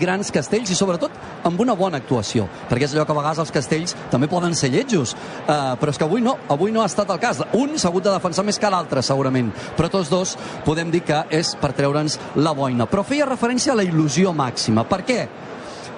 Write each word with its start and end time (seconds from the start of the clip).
grans 0.00 0.32
castells 0.34 0.70
i 0.72 0.78
sobretot 0.78 1.44
amb 1.48 1.60
una 1.60 1.76
bona 1.78 2.00
actuació 2.00 2.46
perquè 2.70 2.88
és 2.88 2.94
allò 2.94 3.06
que 3.06 3.14
a 3.14 3.18
vegades 3.20 3.42
els 3.44 3.54
castells 3.54 3.96
també 4.12 4.30
poden 4.30 4.56
ser 4.58 4.72
lletjos 4.72 5.14
uh, 5.14 5.76
però 5.80 5.92
és 5.92 6.00
que 6.00 6.08
avui 6.08 6.24
no, 6.24 6.36
avui 6.48 6.72
no 6.74 6.82
ha 6.82 6.88
estat 6.90 7.10
el 7.12 7.20
cas 7.22 7.44
un 7.58 7.76
s'ha 7.76 7.92
hagut 7.92 8.08
de 8.08 8.16
defensar 8.16 8.46
més 8.46 8.58
que 8.58 8.72
l'altre 8.72 9.04
segurament 9.06 9.52
però 9.76 9.92
tots 9.92 10.10
dos 10.12 10.36
podem 10.64 10.90
dir 10.90 11.04
que 11.06 11.22
és 11.30 11.54
per 11.60 11.74
treure'ns 11.76 12.18
la 12.40 12.56
boina 12.56 12.88
però 12.90 13.04
feia 13.06 13.28
referència 13.28 13.74
a 13.74 13.80
la 13.80 13.86
il·lusió 13.86 14.34
màxima 14.36 14.88
per 14.88 15.04
què? 15.06 15.22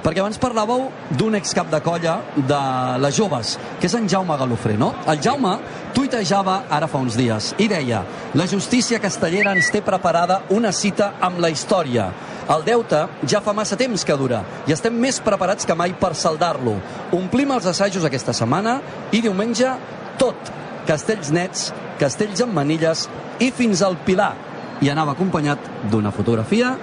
perquè 0.03 0.19
abans 0.21 0.39
parlàveu 0.43 0.89
d'un 1.14 1.39
excap 1.39 1.71
de 1.71 1.79
colla 1.84 2.16
de 2.34 2.61
les 3.03 3.14
joves, 3.16 3.55
que 3.79 3.87
és 3.87 3.95
en 3.95 4.09
Jaume 4.11 4.37
Galofré, 4.39 4.75
no? 4.79 4.91
El 5.07 5.23
Jaume 5.23 5.55
tuitejava 5.95 6.62
ara 6.71 6.89
fa 6.91 7.00
uns 7.03 7.16
dies 7.19 7.53
i 7.62 7.69
deia 7.71 8.03
la 8.34 8.48
justícia 8.50 9.00
castellera 9.03 9.55
ens 9.55 9.71
té 9.71 9.82
preparada 9.87 10.43
una 10.50 10.73
cita 10.75 11.14
amb 11.21 11.39
la 11.43 11.53
història. 11.55 12.11
El 12.50 12.64
deute 12.66 13.04
ja 13.30 13.40
fa 13.45 13.54
massa 13.54 13.77
temps 13.79 14.02
que 14.04 14.16
dura 14.18 14.42
i 14.66 14.74
estem 14.74 14.95
més 14.98 15.20
preparats 15.22 15.66
que 15.68 15.77
mai 15.79 15.95
per 15.98 16.14
saldar-lo. 16.19 16.74
Omplim 17.15 17.52
els 17.55 17.68
assajos 17.70 18.05
aquesta 18.09 18.34
setmana 18.34 18.80
i 19.15 19.23
diumenge 19.23 19.77
tot. 20.18 20.51
Castells 20.88 21.30
nets, 21.30 21.68
castells 22.01 22.42
amb 22.42 22.56
manilles 22.59 23.06
i 23.38 23.52
fins 23.55 23.84
al 23.87 23.96
Pilar. 24.06 24.32
I 24.82 24.91
anava 24.91 25.15
acompanyat 25.15 25.68
d'una 25.92 26.10
fotografia 26.10 26.74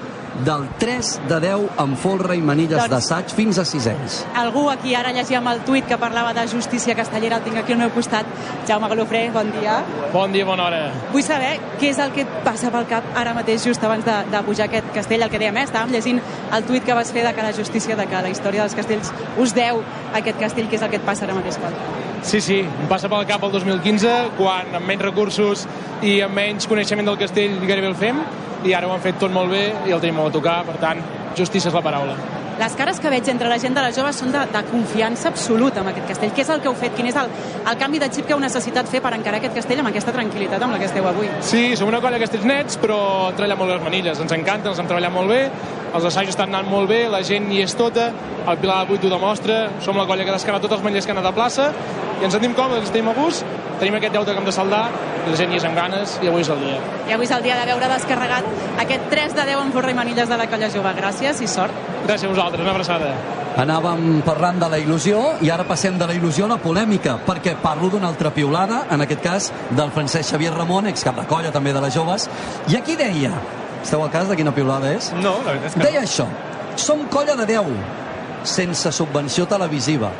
del 0.46 0.68
3 0.80 1.12
de 1.30 1.40
10 1.44 1.80
amb 1.84 1.98
folre 2.00 2.36
i 2.38 2.44
manilles 2.46 2.78
doncs, 2.78 2.92
d'assaig 2.94 3.34
fins 3.36 3.60
a 3.60 3.66
6 3.68 3.88
anys. 3.92 4.20
Algú 4.40 4.68
aquí 4.72 4.96
ara 4.96 5.12
llegíem 5.16 5.48
el 5.52 5.62
tuit 5.68 5.88
que 5.88 5.98
parlava 6.02 6.34
de 6.34 6.46
justícia 6.52 6.96
castellera, 6.96 7.40
el 7.40 7.48
tinc 7.48 7.60
aquí 7.62 7.76
al 7.76 7.82
meu 7.84 7.94
costat. 7.96 8.28
Jaume 8.68 8.90
Galofré, 8.92 9.30
bon 9.36 9.52
dia. 9.60 9.80
Bon 10.14 10.32
dia, 10.32 10.46
bona 10.46 10.68
hora. 10.68 10.82
Vull 11.14 11.26
saber 11.26 11.56
què 11.80 11.92
és 11.94 12.00
el 12.04 12.14
que 12.16 12.26
et 12.26 12.38
passa 12.46 12.72
pel 12.74 12.88
cap 12.90 13.08
ara 13.20 13.34
mateix 13.38 13.66
just 13.66 13.84
abans 13.84 14.06
de, 14.06 14.18
de 14.32 14.44
pujar 14.48 14.70
aquest 14.70 14.94
castell, 14.96 15.26
el 15.26 15.34
que 15.34 15.42
dèiem, 15.42 15.58
eh? 15.62 15.66
estàvem 15.70 15.96
llegint 15.96 16.22
el 16.56 16.68
tuit 16.70 16.86
que 16.86 16.98
vas 16.98 17.12
fer 17.16 17.26
de 17.28 17.34
que 17.36 17.50
la 17.50 17.56
justícia, 17.56 17.98
de 18.00 18.08
que 18.10 18.28
la 18.28 18.32
història 18.34 18.66
dels 18.66 18.78
castells 18.78 19.14
us 19.38 19.58
deu 19.58 19.84
aquest 20.14 20.40
castell, 20.40 20.70
què 20.70 20.80
és 20.80 20.88
el 20.88 20.94
que 20.94 21.02
et 21.02 21.12
passa 21.12 21.28
ara 21.28 21.38
mateix 21.38 21.60
pel 21.60 21.76
cap? 21.76 22.09
Sí, 22.22 22.42
sí, 22.42 22.60
em 22.60 22.88
passa 22.92 23.08
pel 23.08 23.24
cap 23.30 23.44
el 23.48 23.54
2015, 23.54 24.10
quan 24.38 24.76
amb 24.76 24.86
menys 24.90 25.06
recursos 25.06 25.64
i 26.04 26.20
amb 26.26 26.36
menys 26.36 26.68
coneixement 26.68 27.08
del 27.08 27.18
castell 27.22 27.56
gairebé 27.64 27.88
el 27.94 27.96
fem, 27.96 28.20
i 28.68 28.76
ara 28.76 28.90
ho 28.90 28.94
han 28.94 29.04
fet 29.04 29.20
tot 29.22 29.32
molt 29.32 29.54
bé 29.56 29.64
i 29.88 29.96
el 29.96 30.04
tenim 30.04 30.20
molt 30.20 30.34
a 30.34 30.38
tocar, 30.40 30.58
per 30.68 30.76
tant, 30.84 31.00
justícia 31.38 31.72
és 31.72 31.80
la 31.80 31.86
paraula. 31.86 32.18
Les 32.60 32.74
cares 32.76 32.98
que 33.00 33.08
veig 33.08 33.28
entre 33.32 33.48
la 33.48 33.56
gent 33.62 33.72
de 33.72 33.80
les 33.86 33.96
joves 33.96 34.18
són 34.20 34.34
de, 34.36 34.40
de 34.52 34.62
confiança 34.68 35.30
absoluta 35.30 35.80
amb 35.80 35.94
aquest 35.94 36.10
castell. 36.10 36.34
Què 36.36 36.44
és 36.44 36.50
el 36.52 36.60
que 36.60 36.68
heu 36.68 36.76
fet? 36.76 36.92
Quin 36.98 37.08
és 37.08 37.16
el, 37.22 37.30
el 37.62 37.78
canvi 37.80 38.02
de 38.04 38.10
xip 38.12 38.28
que 38.28 38.36
heu 38.36 38.42
necessitat 38.44 38.90
fer 38.92 39.00
per 39.06 39.14
encarar 39.16 39.40
aquest 39.40 39.56
castell 39.56 39.80
amb 39.80 39.94
aquesta 39.94 40.12
tranquil·litat 40.12 40.66
amb 40.66 40.76
la 40.76 40.80
que 40.82 40.90
esteu 40.90 41.08
avui? 41.08 41.30
Sí, 41.40 41.62
som 41.80 41.88
una 41.88 42.02
colla 42.04 42.20
de 42.20 42.26
castells 42.26 42.50
nets, 42.50 42.76
però 42.82 43.00
hem 43.30 43.38
treballat 43.40 43.62
molt 43.62 43.72
les 43.78 43.86
manilles. 43.86 44.20
Ens 44.26 44.36
encanten, 44.36 44.74
els 44.74 44.84
hem 44.84 44.92
treballat 44.92 45.16
molt 45.16 45.32
bé, 45.32 45.40
els 45.94 46.10
assajos 46.12 46.36
estan 46.36 46.52
anant 46.52 46.68
molt 46.68 46.92
bé, 46.92 47.06
la 47.08 47.24
gent 47.24 47.48
hi 47.48 47.64
és 47.64 47.80
tota, 47.80 48.10
el 48.44 48.60
Pilar 48.60 48.82
8 48.90 49.08
ho 49.08 49.14
demostra, 49.16 49.62
som 49.86 49.96
la 49.96 50.04
colla 50.10 50.28
que 50.28 50.36
descarà 50.36 50.60
tots 50.60 50.76
els 50.76 50.84
manillers 50.84 51.08
que 51.08 51.16
han 51.16 51.24
anat 51.24 51.32
a 51.32 51.38
plaça, 51.40 51.72
i 52.20 52.28
ens 52.28 52.36
sentim 52.36 52.60
còmodes, 52.60 52.92
estem 52.92 53.08
a 53.08 53.16
gust, 53.16 53.48
tenim 53.80 53.96
aquest 54.00 54.14
deute 54.14 54.32
que 54.32 54.40
hem 54.42 54.46
de 54.46 54.54
saldar, 54.56 54.84
i 55.26 55.32
la 55.32 55.38
gent 55.40 55.52
hi 55.54 55.60
és 55.60 55.66
amb 55.68 55.78
ganes, 55.80 56.16
i 56.24 56.30
avui 56.32 56.44
és 56.44 56.50
el 56.54 56.64
dia. 56.64 56.80
I 57.10 57.16
avui 57.16 57.28
és 57.28 57.34
el 57.36 57.44
dia 57.44 57.58
de 57.60 57.66
veure 57.72 57.90
descarregat 57.94 58.48
aquest 58.86 59.10
3 59.12 59.36
de 59.38 59.46
10 59.52 59.66
en 59.66 59.72
forra 59.76 59.92
i 59.92 59.98
manilles 59.98 60.30
de 60.30 60.38
la 60.40 60.48
colla 60.52 60.70
jove. 60.74 60.94
Gràcies 61.00 61.42
i 61.44 61.48
sort. 61.48 61.86
Gràcies 62.06 62.28
a 62.30 62.34
vosaltres, 62.34 62.64
una 62.66 62.74
abraçada. 62.76 63.14
Anàvem 63.60 64.22
parlant 64.24 64.60
de 64.62 64.70
la 64.72 64.78
il·lusió 64.80 65.22
i 65.44 65.50
ara 65.52 65.66
passem 65.68 65.98
de 66.00 66.08
la 66.08 66.14
il·lusió 66.16 66.46
a 66.46 66.54
la 66.54 66.60
polèmica, 66.64 67.18
perquè 67.26 67.56
parlo 67.60 67.90
d'una 67.92 68.08
altra 68.08 68.32
piulada, 68.32 68.86
en 68.92 69.02
aquest 69.04 69.24
cas 69.24 69.50
del 69.76 69.92
Francesc 69.92 70.32
Xavier 70.32 70.54
Ramon, 70.54 70.88
excap 70.88 71.18
de 71.20 71.26
colla 71.28 71.52
també 71.52 71.74
de 71.74 71.82
les 71.84 71.96
joves, 71.96 72.30
i 72.70 72.78
aquí 72.78 72.96
deia, 72.96 73.34
esteu 73.82 74.04
al 74.04 74.12
cas 74.14 74.30
de 74.30 74.38
quina 74.40 74.54
piulada 74.56 74.94
és? 74.94 75.12
No, 75.18 75.40
la 75.44 75.56
veritat 75.56 75.74
és 75.74 75.76
que 75.76 75.88
Deia 75.90 76.06
això, 76.06 76.28
som 76.80 77.04
colla 77.12 77.36
de 77.36 77.50
10, 77.50 77.74
sense 78.44 78.92
subvenció 78.92 79.46
televisiva. 79.48 80.12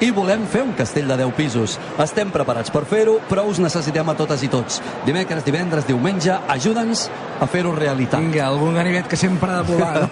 I 0.00 0.10
volem 0.14 0.44
fer 0.50 0.62
un 0.66 0.74
castell 0.76 1.08
de 1.08 1.16
10 1.22 1.32
pisos. 1.36 1.76
Estem 2.02 2.30
preparats 2.32 2.70
per 2.72 2.84
fer-ho, 2.88 3.16
però 3.30 3.46
us 3.48 3.60
necessitem 3.62 4.08
a 4.12 4.14
totes 4.18 4.44
i 4.44 4.50
tots. 4.52 4.80
Dimecres, 5.06 5.44
divendres, 5.46 5.86
diumenge, 5.88 6.34
ajuda'ns 6.52 7.06
a 7.40 7.48
fer-ho 7.50 7.72
realitat. 7.76 8.20
Vinga, 8.20 8.44
algun 8.50 8.76
ganivet 8.76 9.08
que 9.08 9.16
sempre 9.16 9.52
ha 9.52 9.62
de 9.62 9.72
volar. 9.72 10.04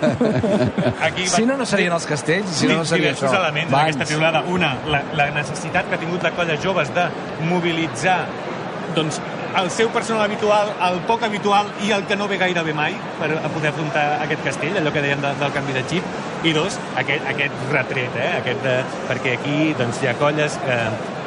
Aquí 1.08 1.28
si 1.28 1.44
no, 1.44 1.58
no 1.60 1.68
serien 1.68 1.92
els 1.92 2.08
castells, 2.08 2.50
si 2.56 2.70
no, 2.70 2.80
no 2.80 2.88
seria 2.88 3.12
diversos 3.12 3.30
això. 3.30 3.42
elements 3.42 3.72
en 3.72 3.78
aquesta 3.82 4.08
piulada. 4.08 4.44
Una, 4.48 4.74
la, 4.88 5.04
la 5.14 5.30
necessitat 5.36 5.88
que 5.88 5.98
ha 5.98 6.02
tingut 6.02 6.24
la 6.24 6.32
colla 6.36 6.56
joves 6.64 6.92
de 6.96 7.08
mobilitzar 7.50 8.22
doncs, 8.94 9.20
el 9.60 9.70
seu 9.70 9.90
personal 9.94 10.24
habitual, 10.24 10.72
el 10.88 11.00
poc 11.08 11.22
habitual 11.26 11.70
i 11.86 11.92
el 11.94 12.04
que 12.08 12.16
no 12.18 12.26
ve 12.30 12.38
gairebé 12.40 12.74
mai 12.74 12.96
per 13.20 13.30
a 13.38 13.50
poder 13.54 13.70
afrontar 13.70 14.04
aquest 14.24 14.42
castell, 14.46 14.78
allò 14.80 14.92
que 14.94 15.02
dèiem 15.04 15.22
de, 15.22 15.34
del 15.40 15.52
canvi 15.54 15.76
de 15.76 15.84
xip. 15.90 16.14
I 16.44 16.52
dos, 16.52 16.76
aquest, 17.00 17.24
aquest 17.30 17.68
retret, 17.72 18.16
eh? 18.20 18.30
aquest 18.40 18.64
de, 18.66 18.78
perquè 19.08 19.38
aquí 19.38 19.58
doncs, 19.78 20.02
hi 20.02 20.10
ha 20.10 20.16
colles 20.20 20.58
que, 20.66 20.78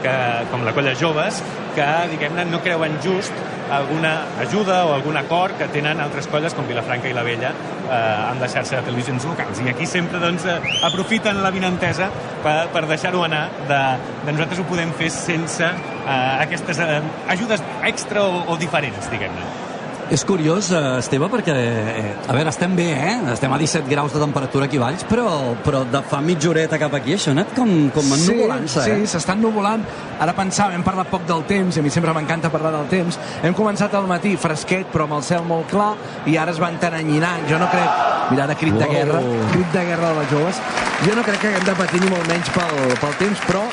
que, 0.04 0.16
com 0.52 0.66
la 0.66 0.74
colla 0.76 0.96
joves 0.98 1.42
que, 1.76 1.86
diguem-ne, 2.14 2.48
no 2.52 2.62
creuen 2.66 2.98
just 3.04 3.34
alguna 3.72 4.22
ajuda 4.40 4.86
o 4.88 4.94
algun 4.96 5.18
acord 5.20 5.58
que 5.60 5.68
tenen 5.74 6.00
altres 6.00 6.30
colles 6.32 6.56
com 6.56 6.68
Vilafranca 6.68 7.10
i 7.10 7.16
la 7.16 7.24
Vella 7.28 7.52
eh, 7.52 8.32
amb 8.32 8.42
la 8.42 8.50
xarxa 8.52 8.80
de 8.80 8.88
televisions 8.88 9.28
locals. 9.28 9.62
I 9.62 9.74
aquí 9.74 9.86
sempre 9.90 10.22
doncs, 10.24 10.48
eh, 10.48 10.58
aprofiten 10.88 11.44
la 11.44 11.52
vinentesa 11.52 12.10
per, 12.44 12.58
per 12.74 12.86
deixar-ho 12.88 13.24
anar 13.28 13.46
de, 13.68 13.84
de 14.24 14.34
nosaltres 14.34 14.64
ho 14.64 14.68
podem 14.72 14.96
fer 14.98 15.12
sense 15.14 15.68
eh, 15.68 16.20
aquestes 16.48 16.84
eh, 16.84 17.00
ajudes 17.36 17.64
extra 17.92 18.24
o, 18.24 18.46
o 18.54 18.60
diferents, 18.60 19.12
diguem-ne. 19.12 19.67
És 20.10 20.24
curiós, 20.24 20.72
eh, 20.72 21.00
Esteve, 21.00 21.28
perquè, 21.28 21.52
eh, 21.52 22.16
a 22.28 22.34
veure, 22.34 22.50
estem 22.50 22.76
bé, 22.76 22.92
eh? 22.94 23.32
Estem 23.34 23.52
a 23.52 23.58
17 23.58 23.90
graus 23.90 24.14
de 24.14 24.20
temperatura 24.20 24.66
aquí 24.66 24.78
valls, 24.78 25.04
però, 25.04 25.54
però 25.66 25.84
de 25.84 26.02
fa 26.02 26.22
mitja 26.22 26.50
horeta 26.50 26.80
cap 26.80 26.94
aquí 26.96 27.12
això 27.14 27.34
ha 27.34 27.36
anat 27.36 27.52
com, 27.54 27.90
com 27.92 28.14
ennuvolant-se, 28.16 28.84
sí, 28.86 28.90
eh? 28.90 29.02
Sí, 29.02 29.18
s'està 29.18 29.36
ennuvolant. 29.36 29.84
Ara 30.24 30.34
pensava, 30.34 30.74
hem 30.74 30.84
parlat 30.84 31.12
poc 31.12 31.28
del 31.28 31.44
temps, 31.50 31.76
i 31.76 31.82
a 31.82 31.84
mi 31.84 31.92
sempre 31.92 32.14
m'encanta 32.16 32.50
parlar 32.50 32.72
del 32.78 32.88
temps. 32.88 33.20
Hem 33.44 33.54
començat 33.54 33.94
al 34.00 34.08
matí 34.08 34.38
fresquet, 34.40 34.88
però 34.94 35.10
amb 35.10 35.20
el 35.20 35.28
cel 35.28 35.44
molt 35.44 35.68
clar, 35.74 35.92
i 36.26 36.38
ara 36.38 36.56
es 36.56 36.64
van 36.64 36.80
tenanyinant. 36.80 37.44
Jo 37.52 37.60
no 37.60 37.68
crec... 37.68 38.06
Mira, 38.32 38.44
ara 38.44 38.56
crit 38.60 38.74
de 38.76 38.84
Uau. 38.84 38.92
guerra, 38.94 39.22
crit 39.52 39.70
de 39.72 39.86
guerra 39.92 40.10
de 40.14 40.20
les 40.22 40.32
joves. 40.32 40.64
Jo 41.04 41.16
no 41.16 41.24
crec 41.24 41.40
que 41.44 41.52
haguem 41.52 41.68
de 41.68 41.76
patir 41.84 42.02
ni 42.04 42.10
molt 42.12 42.28
menys 42.28 42.50
pel, 42.56 42.98
pel 43.04 43.16
temps, 43.20 43.44
però 43.48 43.68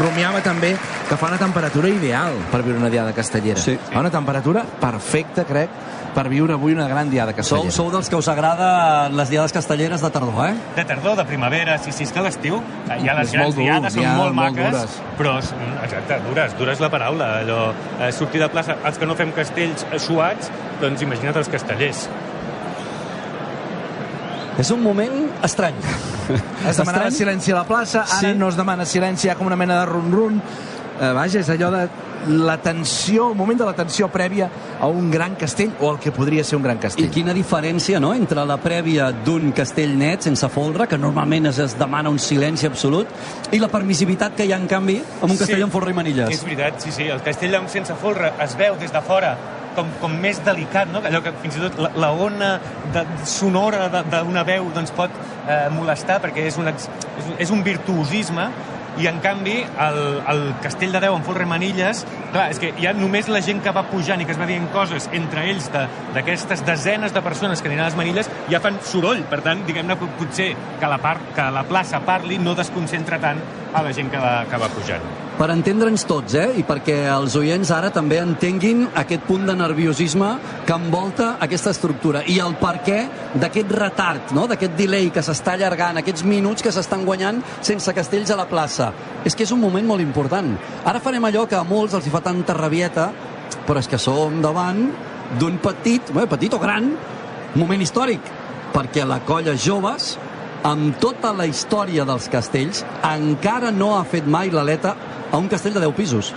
rumiava 0.00 0.40
també 0.42 0.74
que 1.08 1.16
fa 1.20 1.28
una 1.28 1.38
temperatura 1.38 1.88
ideal 1.92 2.32
per 2.50 2.62
viure 2.62 2.78
una 2.78 2.90
diada 2.90 3.12
castellera. 3.12 3.60
Sí. 3.60 3.78
Fa 3.92 4.00
una 4.00 4.10
temperatura 4.10 4.64
perfecta, 4.80 5.44
crec, 5.44 5.68
per 6.12 6.26
viure 6.28 6.52
avui 6.52 6.74
una 6.76 6.86
gran 6.88 7.08
diada 7.10 7.32
Sou, 7.32 7.36
castellera. 7.40 7.72
sou 7.72 7.90
dels 7.90 8.08
que 8.12 8.16
us 8.16 8.28
agrada 8.28 9.08
les 9.08 9.30
diades 9.32 9.52
castelleres 9.52 10.02
de 10.04 10.10
tardor, 10.12 10.50
eh? 10.50 10.54
De 10.76 10.84
tardor, 10.84 11.16
de 11.16 11.24
primavera, 11.24 11.78
sí, 11.78 11.92
sí, 11.92 12.04
és 12.04 12.12
que 12.12 12.20
l'estiu 12.20 12.58
hi 12.88 13.08
ha 13.08 13.14
les 13.16 13.28
És 13.28 13.32
grans 13.32 13.46
molt 13.46 13.56
dur, 13.56 13.64
diades, 13.64 13.94
són 13.94 14.04
ha 14.06 14.16
molt 14.18 14.34
molt 14.34 14.56
maques, 14.56 14.72
dures. 14.76 14.98
però, 15.18 15.38
és- 15.38 15.54
exacte, 15.84 16.20
dures, 16.28 16.58
dures 16.58 16.80
la 16.80 16.90
paraula, 16.90 17.30
allò, 17.40 17.72
eh, 18.00 18.12
sortir 18.12 18.40
de 18.42 18.48
plaça, 18.52 18.76
els 18.84 18.98
que 18.98 19.06
no 19.06 19.14
fem 19.16 19.32
castells 19.32 19.86
eh, 19.90 19.98
suats, 19.98 20.50
doncs 20.80 21.00
imagina't 21.02 21.36
els 21.36 21.48
castellers. 21.48 22.08
És 24.60 24.70
un 24.70 24.82
moment 24.82 25.30
estrany. 25.42 25.74
Es 26.68 26.76
demanava 26.78 27.08
Estrany? 27.08 27.12
silenci 27.16 27.52
a 27.52 27.56
la 27.56 27.64
plaça, 27.66 28.04
ara 28.04 28.20
Sí. 28.20 28.34
no 28.38 28.48
es 28.48 28.56
demana 28.56 28.84
silenci, 28.86 29.26
hi 29.26 29.30
ha 29.30 29.34
com 29.36 29.46
una 29.46 29.56
mena 29.56 29.80
de 29.80 29.86
run-run. 29.86 30.40
Eh, 31.00 31.12
vaja, 31.16 31.40
és 31.40 31.48
allò 31.50 31.70
de 31.72 31.88
la 32.28 32.54
tensió, 32.62 33.30
el 33.32 33.34
moment 33.34 33.58
de 33.58 33.64
la 33.66 33.72
tensió 33.74 34.06
prèvia 34.12 34.46
a 34.80 34.86
un 34.86 35.10
gran 35.10 35.34
castell 35.34 35.72
o 35.80 35.88
al 35.90 35.98
que 35.98 36.12
podria 36.12 36.44
ser 36.44 36.54
un 36.56 36.62
gran 36.62 36.76
I 36.76 36.80
castell. 36.80 37.10
quina 37.10 37.34
diferència, 37.34 37.98
no?, 37.98 38.12
entre 38.14 38.44
la 38.46 38.56
prèvia 38.62 39.08
d'un 39.10 39.50
castell 39.52 39.96
net 39.98 40.22
sense 40.22 40.46
folre, 40.48 40.86
que 40.86 40.96
normalment 40.98 41.46
es, 41.50 41.58
es 41.58 41.74
demana 41.76 42.10
un 42.10 42.20
silenci 42.20 42.66
absolut, 42.66 43.08
i 43.50 43.58
la 43.58 43.66
permissivitat 43.68 44.36
que 44.36 44.44
hi 44.46 44.52
ha, 44.52 44.56
en 44.60 44.68
canvi, 44.68 45.00
amb 45.22 45.32
un 45.32 45.36
castell 45.38 45.56
Sí. 45.56 45.62
amb 45.66 45.72
folre 45.72 45.90
i 45.90 45.94
manilles. 45.94 46.30
És 46.30 46.44
veritat, 46.44 46.78
sí, 46.80 46.92
sí, 46.92 47.08
el 47.10 47.22
castell 47.22 47.56
amb 47.56 47.68
sense 47.68 47.94
folre 47.98 48.32
es 48.38 48.54
veu 48.56 48.76
des 48.78 48.92
de 48.92 49.00
fora 49.02 49.36
com, 49.76 49.88
com 50.00 50.12
més 50.20 50.40
delicat, 50.44 50.90
no? 50.92 51.00
allò 51.04 51.22
que 51.24 51.32
fins 51.42 51.56
i 51.56 51.64
tot 51.64 51.78
la, 51.82 51.90
la 51.96 52.10
ona 52.12 52.52
de, 52.94 53.06
sonora 53.24 53.88
de- 53.92 54.04
d'una 54.12 54.44
veu 54.48 54.70
doncs, 54.74 54.90
pot 54.96 55.10
eh, 55.48 55.68
molestar 55.74 56.20
perquè 56.22 56.46
és 56.50 56.58
un, 56.58 56.68
ex- 56.68 56.88
és, 57.18 57.26
un- 57.32 57.40
és 57.46 57.50
un 57.50 57.62
virtuosisme 57.64 58.50
i 59.00 59.06
en 59.08 59.22
canvi 59.24 59.54
el, 59.80 59.98
el 60.28 60.40
castell 60.60 60.92
de 60.92 61.00
Déu 61.00 61.14
amb 61.16 61.24
folre 61.24 61.46
manilles 61.48 62.02
clar, 62.34 62.50
és 62.52 62.58
que 62.60 62.74
ha 62.84 62.92
només 62.92 63.24
la 63.32 63.40
gent 63.40 63.62
que 63.64 63.72
va 63.72 63.86
pujant 63.88 64.20
i 64.20 64.26
que 64.28 64.34
es 64.34 64.40
va 64.40 64.44
dient 64.50 64.66
coses 64.74 65.06
entre 65.16 65.46
ells 65.48 65.70
de- 65.72 65.86
d'aquestes 66.12 66.60
desenes 66.66 67.14
de 67.16 67.22
persones 67.24 67.62
que 67.64 67.70
aniran 67.72 67.86
a 67.86 67.88
les 67.88 67.96
manilles 67.96 68.28
ja 68.52 68.60
fan 68.60 68.76
soroll, 68.84 69.22
per 69.32 69.40
tant, 69.40 69.64
diguem-ne 69.64 69.96
pot- 69.96 70.12
potser 70.20 70.50
que 70.78 70.86
la, 70.92 70.98
part, 71.00 71.24
que 71.34 71.48
la 71.56 71.64
plaça 71.64 72.00
parli 72.04 72.36
no 72.38 72.52
desconcentra 72.54 73.16
tant 73.18 73.40
a 73.72 73.80
la 73.82 73.94
gent 73.96 74.10
que 74.12 74.20
va, 74.20 74.42
que 74.44 74.60
va 74.60 74.68
pujant. 74.68 75.00
Per 75.42 75.48
entendre'ns 75.50 76.04
tots, 76.06 76.36
eh? 76.38 76.52
I 76.54 76.62
perquè 76.62 77.00
els 77.10 77.34
oients 77.34 77.72
ara 77.74 77.88
també 77.90 78.20
entenguin 78.22 78.84
aquest 79.00 79.24
punt 79.26 79.42
de 79.48 79.56
nerviosisme 79.58 80.28
que 80.68 80.76
envolta 80.76 81.32
aquesta 81.42 81.72
estructura 81.74 82.20
i 82.30 82.36
el 82.38 82.54
per 82.60 82.76
què 82.86 83.00
d'aquest 83.42 83.74
retard, 83.74 84.30
no? 84.38 84.44
d'aquest 84.46 84.76
delay 84.78 85.10
que 85.10 85.24
s'està 85.26 85.56
allargant, 85.56 85.98
aquests 85.98 86.22
minuts 86.30 86.62
que 86.62 86.70
s'estan 86.70 87.02
guanyant 87.02 87.42
sense 87.58 87.90
castells 87.90 88.30
a 88.30 88.38
la 88.38 88.46
plaça. 88.46 88.92
És 89.26 89.34
que 89.34 89.42
és 89.42 89.50
un 89.50 89.58
moment 89.58 89.90
molt 89.90 90.06
important. 90.06 90.54
Ara 90.86 91.02
farem 91.02 91.26
allò 91.26 91.48
que 91.50 91.58
a 91.58 91.66
molts 91.66 91.98
els 91.98 92.06
hi 92.06 92.14
fa 92.14 92.22
tanta 92.22 92.54
rabieta, 92.54 93.10
però 93.66 93.82
és 93.82 93.90
que 93.90 93.98
som 93.98 94.38
davant 94.46 94.84
d'un 95.42 95.58
petit, 95.58 96.14
bé, 96.14 96.30
petit 96.30 96.54
o 96.54 96.62
gran, 96.62 96.92
moment 97.58 97.82
històric, 97.82 98.30
perquè 98.70 99.02
la 99.02 99.24
colla 99.26 99.58
joves 99.58 100.14
amb 100.66 100.96
tota 101.02 101.32
la 101.34 101.46
història 101.50 102.06
dels 102.08 102.28
castells, 102.32 102.84
encara 103.06 103.72
no 103.74 103.96
ha 103.96 104.04
fet 104.08 104.26
mai 104.26 104.50
l'aleta 104.50 104.94
a 105.30 105.40
un 105.40 105.48
castell 105.50 105.74
de 105.74 105.84
10 105.84 105.94
pisos. 105.96 106.32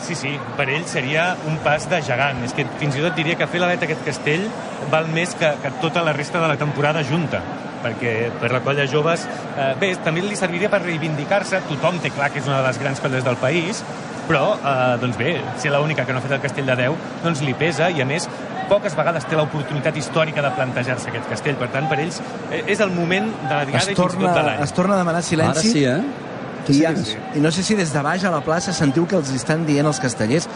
Sí, 0.00 0.14
sí, 0.16 0.32
per 0.56 0.68
ell 0.72 0.86
seria 0.88 1.34
un 1.50 1.58
pas 1.64 1.84
de 1.90 2.00
gegant. 2.06 2.40
És 2.46 2.54
que 2.56 2.64
fins 2.80 2.96
i 2.96 3.04
tot 3.04 3.16
diria 3.18 3.36
que 3.36 3.48
fer 3.50 3.60
l'aleta 3.60 3.84
aquest 3.88 4.04
castell 4.06 4.46
val 4.92 5.10
més 5.12 5.34
que, 5.36 5.50
que 5.62 5.74
tota 5.82 6.04
la 6.06 6.14
resta 6.16 6.40
de 6.40 6.48
la 6.48 6.56
temporada 6.60 7.04
junta 7.04 7.42
perquè 7.78 8.12
per 8.40 8.48
la 8.50 8.58
colla 8.66 8.88
joves 8.90 9.22
eh, 9.54 9.68
bé, 9.78 9.92
també 10.02 10.24
li 10.24 10.34
serviria 10.34 10.66
per 10.72 10.80
reivindicar-se 10.82 11.60
tothom 11.68 12.00
té 12.02 12.10
clar 12.10 12.32
que 12.34 12.40
és 12.42 12.48
una 12.48 12.56
de 12.58 12.66
les 12.66 12.80
grans 12.82 12.98
colles 12.98 13.22
del 13.22 13.38
país 13.38 13.84
però, 14.28 14.58
eh, 14.58 14.96
doncs 15.00 15.16
bé, 15.16 15.38
ser 15.56 15.72
l'única 15.72 16.04
que 16.04 16.12
no 16.12 16.20
ha 16.20 16.24
fet 16.24 16.34
el 16.36 16.42
castell 16.42 16.68
de 16.68 16.76
10, 16.82 17.06
doncs 17.24 17.42
li 17.46 17.54
pesa 17.58 17.88
i 17.88 18.02
a 18.02 18.06
més 18.08 18.28
poques 18.70 18.94
vegades 18.96 19.26
té 19.28 19.36
l'oportunitat 19.38 19.96
històrica 19.96 20.44
de 20.44 20.52
plantejar-se 20.56 21.10
aquest 21.10 21.28
castell. 21.30 21.58
Per 21.60 21.68
tant, 21.74 21.88
per 21.90 21.98
ells 22.04 22.20
eh, 22.50 22.62
és 22.66 22.80
el 22.84 22.92
moment 22.94 23.28
de 23.42 23.54
la 23.54 23.64
diada 23.64 23.82
Es 23.82 23.90
i 23.90 23.94
fins 23.94 23.98
i 23.98 24.00
torna, 24.02 24.26
tot 24.28 24.40
de 24.40 24.46
l'any. 24.48 24.62
es 24.64 24.74
torna 24.76 24.94
a 24.94 24.98
demanar 25.02 25.22
silenci. 25.22 25.72
Ara 25.72 25.74
sí, 25.74 25.84
eh? 25.84 26.26
I, 26.68 26.82
ja, 26.82 26.92
I 27.34 27.40
no 27.40 27.50
sé 27.54 27.62
si 27.64 27.74
des 27.78 27.92
de 27.94 28.02
baix 28.04 28.24
a 28.28 28.30
la 28.30 28.42
plaça 28.44 28.74
sentiu 28.76 29.06
que 29.08 29.16
els 29.16 29.30
estan 29.32 29.64
dient 29.64 29.88
els 29.88 30.00
castellers. 30.02 30.48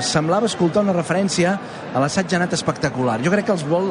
Semblava 0.00 0.48
escoltar 0.48 0.80
una 0.86 0.94
referència 0.96 1.58
a 1.92 2.00
l'assaig 2.00 2.32
anat 2.38 2.54
espectacular. 2.56 3.18
Jo 3.20 3.32
crec 3.34 3.50
que 3.50 3.52
els 3.52 3.66
vol 3.68 3.90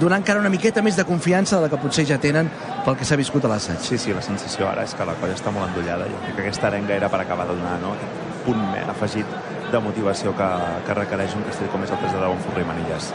donar 0.00 0.18
encara 0.18 0.40
una 0.40 0.50
miqueta 0.50 0.82
més 0.82 0.96
de 0.96 1.04
confiança 1.06 1.56
de 1.56 1.66
la 1.66 1.68
que 1.70 1.78
potser 1.80 2.04
ja 2.08 2.18
tenen 2.18 2.50
pel 2.84 2.96
que 2.98 3.06
s'ha 3.06 3.18
viscut 3.20 3.44
a 3.44 3.52
l'assaig. 3.52 3.78
Sí, 3.84 3.98
sí, 3.98 4.14
la 4.14 4.22
sensació 4.24 4.68
ara 4.70 4.82
és 4.88 4.94
que 4.94 5.06
la 5.06 5.14
colla 5.20 5.36
està 5.38 5.52
molt 5.54 5.68
endollada. 5.70 6.08
Jo 6.10 6.18
crec 6.24 6.34
que 6.34 6.42
aquesta 6.48 6.66
arenga 6.72 6.96
era 6.96 7.10
per 7.12 7.22
acabar 7.22 7.46
de 7.46 7.54
donar 7.60 7.78
no? 7.84 7.94
aquest 7.94 8.42
punt 8.46 8.64
més 8.72 8.90
afegit 8.90 9.38
de 9.72 9.80
motivació 9.84 10.32
que, 10.36 10.48
que 10.86 10.96
requereix 10.96 11.34
un 11.38 11.44
castell 11.48 11.68
com 11.72 11.84
és 11.84 11.92
el 11.94 12.00
3 12.00 12.16
de 12.16 12.22
10 12.22 12.32
en 12.36 12.40
Forrer 12.46 12.64
i 12.64 12.68
Manilles. 12.68 13.12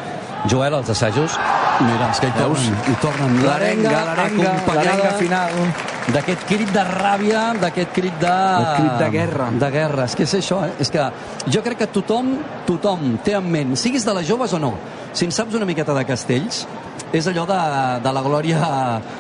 Joel, 0.52 0.76
els 0.76 0.90
assajos, 0.92 1.38
mira, 1.88 2.10
és 2.12 2.20
que 2.20 2.28
hi 2.28 2.34
tornen, 2.36 2.80
hi 2.92 2.96
tornen 3.00 3.38
l'arenga, 3.46 3.92
l'arenga, 4.10 4.56
l'arenga 4.76 5.12
final. 5.22 5.60
d'aquest 6.12 6.42
crit 6.50 6.72
de 6.76 6.84
ràbia, 6.90 7.44
d'aquest 7.62 7.94
crit 7.96 8.18
de... 8.20 8.34
El 8.34 8.66
crit 8.76 8.98
de 9.00 9.10
guerra. 9.14 9.48
De 9.62 9.70
guerra, 9.72 10.08
és 10.12 10.18
que 10.20 10.28
és 10.28 10.34
això, 10.42 10.60
eh? 10.68 10.74
És 10.84 10.92
que 10.92 11.06
jo 11.48 11.64
crec 11.64 11.80
que 11.86 11.88
tothom, 11.96 12.34
tothom 12.68 13.14
té 13.24 13.38
en 13.40 13.48
ment, 13.48 13.78
siguis 13.80 14.04
de 14.04 14.18
les 14.20 14.28
joves 14.28 14.52
o 14.52 14.60
no, 14.60 14.74
si 15.16 15.24
en 15.30 15.32
saps 15.32 15.56
una 15.56 15.70
miqueta 15.70 15.96
de 15.96 16.04
castells, 16.10 16.66
és 17.13 17.27
allò 17.30 17.45
de, 17.45 17.62
de 18.01 18.12
la 18.12 18.21
glòria 18.25 18.60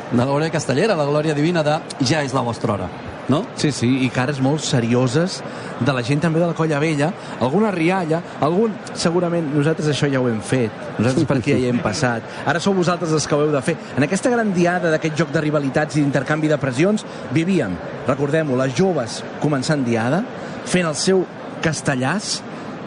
de 0.09 0.17
la 0.17 0.25
glòria 0.25 0.49
castellera, 0.51 0.95
la 0.97 1.05
glòria 1.05 1.35
divina 1.37 1.61
de 1.63 1.75
ja 2.01 2.23
és 2.25 2.33
la 2.33 2.41
vostra 2.41 2.73
hora, 2.73 2.87
no? 3.29 3.43
Sí, 3.55 3.69
sí, 3.71 3.89
i 4.05 4.09
cares 4.13 4.39
molt 4.41 4.63
serioses 4.65 5.39
de 5.79 5.93
la 5.93 6.01
gent 6.05 6.23
també 6.23 6.41
de 6.41 6.47
la 6.49 6.55
colla 6.57 6.79
vella, 6.81 7.11
alguna 7.39 7.71
rialla, 7.73 8.21
algun... 8.41 8.73
Segurament 8.97 9.51
nosaltres 9.53 9.91
això 9.91 10.09
ja 10.09 10.21
ho 10.21 10.29
hem 10.29 10.41
fet, 10.41 10.73
nosaltres 10.97 11.27
per 11.29 11.37
aquí 11.37 11.53
ja 11.53 11.59
hi 11.61 11.69
hem 11.69 11.81
passat. 11.85 12.25
Ara 12.49 12.61
sou 12.63 12.73
vosaltres 12.77 13.13
els 13.13 13.27
que 13.29 13.37
ho 13.37 13.45
heu 13.45 13.53
de 13.53 13.61
fer. 13.65 13.75
En 13.97 14.05
aquesta 14.05 14.31
gran 14.33 14.53
diada 14.55 14.89
d'aquest 14.93 15.17
joc 15.21 15.33
de 15.33 15.43
rivalitats 15.45 15.97
i 15.97 16.01
d'intercanvi 16.01 16.49
de 16.49 16.57
pressions, 16.61 17.05
vivíem, 17.35 17.77
recordem-ho, 18.07 18.57
les 18.57 18.73
joves 18.77 19.21
començant 19.43 19.85
diada, 19.85 20.23
fent 20.65 20.89
el 20.89 20.97
seu 20.97 21.25
castellàs, 21.63 22.39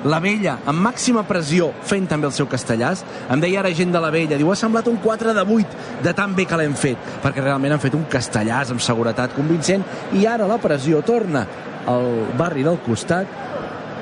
la 0.06 0.20
vella 0.22 0.58
amb 0.70 0.82
màxima 0.84 1.24
pressió 1.26 1.70
fent 1.86 2.06
també 2.10 2.28
el 2.28 2.34
seu 2.36 2.48
castellàs. 2.50 3.02
Em 3.32 3.42
deia 3.42 3.60
ara 3.62 3.72
gent 3.74 3.92
de 3.94 4.02
la 4.02 4.12
vella 4.14 4.38
diu 4.38 4.52
ha 4.52 4.58
semblat 4.58 4.86
un 4.90 5.00
4 5.02 5.34
de 5.34 5.44
8 5.56 6.02
de 6.04 6.14
tan 6.14 6.34
bé 6.36 6.46
que 6.46 6.58
l'hem 6.60 6.76
fet 6.78 7.10
perquè 7.24 7.42
realment 7.42 7.74
han 7.76 7.82
fet 7.82 7.96
un 7.98 8.06
castellàs 8.10 8.70
amb 8.74 8.84
seguretat 8.84 9.34
convincent. 9.36 9.84
I 10.14 10.26
ara 10.30 10.46
la 10.46 10.60
pressió 10.62 11.02
torna 11.02 11.46
al 11.86 12.06
barri 12.38 12.64
del 12.66 12.78
costat 12.86 13.26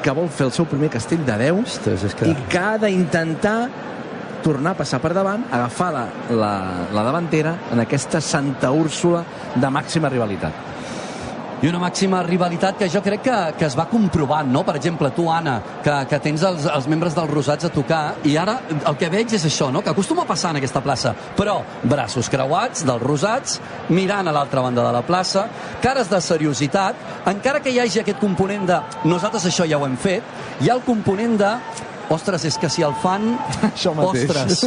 que 0.05 0.13
vol 0.13 0.29
fer 0.29 0.51
el 0.51 0.53
seu 0.53 0.69
primer 0.69 0.91
castell 0.93 1.25
de 1.25 1.39
10 1.41 1.63
Ostres, 1.63 2.05
és 2.05 2.15
que... 2.15 2.29
i 2.29 2.37
que 2.53 2.61
ha 2.61 2.77
d'intentar 2.81 3.59
tornar 4.45 4.75
a 4.75 4.77
passar 4.77 5.01
per 5.01 5.15
davant, 5.17 5.47
agafar 5.49 5.89
la, 5.95 6.05
la, 6.37 6.53
la 6.93 7.05
davantera 7.07 7.55
en 7.73 7.81
aquesta 7.81 8.21
Santa 8.21 8.75
Úrsula 8.77 9.25
de 9.57 9.71
màxima 9.73 10.13
rivalitat. 10.13 10.74
I 11.65 11.69
una 11.71 11.79
màxima 11.81 12.19
rivalitat 12.27 12.77
que 12.77 12.91
jo 12.93 13.01
crec 13.01 13.23
que, 13.25 13.37
que 13.57 13.65
es 13.65 13.75
va 13.79 13.87
comprovant, 13.89 14.51
no? 14.53 14.61
Per 14.69 14.75
exemple, 14.77 15.09
tu, 15.17 15.25
Anna, 15.33 15.55
que, 15.85 15.95
que 16.11 16.19
tens 16.21 16.43
els, 16.45 16.67
els 16.69 16.89
membres 16.93 17.17
dels 17.17 17.31
Rosats 17.31 17.65
a 17.65 17.71
tocar, 17.73 18.03
i 18.29 18.35
ara 18.37 18.59
el 18.75 18.99
que 19.01 19.09
veig 19.09 19.33
és 19.39 19.47
això, 19.49 19.71
no? 19.73 19.81
Que 19.81 19.95
acostuma 19.95 20.27
a 20.27 20.29
passar 20.29 20.53
en 20.53 20.61
aquesta 20.61 20.83
plaça, 20.85 21.15
però 21.39 21.57
braços 21.89 22.29
creuats 22.29 22.85
dels 22.85 23.07
Rosats, 23.07 23.57
mirant 23.89 24.29
a 24.29 24.37
l'altra 24.37 24.67
banda 24.67 24.85
de 24.85 24.93
la 24.93 25.03
plaça, 25.09 25.47
cares 25.81 26.13
de 26.13 26.21
seriositat, 26.21 27.01
encara 27.33 27.65
que 27.65 27.73
hi 27.73 27.81
hagi 27.81 28.05
aquest 28.05 28.21
component 28.21 28.69
de 28.69 28.83
nosaltres 29.09 29.49
això 29.49 29.65
ja 29.65 29.81
ho 29.81 29.89
hem 29.89 29.97
fet, 29.97 30.37
hi 30.61 30.69
ha 30.69 30.77
el 30.77 30.85
component 30.85 31.41
de 31.41 31.57
ostres, 32.13 32.45
és 32.45 32.59
que 32.61 32.69
si 32.71 32.85
el 32.87 32.95
fan... 33.03 33.35
Això 33.71 33.95
mateix. 33.97 34.29
Ostres. 34.29 34.65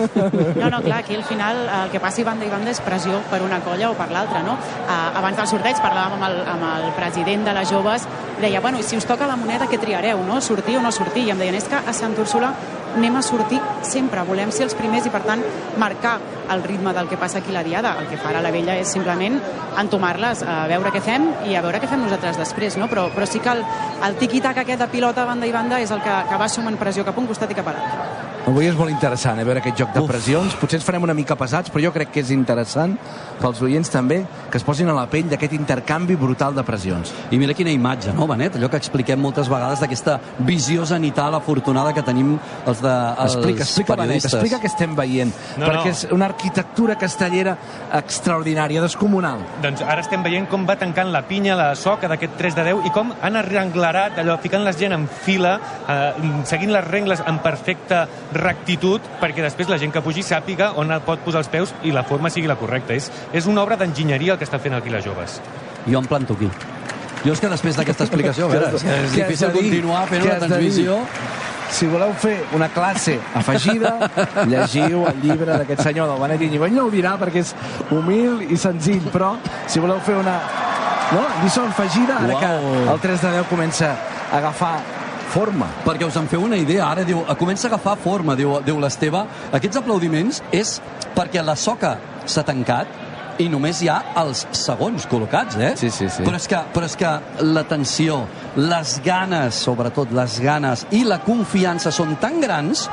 No, 0.57 0.69
no, 0.73 0.81
clar, 0.81 1.01
aquí 1.03 1.15
al 1.15 1.25
final 1.27 1.63
el 1.83 1.91
que 1.93 2.01
passi 2.03 2.25
banda 2.27 2.47
i 2.47 2.51
banda 2.51 2.71
és 2.73 2.81
pressió 2.85 3.19
per 3.31 3.41
una 3.45 3.59
colla 3.65 3.91
o 3.91 3.97
per 3.99 4.09
l'altra, 4.13 4.41
no? 4.45 4.57
Uh, 4.57 4.95
abans 5.19 5.37
del 5.39 5.49
sorteig 5.53 5.81
parlàvem 5.83 6.17
amb 6.17 6.27
el, 6.29 6.39
amb 6.55 6.67
el 6.71 6.89
president 6.97 7.45
de 7.47 7.53
les 7.57 7.69
joves, 7.71 8.07
deia, 8.41 8.61
bueno, 8.61 8.81
i 8.81 8.85
si 8.85 8.97
us 8.97 9.07
toca 9.07 9.29
la 9.29 9.37
moneda, 9.39 9.69
què 9.69 9.79
triareu, 9.81 10.23
no? 10.27 10.41
Sortir 10.41 10.77
o 10.77 10.83
no 10.83 10.91
sortir? 10.95 11.27
I 11.27 11.35
em 11.35 11.41
deien, 11.41 11.57
és 11.57 11.69
que 11.69 11.77
a 11.77 11.95
Sant 11.95 12.17
Úrsula 12.19 12.53
anem 12.97 13.15
a 13.15 13.23
sortir 13.25 13.59
sempre, 13.85 14.23
volem 14.27 14.51
ser 14.51 14.67
els 14.67 14.75
primers 14.77 15.07
i 15.07 15.13
per 15.13 15.23
tant 15.25 15.43
marcar 15.79 16.17
el 16.53 16.63
ritme 16.63 16.93
del 16.95 17.09
que 17.09 17.19
passa 17.19 17.39
aquí 17.39 17.53
a 17.53 17.59
la 17.59 17.63
diada. 17.63 17.95
El 18.01 18.07
que 18.11 18.19
farà 18.21 18.41
la 18.43 18.51
vella 18.51 18.77
és 18.79 18.91
simplement 18.91 19.39
entomar-les, 19.77 20.43
a 20.43 20.59
veure 20.71 20.91
què 20.95 21.03
fem 21.03 21.29
i 21.47 21.55
a 21.55 21.63
veure 21.65 21.81
què 21.83 21.89
fem 21.89 22.03
nosaltres 22.03 22.39
després, 22.39 22.79
no? 22.81 22.89
Però, 22.91 23.07
però 23.13 23.27
sí 23.29 23.43
que 23.43 23.53
el, 23.53 23.65
el 24.07 24.17
tiqui-tac 24.21 24.63
aquest 24.63 24.81
de 24.83 24.89
pilota 24.93 25.27
banda 25.29 25.47
i 25.47 25.55
banda 25.55 25.81
és 25.83 25.93
el 25.93 26.01
que, 26.05 26.23
que 26.29 26.41
va 26.41 26.49
sumant 26.51 26.79
pressió 26.81 27.05
cap 27.07 27.17
a 27.17 27.23
un 27.23 27.29
costat 27.29 27.53
i 27.53 27.59
cap 27.61 27.69
a 27.69 27.77
l'altre. 27.77 28.26
Avui 28.47 28.63
és 28.69 28.75
molt 28.79 28.87
interessant, 28.93 29.39
eh, 29.41 29.43
veure 29.43 29.59
aquest 29.59 29.75
joc 29.75 29.89
de 29.91 29.99
Uf. 29.99 30.07
pressions. 30.07 30.53
Potser 30.55 30.77
ens 30.79 30.85
farem 30.87 31.03
una 31.03 31.13
mica 31.13 31.35
pesats, 31.35 31.69
però 31.69 31.81
jo 31.83 31.91
crec 31.91 32.13
que 32.13 32.21
és 32.21 32.29
interessant 32.31 32.93
pels 33.41 33.59
oients 33.61 33.89
també 33.91 34.21
que 34.49 34.57
es 34.57 34.63
posin 34.63 34.87
a 34.87 34.93
la 34.95 35.05
pell 35.11 35.27
d'aquest 35.29 35.51
intercanvi 35.53 36.15
brutal 36.15 36.55
de 36.55 36.63
pressions. 36.63 37.11
I 37.29 37.37
mira 37.37 37.53
quina 37.53 37.69
imatge, 37.75 38.13
no, 38.13 38.25
Benet? 38.25 38.55
Allò 38.55 38.69
que 38.69 38.77
expliquem 38.77 39.19
moltes 39.19 39.49
vegades 39.49 39.81
d'aquesta 39.83 40.19
visió 40.39 40.85
zenital 40.85 41.35
afortunada 41.35 41.91
que 41.93 42.01
tenim 42.01 42.37
els, 42.65 42.79
de, 42.81 42.93
els 43.19 43.35
explica, 43.35 43.63
explica, 43.63 43.95
Benet, 43.95 44.07
periodistes. 44.07 44.33
explica 44.33 44.61
què 44.63 44.71
estem 44.71 44.95
veient, 44.95 45.33
No, 45.57 45.65
perquè 45.67 45.83
no. 45.83 45.91
és 45.91 46.07
una 46.11 46.25
arquitectura 46.31 46.95
castellera 46.95 47.57
extraordinària, 47.99 48.81
descomunal. 48.81 49.43
Doncs 49.61 49.81
ara 49.81 49.99
estem 50.01 50.23
veient 50.23 50.47
com 50.47 50.65
va 50.65 50.77
tancant 50.79 51.11
la 51.11 51.23
pinya, 51.27 51.55
la 51.59 51.75
soca 51.75 52.07
d'aquest 52.07 52.37
3 52.39 52.55
de 52.55 52.63
10 52.71 52.87
i 52.87 52.91
com 52.95 53.11
han 53.21 53.35
arrenglerat 53.35 54.17
allò, 54.23 54.37
ficant 54.39 54.63
la 54.63 54.71
gent 54.71 54.93
en 54.95 55.05
fila, 55.07 55.59
eh, 55.89 56.13
seguint 56.45 56.71
les 56.71 56.87
regles 56.87 57.21
en 57.27 57.39
perfecta 57.39 58.07
rectitud 58.37 59.03
perquè 59.21 59.43
després 59.45 59.69
la 59.71 59.79
gent 59.81 59.93
que 59.93 60.03
pugi 60.05 60.23
sàpiga 60.25 60.71
on 60.79 60.93
pot 61.05 61.23
posar 61.25 61.43
els 61.43 61.51
peus 61.51 61.73
i 61.83 61.93
la 61.95 62.03
forma 62.07 62.31
sigui 62.33 62.47
la 62.49 62.57
correcta. 62.59 62.95
És, 62.95 63.11
és 63.33 63.47
una 63.49 63.63
obra 63.63 63.77
d'enginyeria 63.79 64.35
el 64.35 64.39
que 64.39 64.47
està 64.47 64.59
fent 64.59 64.77
aquí 64.77 64.93
les 64.93 65.05
joves. 65.05 65.41
Jo 65.87 66.01
em 66.01 66.07
planto 66.09 66.37
aquí. 66.37 66.49
Jo 67.25 67.33
és 67.33 67.41
que 67.41 67.49
després 67.49 67.75
d'aquesta 67.75 68.05
explicació, 68.05 68.47
a 68.47 68.53
veure, 68.53 68.71
és, 68.77 68.85
de 68.85 69.17
difícil 69.17 69.51
continuar 69.55 70.05
fent 70.07 70.23
una 70.27 70.39
transmissió. 70.43 71.01
Si 71.67 71.87
voleu 71.91 72.13
fer 72.15 72.37
una 72.55 72.69
classe 72.71 73.17
afegida, 73.35 73.97
llegiu 74.51 75.03
el 75.09 75.17
llibre 75.19 75.57
d'aquest 75.57 75.83
senyor 75.83 76.07
del 76.13 76.21
Benet 76.21 76.45
Iñigo. 76.47 76.69
Ell 76.69 76.77
no 76.77 76.85
ho 76.87 76.93
dirà 76.93 77.17
perquè 77.19 77.43
és 77.43 77.51
humil 77.91 78.45
i 78.47 78.59
senzill, 78.61 79.09
però 79.11 79.33
si 79.67 79.83
voleu 79.83 79.99
fer 80.05 80.15
una 80.21 80.37
no? 81.11 81.25
lliçó 81.43 81.65
afegida, 81.67 82.21
ara 82.21 82.33
Uau. 82.33 82.39
que 82.39 82.93
el 82.93 82.99
3 82.99 83.25
de 83.25 83.33
10 83.41 83.49
comença 83.51 83.91
a 84.31 84.37
agafar 84.37 84.77
forma. 85.33 85.67
Perquè 85.85 86.07
us 86.07 86.15
en 86.19 86.27
feu 86.31 86.43
una 86.45 86.57
idea, 86.59 86.85
ara 86.89 87.03
diu, 87.07 87.23
comença 87.39 87.67
a 87.67 87.71
agafar 87.73 87.97
forma, 88.01 88.35
diu, 88.35 88.57
diu 88.65 88.79
l'Esteve. 88.79 89.25
Aquests 89.53 89.77
aplaudiments 89.81 90.41
és 90.51 90.77
perquè 91.15 91.43
la 91.43 91.55
soca 91.55 91.97
s'ha 92.25 92.43
tancat 92.47 92.87
i 93.39 93.47
només 93.53 93.81
hi 93.83 93.89
ha 93.91 93.99
els 94.17 94.45
segons 94.57 95.05
col·locats, 95.09 95.57
eh? 95.61 95.73
Sí, 95.77 95.91
sí, 95.93 96.07
sí. 96.09 96.23
Però 96.25 96.35
és 96.39 96.47
que, 96.49 96.57
però 96.73 96.87
és 96.89 96.95
que 96.97 97.11
la 97.45 97.63
tensió, 97.69 98.23
les 98.57 98.95
ganes, 99.05 99.53
sobretot 99.67 100.11
les 100.17 100.39
ganes 100.41 100.87
i 100.97 101.03
la 101.05 101.19
confiança 101.21 101.91
són 101.93 102.15
tan 102.21 102.39
grans 102.41 102.87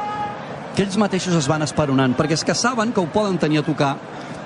que 0.74 0.82
ells 0.84 0.98
mateixos 1.00 1.34
es 1.38 1.46
van 1.48 1.62
esperonant, 1.64 2.12
perquè 2.18 2.34
és 2.36 2.44
que 2.44 2.54
saben 2.54 2.92
que 2.92 3.00
ho 3.00 3.06
poden 3.06 3.38
tenir 3.38 3.62
a 3.62 3.64
tocar 3.64 3.94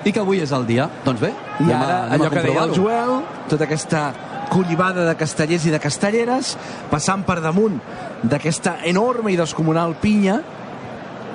i 0.05 0.13
que 0.15 0.21
avui 0.21 0.39
és 0.39 0.53
el 0.55 0.63
dia. 0.69 0.85
Doncs 1.03 1.19
bé, 1.19 1.33
I 1.65 1.71
a- 1.73 1.79
ara, 1.81 1.97
a 2.05 2.13
allò 2.15 2.29
que 2.31 2.43
deia 2.45 2.63
el. 2.63 2.73
Joel, 2.77 3.15
tota 3.49 3.65
aquesta 3.65 4.03
collibada 4.49 5.05
de 5.07 5.15
castellers 5.17 5.65
i 5.65 5.73
de 5.73 5.79
castelleres, 5.81 6.55
passant 6.91 7.23
per 7.27 7.39
damunt 7.43 7.79
d'aquesta 8.23 8.79
enorme 8.89 9.33
i 9.33 9.37
descomunal 9.39 9.95
pinya, 10.01 10.39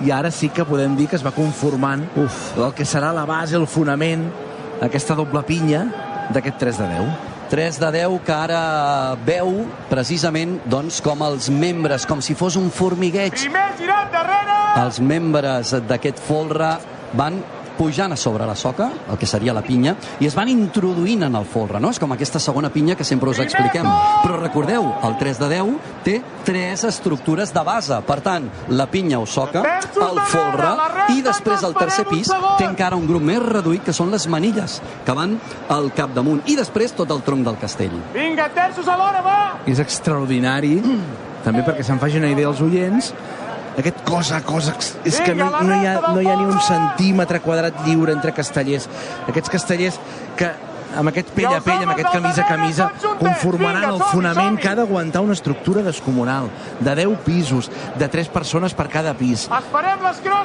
i 0.03 0.11
ara 0.11 0.31
sí 0.35 0.51
que 0.51 0.67
podem 0.67 0.97
dir 0.99 1.07
que 1.09 1.17
es 1.17 1.25
va 1.25 1.33
conformant 1.35 2.03
Uf. 2.19 2.57
el 2.59 2.73
que 2.75 2.87
serà 2.89 3.13
la 3.15 3.25
base, 3.29 3.55
el 3.57 3.69
fonament, 3.71 4.27
aquesta 4.83 5.15
doble 5.15 5.45
pinya 5.47 5.85
d'aquest 6.35 6.59
3 6.61 6.83
de 6.83 6.91
10. 6.97 7.15
3 7.55 7.79
de 7.79 7.91
10 7.95 8.19
que 8.27 8.35
ara 8.35 8.61
veu 9.27 9.61
precisament 9.91 10.57
doncs, 10.67 11.01
com 11.05 11.23
els 11.23 11.51
membres, 11.53 12.07
com 12.09 12.23
si 12.25 12.35
fos 12.35 12.57
un 12.59 12.71
formigueig. 12.75 13.37
Primer 13.37 13.69
girant 13.79 14.11
darrere! 14.11 14.59
Els 14.83 14.99
membres 14.99 15.75
d'aquest 15.87 16.19
folre 16.27 16.73
van 17.15 17.39
pujant 17.79 18.13
a 18.13 18.17
sobre 18.17 18.47
la 18.47 18.55
soca, 18.57 18.91
el 19.11 19.19
que 19.19 19.27
seria 19.27 19.55
la 19.55 19.63
pinya, 19.63 19.97
i 20.21 20.29
es 20.29 20.37
van 20.37 20.49
introduint 20.49 21.25
en 21.27 21.35
el 21.37 21.47
folre, 21.49 21.81
no? 21.81 21.91
És 21.95 22.01
com 22.03 22.13
aquesta 22.15 22.41
segona 22.43 22.71
pinya 22.73 22.97
que 22.97 23.05
sempre 23.07 23.31
us 23.31 23.41
expliquem. 23.43 23.87
Però 24.25 24.39
recordeu, 24.41 24.87
el 25.05 25.17
3 25.21 25.41
de 25.43 25.49
10 25.55 25.75
té 26.05 26.17
tres 26.45 26.85
estructures 26.85 27.53
de 27.55 27.65
base. 27.65 28.01
Per 28.07 28.19
tant, 28.25 28.49
la 28.69 28.87
pinya 28.91 29.21
o 29.21 29.27
soca, 29.27 29.63
el 29.95 30.21
folre, 30.31 30.73
i 31.15 31.23
després 31.25 31.65
el 31.67 31.77
tercer 31.77 32.07
pis 32.11 32.31
té 32.59 32.67
encara 32.67 32.99
un 32.99 33.07
grup 33.11 33.25
més 33.25 33.43
reduït, 33.43 33.85
que 33.85 33.95
són 33.97 34.13
les 34.15 34.27
manilles, 34.31 34.81
que 35.05 35.17
van 35.17 35.39
al 35.73 35.91
capdamunt, 35.97 36.43
i 36.47 36.57
després 36.57 36.95
tot 36.97 37.11
el 37.11 37.23
tronc 37.27 37.45
del 37.47 37.59
castell. 37.61 37.97
Vinga, 38.15 38.49
terços 38.55 38.89
a 38.89 38.99
l'hora, 39.01 39.23
va! 39.25 39.39
És 39.71 39.81
extraordinari, 39.83 40.79
també 41.47 41.65
perquè 41.67 41.85
se'n 41.87 42.01
facin 42.03 42.25
una 42.25 42.33
idea 42.33 42.51
els 42.51 42.63
oients, 42.65 43.13
aquest 43.79 44.05
cosa, 44.07 44.43
cosa... 44.47 44.77
És 45.05 45.19
que 45.21 45.35
no, 45.35 45.51
no, 45.55 45.81
hi 45.81 45.89
ha, 45.89 45.97
no 46.15 46.21
hi 46.21 46.29
ha 46.31 46.37
ni 46.39 46.47
un 46.47 46.61
centímetre 46.63 47.41
quadrat 47.45 47.83
lliure 47.87 48.15
entre 48.15 48.35
castellers. 48.37 48.89
Aquests 49.29 49.53
castellers 49.57 50.01
que 50.39 50.53
amb 50.95 51.11
aquest 51.11 51.31
pell 51.35 51.51
a 51.51 51.61
pell, 51.65 51.83
amb 51.83 51.95
aquest 51.95 52.11
camisa 52.13 52.43
a 52.45 52.49
camisa, 52.49 52.89
conformaran 53.19 53.87
el 53.89 54.01
fonament 54.13 54.59
que 54.61 54.69
ha 54.71 54.75
d'aguantar 54.79 55.25
una 55.25 55.35
estructura 55.35 55.83
descomunal, 55.83 56.51
de 56.81 56.95
10 57.01 57.19
pisos, 57.27 57.71
de 57.99 58.09
3 58.09 58.31
persones 58.35 58.75
per 58.75 58.89
cada 58.93 59.15
pis. 59.19 59.49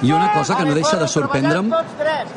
I 0.01 0.11
una 0.11 0.31
cosa 0.33 0.57
que 0.57 0.65
no 0.65 0.73
deixa 0.73 0.97
de 0.97 1.07
sorprendre'm, 1.07 1.71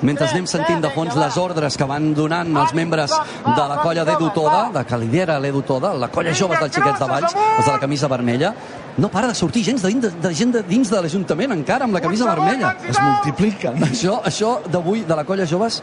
mentre 0.02 0.28
anem 0.28 0.49
sentint 0.50 0.84
de 0.84 0.92
fons 0.94 1.16
les 1.16 1.40
ordres 1.40 1.76
que 1.78 1.88
van 1.88 2.12
donant 2.14 2.52
els 2.52 2.76
membres 2.76 3.16
de 3.46 3.66
la 3.72 3.80
colla 3.82 4.04
d'Edu 4.08 4.30
Toda, 4.37 4.68
de 4.76 4.84
que 4.84 5.00
lidera 5.00 5.40
l'Edu 5.40 5.64
Toda, 5.66 5.94
la 5.96 6.12
colla 6.12 6.34
joves 6.37 6.61
dels 6.61 6.76
xiquets 6.76 7.00
de 7.00 7.11
Valls, 7.11 7.37
els 7.37 7.66
de 7.66 7.72
la 7.72 7.80
camisa 7.80 8.12
vermella, 8.12 8.54
no 8.96 9.08
para 9.08 9.28
de 9.28 9.34
sortir 9.34 9.64
gent 9.64 9.80
de, 9.80 9.88
dins 9.88 10.02
de, 10.02 10.11
de 10.11 10.34
gent 10.34 10.52
de 10.52 10.62
dins 10.68 10.90
de 10.90 11.00
l'Ajuntament 11.00 11.54
encara 11.54 11.88
amb 11.88 11.96
la 11.96 12.02
camisa 12.04 12.28
vermella. 12.28 12.75
Es 12.88 12.99
multipliquen. 13.00 13.80
Això, 13.88 14.20
això 14.28 14.58
d'avui, 14.70 15.06
de 15.08 15.16
la 15.16 15.25
colla 15.25 15.46
joves, 15.49 15.80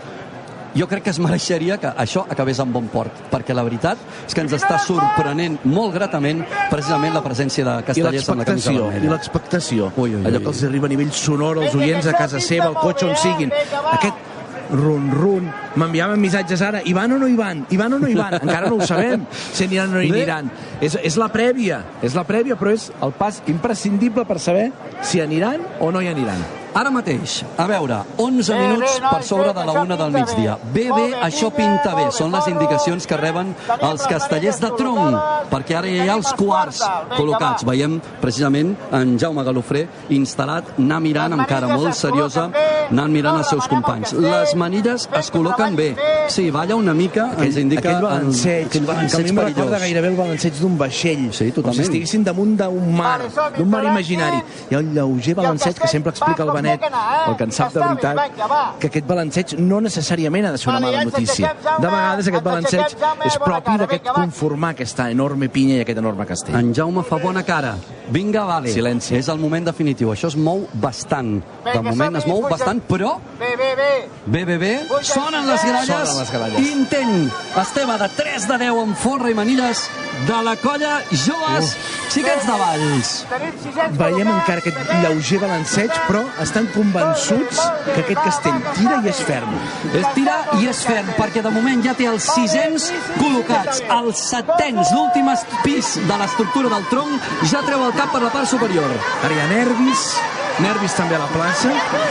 jo 0.76 0.88
crec 0.88 1.04
que 1.04 1.10
es 1.10 1.20
mereixeria 1.20 1.80
que 1.82 1.90
això 1.98 2.26
acabés 2.30 2.60
en 2.62 2.72
bon 2.74 2.88
port, 2.94 3.24
perquè 3.32 3.56
la 3.58 3.64
veritat 3.66 3.98
és 4.28 4.36
que 4.38 4.44
ens 4.46 4.54
està 4.54 4.78
sorprenent 4.84 5.58
molt 5.66 5.96
gratament 5.96 6.44
precisament 6.70 7.16
la 7.16 7.24
presència 7.26 7.66
de 7.66 7.76
castellers 7.88 8.30
amb 8.30 8.44
la 8.44 8.48
camisa 8.52 8.72
l'expectació, 8.72 8.86
i 8.86 8.94
vermella. 8.94 9.14
l'expectació. 9.16 9.92
Allò 10.30 10.44
que 10.44 10.52
els 10.54 10.64
arriba 10.70 10.90
a 10.90 10.94
nivell 10.94 11.14
sonor 11.14 11.64
als 11.64 11.76
oients 11.76 12.08
a 12.08 12.14
casa 12.18 12.42
seva, 12.44 12.70
al 12.70 12.78
cotxe 12.78 13.10
on 13.10 13.18
siguin. 13.18 13.54
Aquest 13.96 14.28
run-run. 14.72 15.50
M'enviaven 15.80 16.22
missatges 16.22 16.62
ara, 16.66 16.84
hi 16.86 16.94
van 16.96 17.14
o 17.16 17.20
no 17.22 17.30
hi 17.30 17.38
van? 17.40 17.66
Hi 17.70 17.80
van 17.80 17.98
o 17.98 18.00
no 18.02 18.10
hi 18.10 18.18
van? 18.18 18.40
Encara 18.44 18.70
no 18.70 18.80
ho 18.80 18.88
sabem, 18.88 19.26
si 19.34 19.68
aniran 19.68 19.94
o 19.94 20.00
no 20.00 20.06
hi 20.06 20.14
aniran. 20.14 20.52
És, 20.82 20.98
és 21.04 21.20
la 21.20 21.30
prèvia, 21.34 21.84
és 22.06 22.16
la 22.18 22.26
prèvia, 22.28 22.58
però 22.60 22.74
és 22.76 22.90
el 23.06 23.14
pas 23.18 23.42
imprescindible 23.52 24.26
per 24.30 24.40
saber 24.40 24.70
si 25.02 25.22
aniran 25.24 25.66
o 25.80 25.92
no 25.92 26.04
hi 26.04 26.12
aniran. 26.12 26.44
Ara 26.74 26.92
mateix, 26.94 27.40
a 27.58 27.66
veure, 27.68 27.96
11 28.22 28.54
Bé, 28.54 28.60
minuts 28.62 28.94
bé, 28.94 29.00
nois, 29.02 29.12
per 29.12 29.24
sobre 29.26 29.54
de 29.58 29.64
la 29.66 29.74
1 29.82 29.98
del 29.98 30.12
migdia. 30.14 30.58
bé. 30.74 30.86
Bé, 30.94 31.08
això 31.26 31.50
pinta 31.52 31.96
bé. 31.96 32.12
Són 32.12 32.32
les 32.32 32.46
indicacions 32.48 33.08
que 33.08 33.18
reben 33.18 33.56
els 33.82 34.06
castellers 34.08 34.60
de 34.62 34.70
tronc, 34.78 35.18
perquè 35.50 35.78
ara 35.80 35.90
hi 35.90 36.08
ha 36.08 36.14
els 36.14 36.32
quarts 36.38 36.84
col·locats. 37.18 37.66
Veiem 37.66 38.00
precisament 38.22 38.76
en 38.92 39.18
Jaume 39.18 39.44
Galofré 39.44 39.88
instal·lat, 40.10 40.76
anar 40.78 41.00
mirant 41.02 41.34
amb 41.34 41.48
cara 41.50 41.68
molt 41.74 41.96
seriosa, 41.98 42.50
anant 42.92 43.12
mirant 43.12 43.38
els 43.42 43.50
seus 43.50 43.68
companys. 43.68 44.14
Les 44.14 44.54
manilles 44.56 45.10
es 45.12 45.32
col·loquen 45.34 45.76
bé. 45.76 45.90
Sí, 46.30 46.52
balla 46.52 46.76
una 46.76 46.94
mica, 46.94 47.32
ens 47.40 47.58
indica... 47.58 47.90
aquell 47.90 48.04
balanceig, 48.06 48.68
aquell 48.68 48.86
que 48.86 48.92
a 48.92 48.94
balanceig 48.94 49.24
mi 49.26 49.30
em 49.34 49.40
recorda 49.48 49.80
gairebé 49.82 50.08
el 50.14 50.18
balanceig 50.22 50.54
d'un 50.62 50.78
vaixell. 50.78 51.28
Sí, 51.34 51.50
Com 51.50 51.64
totalment. 51.64 51.80
si 51.82 51.88
estiguessin 51.88 52.24
damunt 52.24 52.56
d'un 52.62 52.94
mar, 52.96 53.20
d'un 53.58 53.70
mar 53.70 53.84
imaginari. 53.90 54.44
Hi 54.70 54.76
ha 54.76 54.84
un 54.86 54.94
lleuger 54.94 55.34
balanceig 55.36 55.80
que 55.82 55.88
sempre 55.90 56.12
explica 56.14 56.44
el 56.44 56.50
com 56.50 56.59
Benet, 56.62 56.84
eh? 56.84 57.30
el 57.30 57.36
que 57.40 57.44
en 57.48 57.52
sap 57.56 57.74
de 57.74 57.80
bé, 57.80 57.88
veritat, 57.88 58.80
que 58.80 58.88
aquest 58.92 59.08
balanceig 59.10 59.56
no 59.60 59.80
necessàriament 59.82 60.50
ha 60.50 60.52
de 60.56 60.58
ser 60.62 60.70
una 60.72 60.80
mala 60.84 61.04
notícia. 61.06 61.54
De 61.80 61.88
vegades 61.88 62.28
aquest 62.32 62.44
balanceig 62.44 62.98
és 63.26 63.38
propi 63.44 63.78
d'aquest 63.84 64.12
conformar 64.16 64.74
aquesta 64.76 65.10
enorme 65.12 65.50
pinya 65.50 65.80
i 65.80 65.86
aquest 65.86 66.02
enorme 66.04 66.26
castell. 66.30 66.56
En 66.60 66.74
Jaume 66.76 67.04
fa 67.08 67.18
bona 67.22 67.44
cara. 67.44 67.76
Vinga, 68.10 68.44
vale. 68.46 68.72
Silenci. 68.74 69.16
És 69.20 69.28
el 69.30 69.38
moment 69.40 69.66
definitiu. 69.70 70.12
Això 70.14 70.28
es 70.32 70.36
mou 70.38 70.68
bastant. 70.74 71.40
De 71.66 71.82
moment 71.86 72.16
es 72.18 72.26
mou 72.28 72.42
bastant, 72.50 72.82
però 72.90 73.18
Bé, 73.40 73.56
bé, 73.56 73.76
bé. 73.76 73.90
Bé, 74.26 74.58
bé, 74.58 74.74
Sonen 75.02 75.48
les 75.48 75.62
Sonen 75.62 75.86
gralles. 75.86 76.18
les 76.20 76.32
gralles. 76.32 76.60
Intent. 76.72 77.32
Esteve 77.62 77.98
de 77.98 78.10
3 78.18 78.48
de 78.48 78.58
10 78.58 78.82
amb 78.84 78.98
forra 78.98 79.30
i 79.30 79.34
manilles 79.34 79.90
de 80.28 80.42
la 80.44 80.56
colla 80.60 81.02
Joves 81.12 81.76
Xiquets 82.10 82.46
de 82.46 82.58
Valls. 82.58 83.12
Tenim 83.30 83.54
600 83.64 83.98
Veiem 84.00 84.28
encara 84.34 84.60
aquest 84.64 84.94
lleuger 85.04 85.40
balanceig, 85.44 85.92
però 86.08 86.24
estan 86.50 86.68
convençuts 86.74 87.62
que 87.86 88.02
aquest 88.02 88.22
castell 88.26 88.60
tira 88.78 89.00
i 89.04 89.12
és 89.12 89.22
ferm. 89.28 89.54
És 89.94 90.08
tira 90.18 90.38
i 90.58 90.70
és 90.72 90.82
ferm, 90.88 91.14
perquè 91.20 91.44
de 91.46 91.54
moment 91.54 91.84
ja 91.86 91.94
té 91.98 92.10
els 92.10 92.26
600 92.34 92.90
col·locats. 93.20 93.84
Els 94.00 94.26
setens, 94.32 94.94
l'últim 94.96 95.30
pis 95.64 95.96
de 96.10 96.20
l'estructura 96.24 96.74
del 96.74 96.90
tronc, 96.90 97.32
ja 97.54 97.64
treu 97.68 97.86
el 97.86 97.96
cap 97.98 98.14
per 98.16 98.26
la 98.26 98.34
part 98.34 98.50
superior. 98.50 99.00
Ha 99.24 100.39
nervis, 100.64 100.94
també 100.98 101.16
a 101.16 101.20
la 101.24 101.30
plaça, 101.34 101.70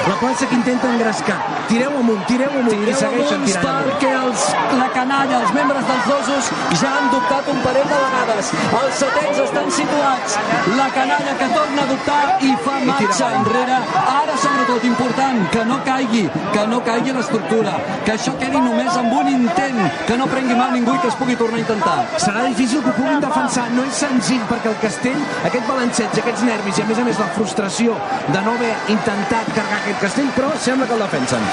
la 0.08 0.16
plaça 0.20 0.46
que 0.48 0.54
intenta 0.56 0.88
engrescar. 0.92 1.38
Tireu 1.68 1.92
amunt, 1.98 2.22
tireu 2.26 2.50
amunt, 2.50 2.72
i 2.72 2.78
Tireu 2.84 2.96
segueixen 2.96 3.42
amunt 3.42 3.50
tirant 3.50 3.66
amunt. 3.68 3.90
perquè 3.92 4.12
els, 4.18 4.44
la 4.80 4.88
canalla, 4.94 5.40
els 5.42 5.52
membres 5.56 5.84
dels 5.90 6.06
dosos 6.12 6.50
ja 6.80 6.92
han 6.98 7.10
dubtat 7.12 7.50
un 7.52 7.60
parell 7.66 7.88
de 7.92 7.98
vegades. 8.04 8.52
Els 8.80 8.94
setens 9.02 9.42
estan 9.44 9.70
situats. 9.78 10.38
La 10.78 10.88
canalla 10.96 11.34
que 11.40 11.48
torna 11.54 11.82
a 11.82 11.90
dubtar 11.92 12.22
i 12.48 12.54
fa 12.64 12.76
marxa 12.88 13.30
enrere. 13.38 13.78
Ara, 14.04 14.36
sobretot, 14.44 14.84
important, 14.88 15.42
que 15.52 15.64
no 15.68 15.80
caigui, 15.84 16.24
que 16.54 16.66
no 16.72 16.80
caigui 16.84 17.12
l'estructura, 17.16 17.74
que 18.06 18.14
això 18.16 18.34
quedi 18.40 18.60
només 18.64 18.96
amb 18.96 19.12
un 19.12 19.28
intent, 19.34 19.80
que 20.06 20.16
no 20.16 20.26
prengui 20.30 20.56
mal 20.58 20.72
ningú 20.72 20.94
i 20.96 21.02
que 21.04 21.08
es 21.12 21.18
pugui 21.20 21.36
tornar 21.36 21.60
a 21.60 21.64
intentar. 21.66 21.98
Serà 22.16 22.44
difícil 22.48 22.82
que 22.82 22.90
ho 22.90 22.96
puguin 22.96 23.20
defensar, 23.20 23.68
no 23.76 23.84
és 23.84 24.00
senzill, 24.04 24.42
perquè 24.50 24.72
el 24.72 24.78
castell, 24.82 25.20
aquest 25.44 25.68
balanceig, 25.68 26.18
aquests 26.22 26.44
nervis 26.48 26.78
i 26.78 26.82
a 26.82 26.88
més 26.88 26.98
a 26.98 27.06
més 27.08 27.18
la 27.20 27.28
frustració 27.36 27.96
de 28.32 28.37
no 28.44 28.54
haver 28.58 28.74
intentat 28.92 29.50
carregar 29.54 29.82
aquest 29.82 30.00
castell, 30.06 30.30
però 30.36 30.52
sembla 30.60 30.86
que 30.86 30.96
el 30.96 31.04
defensen. 31.06 31.44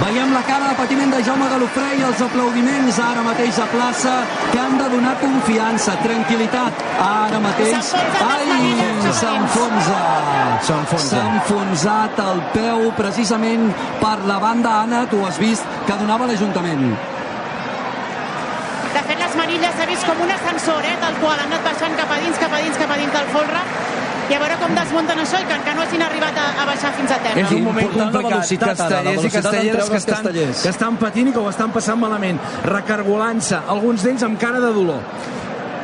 Veiem 0.00 0.30
la 0.32 0.40
cara 0.48 0.70
de 0.70 0.76
patiment 0.78 1.10
de 1.12 1.20
Jaume 1.26 1.46
Galofré 1.52 1.88
i 1.98 2.04
els 2.06 2.20
aplaudiments 2.24 2.98
ara 3.04 3.22
mateix 3.26 3.58
a 3.60 3.66
plaça 3.68 4.14
que 4.50 4.58
han 4.58 4.78
de 4.80 4.88
donar 4.94 5.12
confiança, 5.20 5.98
tranquil·litat. 6.00 6.84
Ara 7.04 7.40
mateix... 7.44 7.92
Ai, 8.24 8.72
s'enfonsa. 9.20 10.00
S'enfonsa. 10.64 11.08
S'ha 11.10 11.22
enfonsat 11.36 12.22
el 12.24 12.42
peu 12.56 12.86
precisament 12.96 13.68
per 14.00 14.16
la 14.30 14.38
banda, 14.42 14.78
Anna, 14.86 15.04
tu 15.12 15.20
has 15.26 15.40
vist, 15.42 15.66
que 15.86 15.98
donava 16.00 16.30
l'Ajuntament. 16.30 16.88
De 18.92 19.02
fet, 19.08 19.18
les 19.18 19.36
manilles 19.36 19.76
s'ha 19.76 19.88
vist 19.92 20.08
com 20.08 20.24
un 20.24 20.32
ascensor, 20.38 20.88
eh, 20.88 20.96
tal 21.04 21.20
qual. 21.20 21.36
Han 21.36 21.52
anat 21.52 21.68
baixant 21.68 22.00
cap 22.00 22.16
a 22.16 22.20
dins, 22.24 22.40
cap 22.40 22.52
a 22.52 22.64
dins, 22.64 22.80
cap 22.80 22.96
a 22.96 22.98
dins 23.00 23.12
del 23.20 23.30
folre. 23.36 23.62
I 24.30 24.34
a 24.34 24.38
veure 24.38 24.56
com 24.62 24.74
desmunten 24.76 25.18
això 25.24 25.40
i 25.42 25.46
que 25.48 25.56
encara 25.58 25.74
no 25.76 25.82
hagin 25.82 26.02
arribat 26.06 26.38
a, 26.38 26.46
a 26.62 26.66
baixar 26.68 26.92
fins 26.96 27.10
a 27.10 27.18
terra. 27.24 27.40
És 27.42 27.50
un 27.50 27.64
moment 27.66 27.84
Important 27.84 28.06
la 28.06 28.22
complicat. 28.22 28.32
velocitat, 28.32 28.80
ara, 28.80 29.02
la 29.02 29.12
Castellers 29.12 29.24
i 29.24 29.30
castelleres 29.36 29.90
que 29.90 29.96
estan, 29.96 30.14
castellers. 30.14 30.62
que 30.62 30.68
estan 30.76 30.96
patint 31.02 31.28
i 31.28 31.32
que 31.32 31.42
ho 31.42 31.48
estan 31.50 31.72
passant 31.74 32.00
malament, 32.00 32.40
recargolant-se, 32.64 33.60
alguns 33.76 34.02
d'ells 34.06 34.22
amb 34.28 34.38
cara 34.40 34.60
de 34.60 34.72
dolor. 34.72 35.02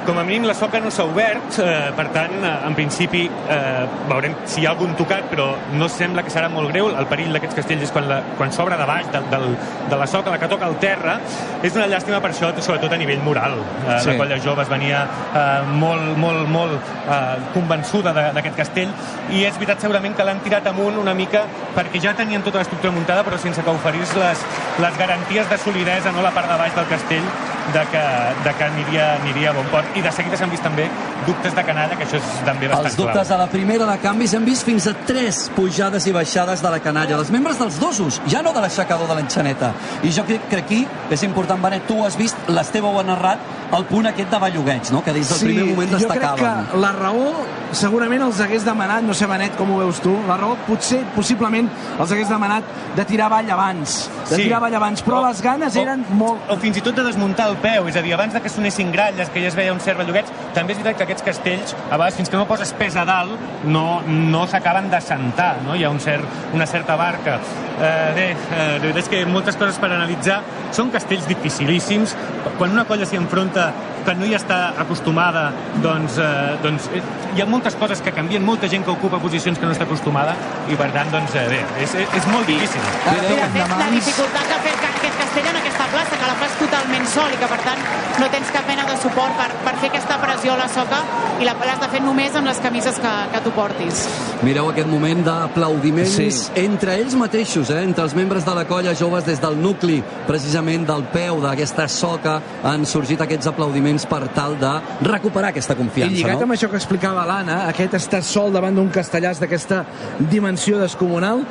Com 0.08 0.16
a 0.16 0.22
mínim 0.24 0.46
la 0.48 0.54
soca 0.56 0.78
no 0.80 0.88
s'ha 0.90 1.04
obert, 1.04 1.58
eh, 1.60 1.90
per 1.94 2.06
tant, 2.14 2.32
eh, 2.40 2.52
en 2.64 2.72
principi 2.74 3.26
eh, 3.28 3.82
veurem 4.08 4.32
si 4.48 4.62
hi 4.62 4.66
ha 4.66 4.70
algun 4.70 4.94
tocat, 4.96 5.26
però 5.28 5.50
no 5.76 5.84
sembla 5.92 6.22
que 6.24 6.30
serà 6.32 6.48
molt 6.48 6.70
greu. 6.72 6.88
El 6.96 7.04
perill 7.10 7.34
d'aquests 7.36 7.58
castells 7.58 7.84
és 7.84 7.92
quan, 7.92 8.06
la, 8.08 8.22
quan 8.38 8.48
s'obre 8.50 8.78
de 8.80 8.86
baix 8.88 9.10
del, 9.12 9.26
del, 9.28 9.44
de 9.90 9.98
la 10.00 10.06
soca, 10.08 10.30
la 10.32 10.38
que 10.40 10.48
toca 10.48 10.64
al 10.64 10.78
terra. 10.80 11.18
És 11.62 11.76
una 11.76 11.84
llàstima 11.92 12.22
per 12.24 12.30
això, 12.32 12.48
sobretot 12.56 12.94
a 12.96 13.00
nivell 13.02 13.20
moral. 13.26 13.58
Eh, 13.60 13.98
Sí. 13.98 14.08
La 14.08 14.16
colla 14.16 14.38
jove 14.40 14.62
es 14.62 14.68
venia 14.72 15.02
eh, 15.04 15.68
molt, 15.76 16.16
molt, 16.16 16.48
molt 16.48 16.72
eh, 17.04 17.36
convençuda 17.52 18.14
de- 18.16 18.30
d'aquest 18.32 18.56
castell 18.56 18.88
i 19.30 19.44
és 19.44 19.54
veritat 19.60 19.80
segurament 19.84 20.16
que 20.16 20.24
l'han 20.24 20.40
tirat 20.40 20.66
amunt 20.72 20.96
una 20.96 21.12
mica 21.12 21.42
perquè 21.76 22.00
ja 22.00 22.14
tenien 22.16 22.40
tota 22.42 22.58
l'estructura 22.62 22.92
muntada 22.94 23.22
però 23.26 23.36
sense 23.36 23.60
que 23.62 23.70
oferís 23.70 24.14
les, 24.16 24.40
les 24.80 24.96
garanties 24.98 25.50
de 25.50 25.58
solidesa, 25.58 26.12
no 26.12 26.22
la 26.22 26.30
part 26.32 26.48
de 26.48 26.56
baix 26.56 26.74
del 26.74 26.86
castell, 26.88 27.28
de 27.74 27.82
que, 27.92 28.02
de 28.44 28.54
que 28.56 28.64
aniria, 28.64 29.06
aniria 29.20 29.50
a 29.50 29.52
bon 29.52 29.66
port. 29.68 29.84
I 29.98 30.02
de 30.02 30.12
seguida 30.14 30.36
s'han 30.38 30.50
vist 30.52 30.62
també 30.62 30.86
dubtes 31.26 31.54
de 31.56 31.64
canalla, 31.66 31.96
que 31.98 32.04
això 32.06 32.16
és 32.20 32.28
també 32.46 32.68
bastant 32.68 32.86
Els 32.86 32.96
dubtes 32.96 33.26
clau. 33.28 33.38
a 33.38 33.42
la 33.42 33.48
primera 33.50 33.86
de 33.90 33.98
canvis 33.98 34.34
hem 34.34 34.44
vist 34.46 34.64
fins 34.64 34.86
a 34.86 34.94
tres 34.94 35.50
pujades 35.56 36.06
i 36.06 36.12
baixades 36.12 36.62
de 36.62 36.70
la 36.70 36.78
canalla. 36.80 37.16
Els 37.18 37.30
membres 37.34 37.58
dels 37.58 37.80
dosos, 37.80 38.20
ja 38.26 38.42
no 38.42 38.52
de 38.52 38.60
l'aixecador 38.60 39.08
de 39.08 39.14
l'enxaneta. 39.16 39.72
I 40.02 40.12
jo 40.12 40.24
crec 40.24 40.48
que 40.48 40.56
aquí 40.56 40.86
és 41.10 41.22
important, 41.24 41.60
Benet, 41.62 41.86
tu 41.88 42.04
has 42.04 42.16
vist, 42.16 42.36
l'Esteve 42.48 42.86
ho 42.86 42.98
ha 43.00 43.02
narrat, 43.04 43.38
el 43.76 43.84
punt 43.84 44.06
aquest 44.06 44.30
de 44.30 44.38
bellugueig, 44.38 44.90
no? 44.92 45.02
que 45.04 45.12
des 45.12 45.28
del 45.28 45.38
primer 45.40 45.64
moment 45.66 45.90
jo 45.90 46.08
crec 46.08 46.20
destacaven. 46.22 46.66
que 46.70 46.76
la 46.78 46.92
raó 46.92 47.34
segurament 47.72 48.22
els 48.24 48.38
hagués 48.40 48.64
demanat, 48.64 49.02
no 49.04 49.12
sé 49.12 49.26
Benet 49.28 49.56
com 49.58 49.70
ho 49.74 49.78
veus 49.82 49.98
tu, 50.00 50.14
la 50.26 50.38
raó 50.40 50.54
potser, 50.66 51.02
possiblement 51.14 51.68
els 52.00 52.10
hagués 52.12 52.28
demanat 52.30 52.64
de 52.96 53.04
tirar 53.04 53.26
avall 53.26 53.50
abans, 53.50 54.08
de 54.30 54.36
Sí. 54.36 54.42
tirar 54.44 54.56
avall 54.58 54.74
abans, 54.74 55.02
però 55.04 55.20
O- 55.20 55.26
les 55.28 55.42
ganes 55.42 55.76
o- 55.76 55.80
eren 55.82 56.04
molt... 56.10 56.38
O 56.48 56.56
fins 56.56 56.78
i 56.78 56.80
tot 56.80 56.94
de 56.96 57.02
desmuntar 57.04 57.48
el 57.50 57.56
peu, 57.56 57.86
és 57.88 57.96
a 57.96 58.00
dir, 58.02 58.14
abans 58.14 58.32
de 58.32 58.40
que 58.40 58.48
sonessin 58.48 58.90
gralles, 58.90 59.28
que 59.28 59.40
ja 59.42 59.48
es 59.48 59.54
veia 59.54 59.72
un 59.78 59.84
cert 59.84 60.00
bellugueig. 60.02 60.30
També 60.56 60.74
és 60.74 60.80
veritat 60.80 60.98
que 60.98 61.06
aquests 61.06 61.26
castells, 61.30 61.74
a 61.88 61.96
vegades, 61.96 62.18
fins 62.18 62.32
que 62.32 62.40
no 62.40 62.46
poses 62.50 62.74
pes 62.78 62.98
a 62.98 63.06
dalt, 63.08 63.48
no, 63.64 64.02
no 64.06 64.44
s'acaben 64.50 64.90
de 64.92 65.00
sentar, 65.04 65.54
no? 65.66 65.76
Hi 65.78 65.86
ha 65.86 65.92
un 65.94 66.00
cert, 66.02 66.38
una 66.56 66.66
certa 66.66 66.98
barca. 66.98 67.38
Eh, 67.78 67.90
bé, 68.16 68.28
eh, 68.32 68.56
la 68.58 68.80
veritat 68.82 69.04
és 69.04 69.12
que 69.12 69.22
moltes 69.30 69.58
coses 69.60 69.78
per 69.78 69.92
analitzar. 69.92 70.40
Són 70.74 70.90
castells 70.94 71.28
dificilíssims. 71.30 72.16
Quan 72.58 72.74
una 72.74 72.84
colla 72.88 73.06
s'hi 73.06 73.20
enfronta 73.20 73.70
que 74.04 74.14
no 74.16 74.26
hi 74.26 74.34
està 74.36 74.58
acostumada, 74.80 75.48
doncs, 75.84 76.18
eh, 76.22 76.56
doncs 76.64 76.88
eh, 76.96 77.02
hi 77.36 77.42
ha 77.42 77.46
moltes 77.46 77.76
coses 77.78 78.00
que 78.04 78.12
canvien, 78.16 78.44
molta 78.44 78.70
gent 78.72 78.86
que 78.86 78.94
ocupa 78.94 79.20
posicions 79.22 79.58
que 79.58 79.68
no 79.68 79.74
està 79.74 79.84
acostumada, 79.84 80.34
i 80.68 80.78
per 80.80 80.88
tant, 80.94 81.10
doncs, 81.12 81.36
eh, 81.36 81.46
bé, 81.52 81.60
és, 81.84 81.94
és, 82.02 82.16
és 82.20 82.28
molt 82.32 82.48
difícil. 82.48 82.80
Fet, 83.04 83.58
la 83.74 83.90
dificultat 83.92 84.54
de 84.54 84.60
fer 84.64 84.74
aquest 84.88 85.20
castell 85.22 85.50
en 85.52 85.60
aquesta 85.60 85.90
plaça, 85.92 86.16
que 86.20 86.30
la 86.32 86.38
fas 86.40 86.56
totalment 86.88 87.06
sol 87.08 87.28
i 87.32 87.36
que, 87.36 87.46
per 87.48 87.58
tant, 87.64 87.80
no 88.18 88.26
tens 88.32 88.50
cap 88.52 88.66
mena 88.68 88.84
de 88.88 88.96
suport 89.02 89.34
per, 89.36 89.48
per 89.64 89.74
fer 89.80 89.90
aquesta 89.90 90.16
pressió 90.22 90.54
a 90.54 90.58
la 90.58 90.68
soca 90.72 91.00
i 91.40 91.44
la 91.44 91.52
l'has 91.58 91.80
de 91.82 91.88
fer 91.92 92.00
només 92.00 92.34
amb 92.38 92.48
les 92.48 92.58
camises 92.64 92.96
que, 92.98 93.12
que 93.32 93.40
tu 93.44 93.50
portis. 93.52 94.06
Mireu 94.42 94.70
aquest 94.70 94.88
moment 94.88 95.20
d'aplaudiments 95.26 96.16
Sí. 96.18 96.28
entre 96.62 96.96
ells 96.96 97.14
mateixos, 97.14 97.70
eh? 97.70 97.82
entre 97.84 98.04
els 98.04 98.14
membres 98.16 98.44
de 98.46 98.54
la 98.54 98.64
colla 98.64 98.94
joves 98.94 99.26
des 99.26 99.40
del 99.40 99.58
nucli, 99.60 100.00
precisament 100.26 100.86
del 100.88 101.04
peu 101.12 101.42
d'aquesta 101.42 101.88
soca, 101.88 102.38
han 102.64 102.86
sorgit 102.86 103.20
aquests 103.20 103.50
aplaudiments 103.52 104.06
per 104.08 104.28
tal 104.34 104.56
de 104.58 104.72
recuperar 105.02 105.50
aquesta 105.52 105.74
I 105.74 105.82
confiança. 105.82 106.14
lligat 106.16 106.38
no? 106.40 106.48
amb 106.48 106.56
això 106.56 106.70
que 106.70 106.80
explicava 106.80 107.26
l'Anna, 107.28 107.66
aquest 107.68 107.98
estar 108.00 108.22
sol 108.22 108.52
davant 108.52 108.74
d'un 108.74 108.88
castellàs 108.88 109.40
d'aquesta 109.42 109.84
dimensió 110.30 110.78
descomunal, 110.80 111.44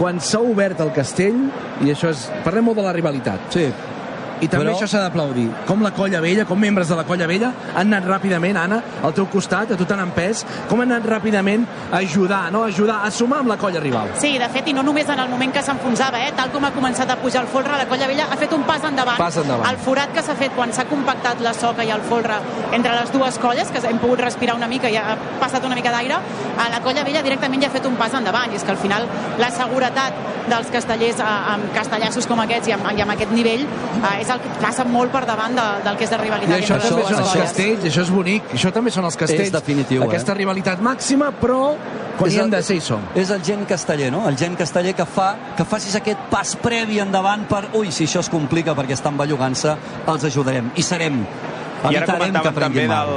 quan 0.00 0.18
s'ha 0.20 0.40
obert 0.40 0.80
el 0.80 0.92
castell, 0.96 1.38
i 1.84 1.92
això 1.92 2.10
és... 2.10 2.26
Parlem 2.42 2.64
molt 2.64 2.78
de 2.80 2.84
la 2.86 2.92
rivalitat. 2.96 3.50
Sí, 3.52 3.68
I 4.40 4.48
també 4.48 4.66
Però- 4.66 4.76
això 4.76 4.88
s'ha 4.88 5.00
d'aplaudir. 5.00 5.48
Com 5.66 5.82
la 5.82 5.90
colla 5.92 6.20
vella, 6.20 6.44
com 6.44 6.58
membres 6.58 6.88
de 6.88 6.96
la 6.96 7.04
colla 7.04 7.26
vella, 7.26 7.52
han 7.74 7.92
anat 7.92 8.08
ràpidament, 8.08 8.56
Anna, 8.56 8.82
al 9.02 9.12
teu 9.12 9.26
costat, 9.26 9.72
a 9.72 9.76
tu 9.76 9.84
t'han 9.84 10.00
empès, 10.00 10.44
com 10.68 10.80
han 10.80 10.92
anat 10.92 11.06
ràpidament 11.06 11.66
a 11.92 11.98
ajudar, 11.98 12.50
no? 12.52 12.64
a 12.64 12.66
ajudar 12.66 13.00
a 13.04 13.10
sumar 13.10 13.40
amb 13.40 13.48
la 13.48 13.56
colla 13.56 13.80
rival. 13.80 14.08
Sí, 14.18 14.38
de 14.38 14.48
fet, 14.48 14.68
i 14.68 14.72
no 14.72 14.82
només 14.82 15.08
en 15.08 15.18
el 15.18 15.28
moment 15.28 15.52
que 15.52 15.62
s'enfonsava, 15.62 16.22
eh? 16.26 16.32
tal 16.36 16.50
com 16.50 16.64
ha 16.64 16.72
començat 16.72 17.10
a 17.10 17.16
pujar 17.16 17.42
el 17.42 17.48
folre, 17.48 17.76
la 17.76 17.86
colla 17.86 18.06
vella 18.06 18.26
ha 18.30 18.36
fet 18.36 18.52
un 18.52 18.62
pas 18.64 18.82
endavant. 18.84 19.18
Pas 19.18 19.36
endavant. 19.36 19.68
El 19.70 19.76
forat 19.76 20.12
que 20.14 20.22
s'ha 20.22 20.34
fet 20.34 20.54
quan 20.56 20.72
s'ha 20.72 20.84
compactat 20.84 21.40
la 21.40 21.52
soca 21.54 21.84
i 21.84 21.90
el 21.90 22.00
folre 22.08 22.40
entre 22.72 22.94
les 22.94 23.12
dues 23.12 23.38
colles, 23.38 23.70
que 23.70 23.86
hem 23.86 23.98
pogut 23.98 24.20
respirar 24.20 24.56
una 24.56 24.68
mica 24.68 24.88
i 24.88 24.96
ha 24.96 25.16
passat 25.40 25.64
una 25.64 25.74
mica 25.74 25.92
d'aire, 25.92 26.16
a 26.58 26.68
la 26.70 26.80
colla 26.80 27.04
vella 27.04 27.22
directament 27.22 27.62
ja 27.62 27.68
ha 27.68 27.76
fet 27.76 27.86
un 27.86 27.96
pas 27.96 28.14
endavant. 28.14 28.52
I 28.52 28.56
és 28.56 28.64
que 28.64 28.70
al 28.72 28.78
final 28.80 29.06
la 29.38 29.50
seguretat 29.50 30.14
dels 30.50 30.70
castellers 30.72 31.20
eh, 31.20 31.28
amb 31.54 31.70
castellassos 31.76 32.26
com 32.26 32.40
aquests 32.42 32.70
i 32.70 32.74
amb, 32.76 32.88
i 32.96 33.04
amb 33.04 33.14
aquest 33.14 33.32
nivell 33.34 33.66
eh, 33.66 34.20
és 34.20 34.29
el 34.30 34.40
que 34.40 34.48
passa 34.60 34.84
molt 34.84 35.12
per 35.12 35.24
davant 35.26 35.54
de, 35.54 35.64
del 35.84 35.96
que 35.96 36.04
és 36.04 36.10
de 36.10 36.16
I 36.16 36.20
rivalitat. 36.20 36.56
això 36.60 36.74
entre 36.74 36.88
també 36.90 37.02
són 37.08 37.20
els 37.22 37.32
castells, 37.42 37.84
això 37.84 38.02
és 38.02 38.10
bonic, 38.10 38.52
això 38.54 38.72
també 38.72 38.90
són 38.90 39.04
els 39.04 39.16
castells. 39.16 39.46
És 39.48 39.52
definitiu, 39.52 40.02
eh? 40.02 40.06
Aquesta 40.06 40.34
rivalitat 40.34 40.80
màxima, 40.80 41.30
però 41.40 41.74
quan 42.18 42.28
És 42.28 42.34
hi 42.34 42.38
hem 42.38 42.44
el- 42.44 42.50
de 42.50 42.62
ser 42.62 42.76
hi 42.76 42.80
som. 42.80 43.00
És 43.14 43.30
el 43.30 43.42
gent 43.42 43.66
casteller, 43.66 44.10
no? 44.12 44.28
El 44.28 44.36
gent 44.36 44.56
casteller 44.56 44.94
que 44.94 45.06
fa 45.06 45.36
que 45.56 45.64
facis 45.64 45.94
aquest 45.96 46.18
pas 46.30 46.56
previ 46.56 46.98
endavant 47.00 47.46
per... 47.48 47.68
Ui, 47.74 47.90
si 47.92 48.04
això 48.04 48.20
es 48.20 48.28
complica 48.28 48.74
perquè 48.74 48.92
estan 48.92 49.16
bellugant-se, 49.16 49.76
els 50.06 50.24
ajudarem. 50.24 50.70
I 50.76 50.82
serem. 50.82 51.24
I 51.88 51.96
ara 51.96 52.08
comentàvem 52.10 52.56
també 52.60 52.86
mal. 52.90 53.08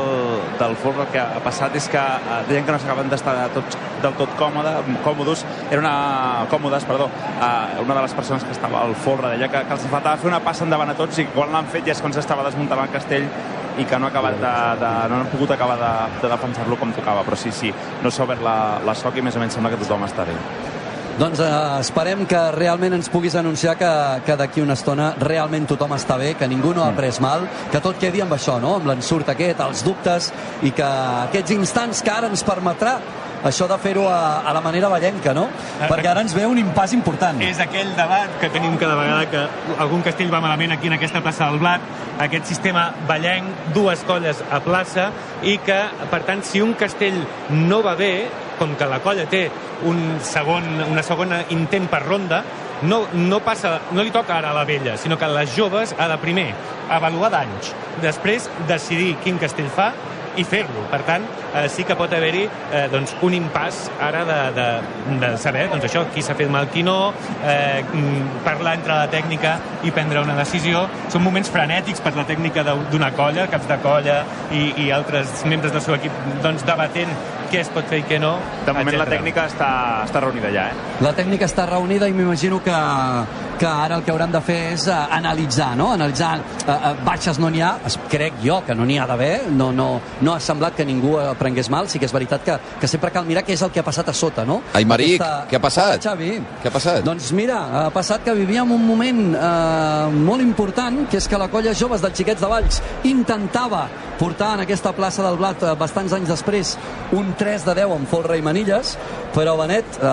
del, 0.59 0.75
del 0.75 0.75
el 0.93 1.07
que 1.11 1.19
ha 1.19 1.41
passat 1.43 1.75
és 1.75 1.87
que 1.91 1.99
eh, 1.99 2.37
deien 2.47 2.67
que 2.67 2.75
no 2.75 2.79
s'acaben 2.79 3.09
d'estar 3.11 3.35
tots 3.55 3.79
del 4.03 4.13
tot 4.19 4.37
còmode, 4.39 4.71
còmodes 5.03 5.43
era 5.69 5.79
una, 5.81 5.95
còmodes, 6.51 6.85
perdó 6.87 7.09
eh, 7.33 7.81
una 7.83 7.97
de 7.97 8.01
les 8.05 8.13
persones 8.13 8.43
que 8.43 8.55
estava 8.55 8.83
al 8.83 8.95
folre 8.95 9.33
deia 9.35 9.49
que, 9.51 9.65
que 9.67 9.77
els 9.77 9.89
faltava 9.91 10.21
fer 10.21 10.31
una 10.31 10.39
passa 10.43 10.63
endavant 10.67 10.93
a 10.93 10.97
tots 10.99 11.19
i 11.19 11.27
quan 11.33 11.51
l'han 11.55 11.67
fet 11.73 11.87
ja 11.87 11.95
és 11.95 12.03
quan 12.03 12.15
s'estava 12.15 12.45
desmuntant 12.47 12.83
el 12.85 12.93
castell 12.93 13.27
i 13.77 13.87
que 13.89 13.97
no, 13.97 14.05
ha 14.05 14.13
acabat 14.13 14.37
de, 14.37 14.53
de, 14.83 14.91
no 15.09 15.17
han 15.17 15.31
pogut 15.33 15.55
acabar 15.55 15.79
de, 15.81 15.93
de 16.21 16.29
defensar-lo 16.29 16.77
com 16.77 16.93
tocava. 16.93 17.25
Però 17.25 17.39
sí, 17.39 17.51
sí, 17.51 17.73
no 18.03 18.11
s'ha 18.13 18.27
obert 18.27 18.45
la, 18.45 18.55
la 18.85 18.95
soc 18.97 19.17
i 19.17 19.25
més 19.25 19.35
o 19.35 19.41
menys 19.43 19.57
sembla 19.57 19.73
que 19.73 19.81
tothom 19.81 20.05
està 20.05 20.27
bé 20.29 20.37
Doncs 21.13 21.37
eh, 21.45 21.47
esperem 21.77 22.23
que 22.25 22.39
realment 22.55 22.95
ens 22.97 23.09
puguis 23.13 23.35
anunciar 23.37 23.75
que, 23.77 23.89
que 24.25 24.33
d'aquí 24.39 24.63
una 24.63 24.73
estona 24.73 25.11
realment 25.21 25.67
tothom 25.69 25.93
està 25.93 26.17
bé, 26.17 26.31
que 26.39 26.47
ningú 26.49 26.71
no 26.73 26.81
ha 26.81 26.93
pres 26.97 27.19
mal, 27.21 27.45
que 27.69 27.81
tot 27.85 27.99
quedi 28.01 28.23
amb 28.23 28.33
això, 28.33 28.55
no? 28.61 28.71
amb 28.79 28.89
l'ensurt 28.89 29.29
aquest, 29.29 29.61
els 29.61 29.83
dubtes, 29.85 30.31
i 30.65 30.71
que 30.73 30.87
aquests 31.27 31.53
instants 31.53 32.01
que 32.01 32.15
ara 32.15 32.31
ens 32.33 32.41
permetrà 32.47 32.95
això 33.43 33.67
de 33.67 33.77
fer-ho 33.81 34.05
a, 34.09 34.41
a 34.47 34.53
la 34.55 34.61
manera 34.63 34.89
ballenca, 34.91 35.33
no? 35.35 35.47
Perquè 35.81 36.09
ara 36.11 36.23
ens 36.23 36.35
ve 36.35 36.45
un 36.47 36.59
impàs 36.61 36.93
important. 36.95 37.41
És 37.43 37.59
aquell 37.63 37.91
debat 37.97 38.37
que 38.41 38.49
tenim 38.53 38.77
cada 38.81 38.95
vegada 38.99 39.27
que 39.31 39.43
algun 39.83 40.05
castell 40.05 40.31
va 40.33 40.41
malament 40.43 40.75
aquí 40.77 40.89
en 40.91 40.97
aquesta 40.97 41.21
plaça 41.25 41.49
del 41.51 41.59
Blat, 41.63 41.83
aquest 42.23 42.49
sistema 42.49 42.87
ballenc, 43.09 43.69
dues 43.75 44.05
colles 44.07 44.41
a 44.49 44.61
plaça, 44.63 45.09
i 45.43 45.57
que, 45.65 45.79
per 46.11 46.23
tant, 46.27 46.43
si 46.45 46.63
un 46.63 46.73
castell 46.79 47.19
no 47.67 47.83
va 47.85 47.97
bé, 47.99 48.13
com 48.59 48.75
que 48.79 48.87
la 48.87 49.01
colla 49.03 49.25
té 49.27 49.47
un 49.89 50.19
segon, 50.23 50.67
una 50.85 51.03
segona 51.03 51.41
intent 51.51 51.89
per 51.91 52.03
ronda, 52.05 52.43
no, 52.83 53.03
no, 53.13 53.39
passa, 53.43 53.77
no 53.95 54.03
li 54.03 54.11
toca 54.11 54.37
ara 54.37 54.51
a 54.51 54.57
la 54.57 54.65
vella, 54.67 54.97
sinó 54.97 55.17
que 55.17 55.25
a 55.25 55.31
les 55.31 55.55
joves 55.55 55.95
ha 55.97 56.07
de 56.11 56.17
primer 56.21 56.49
avaluar 56.91 57.31
danys, 57.33 57.71
després 58.03 58.49
decidir 58.67 59.15
quin 59.23 59.39
castell 59.41 59.71
fa 59.71 59.91
i 60.37 60.43
fer-lo. 60.43 60.85
Per 60.91 61.01
tant, 61.07 61.25
eh, 61.53 61.67
sí 61.69 61.83
que 61.83 61.95
pot 61.99 62.11
haver-hi 62.13 62.43
eh, 62.47 62.87
doncs, 62.91 63.15
un 63.21 63.33
impàs 63.37 63.83
ara 64.01 64.23
de, 64.25 64.39
de, 64.57 64.67
de 65.21 65.31
saber 65.37 65.67
doncs, 65.69 65.85
això, 65.89 66.05
qui 66.13 66.21
s'ha 66.25 66.35
fet 66.35 66.49
mal, 66.49 66.67
qui 66.73 66.83
no, 66.83 67.13
eh, 67.43 67.83
mm, 67.83 68.43
parlar 68.45 68.75
entre 68.79 68.93
la 68.93 69.07
tècnica 69.11 69.57
i 69.83 69.91
prendre 69.91 70.21
una 70.23 70.35
decisió. 70.39 70.87
Són 71.13 71.23
moments 71.23 71.49
frenètics 71.53 72.01
per 72.01 72.15
la 72.17 72.25
tècnica 72.25 72.63
de- 72.63 72.77
d'una 72.91 73.11
colla, 73.13 73.47
caps 73.47 73.67
de 73.67 73.77
colla 73.83 74.23
i, 74.51 74.73
i 74.85 74.91
altres 74.91 75.45
membres 75.45 75.71
del 75.73 75.81
seu 75.81 75.95
equip 75.95 76.11
doncs, 76.43 76.65
debatent 76.65 77.09
què 77.53 77.59
es 77.61 77.69
pot 77.69 77.85
fer 77.85 77.99
i 78.01 78.03
què 78.09 78.17
no. 78.19 78.37
de 78.65 78.73
moment 78.73 78.87
la 78.97 79.03
etcètera. 79.03 79.17
tècnica 79.17 79.43
està, 79.45 79.67
està 80.07 80.19
reunida 80.23 80.49
ja 80.49 80.63
eh? 80.71 80.73
La 81.05 81.11
tècnica 81.13 81.45
està 81.45 81.67
reunida 81.69 82.07
i 82.09 82.13
m'imagino 82.17 82.57
que, 82.65 82.73
que 83.63 83.69
ara 83.69 83.95
el 83.95 84.03
que 84.03 84.11
hauran 84.11 84.31
de 84.33 84.41
fer 84.43 84.57
és 84.73 84.89
uh, 84.89 85.05
analitzar, 85.15 85.69
no? 85.79 85.93
Analitzar 85.95 86.33
uh, 86.41 86.73
uh, 86.73 86.89
baixes 87.05 87.39
no 87.39 87.47
n'hi 87.53 87.61
ha, 87.63 87.77
es, 87.87 87.95
crec 88.11 88.41
jo 88.43 88.57
que 88.67 88.75
no 88.75 88.83
n'hi 88.83 88.97
ha 88.99 89.05
d'haver, 89.07 89.45
no, 89.55 89.69
no, 89.71 89.87
no 90.19 90.33
ha 90.33 90.41
semblat 90.43 90.75
que 90.75 90.83
ningú 90.87 91.15
prengués 91.39 91.69
mal, 91.71 91.87
sí 91.87 92.01
que 92.01 92.09
és 92.09 92.15
veritat 92.15 92.43
que, 92.43 92.57
que 92.81 92.89
sempre 92.91 93.13
cal 93.15 93.23
mirar 93.29 93.45
què 93.47 93.55
és 93.55 93.63
el 93.63 93.71
que 93.71 93.79
ha 93.79 93.85
passat 93.87 94.11
a 94.11 94.15
sota, 94.17 94.43
no? 94.43 94.59
Aymeric, 94.75 95.23
què 95.47 95.59
ha 95.59 95.63
passat? 95.63 95.95
Hola, 95.95 96.03
Xavi. 96.03 96.31
Què 96.59 96.67
ha 96.67 96.73
passat? 96.73 96.99
Doncs 97.07 97.31
mira, 97.37 97.61
ha 97.85 97.87
passat 97.95 98.25
que 98.25 98.35
vivíem 98.35 98.75
un 98.75 98.83
moment 98.83 99.21
eh, 99.31 100.19
molt 100.27 100.43
important, 100.43 101.05
que 101.07 101.21
és 101.21 101.29
que 101.31 101.39
la 101.39 101.47
colla 101.53 101.75
joves 101.77 102.03
dels 102.03 102.19
xiquets 102.19 102.43
de 102.43 102.51
Valls 102.51 102.81
intentava 103.07 103.85
portar 104.19 104.53
en 104.57 104.63
aquesta 104.63 104.93
plaça 104.95 105.23
del 105.25 105.39
Blat 105.39 105.63
eh, 105.63 105.73
bastants 105.79 106.13
anys 106.15 106.35
després 106.35 106.75
un 107.15 107.33
3 107.39 107.65
de 107.69 107.77
10 107.79 107.95
amb 107.95 108.09
folre 108.09 108.37
i 108.39 108.43
manilles, 108.45 108.95
però 109.35 109.55
Benet 109.59 109.97
eh, 109.99 110.07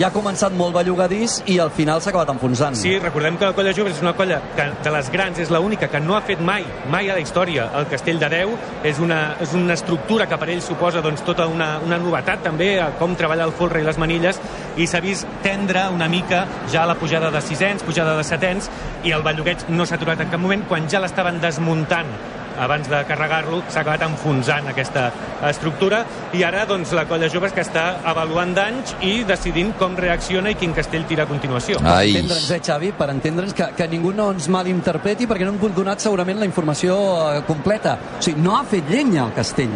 ja 0.00 0.10
ha 0.10 0.14
començat 0.14 0.54
molt 0.56 0.76
bellugadís 0.76 1.40
i 1.50 1.60
al 1.62 1.72
final 1.74 2.02
s'ha 2.02 2.12
acabat 2.12 2.34
enfonsant. 2.34 2.79
Sí, 2.80 2.98
recordem 2.98 3.36
que 3.36 3.44
la 3.44 3.52
colla 3.52 3.74
jove 3.76 3.90
és 3.92 3.98
una 4.00 4.14
colla 4.16 4.38
que 4.56 4.64
de 4.80 4.90
les 4.94 5.10
grans 5.12 5.36
és 5.42 5.50
l'única 5.52 5.90
que 5.92 5.98
no 6.00 6.14
ha 6.16 6.22
fet 6.24 6.40
mai, 6.40 6.64
mai 6.88 7.10
a 7.10 7.16
la 7.18 7.20
història, 7.20 7.66
el 7.76 7.84
Castell 7.92 8.16
de 8.22 8.30
Déu. 8.32 8.54
És 8.88 8.96
una, 9.04 9.18
és 9.44 9.52
una 9.52 9.76
estructura 9.76 10.24
que 10.30 10.38
per 10.40 10.48
ell 10.48 10.62
suposa 10.64 11.02
doncs, 11.04 11.20
tota 11.26 11.44
una, 11.52 11.74
una 11.84 11.98
novetat 12.00 12.40
també, 12.48 12.70
a 12.80 12.88
com 12.96 13.12
treballar 13.20 13.50
el 13.50 13.52
folre 13.58 13.84
i 13.84 13.84
les 13.84 14.00
manilles, 14.00 14.40
i 14.80 14.88
s'ha 14.88 15.04
vist 15.04 15.28
tendre 15.44 15.90
una 15.92 16.08
mica 16.08 16.46
ja 16.72 16.88
la 16.88 16.96
pujada 16.96 17.28
de 17.28 17.44
sisens, 17.44 17.84
pujada 17.84 18.16
de 18.16 18.24
setens, 18.24 18.72
i 19.04 19.12
el 19.12 19.28
bellugueig 19.28 19.68
no 19.68 19.84
s'ha 19.84 20.00
aturat 20.00 20.24
en 20.24 20.32
cap 20.32 20.40
moment. 20.40 20.64
Quan 20.64 20.88
ja 20.88 21.04
l'estaven 21.04 21.44
desmuntant 21.44 22.16
abans 22.60 22.88
de 22.90 23.02
carregar-lo, 23.08 23.62
s'ha 23.68 23.82
acabat 23.82 24.04
enfonsant 24.06 24.68
aquesta 24.70 25.08
estructura 25.48 26.02
i 26.36 26.44
ara 26.46 26.66
doncs, 26.68 26.92
la 26.96 27.06
colla 27.08 27.30
jove 27.32 27.48
és 27.48 27.56
que 27.56 27.64
està 27.64 27.86
avaluant 28.12 28.52
danys 28.56 28.94
i 29.06 29.20
decidint 29.28 29.72
com 29.80 29.96
reacciona 29.98 30.52
i 30.52 30.58
quin 30.60 30.74
castell 30.76 31.06
tira 31.08 31.24
a 31.24 31.30
continuació. 31.30 31.80
Ai. 31.84 32.12
entendre'ns, 32.14 32.50
eh, 32.50 32.60
Xavi, 32.60 32.92
per 32.96 33.10
entendre'ns 33.14 33.56
que, 33.56 33.70
que 33.76 33.88
ningú 33.88 34.12
no 34.16 34.30
ens 34.34 34.50
malinterpreti 34.52 35.28
perquè 35.30 35.48
no 35.48 35.56
hem 35.56 35.74
donat 35.76 36.04
segurament 36.04 36.40
la 36.40 36.48
informació 36.48 36.98
eh, 37.30 37.42
completa. 37.48 37.96
O 38.18 38.22
sigui, 38.22 38.44
no 38.44 38.58
ha 38.58 38.64
fet 38.68 38.88
llenya 38.90 39.24
el 39.26 39.34
castell. 39.36 39.74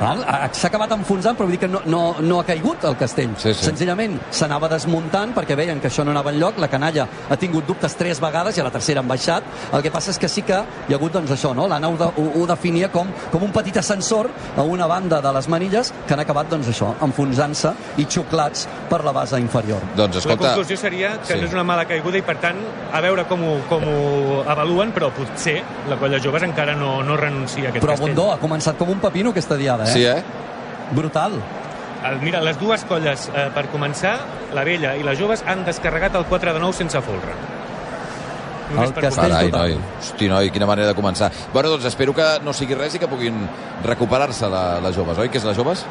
S'ha 0.00 0.68
acabat 0.68 0.92
enfonsant, 0.96 1.36
però 1.36 1.46
vull 1.46 1.54
dir 1.56 1.60
que 1.64 1.68
no, 1.70 1.80
no, 1.86 2.02
no 2.20 2.40
ha 2.40 2.44
caigut 2.46 2.84
el 2.88 2.96
castell. 3.00 3.34
Sí, 3.38 3.52
sí. 3.54 3.64
Senzillament 3.68 4.16
s'anava 4.34 4.68
desmuntant 4.72 5.34
perquè 5.36 5.56
veien 5.58 5.80
que 5.80 5.88
això 5.90 6.04
no 6.04 6.12
anava 6.14 6.32
enlloc. 6.34 6.58
La 6.62 6.68
canalla 6.72 7.06
ha 7.30 7.36
tingut 7.40 7.66
dubtes 7.68 7.94
tres 7.98 8.20
vegades 8.22 8.56
i 8.58 8.62
a 8.62 8.66
la 8.66 8.72
tercera 8.74 9.00
han 9.04 9.08
baixat. 9.08 9.44
El 9.72 9.82
que 9.84 9.92
passa 9.94 10.10
és 10.14 10.18
que 10.18 10.28
sí 10.28 10.42
que 10.42 10.58
hi 10.88 10.92
ha 10.94 10.98
hagut 10.98 11.12
doncs, 11.14 11.30
això, 11.34 11.54
no? 11.56 11.66
l'Anna 11.70 11.88
ho, 11.88 11.96
de, 12.00 12.08
ho, 12.20 12.26
ho 12.42 12.46
definia 12.50 12.90
com, 12.92 13.08
com 13.32 13.42
un 13.46 13.52
petit 13.54 13.76
ascensor 13.80 14.30
a 14.56 14.62
una 14.62 14.86
banda 14.90 15.20
de 15.24 15.32
les 15.36 15.48
manilles 15.48 15.92
que 16.06 16.14
han 16.14 16.20
acabat 16.24 16.50
doncs, 16.50 16.68
això 16.72 16.92
enfonsant-se 17.04 17.72
i 18.02 18.06
xuclats 18.10 18.66
per 18.90 19.02
la 19.04 19.12
base 19.12 19.38
inferior. 19.40 19.80
Doncs 19.96 20.16
La 20.18 20.24
escolta... 20.24 20.48
conclusió 20.54 20.76
seria 20.76 21.14
que 21.20 21.34
Sí. 21.34 21.40
no 21.40 21.46
és 21.48 21.52
una 21.54 21.64
mala 21.64 21.84
caiguda 21.88 22.18
i, 22.18 22.22
per 22.22 22.36
tant, 22.42 22.58
a 22.92 23.00
veure 23.02 23.24
com 23.26 23.42
ho, 23.42 23.54
com 23.68 23.82
ho 23.88 24.42
avaluen, 24.48 24.92
però 24.94 25.08
potser 25.14 25.56
la 25.90 25.96
colla 25.98 26.20
joves 26.22 26.42
encara 26.46 26.74
no, 26.78 27.02
no 27.02 27.16
renuncia 27.16 27.66
a 27.66 27.72
aquest 27.72 27.82
Però 27.84 27.94
castell. 27.96 28.12
Bondó 28.14 28.30
ha 28.32 28.38
començat 28.38 28.78
com 28.78 28.90
un 28.92 29.00
pepino 29.02 29.30
aquesta 29.34 29.56
diada, 29.58 29.83
eh? 29.84 29.92
Sí, 29.92 30.04
eh? 30.04 30.22
Brutal. 30.92 31.32
El- 32.04 32.20
Mira, 32.20 32.40
les 32.44 32.58
dues 32.60 32.84
colles, 32.84 33.30
eh, 33.34 33.48
per 33.54 33.66
començar, 33.72 34.18
la 34.52 34.64
vella 34.64 34.94
i 34.96 35.02
les 35.02 35.18
joves, 35.18 35.42
han 35.46 35.64
descarregat 35.64 36.14
el 36.16 36.24
4 36.26 36.52
de 36.52 36.60
9 36.60 36.72
sense 36.76 37.00
folre. 37.00 37.32
Només 38.74 38.88
El 38.88 38.94
castell 38.96 39.28
Carai, 39.30 39.50
total. 39.50 39.60
noi. 39.74 39.78
Hosti, 40.00 40.28
noi, 40.28 40.50
quina 40.50 40.66
manera 40.66 40.88
de 40.88 40.94
començar. 40.96 41.30
Bueno, 41.52 41.68
doncs 41.70 41.84
espero 41.84 42.14
que 42.16 42.24
no 42.42 42.52
sigui 42.52 42.74
res 42.74 42.94
i 42.96 42.98
que 42.98 43.06
puguin 43.08 43.36
recuperar-se 43.84 44.48
la, 44.50 44.80
les 44.80 44.96
joves, 44.96 45.18
oi? 45.18 45.28
Que 45.28 45.38
és 45.38 45.44
les 45.44 45.56
joves? 45.56 45.84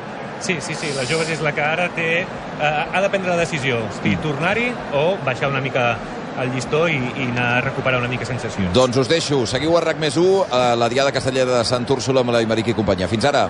Sí, 0.44 0.58
sí, 0.60 0.74
sí, 0.76 0.90
la 0.98 1.06
Joves 1.08 1.30
és 1.30 1.40
la 1.40 1.54
que 1.56 1.62
ara 1.64 1.86
té, 1.96 2.08
eh, 2.26 2.86
ha 2.94 3.00
de 3.02 3.10
prendre 3.10 3.30
la 3.32 3.38
decisió, 3.38 3.78
si 4.02 4.16
tornar-hi 4.18 4.74
o 4.94 5.16
baixar 5.24 5.48
una 5.48 5.62
mica 5.62 5.96
el 6.42 6.50
llistó 6.52 6.88
i, 6.90 6.98
i 6.98 7.28
anar 7.30 7.46
a 7.60 7.62
recuperar 7.62 8.00
una 8.02 8.10
mica 8.10 8.26
sensacions. 8.26 8.74
Doncs 8.74 8.98
us 8.98 9.08
deixo. 9.08 9.46
Seguiu 9.48 9.78
a 9.78 9.82
RAC 9.86 10.00
més 10.02 10.18
1, 10.18 10.48
a 10.52 10.76
la 10.76 10.90
Diada 10.90 11.14
Castellera 11.14 11.60
de 11.60 11.64
Sant 11.64 11.86
Úrsula 11.94 12.26
amb 12.26 12.34
la 12.34 12.42
Imeric 12.42 12.74
i 12.74 12.76
companyia. 12.76 13.08
Fins 13.08 13.24
ara. 13.30 13.46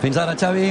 Fins 0.00 0.16
ara, 0.16 0.32
Xavi. 0.32 0.70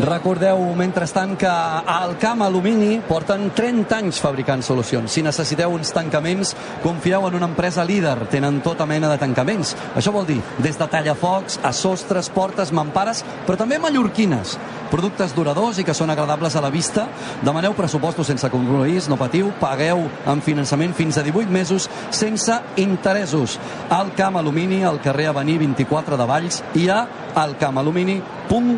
Recordeu, 0.00 0.62
mentrestant, 0.74 1.34
que 1.36 1.46
al 1.46 2.14
Camp 2.18 2.40
Alumini 2.46 2.94
porten 3.04 3.50
30 3.52 3.98
anys 3.98 4.20
fabricant 4.24 4.64
solucions. 4.64 5.12
Si 5.12 5.20
necessiteu 5.22 5.74
uns 5.76 5.92
tancaments, 5.92 6.54
confieu 6.82 7.26
en 7.28 7.36
una 7.36 7.50
empresa 7.50 7.84
líder. 7.84 8.16
Tenen 8.32 8.62
tota 8.64 8.86
mena 8.88 9.10
de 9.12 9.18
tancaments. 9.20 9.74
Això 9.94 10.14
vol 10.14 10.24
dir 10.24 10.38
des 10.64 10.80
de 10.80 10.88
tallafocs 10.88 11.58
a 11.62 11.74
sostres, 11.76 12.30
portes, 12.32 12.72
mampares, 12.72 13.20
però 13.44 13.58
també 13.60 13.76
mallorquines. 13.78 14.56
Productes 14.90 15.36
duradors 15.36 15.78
i 15.78 15.84
que 15.84 15.94
són 15.94 16.10
agradables 16.10 16.56
a 16.56 16.64
la 16.64 16.72
vista. 16.72 17.04
Demaneu 17.44 17.76
pressupostos 17.76 18.32
sense 18.32 18.48
compromís, 18.50 19.10
no 19.12 19.20
patiu, 19.20 19.52
pagueu 19.60 20.06
amb 20.24 20.42
finançament 20.42 20.96
fins 20.96 21.20
a 21.20 21.26
18 21.26 21.52
mesos 21.52 21.90
sense 22.10 22.56
interessos. 22.80 23.58
Al 23.92 24.14
Camp 24.16 24.40
Alumini, 24.40 24.82
al 24.88 25.02
carrer 25.04 25.28
Avenir 25.28 25.60
24 25.60 26.16
de 26.16 26.26
Valls 26.32 26.64
i 26.80 26.88
a 26.88 27.04
alcamalumini.com. 27.36 28.69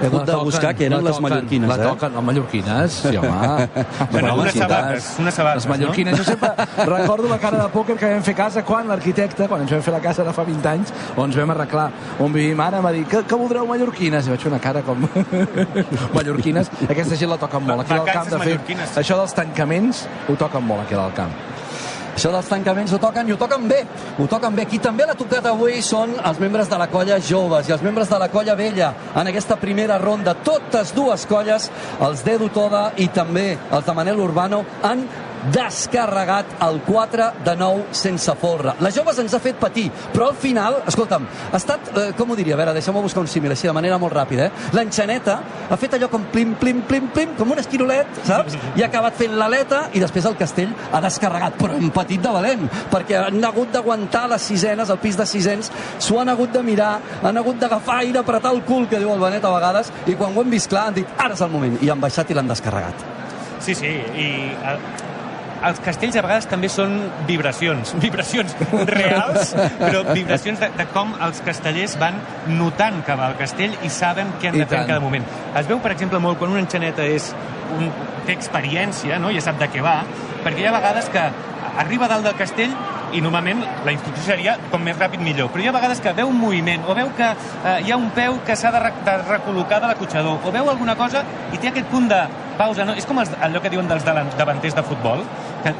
He 0.00 0.06
hagut 0.06 0.26
de 0.26 0.36
buscar 0.42 0.74
que 0.74 0.86
eren 0.86 1.04
les 1.04 1.20
mallorquines, 1.20 1.68
la 1.70 1.76
eh? 1.76 1.86
toquen, 1.86 2.14
les 2.16 2.24
mallorquines, 2.28 2.92
sí, 3.04 3.16
home. 3.16 3.68
Bueno, 4.12 4.34
unes 4.34 4.54
sabates, 4.54 5.10
unes 5.18 5.34
sabates, 5.34 5.64
Les 5.64 5.68
mallorquines. 5.70 6.18
Jo 6.18 6.24
sempre 6.24 6.50
recordo 6.96 7.28
la 7.28 7.38
cara 7.38 7.62
de 7.62 7.68
pòquer 7.72 7.96
que 8.00 8.10
vam 8.14 8.24
fer 8.26 8.34
a 8.34 8.38
casa 8.42 8.64
quan 8.66 8.88
l'arquitecte, 8.90 9.46
quan 9.48 9.62
ens 9.62 9.74
vam 9.74 9.84
fer 9.84 9.94
la 9.94 10.00
casa 10.02 10.24
de 10.26 10.32
fa 10.34 10.44
20 10.48 10.70
anys, 10.72 10.92
on 11.16 11.30
ens 11.30 11.38
vam 11.38 11.54
arreglar 11.54 11.90
on 12.18 12.34
vivim 12.34 12.60
ara, 12.60 12.82
em 12.82 12.88
va 12.88 12.92
dir, 12.96 13.04
que, 13.06 13.22
que 13.22 13.38
voldreu 13.38 13.68
mallorquines? 13.70 14.26
I 14.26 14.34
vaig 14.34 14.46
fer 14.46 14.52
una 14.52 14.62
cara 14.62 14.82
com... 14.82 15.06
mallorquines. 16.16 16.72
Aquesta 16.88 17.20
gent 17.20 17.30
la 17.30 17.38
toquen 17.38 17.66
molt. 17.68 17.86
Aquí 17.86 17.94
al 17.94 18.10
camp, 18.10 18.34
de 18.34 18.42
fet, 18.42 18.74
això 18.98 19.20
dels 19.22 19.38
tancaments 19.38 20.06
ho 20.28 20.38
toquen 20.40 20.66
molt 20.66 20.86
aquí 20.86 20.98
al 20.98 21.14
camp. 21.14 21.57
Això 22.18 22.32
dels 22.34 22.48
tancaments 22.50 22.90
ho 22.90 22.98
toquen 22.98 23.28
i 23.28 23.32
ho 23.32 23.36
toquen 23.38 23.68
bé. 23.70 23.76
Ho 24.18 24.24
toquen 24.26 24.56
bé. 24.56 24.64
Qui 24.66 24.80
també 24.82 25.04
l'ha 25.06 25.14
tocat 25.14 25.44
avui 25.46 25.76
són 25.86 26.16
els 26.18 26.40
membres 26.42 26.66
de 26.66 26.80
la 26.80 26.88
colla 26.90 27.20
joves 27.22 27.68
i 27.68 27.74
els 27.76 27.84
membres 27.86 28.10
de 28.10 28.18
la 28.18 28.26
colla 28.32 28.56
vella 28.58 28.88
en 29.14 29.30
aquesta 29.30 29.54
primera 29.62 30.00
ronda. 30.02 30.34
Totes 30.34 30.90
dues 30.96 31.28
colles, 31.30 31.70
els 32.02 32.24
d'Edu 32.26 32.50
Toda 32.50 32.88
i 32.98 33.06
també 33.14 33.52
els 33.70 33.86
de 33.86 33.94
Manel 33.94 34.18
Urbano, 34.18 34.64
han 34.82 35.06
descarregat 35.52 36.58
el 36.66 36.80
4 36.86 37.30
de 37.44 37.56
9 37.56 37.86
sense 37.90 38.34
folre. 38.40 38.74
Les 38.84 38.94
joves 38.94 39.18
ens 39.18 39.34
ha 39.34 39.40
fet 39.42 39.58
patir, 39.60 39.88
però 40.12 40.30
al 40.30 40.38
final, 40.38 40.80
escolta'm, 40.88 41.26
ha 41.52 41.56
estat, 41.56 41.90
eh, 41.96 42.12
com 42.16 42.30
ho 42.30 42.36
diria, 42.36 42.54
a 42.54 42.58
veure, 42.58 42.74
deixeu-me 42.76 43.02
buscar 43.02 43.22
un 43.22 43.30
símil 43.30 43.52
així 43.52 43.66
de 43.66 43.72
manera 43.72 43.98
molt 43.98 44.14
ràpida, 44.14 44.48
eh? 44.48 44.68
L'enxaneta 44.76 45.38
ha 45.70 45.76
fet 45.76 45.94
allò 45.94 46.08
com 46.10 46.24
plim, 46.32 46.54
plim, 46.60 46.82
plim, 46.82 47.08
plim, 47.14 47.34
com 47.38 47.50
un 47.50 47.58
esquirolet, 47.58 48.06
saps? 48.26 48.58
I 48.76 48.82
ha 48.82 48.88
acabat 48.90 49.14
fent 49.18 49.36
l'aleta 49.38 49.88
i 49.92 50.02
després 50.02 50.26
el 50.26 50.36
castell 50.36 50.74
ha 50.92 51.00
descarregat, 51.04 51.58
però 51.60 51.76
hem 51.78 51.90
patit 51.94 52.22
de 52.22 52.32
valent, 52.34 52.68
perquè 52.92 53.20
han 53.26 53.44
hagut 53.44 53.72
d'aguantar 53.72 54.26
les 54.34 54.42
sisenes, 54.42 54.90
el 54.90 55.00
pis 55.02 55.16
de 55.16 55.26
sisens, 55.26 55.72
s'ho 55.98 56.20
han 56.20 56.28
hagut 56.28 56.52
de 56.52 56.62
mirar, 56.62 56.98
han 57.22 57.36
hagut 57.36 57.58
d'agafar 57.58 58.00
aire, 58.02 58.18
apretar 58.20 58.52
el 58.54 58.62
cul, 58.62 58.88
que 58.88 58.98
diu 58.98 59.12
el 59.14 59.20
Benet 59.20 59.44
a 59.44 59.54
vegades, 59.54 59.92
i 60.06 60.16
quan 60.18 60.36
ho 60.36 60.42
hem 60.42 60.50
vist 60.50 60.70
clar 60.70 60.88
han 60.88 60.98
dit, 60.98 61.18
ara 61.18 61.34
és 61.34 61.44
el 61.44 61.52
moment, 61.52 61.78
i 61.82 61.90
han 61.90 62.00
baixat 62.00 62.30
i 62.30 62.38
l'han 62.38 62.48
descarregat. 62.48 63.06
Sí, 63.60 63.74
sí, 63.74 63.90
i 64.16 64.28
eh, 64.54 65.07
els 65.66 65.80
castells 65.84 66.16
a 66.16 66.22
vegades 66.24 66.48
també 66.50 66.70
són 66.72 66.96
vibracions, 67.28 67.94
vibracions 68.06 68.54
reals, 68.90 69.54
però 69.80 70.04
vibracions 70.12 70.60
de, 70.62 70.70
de 70.78 70.88
com 70.94 71.14
els 71.26 71.42
castellers 71.46 71.96
van 72.00 72.20
notant 72.58 73.02
que 73.06 73.16
va 73.18 73.30
al 73.32 73.38
castell 73.40 73.74
i 73.84 73.92
saben 73.92 74.36
què 74.38 74.50
han 74.50 74.58
I 74.60 74.64
de 74.64 74.70
fer 74.70 74.82
en 74.82 74.92
cada 74.92 75.04
moment. 75.04 75.26
Es 75.58 75.68
veu, 75.70 75.80
per 75.84 75.94
exemple, 75.96 76.20
molt 76.22 76.40
quan 76.40 76.54
una 76.54 76.62
enxaneta 76.64 77.06
és 77.06 77.32
un, 77.76 77.90
té 78.26 78.36
experiència, 78.36 79.18
no? 79.22 79.32
ja 79.34 79.44
sap 79.44 79.58
de 79.60 79.68
què 79.72 79.84
va, 79.84 80.00
perquè 80.44 80.62
hi 80.62 80.68
ha 80.68 80.76
vegades 80.76 81.10
que 81.12 81.26
arriba 81.78 82.08
dalt 82.10 82.26
del 82.26 82.38
castell 82.38 82.72
i 83.16 83.22
normalment 83.24 83.62
la 83.86 83.92
instrucció 83.94 84.24
seria 84.26 84.56
com 84.72 84.82
més 84.84 84.98
ràpid 84.98 85.22
millor, 85.24 85.48
però 85.52 85.64
hi 85.64 85.70
ha 85.70 85.74
vegades 85.76 86.02
que 86.04 86.12
veu 86.16 86.28
un 86.28 86.36
moviment 86.40 86.84
o 86.88 86.96
veu 86.98 87.12
que 87.16 87.28
eh, 87.30 87.78
hi 87.86 87.92
ha 87.92 87.96
un 87.96 88.10
peu 88.16 88.40
que 88.44 88.56
s'ha 88.56 88.72
de, 88.74 88.82
re 88.84 88.92
de 89.06 89.16
recol·locar 89.22 89.80
de 89.80 89.92
l'acotxador 89.92 90.44
o 90.44 90.52
veu 90.52 90.68
alguna 90.68 90.96
cosa 90.98 91.24
i 91.52 91.60
té 91.60 91.70
aquest 91.70 91.88
punt 91.92 92.10
de 92.10 92.20
pausa, 92.58 92.84
no? 92.84 92.94
és 92.98 93.06
com 93.08 93.18
els, 93.22 93.30
allò 93.40 93.62
que 93.62 93.70
diuen 93.72 93.88
dels 93.88 94.04
davan- 94.06 94.30
davanters 94.38 94.74
de 94.76 94.82
futbol 94.82 95.22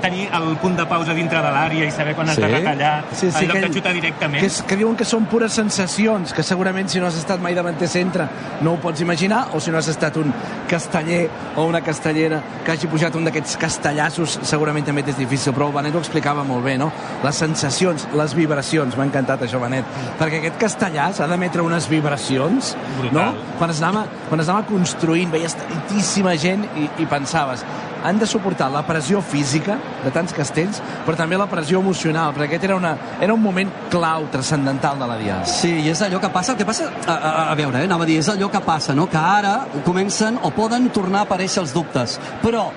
tenir 0.03 0.29
el 0.35 0.57
punt 0.59 0.77
de 0.77 0.87
pausa 0.89 1.15
dintre 1.15 1.41
de 1.43 1.51
l'àrea 1.55 1.87
i 1.87 1.93
saber 1.95 2.15
quan 2.19 2.29
has 2.29 2.39
de 2.41 2.49
retallar 2.51 2.93
sí, 3.13 3.31
sí, 3.31 3.45
en 3.45 3.49
lloc 3.49 3.59
que, 3.59 3.63
de 3.67 3.73
xutar 3.75 3.93
directament 3.95 4.43
Que, 4.43 4.51
és, 4.51 4.61
que 4.67 4.79
diuen 4.81 4.97
que 4.99 5.07
són 5.09 5.27
pures 5.31 5.55
sensacions, 5.55 6.35
que 6.35 6.45
segurament 6.47 6.91
si 6.91 7.01
no 7.03 7.09
has 7.09 7.19
estat 7.21 7.43
mai 7.43 7.57
davanter 7.57 7.89
centre 7.91 8.29
no 8.65 8.75
ho 8.75 8.81
pots 8.83 9.01
imaginar, 9.05 9.49
o 9.55 9.61
si 9.63 9.71
no 9.71 9.79
has 9.79 9.89
estat 9.91 10.17
un 10.21 10.33
casteller 10.69 11.29
o 11.57 11.67
una 11.69 11.81
castellera 11.85 12.41
que 12.65 12.75
hagi 12.75 12.91
pujat 12.91 13.15
un 13.19 13.29
d'aquests 13.29 13.57
castellassos, 13.61 14.39
segurament 14.49 14.87
també 14.89 15.05
és 15.07 15.19
difícil, 15.19 15.55
però 15.57 15.69
el 15.71 15.77
Benet 15.77 15.97
ho 15.97 16.03
explicava 16.03 16.45
molt 16.47 16.65
bé, 16.67 16.77
no? 16.81 16.91
Les 17.25 17.39
sensacions, 17.39 18.09
les 18.19 18.35
vibracions, 18.37 18.97
m'ha 18.99 19.07
encantat 19.09 19.47
això, 19.47 19.61
Benet, 19.63 19.87
perquè 20.21 20.43
aquest 20.43 20.59
castellàs 20.61 21.23
ha 21.23 21.29
d'emetre 21.31 21.65
unes 21.65 21.89
vibracions, 21.91 22.75
Brutal. 22.99 23.15
no? 23.15 23.55
Quan 23.59 23.75
es 23.75 23.83
anava, 23.83 24.07
quan 24.29 24.43
es 24.43 24.51
anava 24.51 24.67
construint, 24.69 25.31
veies 25.33 25.57
tantíssima 25.59 26.35
gent 26.39 26.67
i, 26.77 26.89
i 27.03 27.07
pensaves, 27.11 27.65
han 28.05 28.19
de 28.19 28.27
suportar 28.31 28.71
la 28.71 28.85
pressió 28.87 29.21
física 29.23 29.68
de 29.77 30.13
tants 30.15 30.35
castells, 30.37 30.81
però 31.07 31.17
també 31.19 31.39
la 31.41 31.49
pressió 31.51 31.83
emocional, 31.83 32.33
perquè 32.37 32.49
aquest 32.49 32.69
era, 32.71 32.79
una, 32.81 32.95
era 33.21 33.35
un 33.35 33.43
moment 33.43 33.71
clau, 33.93 34.29
transcendental 34.33 34.99
de 35.01 35.11
la 35.11 35.21
Diada. 35.21 35.47
Sí, 35.51 35.75
i 35.85 35.93
és 35.93 36.03
allò 36.07 36.23
que 36.23 36.33
passa, 36.33 36.55
el 36.55 36.61
que 36.61 36.69
passa, 36.69 36.91
a, 37.05 37.15
a, 37.15 37.33
a 37.53 37.55
veure, 37.59 37.83
eh, 37.83 37.89
anava 37.91 38.07
a 38.07 38.11
dir, 38.11 38.19
és 38.23 38.33
allò 38.33 38.51
que 38.53 38.63
passa, 38.65 38.97
no? 38.97 39.09
que 39.11 39.21
ara 39.21 39.61
comencen 39.87 40.39
o 40.43 40.53
poden 40.55 40.91
tornar 40.95 41.25
a 41.25 41.29
aparèixer 41.29 41.65
els 41.65 41.75
dubtes, 41.77 42.19
però 42.43 42.69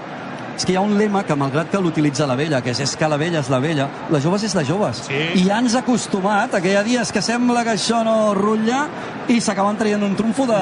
és 0.61 0.65
que 0.67 0.73
hi 0.73 0.77
ha 0.77 0.83
un 0.85 0.97
lema 0.99 1.23
que, 1.25 1.35
malgrat 1.37 1.71
que 1.71 1.79
l'utilitza 1.81 2.27
la 2.29 2.35
vella, 2.37 2.59
que 2.61 2.73
és, 2.73 2.81
és 2.83 2.95
que 2.99 3.07
la 3.09 3.17
vella 3.17 3.39
és 3.41 3.49
la 3.49 3.57
vella, 3.63 3.87
les 4.13 4.21
joves 4.21 4.43
és 4.45 4.53
de 4.57 4.63
joves. 4.67 5.03
Sí. 5.07 5.21
I 5.41 5.45
ja 5.47 5.57
ens 5.63 5.73
ha 5.73 5.81
acostumat 5.81 6.53
a 6.53 6.61
que 6.61 6.73
hi 6.73 6.77
ha 6.77 6.83
dies 6.85 7.11
que 7.11 7.23
sembla 7.25 7.63
que 7.65 7.73
això 7.77 8.03
no 8.05 8.35
rutlla 8.37 8.83
i 9.31 9.39
s'acaben 9.41 9.79
traient 9.79 10.03
un 10.05 10.13
trumfo 10.19 10.45
de, 10.49 10.61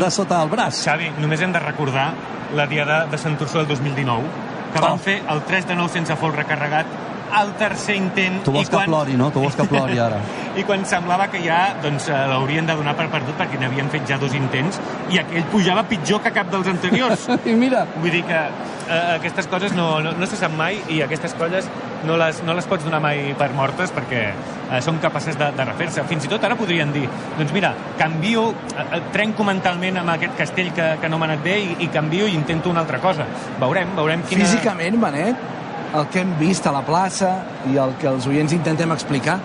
de 0.00 0.10
sota 0.14 0.40
el 0.44 0.52
braç. 0.52 0.84
Xavi, 0.86 1.10
només 1.20 1.44
hem 1.44 1.52
de 1.52 1.60
recordar 1.60 2.08
la 2.54 2.66
diada 2.70 3.04
de 3.10 3.18
Sant 3.20 3.36
Ursula 3.40 3.64
del 3.64 3.74
2019 3.74 4.53
que 4.74 4.84
van 4.84 5.02
fer 5.02 5.20
el 5.30 5.42
3 5.48 5.68
de 5.70 5.78
9 5.78 5.92
sense 5.98 6.16
fol 6.20 6.34
recarregat 6.34 6.86
al 7.34 7.52
tercer 7.58 7.96
intent 7.98 8.42
Tu 8.46 8.52
vols 8.54 8.68
i 8.68 8.70
que 8.70 8.82
plori, 8.86 9.16
no? 9.18 9.30
Tu 9.34 9.42
vols 9.42 9.56
que 9.58 9.66
plori 9.70 9.98
ara. 10.02 10.20
i 10.60 10.62
quan 10.66 10.84
semblava 10.86 11.26
que 11.32 11.40
ja 11.42 11.60
doncs, 11.82 12.08
eh, 12.08 12.20
l'haurien 12.30 12.66
de 12.68 12.76
donar 12.78 12.94
per 12.98 13.08
perdut 13.12 13.38
perquè 13.40 13.58
n'havien 13.60 13.90
fet 13.90 14.06
ja 14.10 14.18
dos 14.22 14.34
intents 14.38 14.78
i 15.10 15.18
aquell 15.22 15.46
pujava 15.54 15.86
pitjor 15.90 16.22
que 16.22 16.34
cap 16.34 16.50
dels 16.52 16.70
anteriors 16.70 17.26
I 17.50 17.56
mira, 17.58 17.86
vull 17.96 18.14
dir 18.14 18.22
que 18.28 18.44
eh, 18.88 19.16
aquestes 19.16 19.48
coses 19.50 19.74
no, 19.76 20.00
no, 20.04 20.12
no 20.18 20.26
se 20.28 20.38
sap 20.40 20.52
mai 20.56 20.78
i 20.92 21.00
aquestes 21.04 21.34
colles 21.38 21.68
no 22.04 22.18
les, 22.20 22.42
no 22.44 22.54
les 22.56 22.66
pots 22.68 22.84
donar 22.84 23.00
mai 23.02 23.32
per 23.38 23.50
mortes 23.56 23.92
perquè 23.94 24.22
eh, 24.28 24.80
són 24.84 25.00
capaces 25.02 25.38
de, 25.40 25.50
de 25.56 25.66
refer-se. 25.66 26.04
Fins 26.10 26.26
i 26.26 26.30
tot 26.30 26.44
ara 26.44 26.56
podrien 26.58 26.92
dir, 26.94 27.06
doncs 27.38 27.54
mira, 27.56 27.72
canvio, 28.00 28.46
eh, 28.74 28.84
eh, 28.84 29.02
trenco 29.14 29.46
mentalment 29.46 30.02
amb 30.02 30.14
aquest 30.16 30.36
castell 30.38 30.70
que, 30.76 30.90
que 31.00 31.10
no 31.10 31.20
m'ha 31.20 31.30
anat 31.32 31.44
bé 31.44 31.58
i, 31.62 31.74
i 31.86 31.90
canvio 31.94 32.28
i 32.28 32.36
intento 32.36 32.72
una 32.72 32.84
altra 32.84 33.00
cosa. 33.02 33.26
Veurem, 33.60 33.94
veurem 33.96 34.24
quina... 34.28 34.44
Físicament, 34.44 35.00
Benet, 35.02 35.50
el 35.94 36.08
que 36.10 36.24
hem 36.24 36.34
vist 36.40 36.66
a 36.66 36.74
la 36.74 36.82
plaça 36.86 37.36
i 37.70 37.78
el 37.80 37.94
que 38.00 38.10
els 38.10 38.26
oients 38.30 38.54
intentem 38.56 38.92
explicar, 38.94 39.38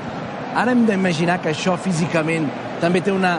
ara 0.58 0.74
hem 0.74 0.86
d'imaginar 0.88 1.40
que 1.44 1.54
això 1.54 1.76
físicament 1.80 2.48
també 2.82 3.04
té 3.06 3.14
una, 3.14 3.38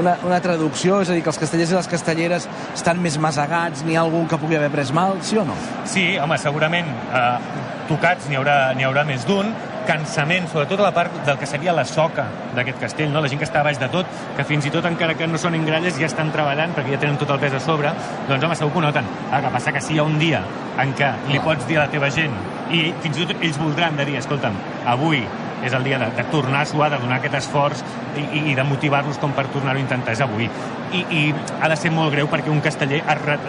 una, 0.00 0.16
una 0.26 0.40
traducció, 0.44 1.00
és 1.02 1.10
a 1.10 1.16
dir, 1.16 1.22
que 1.24 1.32
els 1.32 1.40
castellers 1.40 1.72
i 1.72 1.78
les 1.78 1.90
castelleres 1.90 2.48
estan 2.74 3.00
més 3.02 3.18
masegats, 3.22 3.84
n'hi 3.86 3.96
ha 3.96 4.04
algun 4.06 4.28
que 4.30 4.40
pugui 4.40 4.58
haver 4.58 4.72
pres 4.74 4.92
mal, 4.96 5.20
sí 5.26 5.38
o 5.40 5.46
no? 5.48 5.56
Sí, 5.88 6.08
home, 6.22 6.38
segurament 6.42 6.92
eh, 7.06 7.64
tocats 7.88 8.28
n'hi 8.30 8.38
haurà, 8.38 8.58
n'hi 8.76 8.86
haurà 8.88 9.06
més 9.08 9.26
d'un, 9.28 9.54
cansament, 9.86 10.48
sobretot 10.50 10.80
a 10.82 10.88
la 10.88 10.92
part 10.94 11.14
del 11.26 11.38
que 11.38 11.46
seria 11.46 11.72
la 11.76 11.84
soca 11.86 12.26
d'aquest 12.56 12.80
castell, 12.82 13.12
no? 13.14 13.22
la 13.22 13.30
gent 13.30 13.40
que 13.40 13.46
està 13.46 13.62
baix 13.64 13.78
de 13.80 13.88
tot, 13.92 14.10
que 14.36 14.44
fins 14.48 14.66
i 14.66 14.72
tot 14.74 14.88
encara 14.88 15.14
que 15.18 15.28
no 15.30 15.38
són 15.40 15.54
engralles 15.58 15.98
ja 16.00 16.10
estan 16.10 16.32
treballant 16.34 16.74
perquè 16.76 16.96
ja 16.96 17.00
tenen 17.04 17.18
tot 17.20 17.30
el 17.32 17.40
pes 17.42 17.56
a 17.56 17.62
sobre, 17.62 17.94
doncs 18.28 18.44
home, 18.44 18.58
segur 18.58 18.74
que 18.74 18.82
ho 18.82 18.86
noten. 18.88 19.08
El 19.30 19.46
que 19.46 19.54
passa 19.54 19.72
que 19.72 19.82
si 19.84 19.94
hi 19.94 20.02
ha 20.02 20.06
un 20.10 20.18
dia 20.18 20.42
en 20.82 20.92
què 20.98 21.12
li 21.30 21.40
pots 21.44 21.68
dir 21.70 21.78
a 21.78 21.86
la 21.86 21.92
teva 21.92 22.10
gent 22.12 22.34
i 22.74 22.88
fins 23.04 23.22
i 23.22 23.26
tot 23.30 23.36
ells 23.38 23.60
voldran 23.62 23.96
de 23.96 24.08
dir, 24.10 24.18
escolta'm, 24.18 24.58
avui 24.90 25.22
és 25.64 25.72
el 25.72 25.84
dia 25.84 25.98
de, 25.98 26.08
de 26.16 26.24
tornar 26.32 26.62
a 26.62 26.68
suar, 26.68 26.90
de 26.92 26.98
donar 27.00 27.18
aquest 27.20 27.38
esforç 27.40 27.82
i, 28.16 28.24
i, 28.24 28.42
i 28.52 28.56
de 28.58 28.64
motivar-los 28.66 29.18
com 29.22 29.32
per 29.36 29.46
tornar-ho 29.54 29.80
a 29.80 29.82
intentar, 29.82 30.16
és 30.16 30.22
avui. 30.24 30.48
I, 30.92 31.02
I 31.02 31.22
ha 31.60 31.70
de 31.72 31.78
ser 31.80 31.92
molt 31.94 32.14
greu 32.14 32.28
perquè 32.30 32.52
un 32.52 32.62
casteller 32.64 33.02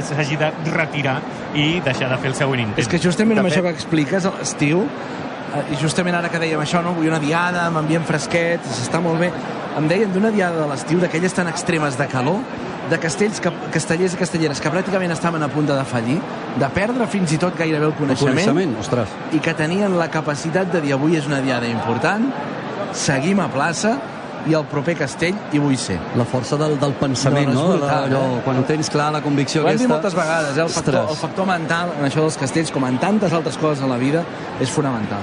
s'hagi 0.07 0.39
de 0.39 0.51
retirar 0.73 1.19
i 1.55 1.79
deixar 1.85 2.09
de 2.13 2.19
fer 2.21 2.33
el 2.33 2.37
següent 2.39 2.65
intent. 2.65 2.81
És 2.83 2.91
que 2.91 3.01
justament 3.03 3.41
amb 3.41 3.51
això 3.51 3.63
que 3.65 3.73
expliques, 3.75 4.25
a 4.25 4.33
l'estiu, 4.39 4.85
eh, 5.53 5.65
i 5.73 5.81
justament 5.81 6.17
ara 6.17 6.31
que 6.33 6.41
dèiem 6.41 6.63
això, 6.63 6.83
no? 6.85 6.95
vull 6.97 7.11
una 7.11 7.21
diada 7.23 7.67
amb 7.67 7.83
ambient 7.83 8.07
fresquet, 8.07 8.65
s'està 8.65 9.01
molt 9.03 9.21
bé, 9.21 9.31
em 9.77 9.87
deien 9.89 10.13
d'una 10.13 10.31
diada 10.33 10.63
de 10.63 10.71
l'estiu, 10.71 11.01
d'aquelles 11.03 11.35
tan 11.37 11.49
extremes 11.51 11.99
de 11.99 12.07
calor, 12.09 12.41
de 12.89 12.99
castells, 12.99 13.39
que, 13.43 13.51
castellers 13.73 14.13
i 14.15 14.17
castelleres 14.17 14.61
que 14.63 14.71
pràcticament 14.71 15.11
estaven 15.11 15.43
a 15.43 15.49
punt 15.51 15.67
de 15.67 15.75
defallir, 15.75 16.19
de 16.59 16.69
perdre 16.75 17.07
fins 17.11 17.33
i 17.35 17.39
tot 17.41 17.57
gairebé 17.57 17.85
el 17.85 17.91
El 17.91 17.97
coneixement, 17.97 18.35
coneixement, 18.37 18.75
ostres. 18.79 19.09
i 19.33 19.39
que 19.39 19.53
tenien 19.53 19.97
la 19.99 20.09
capacitat 20.09 20.71
de 20.71 20.81
dir 20.81 20.93
avui 20.93 21.17
és 21.17 21.27
una 21.27 21.41
diada 21.41 21.67
important, 21.67 22.29
seguim 22.93 23.39
a 23.43 23.49
plaça 23.51 23.97
i 24.47 24.53
el 24.55 24.63
proper 24.71 24.95
castell 24.95 25.35
hi 25.51 25.59
vull 25.59 25.75
ser. 25.77 25.97
La 26.15 26.23
força 26.23 26.55
del, 26.55 26.77
del 26.79 26.93
pensament, 26.95 27.49
No, 27.51 27.65
no, 27.67 27.77
brutal, 27.77 28.05
Allò, 28.07 28.21
eh? 28.37 28.41
Quan 28.45 28.61
ho 28.61 28.63
tens 28.63 28.89
clar, 28.89 29.09
la 29.11 29.19
convicció 29.21 29.63
Ho 29.65 29.67
hem 29.67 29.75
dit 29.75 29.83
aquesta... 29.83 29.93
moltes 29.93 30.15
vegades, 30.15 30.55
eh? 30.55 30.61
el, 30.63 30.69
factor, 30.69 30.95
Ostres. 31.01 31.11
el 31.17 31.21
factor 31.25 31.45
mental 31.49 31.91
en 31.99 32.05
això 32.07 32.23
dels 32.23 32.37
castells, 32.39 32.71
com 32.71 32.85
en 32.87 32.97
tantes 33.01 33.33
altres 33.33 33.57
coses 33.59 33.83
a 33.83 33.87
la 33.91 33.97
vida, 33.99 34.23
és 34.63 34.71
fonamental. 34.71 35.19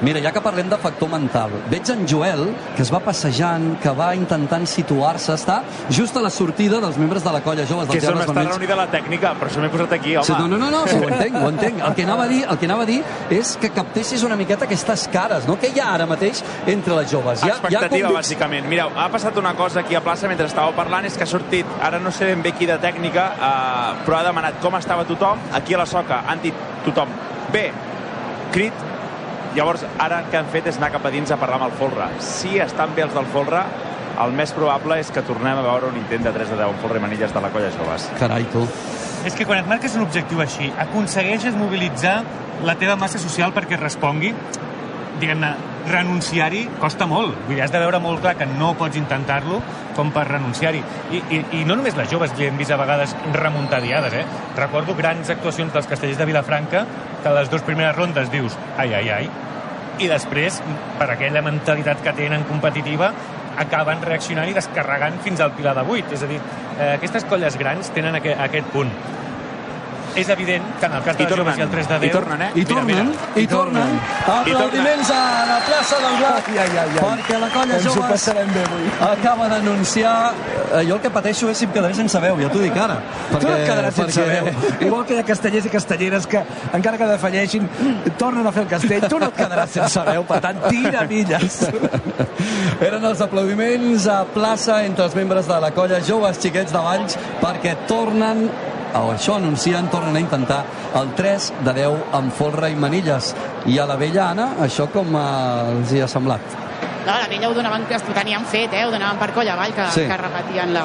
Mira, 0.00 0.20
ja 0.22 0.30
que 0.30 0.40
parlem 0.40 0.68
de 0.70 0.76
factor 0.78 1.08
mental, 1.10 1.50
veig 1.72 1.88
en 1.90 2.04
Joel, 2.06 2.44
que 2.76 2.82
es 2.84 2.90
va 2.94 3.00
passejant, 3.02 3.80
que 3.82 3.90
va 3.98 4.12
intentant 4.14 4.62
situar-se, 4.70 5.34
està 5.34 5.56
just 5.90 6.14
a 6.16 6.22
la 6.22 6.30
sortida 6.30 6.78
dels 6.80 6.96
membres 7.02 7.24
de 7.24 7.32
la 7.34 7.40
colla 7.42 7.64
joves 7.66 7.88
Que 7.90 7.98
és 7.98 8.06
on 8.06 8.20
està 8.22 8.44
reunida 8.46 8.76
la 8.78 8.86
tècnica, 8.92 9.32
per 9.40 9.48
això 9.48 9.58
m'he 9.64 9.70
posat 9.72 9.96
aquí, 9.96 10.14
home. 10.16 10.24
Sí, 10.28 10.36
no, 10.38 10.46
no, 10.46 10.56
no, 10.56 10.70
no, 10.70 10.84
sí, 10.86 10.94
ho 11.00 11.08
entenc, 11.08 11.34
ho 11.42 11.48
entenc. 11.50 11.82
El 11.88 11.94
que, 11.98 12.04
anava 12.06 12.24
a 12.24 12.30
dir, 12.30 12.44
el 12.48 12.58
que 12.58 12.68
anava 12.70 12.86
a 12.86 12.86
dir 12.86 13.00
és 13.40 13.56
que 13.60 13.70
captessis 13.74 14.22
una 14.22 14.36
miqueta 14.38 14.64
aquestes 14.68 15.08
cares, 15.12 15.48
no? 15.50 15.56
Què 15.58 15.72
hi 15.74 15.80
ha 15.82 15.90
ara 15.96 16.06
mateix 16.06 16.44
entre 16.66 16.94
les 17.00 17.10
joves? 17.10 17.42
Hi 17.42 17.50
ha, 17.50 17.56
hi 17.56 17.56
ha 17.56 17.58
Expectativa, 17.58 18.08
convic- 18.12 18.20
bàsicament. 18.22 18.68
Mireu, 18.70 18.94
ha 18.94 19.08
passat 19.10 19.36
una 19.42 19.54
cosa 19.58 19.80
aquí 19.80 19.98
a 19.98 20.00
plaça 20.04 20.28
mentre 20.30 20.46
estàveu 20.46 20.76
parlant, 20.78 21.06
és 21.10 21.16
que 21.18 21.26
ha 21.26 21.30
sortit, 21.34 21.66
ara 21.82 21.98
no 21.98 22.12
sé 22.14 22.30
ben 22.30 22.42
bé 22.46 22.52
qui 22.54 22.66
de 22.70 22.78
tècnica, 22.78 23.32
eh, 23.34 24.04
però 24.06 24.20
ha 24.20 24.24
demanat 24.30 24.60
com 24.62 24.76
estava 24.78 25.04
tothom. 25.04 25.38
Aquí 25.58 25.74
a 25.74 25.78
la 25.82 25.86
soca 25.86 26.22
han 26.28 26.38
dit 26.40 26.54
tothom, 26.86 27.08
bé, 27.52 27.72
crit, 28.52 28.86
llavors 29.58 29.82
ara 29.98 30.22
el 30.22 30.30
que 30.30 30.38
han 30.38 30.48
fet 30.52 30.68
és 30.70 30.78
anar 30.78 30.92
cap 30.94 31.06
a 31.08 31.10
dins 31.10 31.30
a 31.34 31.38
parlar 31.40 31.58
amb 31.58 31.68
el 31.68 31.76
Folra. 31.78 32.08
Si 32.22 32.58
estan 32.62 32.94
bé 32.94 33.02
els 33.06 33.14
del 33.16 33.26
Folra, 33.32 33.64
el 34.22 34.34
més 34.38 34.52
probable 34.54 34.98
és 35.02 35.10
que 35.14 35.22
tornem 35.26 35.58
a 35.58 35.64
veure 35.66 35.90
un 35.90 35.98
intent 35.98 36.26
de 36.26 36.32
3 36.34 36.52
de 36.52 36.58
10 36.60 36.68
amb 36.68 36.82
Folra 36.82 37.00
i 37.00 37.02
Manilles 37.02 37.34
de 37.34 37.42
la 37.42 37.50
colla 37.54 37.70
joves. 37.74 38.08
Carai, 38.20 38.46
tu. 38.52 38.62
És 39.26 39.34
que 39.34 39.46
quan 39.46 39.62
et 39.62 39.66
marques 39.70 39.96
un 39.98 40.04
objectiu 40.06 40.42
així, 40.42 40.70
aconsegueixes 40.86 41.58
mobilitzar 41.58 42.20
la 42.66 42.76
teva 42.78 42.94
massa 42.98 43.18
social 43.22 43.54
perquè 43.54 43.78
respongui, 43.78 44.32
diguem-ne, 45.20 45.52
renunciar-hi 45.88 46.64
costa 46.80 47.06
molt. 47.08 47.34
Vull 47.46 47.56
dir, 47.56 47.62
has 47.64 47.72
de 47.72 47.80
veure 47.82 48.00
molt 48.02 48.22
clar 48.24 48.34
que 48.38 48.46
no 48.50 48.74
pots 48.78 48.98
intentar-lo 49.00 49.60
com 49.96 50.12
per 50.14 50.26
renunciar-hi. 50.28 50.82
I, 51.10 51.22
i, 51.34 51.42
I 51.60 51.64
no 51.68 51.78
només 51.78 51.96
les 51.98 52.10
joves 52.12 52.34
li 52.38 52.48
hem 52.48 52.60
vist 52.60 52.74
a 52.74 52.78
vegades 52.80 53.16
remuntar 53.34 53.82
diades, 53.84 54.14
eh? 54.14 54.24
Recordo 54.58 54.96
grans 54.98 55.32
actuacions 55.34 55.74
dels 55.74 55.90
castellers 55.90 56.20
de 56.20 56.28
Vilafranca 56.28 56.86
que 57.22 57.28
a 57.28 57.36
les 57.40 57.50
dues 57.50 57.66
primeres 57.66 57.96
rondes 57.96 58.30
dius 58.30 58.56
ai, 58.76 58.92
ai, 58.94 59.08
ai, 59.16 59.30
i 59.98 60.06
després, 60.06 60.60
per 60.98 61.08
aquella 61.10 61.42
mentalitat 61.42 62.02
que 62.04 62.14
tenen 62.14 62.44
competitiva, 62.46 63.10
acaben 63.58 64.02
reaccionant 64.04 64.46
i 64.46 64.54
descarregant 64.54 65.18
fins 65.24 65.42
al 65.42 65.54
pilar 65.56 65.74
de 65.74 65.82
8. 65.82 66.14
És 66.14 66.22
a 66.22 66.28
dir, 66.30 66.38
eh, 66.38 66.92
aquestes 66.94 67.26
colles 67.26 67.58
grans 67.58 67.90
tenen 67.94 68.14
aquest, 68.14 68.38
aquest 68.40 68.70
punt. 68.74 68.92
És 70.20 70.28
evident 70.34 70.64
que 70.80 70.86
en 70.86 70.92
el 70.98 71.02
cas 71.06 71.16
de 71.18 71.24
joves 71.24 71.36
tornen. 71.38 71.58
i 71.58 71.62
el 71.62 71.70
3 71.70 71.88
de 71.88 71.98
10... 71.98 72.08
I 72.08 72.12
tornen, 72.16 72.42
eh? 72.42 72.50
I 72.54 72.64
tornen, 72.66 73.12
i 73.36 73.46
tornen. 73.46 73.98
Aplaudiments 74.38 75.10
a 75.10 75.20
la 75.50 75.58
plaça 75.68 75.98
del 76.04 76.16
Blat, 76.18 76.48
Ai, 76.48 76.58
ai, 76.58 76.78
ai, 76.82 76.88
perquè 76.98 77.38
la 77.40 77.48
colla 77.54 77.74
Ens 77.78 77.86
ho 77.86 77.92
joves 77.94 78.10
passarem 78.10 78.52
bé 78.54 78.62
avui. 78.66 78.90
acaba 79.10 79.48
d'anunciar... 79.48 80.32
eh, 80.72 80.84
Jo 80.88 80.94
el 80.96 81.00
que 81.00 81.10
pateixo 81.10 81.50
és 81.50 81.58
si 81.58 81.64
em 81.68 81.72
quedaré 81.72 81.94
sense 81.94 82.20
veu, 82.20 82.38
ja 82.40 82.48
t'ho 82.52 82.60
dic 82.62 82.76
ara. 82.76 82.98
Tu 83.30 83.40
no 83.46 83.54
et 83.56 83.64
quedaràs 83.68 83.94
sense 83.94 84.20
perquè- 84.20 84.42
veu. 84.44 84.70
Igual 84.88 85.04
que 85.06 85.14
hi 85.14 85.18
ha 85.20 85.24
castellers 85.24 85.66
i 85.66 85.72
castelleres 85.72 86.26
que, 86.26 86.42
encara 86.72 86.96
que 86.98 87.06
defalleixin, 87.12 87.68
tornen 88.18 88.46
a 88.46 88.52
fer 88.52 88.62
el 88.66 88.68
castell. 88.68 89.08
Tu 89.08 89.18
no 89.18 89.28
et 89.32 89.36
quedaràs 89.36 89.70
sense 89.78 90.04
veu, 90.10 90.24
per 90.28 90.40
tant, 90.44 90.60
tira 90.68 91.04
milles. 91.10 91.60
Eren 92.88 93.04
els 93.04 93.20
aplaudiments 93.24 94.06
a 94.10 94.20
plaça 94.34 94.82
entre 94.86 95.04
els 95.08 95.14
membres 95.18 95.46
de 95.48 95.56
la 95.60 95.70
colla 95.74 95.98
Joves 96.06 96.38
Xiquets 96.42 96.72
de 96.72 96.78
Valls 96.84 97.16
perquè 97.42 97.74
tornen 97.88 98.44
això 98.94 99.36
anuncien, 99.36 99.88
tornen 99.92 100.16
a 100.16 100.20
intentar 100.20 100.62
el 101.00 101.12
3 101.18 101.52
de 101.66 101.74
10 101.82 102.16
amb 102.18 102.32
folre 102.32 102.70
i 102.70 102.76
manilles. 102.76 103.34
I 103.66 103.78
a 103.78 103.86
la 103.86 103.96
vella 104.00 104.30
Anna, 104.30 104.50
això 104.64 104.88
com 104.92 105.14
eh, 105.16 105.76
els 105.76 105.92
hi 105.92 106.02
ha 106.02 106.08
semblat? 106.08 106.58
No, 107.06 107.14
la 107.14 107.28
vella 107.28 107.48
ho 107.48 107.54
donaven, 107.56 107.86
que 107.88 107.96
ho 107.96 108.14
tenien 108.16 108.44
fet, 108.44 108.74
eh? 108.74 108.84
ho 108.84 108.92
donaven 108.92 109.20
per 109.20 109.32
colla 109.36 109.54
avall, 109.54 109.72
que, 109.76 109.86
sí. 109.94 110.04
que 110.08 110.20
repetien 110.20 110.74
la, 110.74 110.84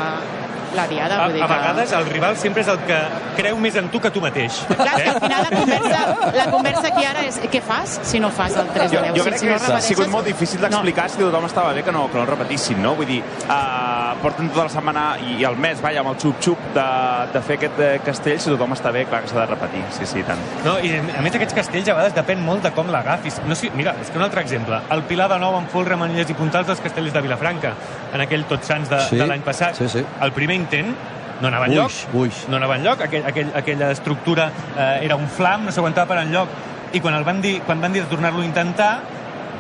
la 0.76 0.88
diada. 0.88 1.18
A, 1.24 1.26
a 1.28 1.32
que... 1.32 1.48
vegades 1.54 1.92
el 2.00 2.06
rival 2.10 2.38
sempre 2.38 2.62
és 2.66 2.68
el 2.74 2.80
que 2.88 3.00
creu 3.38 3.58
més 3.62 3.76
en 3.80 3.90
tu 3.94 4.00
que 4.02 4.12
tu 4.14 4.22
mateix. 4.24 4.60
Clar, 4.70 4.94
és 5.00 5.04
que 5.04 5.10
al 5.14 5.20
final 5.22 5.44
la 5.44 5.52
conversa, 5.60 6.32
la 6.38 6.46
conversa 6.52 6.88
aquí 6.92 7.06
ara 7.06 7.26
és 7.28 7.40
què 7.54 7.62
fas 7.64 8.00
si 8.04 8.20
no 8.24 8.30
fas 8.34 8.56
el 8.58 8.68
3 8.76 8.92
de 8.92 8.98
Jo, 8.98 9.04
10? 9.04 9.18
jo 9.18 9.24
si, 9.24 9.30
crec 9.30 9.40
si 9.40 9.48
que 9.48 9.58
no 9.74 9.78
ha 9.78 9.82
sigut 9.82 10.12
molt 10.14 10.26
difícil 10.30 10.62
d'explicar 10.64 11.08
no. 11.10 11.14
si 11.16 11.22
tothom 11.24 11.46
estava 11.50 11.74
bé 11.74 11.84
que 11.84 11.92
no, 11.96 12.06
que 12.12 12.18
no 12.18 12.24
el 12.26 12.30
repetissin, 12.34 12.82
no? 12.84 12.96
Vull 13.00 13.08
dir, 13.10 13.22
uh, 13.48 14.14
porten 14.22 14.50
tota 14.50 14.68
la 14.68 14.74
setmana 14.74 15.04
i, 15.24 15.38
i 15.42 15.48
el 15.48 15.58
mes, 15.60 15.82
vaja, 15.84 16.02
amb 16.04 16.14
el 16.14 16.18
xup-xup 16.22 16.60
de, 16.76 16.86
de 17.34 17.42
fer 17.46 17.58
aquest 17.60 17.80
eh, 17.84 17.92
castell, 18.06 18.40
si 18.40 18.52
tothom 18.54 18.74
està 18.76 18.92
bé, 18.96 19.06
clar 19.10 19.22
que 19.24 19.32
s'ha 19.32 19.40
de 19.42 19.48
repetir. 19.50 19.84
Sí, 19.98 20.06
sí, 20.10 20.24
tant. 20.28 20.40
No, 20.66 20.78
I 20.80 20.96
a 21.18 21.22
més 21.26 21.36
aquests 21.36 21.56
castells 21.58 21.90
a 21.90 21.98
vegades 21.98 22.16
depèn 22.16 22.42
molt 22.44 22.64
de 22.66 22.72
com 22.76 22.90
l'agafis. 22.94 23.42
No, 23.50 23.56
sé, 23.60 23.72
mira, 23.76 23.96
és 24.02 24.10
que 24.12 24.18
un 24.20 24.24
altre 24.26 24.42
exemple. 24.46 24.80
El 24.94 25.04
Pilar 25.10 25.28
de 25.34 25.40
Nou 25.44 25.58
amb 25.58 25.70
folre, 25.74 25.98
manilles 26.00 26.30
i 26.32 26.38
puntals 26.38 26.68
dels 26.70 26.82
castells 26.84 27.14
de 27.14 27.22
Vilafranca, 27.26 27.74
en 28.14 28.24
aquell 28.24 28.46
Tots 28.50 28.68
Sants 28.72 28.90
de, 28.92 29.02
Sí, 29.10 29.18
de 29.20 29.28
l'any 29.28 29.44
passat. 29.44 29.76
sí, 29.76 29.90
sí. 29.90 30.06
El 30.24 30.32
primer 30.32 30.56
intent 30.64 30.96
no 31.42 31.50
anava 31.50 31.68
Uix, 31.68 31.74
enlloc. 31.76 32.14
uix. 32.16 32.44
No 32.48 32.58
anava 32.60 32.78
enlloc. 32.80 33.02
Aquell, 33.04 33.26
aquell, 33.28 33.50
aquella 33.58 33.92
estructura 33.92 34.48
eh, 34.78 35.04
era 35.04 35.18
un 35.20 35.28
flam, 35.28 35.66
no 35.68 35.74
s'aguantava 35.76 36.14
per 36.14 36.22
enlloc. 36.24 36.54
I 36.94 37.02
quan, 37.02 37.18
el 37.18 37.26
van 37.28 37.42
dir, 37.42 37.58
quan 37.68 37.82
van 37.82 37.92
dir 37.96 38.04
de 38.06 38.10
tornar-lo 38.12 38.44
a 38.44 38.48
intentar, 38.48 38.92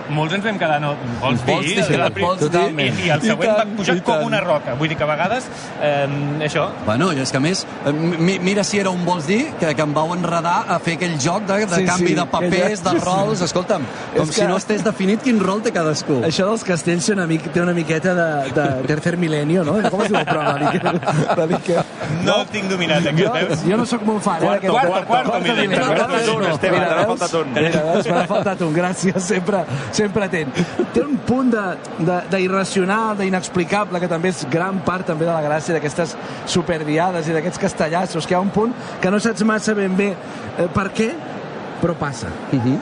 molts 0.09 0.33
ens 0.35 0.43
vam 0.43 0.57
quedar, 0.59 0.79
no, 0.81 0.95
vols 1.21 1.45
dir? 1.45 1.53
Vols 1.53 1.65
dir, 1.65 1.77
El- 1.83 2.01
el- 2.01 2.21
vols 2.21 2.39
dir. 2.51 2.61
I, 2.61 3.07
I 3.07 3.09
el 3.11 3.23
I 3.23 3.27
següent 3.27 3.55
tant, 3.55 3.69
va 3.71 3.77
pujar 3.77 3.95
i 3.97 4.01
com 4.01 4.23
una 4.25 4.39
roca. 4.41 4.73
Vull 4.75 4.89
dir 4.89 4.97
que 4.97 5.03
a 5.03 5.07
vegades, 5.07 5.45
eh, 5.81 6.07
això, 6.43 6.69
Bueno, 6.85 7.11
i 7.13 7.19
és 7.19 7.31
que 7.31 7.37
a 7.37 7.39
més, 7.39 7.65
eh, 7.85 7.91
mi, 7.93 8.39
mira 8.39 8.63
si 8.63 8.79
era 8.79 8.89
un 8.89 9.05
vols 9.05 9.27
dir, 9.27 9.51
que, 9.59 9.73
que 9.75 9.81
em 9.81 9.93
vau 9.93 10.13
enredar 10.13 10.65
a 10.67 10.79
fer 10.79 10.95
aquell 10.97 11.17
joc 11.19 11.43
de, 11.45 11.65
de 11.65 11.75
Sí, 11.75 11.85
canvi 11.85 12.07
sí, 12.07 12.13
de 12.15 12.25
papers, 12.25 12.81
aquella- 12.81 12.93
de 12.99 13.05
rols, 13.05 13.41
escolta'm, 13.41 13.83
com 14.15 14.23
És 14.27 14.35
si 14.35 14.41
que- 14.41 14.47
no 14.47 14.57
estés 14.57 14.83
definit 14.83 15.21
quin 15.21 15.39
rol 15.39 15.61
té 15.61 15.71
cadascú. 15.71 16.21
Això 16.23 16.47
dels 16.49 16.63
castells 16.63 17.05
té 17.05 17.13
una, 17.13 17.27
mica, 17.27 17.49
té 17.51 17.61
una 17.61 17.73
miqueta 17.73 18.13
de, 18.13 18.51
de 18.51 18.67
tercer 18.87 19.17
milenio, 19.17 19.63
no? 19.63 19.73
Com 19.89 20.01
es 20.01 20.09
diu 20.09 20.17
el 20.19 20.25
programa? 20.25 20.71
De 21.35 21.47
Miquel. 21.47 21.81
no 22.25 22.41
el 22.41 22.47
tinc 22.47 22.69
dominat, 22.69 23.05
aquest, 23.05 23.23
Jo, 23.27 23.31
veus? 23.33 23.59
jo 23.67 23.77
no 23.77 23.85
sóc 23.85 24.01
molt 24.03 24.21
fan, 24.23 24.37
eh? 24.43 24.45
Quarto, 24.45 24.73
d'aquest- 24.73 24.87
quarto, 24.89 25.07
quarto 25.07 25.39
milenio. 25.39 25.69
milenio. 25.69 25.95
Quarto 25.95 26.35
un, 26.37 26.43
Esteve, 26.43 26.73
Mira, 26.77 26.87
t'ha 26.89 26.95
veus? 26.95 27.07
faltat 27.19 27.33
un. 27.41 27.53
Mira, 27.53 27.83
veus? 27.93 28.05
Me 28.05 28.11
n'ha 28.13 28.27
faltat 28.27 28.61
un, 28.61 28.73
gràcies, 28.75 29.19
sempre, 29.23 29.63
sempre 29.95 30.27
atent. 30.27 30.53
Té 30.93 31.03
un 31.03 31.17
punt 31.27 31.53
d'irracional, 32.31 33.17
d'inexplicable, 33.19 34.01
que 34.01 34.11
també 34.11 34.33
és 34.33 34.45
gran 34.51 34.81
part 34.85 35.07
també 35.09 35.27
de 35.29 35.33
la 35.33 35.43
gràcia 35.45 35.77
d'aquestes 35.77 36.15
superdiades 36.45 37.29
i 37.29 37.35
d'aquests 37.35 37.61
castellassos, 37.61 38.27
que 38.27 38.35
hi 38.35 38.39
ha 38.39 38.43
un 38.43 38.53
punt 38.53 38.73
que 39.01 39.11
no 39.11 39.21
saps 39.23 39.45
massa 39.47 39.75
ben 39.77 39.95
bé 39.97 40.13
eh, 40.13 40.69
per 40.73 40.89
què, 40.95 41.11
però 41.81 41.97
passa. 41.99 42.31
Uh 42.51 42.59
-huh. 42.59 42.79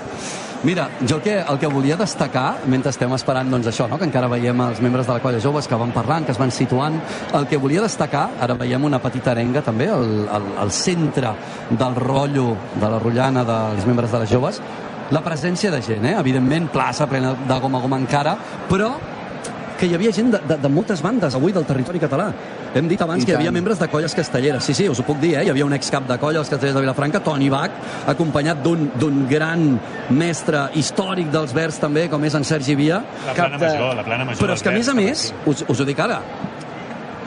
Mira, 0.63 0.91
jo 1.09 1.15
el 1.15 1.21
que, 1.23 1.39
el 1.41 1.57
que 1.57 1.65
volia 1.65 1.95
destacar, 1.97 2.59
mentre 2.69 2.91
estem 2.91 3.11
esperant 3.15 3.49
doncs, 3.49 3.65
això, 3.71 3.87
no? 3.89 3.97
que 3.97 4.05
encara 4.05 4.27
veiem 4.29 4.59
els 4.61 4.79
membres 4.79 5.07
de 5.07 5.15
la 5.15 5.19
colla 5.19 5.39
joves 5.41 5.67
que 5.67 5.75
van 5.75 5.89
parlant, 5.91 6.23
que 6.23 6.35
es 6.35 6.37
van 6.37 6.51
situant, 6.51 6.99
el 7.33 7.47
que 7.47 7.57
volia 7.57 7.81
destacar, 7.81 8.29
ara 8.39 8.53
veiem 8.53 8.83
una 8.85 8.99
petita 9.01 9.31
arenga 9.31 9.63
també, 9.65 9.89
al, 9.89 10.27
al, 10.29 10.45
al 10.61 10.71
centre 10.71 11.33
del 11.71 11.95
rotllo 11.95 12.55
de 12.75 12.91
la 12.93 12.99
rotllana 12.99 13.43
dels 13.43 13.87
membres 13.89 14.11
de 14.11 14.19
les 14.19 14.29
joves, 14.29 14.61
la 15.11 15.21
presència 15.21 15.71
de 15.71 15.81
gent, 15.81 16.05
eh? 16.05 16.15
evidentment, 16.19 16.69
plaça 16.71 17.07
plena 17.07 17.33
de 17.35 17.59
goma 17.59 17.79
a 17.79 17.81
goma 17.81 17.97
encara, 17.99 18.35
però 18.69 18.93
que 19.81 19.87
hi 19.89 19.95
havia 19.97 20.11
gent 20.13 20.27
de, 20.29 20.39
de, 20.45 20.55
de 20.61 20.69
moltes 20.69 21.01
bandes 21.01 21.33
avui 21.33 21.51
del 21.51 21.63
territori 21.65 21.97
català. 21.99 22.27
Hem 22.77 22.85
dit 22.87 23.01
abans 23.01 23.23
I 23.23 23.25
que 23.25 23.31
hi 23.33 23.35
havia 23.35 23.49
tant. 23.49 23.55
membres 23.57 23.79
de 23.81 23.87
colles 23.89 24.13
castelleres. 24.15 24.63
Sí, 24.63 24.75
sí, 24.77 24.85
us 24.87 24.99
ho 25.01 25.03
puc 25.03 25.17
dir, 25.19 25.31
eh? 25.39 25.41
Hi 25.43 25.49
havia 25.49 25.65
un 25.65 25.73
excap 25.73 26.05
de 26.07 26.19
colla 26.21 26.39
als 26.39 26.51
castellers 26.53 26.75
de 26.77 26.83
Vilafranca, 26.85 27.19
Toni 27.25 27.49
Bach, 27.49 27.73
acompanyat 28.13 28.61
d'un 28.63 28.91
d'un 29.01 29.25
gran 29.27 29.65
mestre 30.13 30.67
històric 30.77 31.31
dels 31.33 31.51
vers 31.57 31.79
també, 31.81 32.05
com 32.13 32.23
és 32.23 32.37
en 32.37 32.45
Sergi 32.47 32.75
Via. 32.77 33.01
La 33.25 33.33
plana 33.33 33.57
de- 33.57 33.65
major, 33.73 33.95
la 33.97 34.03
plana 34.05 34.25
major. 34.29 34.45
Però 34.45 34.53
és 34.53 34.61
que, 34.61 34.69
a 34.69 34.77
més 34.77 34.87
a 34.87 34.93
més, 34.93 35.33
us, 35.49 35.65
us 35.67 35.79
ho 35.81 35.85
dic 35.89 35.99
ara, 35.99 36.21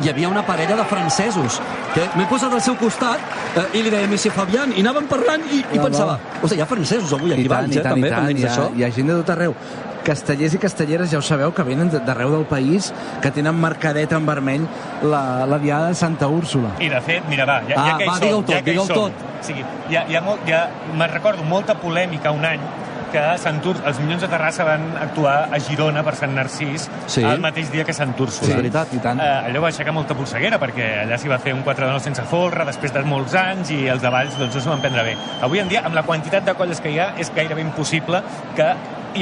hi 0.02 0.08
havia 0.10 0.28
una 0.28 0.42
parella 0.46 0.76
de 0.76 0.84
francesos 0.84 1.60
que 1.94 2.08
m'he 2.16 2.26
posat 2.26 2.52
al 2.52 2.60
seu 2.64 2.74
costat 2.76 3.20
eh, 3.56 3.78
i 3.78 3.82
li 3.86 3.90
deia 3.90 4.08
Messi 4.10 4.30
Fabián 4.30 4.72
i 4.74 4.82
anàvem 4.82 5.06
parlant 5.10 5.44
i, 5.52 5.60
i 5.72 5.78
Va, 5.78 5.84
pensava, 5.88 6.16
va. 6.18 6.38
o 6.42 6.48
sigui, 6.48 6.58
hi 6.60 6.62
ha 6.64 6.66
francesos 6.66 7.12
avui 7.14 7.32
aquí 7.32 7.46
I 7.46 7.48
tant, 7.52 7.70
i 7.70 7.78
eh, 7.78 7.82
tant, 7.82 7.94
també, 7.94 8.08
i 8.08 8.10
tant. 8.10 8.20
pendents 8.26 8.40
Hi 8.42 8.46
ha, 8.46 8.54
d'això. 8.54 8.70
hi 8.74 8.84
ha 8.84 8.90
gent 8.90 9.06
de 9.12 9.18
tot 9.22 9.30
arreu. 9.36 9.54
Castellers 10.04 10.52
i 10.52 10.58
castelleres, 10.60 11.08
ja 11.10 11.16
ho 11.16 11.22
sabeu, 11.24 11.54
que 11.56 11.62
venen 11.64 11.88
de- 11.88 12.00
d'arreu 12.04 12.28
del 12.34 12.42
país, 12.44 12.90
que 13.22 13.30
tenen 13.32 13.54
marcadet 13.56 14.12
en 14.12 14.26
vermell 14.26 14.66
la, 15.02 15.46
la 15.48 15.58
diada 15.58 15.88
de 15.88 15.94
Santa 15.94 16.28
Úrsula. 16.28 16.74
I 16.78 16.90
de 16.92 17.00
fet, 17.00 17.24
mira, 17.30 17.46
va, 17.48 17.62
ja, 17.66 17.74
Ah, 17.78 17.86
ja 17.92 17.96
que 17.96 18.04
hi 18.04 18.08
va, 18.08 18.18
som, 18.18 18.20
digue-ho 18.26 18.42
tot, 18.42 18.52
ja 18.52 18.60
que 18.62 18.70
hi 18.70 18.74
digue-ho 18.74 18.86
som. 18.86 18.96
tot. 18.96 19.12
O 19.40 19.46
sigui, 19.46 19.64
hi 19.88 20.16
ha 20.16 20.20
molt, 20.20 20.50
ha, 20.52 20.66
me'n 20.92 21.10
recordo 21.14 21.42
molta 21.48 21.74
polèmica 21.80 22.32
un 22.36 22.44
any 22.44 22.60
que 23.14 23.22
Sant 23.38 23.60
Ur, 23.66 23.76
els 23.86 24.00
Minyons 24.02 24.24
de 24.24 24.28
Terrassa 24.32 24.66
van 24.66 24.88
actuar 25.00 25.36
a 25.54 25.60
Girona 25.62 26.02
per 26.06 26.16
Sant 26.18 26.34
Narcís 26.34 26.88
Sí. 27.06 27.22
el 27.22 27.40
mateix 27.42 27.70
dia 27.70 27.84
que 27.86 27.94
Sant 27.94 28.14
Úrsula. 28.18 28.48
Sí, 28.48 28.52
és 28.52 28.58
veritat. 28.58 28.92
I 28.94 28.98
tant. 29.04 29.20
Eh, 29.22 29.28
allò 29.50 29.62
va 29.62 29.70
aixecar 29.70 29.94
molta 29.94 30.16
polseguera 30.18 30.58
perquè 30.58 30.88
allà 31.04 31.18
s'hi 31.20 31.30
va 31.30 31.38
fer 31.38 31.54
un 31.54 31.62
4 31.62 31.86
de 31.86 31.92
9 31.92 32.02
sense 32.02 32.22
folre 32.30 32.66
després 32.66 32.92
de 32.92 33.04
molts 33.06 33.34
anys 33.38 33.70
i 33.70 33.86
els 33.92 34.02
de 34.02 34.10
Valls 34.10 34.36
doncs, 34.38 34.54
no 34.58 34.60
s'ho 34.64 34.74
van 34.74 34.82
prendre 34.82 35.04
bé. 35.06 35.16
Avui 35.46 35.60
en 35.62 35.68
dia, 35.70 35.84
amb 35.86 35.94
la 35.94 36.02
quantitat 36.02 36.44
de 36.44 36.54
colles 36.58 36.80
que 36.80 36.90
hi 36.90 36.98
ha, 36.98 37.12
és 37.18 37.30
gairebé 37.34 37.62
impossible 37.62 38.22
que 38.56 38.72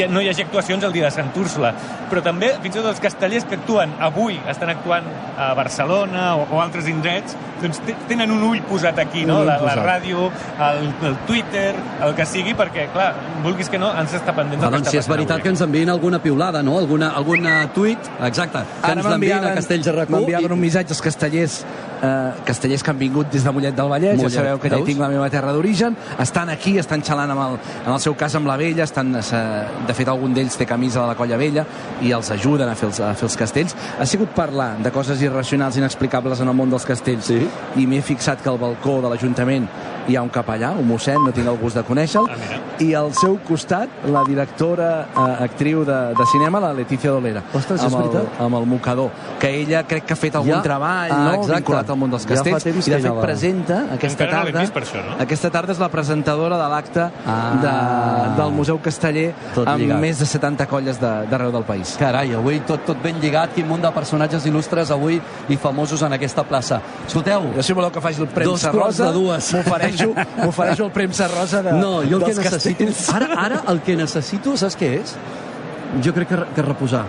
no 0.08 0.20
hi 0.22 0.28
hagi 0.30 0.42
actuacions 0.46 0.84
el 0.84 0.92
dia 0.92 1.04
de 1.04 1.10
Sant 1.14 1.30
Úrsula. 1.36 1.72
Però 2.10 2.22
també, 2.24 2.52
fins 2.62 2.74
i 2.76 2.78
tot 2.80 2.88
els 2.92 3.00
castellers 3.00 3.44
que 3.48 3.56
actuen 3.60 3.92
avui, 4.00 4.38
estan 4.50 4.70
actuant 4.72 5.04
a 5.38 5.52
Barcelona 5.58 6.34
o, 6.36 6.46
o 6.50 6.60
altres 6.60 6.88
indrets, 6.88 7.36
doncs 7.62 7.78
te- 7.86 7.94
tenen 8.08 8.30
un 8.34 8.42
ull 8.42 8.60
posat 8.68 8.98
aquí, 8.98 9.24
no? 9.28 9.42
La, 9.46 9.54
la 9.62 9.76
ràdio, 9.78 10.26
el, 10.66 10.88
el 11.08 11.16
Twitter, 11.28 11.72
el 12.02 12.14
que 12.18 12.26
sigui, 12.26 12.56
perquè, 12.58 12.88
clar, 12.92 13.12
vulguis 13.44 13.70
que 13.70 13.78
no, 13.78 13.92
ens 14.00 14.16
està 14.18 14.34
pendent 14.36 14.62
Ah, 14.62 14.70
doncs 14.72 14.88
està 14.88 14.96
si 14.96 14.98
és 15.00 15.08
veritat 15.08 15.36
avui. 15.38 15.42
que 15.46 15.52
ens 15.54 15.62
enviïn 15.64 15.92
alguna 15.92 16.18
piulada, 16.22 16.62
no? 16.62 16.76
Alguna, 16.80 17.12
alguna 17.16 17.54
tuit, 17.72 18.10
exacte, 18.20 18.64
que 18.80 18.90
Ara 18.90 18.98
ens 19.00 19.06
l'enviïn 19.12 19.46
a 19.46 19.54
Castells 19.60 19.86
de 19.88 19.92
Racó. 20.00 20.16
M'enviaven 20.18 20.52
un 20.56 20.60
missatge 20.60 20.92
als 20.96 21.00
castellers, 21.06 21.60
eh, 22.02 22.32
castellers 22.44 22.82
que 22.82 22.90
han 22.90 22.98
vingut 22.98 23.30
des 23.32 23.44
de 23.46 23.52
Mollet 23.54 23.74
del 23.78 23.88
Vallès, 23.94 24.16
Mollet, 24.18 24.32
ja 24.34 24.40
sabeu 24.42 24.58
que 24.60 24.68
ja 24.72 24.82
tinc 24.84 24.98
la 25.00 25.08
meva 25.14 25.30
terra 25.30 25.52
d'origen, 25.54 25.96
estan 26.18 26.50
aquí, 26.50 26.76
estan 26.82 27.02
xalant 27.06 27.30
amb 27.30 27.46
el, 27.46 27.58
en 27.86 27.92
el 27.94 28.00
seu 28.00 28.14
cas 28.18 28.34
amb 28.34 28.50
la 28.50 28.56
vella, 28.60 28.84
estan, 28.84 29.14
eh, 29.16 29.22
de 29.86 29.94
fet 29.94 30.08
algun 30.08 30.34
d'ells 30.34 30.56
té 30.56 30.66
camisa 30.66 31.00
de 31.02 31.06
la 31.06 31.14
colla 31.18 31.36
vella 31.36 31.64
i 32.02 32.12
els 32.12 32.30
ajuden 32.30 32.68
a 32.68 32.74
fer 32.74 32.88
els, 32.88 33.00
a 33.00 33.12
fer 33.14 33.28
els 33.28 33.36
castells. 33.36 33.76
Ha 33.98 34.06
sigut 34.06 34.30
parlar 34.36 34.76
de 34.82 34.90
coses 34.90 35.20
irracionals, 35.22 35.76
inexplicables 35.76 36.40
en 36.40 36.48
el 36.48 36.54
món 36.54 36.70
dels 36.70 36.84
castells 36.86 37.24
Sí. 37.26 37.48
i 37.76 37.86
m'he 37.86 38.02
fixat 38.02 38.42
que 38.42 38.48
al 38.50 38.58
balcó 38.58 39.00
de 39.02 39.08
l'Ajuntament 39.08 39.68
hi 40.08 40.16
ha 40.16 40.22
un 40.22 40.30
capellà, 40.34 40.72
un 40.74 40.86
mossèn, 40.88 41.18
no 41.24 41.30
tinc 41.32 41.46
el 41.46 41.56
gust 41.60 41.76
de 41.76 41.82
conèixer-lo, 41.86 42.26
Ah, 42.26 42.58
i 42.82 42.92
al 42.98 43.12
seu 43.14 43.36
costat 43.46 43.88
la 44.10 44.24
directora 44.26 45.06
eh, 45.14 45.44
actriu 45.44 45.84
de, 45.84 45.98
de 46.18 46.24
cinema, 46.32 46.58
la 46.60 46.72
Letícia 46.72 47.10
Dolera. 47.10 47.42
Ostres, 47.54 47.80
és 47.84 47.86
amb 47.94 48.02
el, 48.02 48.26
amb 48.42 48.56
el 48.58 48.66
mocador, 48.66 49.10
que 49.38 49.48
ella 49.60 49.84
crec 49.86 50.04
que 50.06 50.14
ha 50.14 50.16
fet 50.16 50.34
algun 50.34 50.56
Ja, 50.56 50.62
treball 50.62 51.12
ah, 51.12 51.18
no? 51.28 51.34
exacte. 51.42 51.60
vinculat 51.60 51.90
al 51.94 51.96
món 52.00 52.10
dels 52.10 52.26
Ja 52.26 52.34
castells 52.34 52.64
temps 52.66 52.88
i 52.88 52.90
de 52.90 52.98
fet 53.04 53.20
presenta 53.22 53.78
aquesta 53.94 54.24
Encara 54.24 54.44
no 54.44 54.52
tarda 54.58 54.72
per 54.74 54.82
això, 54.82 55.04
no? 55.06 55.16
aquesta 55.22 55.50
tarda 55.50 55.72
és 55.72 55.78
la 55.78 55.88
presentadora 55.88 56.58
de 56.58 56.68
l'acte 56.74 57.06
Ah. 57.26 57.38
de, 57.62 58.42
del 58.42 58.50
Museu 58.52 58.80
Casteller 58.82 59.32
Tot 59.54 59.68
amb 59.72 59.82
lligat. 59.82 60.00
més 60.00 60.18
de 60.18 60.26
70 60.26 60.66
colles 60.66 61.00
de- 61.00 61.26
d'arreu 61.30 61.52
del 61.52 61.64
país 61.64 61.96
Carai, 61.98 62.34
avui 62.34 62.60
tot, 62.66 62.84
tot 62.86 63.00
ben 63.02 63.18
lligat, 63.20 63.54
quin 63.54 63.66
munt 63.68 63.82
de 63.82 63.90
personatges 63.92 64.46
il·lustres 64.46 64.90
avui 64.90 65.20
i 65.48 65.56
famosos 65.56 66.02
en 66.02 66.12
aquesta 66.12 66.44
plaça. 66.44 66.80
Escolteu, 67.06 67.50
jo 67.56 67.62
si 67.62 67.72
voleu 67.72 67.90
que 67.90 68.00
faci 68.00 68.20
el 68.20 68.28
premsa 68.28 68.70
rosa 68.72 69.10
de 69.12 69.18
m'ofereixo 69.18 70.12
m'ofereixo 70.44 70.84
el 70.84 70.90
premsa 70.90 71.28
rosa 71.28 71.62
de, 71.62 71.72
no, 71.72 72.02
jo 72.02 72.18
el 72.18 72.24
que 72.24 72.34
necessito... 72.34 72.84
castells. 72.84 73.08
Ara, 73.14 73.28
ara 73.36 73.62
el 73.68 73.80
que 73.80 73.96
necessito, 73.96 74.56
saps 74.56 74.76
què 74.78 74.92
és? 75.00 75.16
Jo 76.02 76.12
crec 76.14 76.28
que, 76.28 76.38
que 76.54 76.62
reposar. 76.62 77.04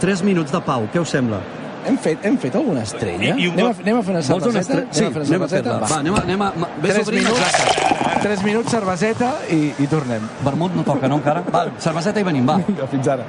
3 0.00 0.22
minuts 0.26 0.50
de 0.52 0.60
pau, 0.60 0.88
què 0.92 1.00
us 1.00 1.10
sembla? 1.14 1.38
Hem 1.86 1.98
fet, 1.98 2.24
hem 2.26 2.36
fet 2.38 2.54
alguna 2.58 2.82
estrella? 2.82 3.34
I- 3.36 3.46
i 3.46 3.50
anem, 3.50 3.66
a, 3.66 3.74
anem 3.84 3.98
a 3.98 4.02
fer 4.02 4.14
una 4.14 4.22
Vols 4.22 4.46
una 4.46 4.62
cerveseta? 4.62 4.80
estre... 4.80 4.86
Sí, 4.90 5.04
a 5.04 5.10
fer 5.10 5.22
una 5.22 5.28
anem 5.28 5.32
cerveseta? 5.32 5.70
fer-la. 5.70 5.88
Va, 5.88 5.98
anem 5.98 6.14
a... 6.14 6.22
Anem 6.26 6.42
a... 6.42 6.52
Ves 6.82 6.94
3 6.94 7.08
obrint, 7.08 7.24
minuts. 7.24 8.22
3 8.22 8.44
minuts, 8.46 8.70
cerveseta 8.70 9.32
i, 9.50 9.60
i 9.78 9.86
tornem. 9.90 10.28
Vermut 10.44 10.76
no 10.78 10.84
toca, 10.86 11.08
no, 11.10 11.16
encara? 11.22 11.42
Va, 11.50 11.66
cerveseta 11.82 12.20
i 12.22 12.28
venim, 12.30 12.46
va. 12.46 12.60
Vinga, 12.66 12.86
fins 12.92 13.08
ara. 13.16 13.26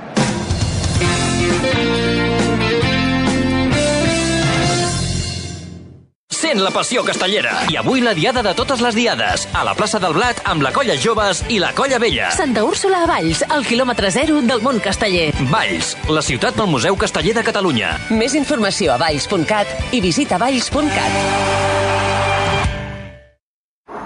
Sent 6.53 6.61
la 6.61 6.69
passió 6.69 7.01
castellera. 7.01 7.51
I 7.73 7.79
avui 7.81 8.03
la 8.05 8.11
diada 8.13 8.43
de 8.45 8.51
totes 8.53 8.77
les 8.85 8.93
diades. 8.93 9.47
A 9.57 9.63
la 9.65 9.71
plaça 9.73 9.97
del 9.97 10.13
Blat 10.13 10.43
amb 10.51 10.61
la 10.61 10.69
colla 10.69 10.93
joves 11.01 11.39
i 11.49 11.57
la 11.57 11.71
colla 11.73 11.97
vella. 11.97 12.27
Santa 12.35 12.61
Úrsula 12.61 12.99
a 13.01 13.07
Valls, 13.09 13.41
al 13.49 13.65
quilòmetre 13.65 14.11
zero 14.13 14.37
del 14.45 14.61
món 14.61 14.77
casteller. 14.77 15.31
Valls, 15.49 15.95
la 16.05 16.21
ciutat 16.21 16.53
del 16.53 16.69
Museu 16.69 16.93
Casteller 16.93 17.33
de 17.39 17.43
Catalunya. 17.47 17.95
Més 18.13 18.37
informació 18.37 18.93
a 18.93 18.99
valls.cat 19.01 19.95
i 19.97 20.01
visita 20.05 20.37
valls.cat. 20.37 21.17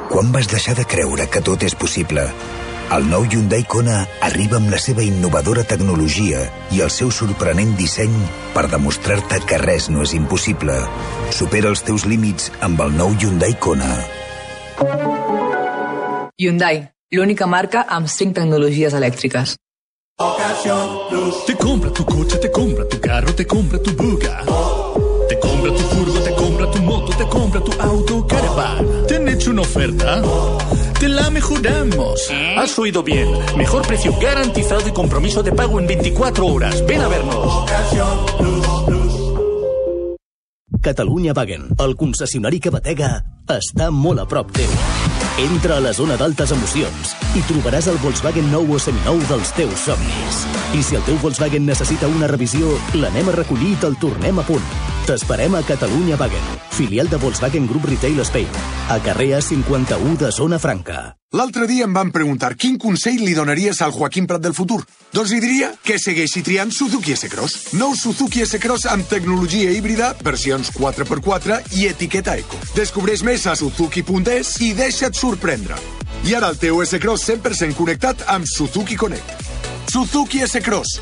Quan 0.07 0.31
vas 0.31 0.47
deixar 0.47 0.79
de 0.79 0.87
creure 0.87 1.27
que 1.27 1.43
tot 1.43 1.67
és 1.67 1.75
possible? 1.75 2.29
El 2.87 3.03
nou 3.11 3.25
Hyundai 3.27 3.65
Kona 3.67 3.97
arriba 4.23 4.55
amb 4.61 4.69
la 4.71 4.77
seva 4.79 5.03
innovadora 5.03 5.65
tecnologia 5.67 6.45
i 6.71 6.77
el 6.85 6.91
seu 6.93 7.09
sorprenent 7.11 7.73
disseny 7.75 8.13
per 8.53 8.63
demostrar-te 8.71 9.41
que 9.43 9.59
res 9.59 9.89
no 9.91 10.05
és 10.05 10.13
impossible. 10.15 10.77
Supera 11.35 11.67
els 11.73 11.83
teus 11.83 12.05
límits 12.07 12.47
amb 12.63 12.79
el 12.85 12.95
nou 12.95 13.11
Hyundai 13.19 13.57
Kona. 13.59 13.91
Hyundai, 16.39 16.79
l'única 17.11 17.49
marca 17.51 17.83
amb 17.91 18.07
5 18.07 18.39
tecnologies 18.39 18.95
elèctriques. 18.95 19.57
Te 21.43 21.59
compra 21.59 21.91
tu 21.91 22.07
coche, 22.07 22.39
te 22.39 22.51
compra 22.55 22.87
tu 22.87 23.03
carro, 23.03 23.35
te 23.35 23.43
compra 23.45 23.83
tu 23.83 23.91
buga. 23.99 24.45
Te 25.27 25.35
compra 25.43 25.75
tu 25.75 25.83
furgo, 25.91 26.19
te 26.23 26.35
compra 26.39 26.71
tu 26.71 26.83
moto, 26.87 27.17
te 27.17 27.27
compra 27.27 27.59
tu 27.59 27.81
auto 27.81 28.25
caravan. 28.27 29.07
¿Te 29.07 29.17
han 29.17 29.27
hecho 29.27 29.51
una 29.51 29.63
oferta? 29.67 30.21
Te 30.99 31.07
la 31.07 31.29
mejoramos. 31.29 32.27
Has 32.57 32.79
oído 32.79 33.03
bien. 33.03 33.29
Mejor 33.55 33.85
precio 33.85 34.15
garantizado 34.19 34.89
y 34.89 34.91
compromiso 34.91 35.43
de 35.43 35.51
pago 35.51 35.79
en 35.79 35.85
24 35.85 36.45
horas. 36.47 36.83
Ven 36.87 37.01
a 37.01 37.07
vernos. 37.07 37.69
Catalunya 40.81 41.33
Wagen, 41.33 41.67
el 41.77 41.95
concessionari 41.95 42.59
que 42.59 42.71
batega, 42.73 43.21
està 43.45 43.91
molt 43.91 44.23
a 44.23 44.25
prop 44.25 44.49
teu. 44.55 44.73
Entra 45.43 45.77
a 45.77 45.83
la 45.83 45.93
zona 45.93 46.17
d'altes 46.17 46.53
emocions 46.55 47.13
i 47.37 47.45
trobaràs 47.45 47.91
el 47.91 48.01
Volkswagen 48.01 48.49
nou 48.49 48.65
o 48.73 48.79
seminou 48.81 49.21
dels 49.29 49.53
teus 49.57 49.85
somnis. 49.85 50.43
I 50.73 50.81
si 50.81 50.97
el 50.97 51.05
teu 51.05 51.19
Volkswagen 51.21 51.67
necessita 51.67 52.09
una 52.09 52.31
revisió, 52.31 52.73
l'anem 52.97 53.29
a 53.29 53.37
recollir 53.37 53.75
i 53.75 53.81
te'l 53.83 53.99
tornem 54.01 54.41
a 54.41 54.47
punt. 54.47 54.96
T'esperem 55.07 55.53
a 55.55 55.61
Catalunya 55.63 56.17
Wagen, 56.19 56.43
filial 56.69 57.07
de 57.07 57.15
Volkswagen 57.15 57.65
Group 57.65 57.85
Retail 57.85 58.19
Spain, 58.25 58.49
a 58.89 58.99
carrer 58.99 59.37
A51 59.37 60.17
de 60.17 60.31
Zona 60.35 60.59
Franca. 60.59 61.15
L'altre 61.31 61.63
dia 61.63 61.85
em 61.87 61.93
van 61.95 62.11
preguntar 62.11 62.57
quin 62.59 62.75
consell 62.75 63.23
li 63.23 63.31
donaries 63.37 63.79
al 63.85 63.93
Joaquim 63.95 64.27
Prat 64.27 64.43
del 64.43 64.55
futur. 64.57 64.81
Doncs 65.15 65.31
li 65.31 65.39
diria 65.39 65.71
que 65.79 65.95
segueixi 65.95 66.43
triant 66.43 66.75
Suzuki 66.75 67.15
S-Cross. 67.15 67.71
Nou 67.79 67.95
Suzuki 67.95 68.43
S-Cross 68.43 68.89
amb 68.91 69.07
tecnologia 69.07 69.71
híbrida, 69.71 70.11
versions 70.27 70.73
4x4 70.75 71.61
i 71.79 71.87
etiqueta 71.87 72.35
eco. 72.35 72.59
Descobreix 72.75 73.23
més 73.23 73.47
a 73.47 73.55
suzuki.es 73.55 74.53
i 74.59 74.73
deixa't 74.75 75.15
sorprendre. 75.15 75.79
I 76.27 76.35
ara 76.35 76.51
el 76.51 76.59
teu 76.59 76.83
S-Cross 76.83 77.31
100% 77.31 77.79
connectat 77.79 78.27
amb 78.27 78.43
Suzuki 78.43 78.99
Connect. 78.99 79.51
Suzuki 79.87 80.43
S-Cross. 80.43 80.99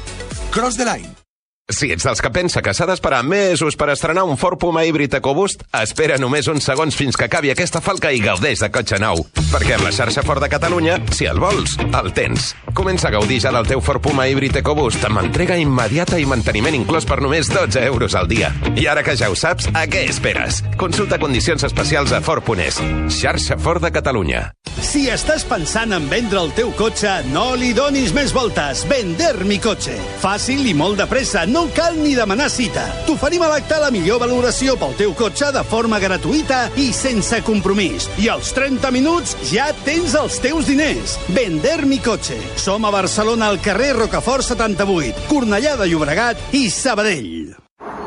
Cross 0.53 0.77
the 0.77 0.93
line. 0.93 1.24
Si 1.65 1.88
ets 1.89 2.06
dels 2.06 2.19
que 2.21 2.30
pensa 2.30 2.62
que 2.62 2.75
s'ha 2.78 2.86
d'esperar 2.86 3.23
mesos 3.25 3.73
per 3.73 3.88
estrenar 3.89 4.21
un 4.30 4.38
Ford 4.38 4.60
Puma 4.62 4.84
híbrid 4.86 5.15
EcoBoost, 5.17 5.63
espera 5.80 6.19
només 6.21 6.45
uns 6.45 6.67
segons 6.69 6.93
fins 6.93 7.17
que 7.17 7.25
acabi 7.25 7.49
aquesta 7.49 7.82
falca 7.82 8.12
i 8.13 8.19
gaudeix 8.21 8.62
de 8.62 8.69
cotxe 8.69 8.99
nou. 9.01 9.23
Perquè 9.49 9.73
amb 9.73 9.88
la 9.88 9.93
xarxa 9.95 10.21
Ford 10.21 10.45
de 10.45 10.49
Catalunya, 10.51 10.99
si 11.10 11.25
el 11.25 11.41
vols, 11.41 11.73
el 11.89 12.12
tens. 12.13 12.51
Comença 12.78 13.10
a 13.10 13.15
gaudir 13.15 13.39
ja 13.41 13.49
del 13.56 13.65
teu 13.65 13.82
Ford 13.82 14.04
Puma 14.06 14.28
híbrid 14.30 14.60
EcoBoost 14.62 15.08
amb 15.10 15.23
entrega 15.23 15.58
immediata 15.58 16.19
i 16.21 16.28
manteniment 16.30 16.78
inclòs 16.78 17.10
per 17.10 17.17
només 17.25 17.49
12 17.49 17.82
euros 17.88 18.13
al 18.13 18.30
dia. 18.30 18.51
I 18.78 18.86
ara 18.86 19.01
que 19.01 19.17
ja 19.17 19.32
ho 19.34 19.36
saps, 19.36 19.71
a 19.73 19.88
què 19.89 20.06
esperes? 20.12 20.62
Consulta 20.78 21.17
condicions 21.17 21.65
especials 21.65 22.13
a 22.13 22.21
Ford.es. 22.21 22.78
Xarxa 23.10 23.58
Ford 23.58 23.82
de 23.82 23.89
Catalunya. 23.95 24.51
Si 24.86 25.08
estàs 25.10 25.41
pensant 25.49 25.95
en 25.97 26.06
vendre 26.12 26.45
el 26.45 26.54
teu 26.54 26.69
cotxe, 26.78 27.23
no 27.34 27.56
li 27.58 27.73
donis 27.73 28.13
més 28.13 28.36
voltes. 28.36 28.86
Vender 28.86 29.34
mi 29.49 29.58
cotxe. 29.63 29.97
Fàcil 30.21 30.67
i 30.69 30.78
molt 30.78 31.01
de 31.01 31.10
pressa, 31.10 31.45
no 31.55 31.69
cal 31.71 31.95
ni 32.03 32.11
demanar 32.17 32.49
cita. 32.51 32.83
T'oferim 33.07 33.45
a 33.45 33.47
l'acte 33.53 33.77
la 33.79 33.91
millor 33.93 34.19
valoració 34.19 34.75
pel 34.79 34.95
teu 34.99 35.13
cotxe 35.15 35.53
de 35.55 35.63
forma 35.63 36.01
gratuïta 36.03 36.65
i 36.75 36.89
sense 36.93 37.39
compromís. 37.47 38.09
I 38.19 38.27
als 38.33 38.51
30 38.57 38.91
minuts 38.91 39.37
ja 39.53 39.69
tens 39.87 40.17
els 40.19 40.41
teus 40.43 40.67
diners. 40.67 41.15
Vender 41.31 41.85
mi 41.87 42.01
cotxe. 42.03 42.35
Som 42.59 42.83
a 42.83 42.91
Barcelona 42.91 43.47
al 43.53 43.61
carrer 43.63 43.93
Rocafort 43.95 44.43
78, 44.43 45.29
Cornellà 45.31 45.77
de 45.79 45.87
Llobregat 45.87 46.59
i 46.59 46.67
Sabadell. 46.69 47.55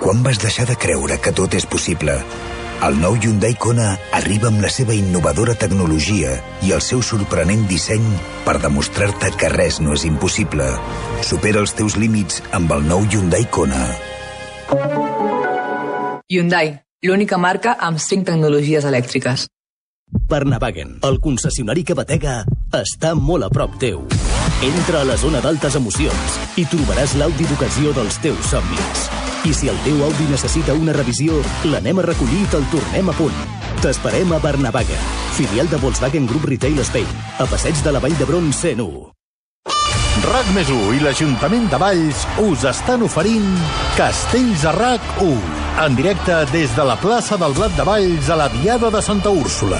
Quan 0.02 0.20
vas 0.22 0.38
deixar 0.44 0.68
de 0.68 0.76
creure 0.76 1.16
que 1.18 1.32
tot 1.32 1.56
és 1.56 1.64
possible? 1.66 2.20
El 2.78 3.00
nou 3.02 3.16
Hyundai 3.18 3.56
Kona 3.58 3.96
arriba 4.14 4.52
amb 4.52 4.62
la 4.62 4.68
seva 4.70 4.94
innovadora 4.94 5.56
tecnologia 5.58 6.36
i 6.62 6.70
el 6.76 6.82
seu 6.84 7.00
sorprenent 7.02 7.64
disseny 7.66 8.04
per 8.44 8.54
demostrar-te 8.62 9.32
que 9.34 9.50
res 9.50 9.80
no 9.82 9.96
és 9.96 10.04
impossible. 10.06 10.68
Supera 11.26 11.58
els 11.64 11.74
teus 11.74 11.98
límits 11.98 12.38
amb 12.54 12.70
el 12.76 12.86
nou 12.86 13.02
Hyundai 13.10 13.48
Kona. 13.50 13.82
Hyundai, 16.30 16.76
l'única 17.02 17.42
marca 17.42 17.74
amb 17.82 17.98
5 17.98 18.30
tecnologies 18.30 18.86
elèctriques. 18.86 19.48
Barnavagen, 20.30 21.00
el 21.02 21.18
concessionari 21.18 21.82
que 21.82 21.98
batega, 21.98 22.44
està 22.78 23.16
molt 23.18 23.50
a 23.50 23.50
prop 23.50 23.74
teu. 23.82 24.06
Entra 24.62 25.02
a 25.02 25.08
la 25.08 25.18
zona 25.18 25.42
d'altes 25.42 25.74
emocions 25.82 26.42
i 26.54 26.70
trobaràs 26.70 27.18
l'Audi 27.18 27.50
d'ocasió 27.50 27.90
dels 27.98 28.22
teus 28.22 28.54
somnis. 28.54 29.08
I 29.46 29.52
si 29.54 29.68
el 29.70 29.78
teu 29.84 30.00
Audi 30.02 30.26
necessita 30.32 30.74
una 30.74 30.94
revisió, 30.96 31.36
l'anem 31.70 32.00
a 32.00 32.06
recollir 32.08 32.40
i 32.42 32.48
te'l 32.50 32.66
tornem 32.72 33.10
a 33.12 33.14
punt. 33.14 33.36
T'esperem 33.82 34.32
a 34.34 34.40
Barnavagen, 34.42 35.04
filial 35.36 35.70
de 35.70 35.78
Volkswagen 35.78 36.26
Group 36.26 36.48
Retail 36.50 36.80
Spain, 36.82 37.06
a 37.38 37.46
passeig 37.46 37.78
de 37.84 37.92
la 37.94 38.02
Vall 38.02 38.16
d'Hebron 38.18 38.50
101. 38.52 39.06
RAC 40.26 40.50
més 40.56 40.66
1 40.74 40.96
i 40.96 41.00
l'Ajuntament 41.04 41.68
de 41.70 41.78
Valls 41.78 42.24
us 42.42 42.64
estan 42.66 43.04
oferint 43.06 43.46
Castells 43.94 44.64
a 44.66 44.72
RAC 44.74 45.22
1, 45.22 45.38
en 45.84 45.94
directe 45.94 46.40
des 46.50 46.74
de 46.74 46.84
la 46.84 46.98
plaça 46.98 47.38
del 47.38 47.54
Blat 47.54 47.78
de 47.78 47.86
Valls 47.86 48.30
a 48.34 48.42
la 48.42 48.48
Diada 48.58 48.90
de 48.90 49.02
Santa 49.02 49.30
Úrsula. 49.30 49.78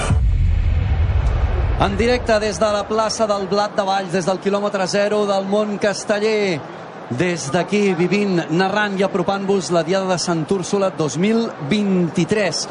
En 1.83 1.99
directe 1.99 2.39
des 2.39 2.59
de 2.59 2.71
la 2.71 2.85
plaça 2.87 3.27
del 3.27 3.47
Blat 3.51 3.75
de 3.75 3.83
Valls, 3.83 4.15
des 4.15 4.25
del 4.27 4.39
quilòmetre 4.39 4.87
zero 4.87 5.25
del 5.27 5.45
món 5.47 5.77
casteller, 5.79 6.59
des 7.09 7.49
d'aquí 7.49 7.95
vivint, 7.97 8.43
narrant 8.53 8.93
i 8.99 9.03
apropant-vos 9.03 9.71
la 9.73 9.81
Diada 9.83 10.11
de 10.11 10.19
Sant 10.21 10.45
Úrsula 10.53 10.91
2023. 10.93 12.67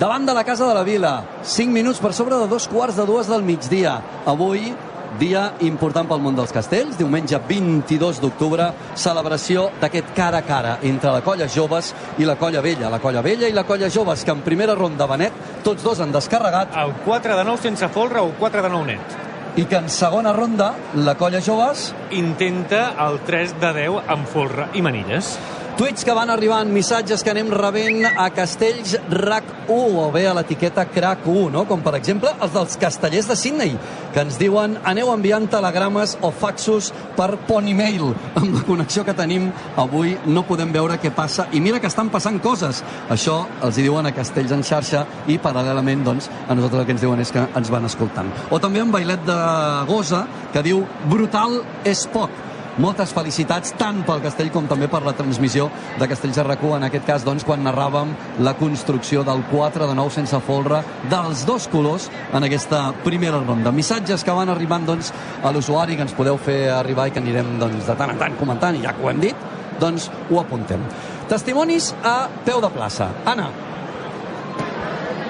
Davant 0.00 0.26
de 0.26 0.34
la 0.34 0.44
Casa 0.44 0.66
de 0.66 0.74
la 0.74 0.82
Vila, 0.82 1.12
5 1.42 1.72
minuts 1.72 2.00
per 2.02 2.12
sobre 2.12 2.36
de 2.36 2.48
dos 2.48 2.66
quarts 2.68 2.96
de 2.98 3.06
dues 3.06 3.30
del 3.30 3.46
migdia. 3.46 4.00
Avui, 4.26 4.74
dia 5.20 5.52
important 5.64 6.08
pel 6.10 6.20
món 6.20 6.36
dels 6.36 6.52
castells, 6.52 6.98
diumenge 6.98 7.38
22 7.48 8.18
d'octubre, 8.20 8.66
celebració 8.98 9.70
d'aquest 9.80 10.10
cara 10.16 10.42
a 10.42 10.44
cara 10.44 10.76
entre 10.82 11.14
la 11.14 11.22
colla 11.24 11.46
joves 11.48 11.94
i 12.18 12.26
la 12.26 12.36
colla 12.36 12.60
vella. 12.60 12.90
La 12.90 13.00
colla 13.00 13.22
vella 13.22 13.48
i 13.48 13.54
la 13.56 13.64
colla 13.64 13.88
joves, 13.88 14.24
que 14.24 14.34
en 14.34 14.42
primera 14.44 14.74
ronda 14.74 15.06
Benet, 15.06 15.62
tots 15.64 15.86
dos 15.86 16.02
han 16.02 16.12
descarregat. 16.12 16.74
El 16.76 16.92
4 17.06 17.38
de 17.38 17.44
9 17.44 17.62
sense 17.62 17.88
folre 17.88 18.20
o 18.20 18.34
4 18.38 18.66
de 18.66 18.74
9 18.74 18.86
net. 18.92 19.16
I 19.56 19.64
que 19.64 19.78
en 19.80 19.86
segona 19.88 20.34
ronda, 20.36 20.74
la 20.94 21.14
colla 21.16 21.40
joves... 21.40 21.94
Intenta 22.12 22.90
el 23.06 23.16
3 23.24 23.54
de 23.62 23.70
10 23.72 24.10
amb 24.12 24.28
folre 24.28 24.66
i 24.76 24.82
manilles. 24.84 25.30
Tuits 25.76 26.06
que 26.08 26.14
van 26.16 26.30
arribant, 26.32 26.70
missatges 26.72 27.20
que 27.20 27.28
anem 27.28 27.50
rebent 27.52 28.06
a 28.08 28.30
Castells 28.32 28.94
RAC 29.12 29.50
1 29.68 29.98
o 30.00 30.06
bé 30.14 30.22
a 30.24 30.30
l'etiqueta 30.32 30.86
CRAC 30.88 31.26
1, 31.28 31.50
no? 31.52 31.66
com 31.68 31.82
per 31.84 31.92
exemple 31.98 32.30
els 32.32 32.54
dels 32.54 32.78
castellers 32.80 33.28
de 33.28 33.36
Sydney, 33.36 33.74
que 34.14 34.24
ens 34.24 34.38
diuen 34.40 34.78
aneu 34.88 35.12
enviant 35.12 35.44
telegrames 35.52 36.16
o 36.24 36.30
faxos 36.32 36.88
per 37.18 37.28
Ponymail. 37.50 38.08
Amb 38.40 38.56
la 38.56 38.64
connexió 38.64 39.04
que 39.04 39.12
tenim 39.20 39.50
avui 39.76 40.16
no 40.24 40.46
podem 40.48 40.72
veure 40.72 40.96
què 40.96 41.12
passa 41.12 41.44
i 41.52 41.60
mira 41.60 41.82
que 41.84 41.92
estan 41.92 42.08
passant 42.08 42.40
coses. 42.40 42.80
Això 43.12 43.42
els 43.60 43.76
hi 43.76 43.84
diuen 43.90 44.08
a 44.08 44.16
Castells 44.16 44.56
en 44.56 44.64
xarxa 44.64 45.04
i 45.28 45.36
paral·lelament 45.36 46.08
doncs, 46.08 46.32
a 46.48 46.56
nosaltres 46.56 46.86
el 46.86 46.88
que 46.88 46.96
ens 46.96 47.04
diuen 47.04 47.20
és 47.20 47.36
que 47.36 47.44
ens 47.52 47.76
van 47.76 47.84
escoltant. 47.84 48.32
O 48.48 48.64
també 48.64 48.80
en 48.80 48.96
Bailet 48.96 49.28
de 49.28 49.40
Gosa, 49.92 50.24
que 50.56 50.64
diu 50.64 50.86
brutal 51.12 51.60
és 51.84 52.08
poc 52.16 52.55
moltes 52.82 53.12
felicitats 53.16 53.72
tant 53.80 54.02
pel 54.06 54.22
Castell 54.24 54.50
com 54.54 54.68
també 54.68 54.88
per 54.92 55.02
la 55.04 55.14
transmissió 55.16 55.68
de 56.00 56.08
Castells 56.08 56.40
RQ, 56.42 56.76
en 56.76 56.86
aquest 56.88 57.06
cas 57.08 57.24
doncs, 57.26 57.44
quan 57.46 57.64
narràvem 57.64 58.12
la 58.44 58.54
construcció 58.58 59.24
del 59.26 59.44
4 59.50 59.88
de 59.88 59.96
9 59.96 60.14
sense 60.18 60.40
folre 60.46 60.82
dels 61.10 61.46
dos 61.48 61.68
colors 61.72 62.10
en 62.34 62.44
aquesta 62.44 62.88
primera 63.04 63.40
ronda. 63.42 63.72
Missatges 63.72 64.24
que 64.24 64.36
van 64.36 64.52
arribant 64.52 64.86
doncs, 64.88 65.12
a 65.42 65.52
l'usuari 65.52 65.96
que 65.96 66.06
ens 66.06 66.16
podeu 66.16 66.38
fer 66.38 66.66
arribar 66.74 67.08
i 67.08 67.14
que 67.14 67.22
anirem 67.22 67.56
doncs, 67.60 67.86
de 67.86 67.96
tant 67.96 68.12
en 68.12 68.20
tant 68.20 68.36
comentant 68.40 68.76
i 68.76 68.84
ja 68.84 68.94
que 68.96 69.04
ho 69.04 69.12
hem 69.12 69.22
dit, 69.22 69.46
doncs 69.80 70.10
ho 70.30 70.40
apuntem. 70.40 70.82
Testimonis 71.28 71.92
a 72.04 72.28
peu 72.44 72.60
de 72.62 72.70
plaça. 72.70 73.10
Anna, 73.26 73.50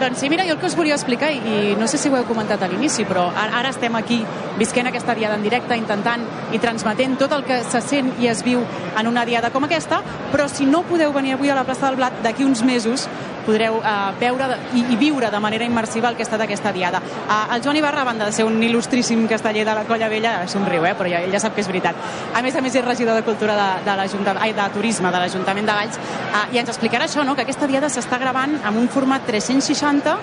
doncs 0.01 0.20
sí, 0.20 0.28
mira, 0.28 0.44
jo 0.44 0.55
el 0.55 0.59
que 0.59 0.66
us 0.66 0.76
volia 0.76 0.94
explicar, 0.94 1.30
i, 1.32 1.74
no 1.78 1.86
sé 1.88 1.99
si 1.99 2.11
ho 2.11 2.16
heu 2.16 2.26
comentat 2.28 2.62
a 2.62 2.68
l'inici, 2.70 3.05
però 3.09 3.26
ara 3.34 3.70
estem 3.70 3.94
aquí 3.99 4.18
visquent 4.59 4.88
aquesta 4.90 5.14
diada 5.14 5.36
en 5.36 5.44
directe, 5.44 5.76
intentant 5.76 6.24
i 6.53 6.61
transmetent 6.62 7.16
tot 7.20 7.32
el 7.36 7.44
que 7.49 7.62
se 7.64 7.80
sent 7.84 8.12
i 8.22 8.28
es 8.30 8.42
viu 8.47 8.62
en 8.97 9.09
una 9.09 9.24
diada 9.28 9.51
com 9.55 9.64
aquesta, 9.64 10.03
però 10.32 10.49
si 10.53 10.66
no 10.66 10.82
podeu 10.88 11.12
venir 11.12 11.36
avui 11.36 11.51
a 11.51 11.57
la 11.59 11.64
plaça 11.64 11.88
del 11.88 12.01
Blat, 12.01 12.20
d'aquí 12.24 12.44
uns 12.44 12.62
mesos 12.64 13.09
podreu 13.47 13.78
eh, 13.80 13.94
veure 14.20 14.51
i, 14.74 14.82
i 14.92 14.99
viure 15.01 15.30
de 15.30 15.40
manera 15.40 15.64
immersiva 15.64 16.11
el 16.11 16.16
que 16.18 16.24
ha 16.24 16.28
estat 16.28 16.42
aquesta 16.44 16.72
diada. 16.74 17.01
Eh, 17.01 17.57
el 17.57 17.62
Joan 17.64 17.78
Ibarra, 17.80 18.03
a 18.03 18.11
banda 18.11 18.26
de 18.26 18.34
ser 18.36 18.47
un 18.49 18.59
il·lustríssim 18.62 19.26
casteller 19.30 19.64
de 19.66 19.76
la 19.78 19.84
Colla 19.88 20.11
Vella, 20.12 20.36
somriu, 20.51 20.84
eh, 20.84 20.94
però 20.99 21.11
ja, 21.11 21.22
ja 21.32 21.42
sap 21.42 21.55
que 21.55 21.64
és 21.64 21.70
veritat. 21.70 21.97
A 22.34 22.42
més 22.42 22.57
a 22.57 22.64
més, 22.64 22.74
és 22.74 22.84
regidor 22.84 23.16
de 23.16 23.24
Cultura 23.26 23.57
de, 23.59 23.68
de 23.86 23.97
l'Ajuntament, 24.01 24.42
ai, 24.42 24.53
de 24.57 24.68
Turisme 24.74 25.12
de 25.14 25.22
l'Ajuntament 25.22 25.70
de 25.70 25.78
Valls, 25.78 26.01
eh, 26.26 26.44
i 26.57 26.61
ens 26.62 26.74
explicarà 26.74 27.09
això, 27.09 27.24
no?, 27.24 27.36
que 27.36 27.47
aquesta 27.47 27.70
diada 27.70 27.90
s'està 27.92 28.20
gravant 28.20 28.59
amb 28.64 28.82
un 28.82 28.90
format 28.92 29.24
360 29.28 30.16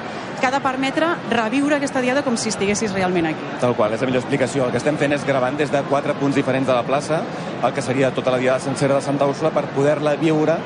que 0.44 0.48
ha 0.48 0.52
de 0.52 0.60
permetre 0.60 1.08
reviure 1.32 1.78
aquesta 1.78 2.02
diada 2.04 2.22
com 2.24 2.36
si 2.36 2.50
estiguessis 2.52 2.92
realment 2.92 3.30
aquí. 3.30 3.46
Tal 3.62 3.78
qual, 3.78 3.94
és 3.96 4.02
la 4.04 4.10
millor 4.10 4.26
explicació. 4.26 4.66
El 4.66 4.74
que 4.74 4.82
estem 4.82 4.98
fent 5.00 5.16
és 5.16 5.24
gravant 5.24 5.56
des 5.56 5.72
de 5.72 5.80
quatre 5.88 6.18
punts 6.20 6.36
diferents 6.36 6.68
de 6.68 6.76
la 6.76 6.84
plaça, 6.84 7.22
el 7.64 7.72
que 7.72 7.82
seria 7.86 8.12
tota 8.12 8.34
la 8.34 8.42
diada 8.42 8.60
sencera 8.60 8.98
de 8.98 9.06
Santa 9.06 9.30
Úrsula, 9.30 9.54
per 9.56 9.70
poder-la 9.72 10.18
viure 10.20 10.58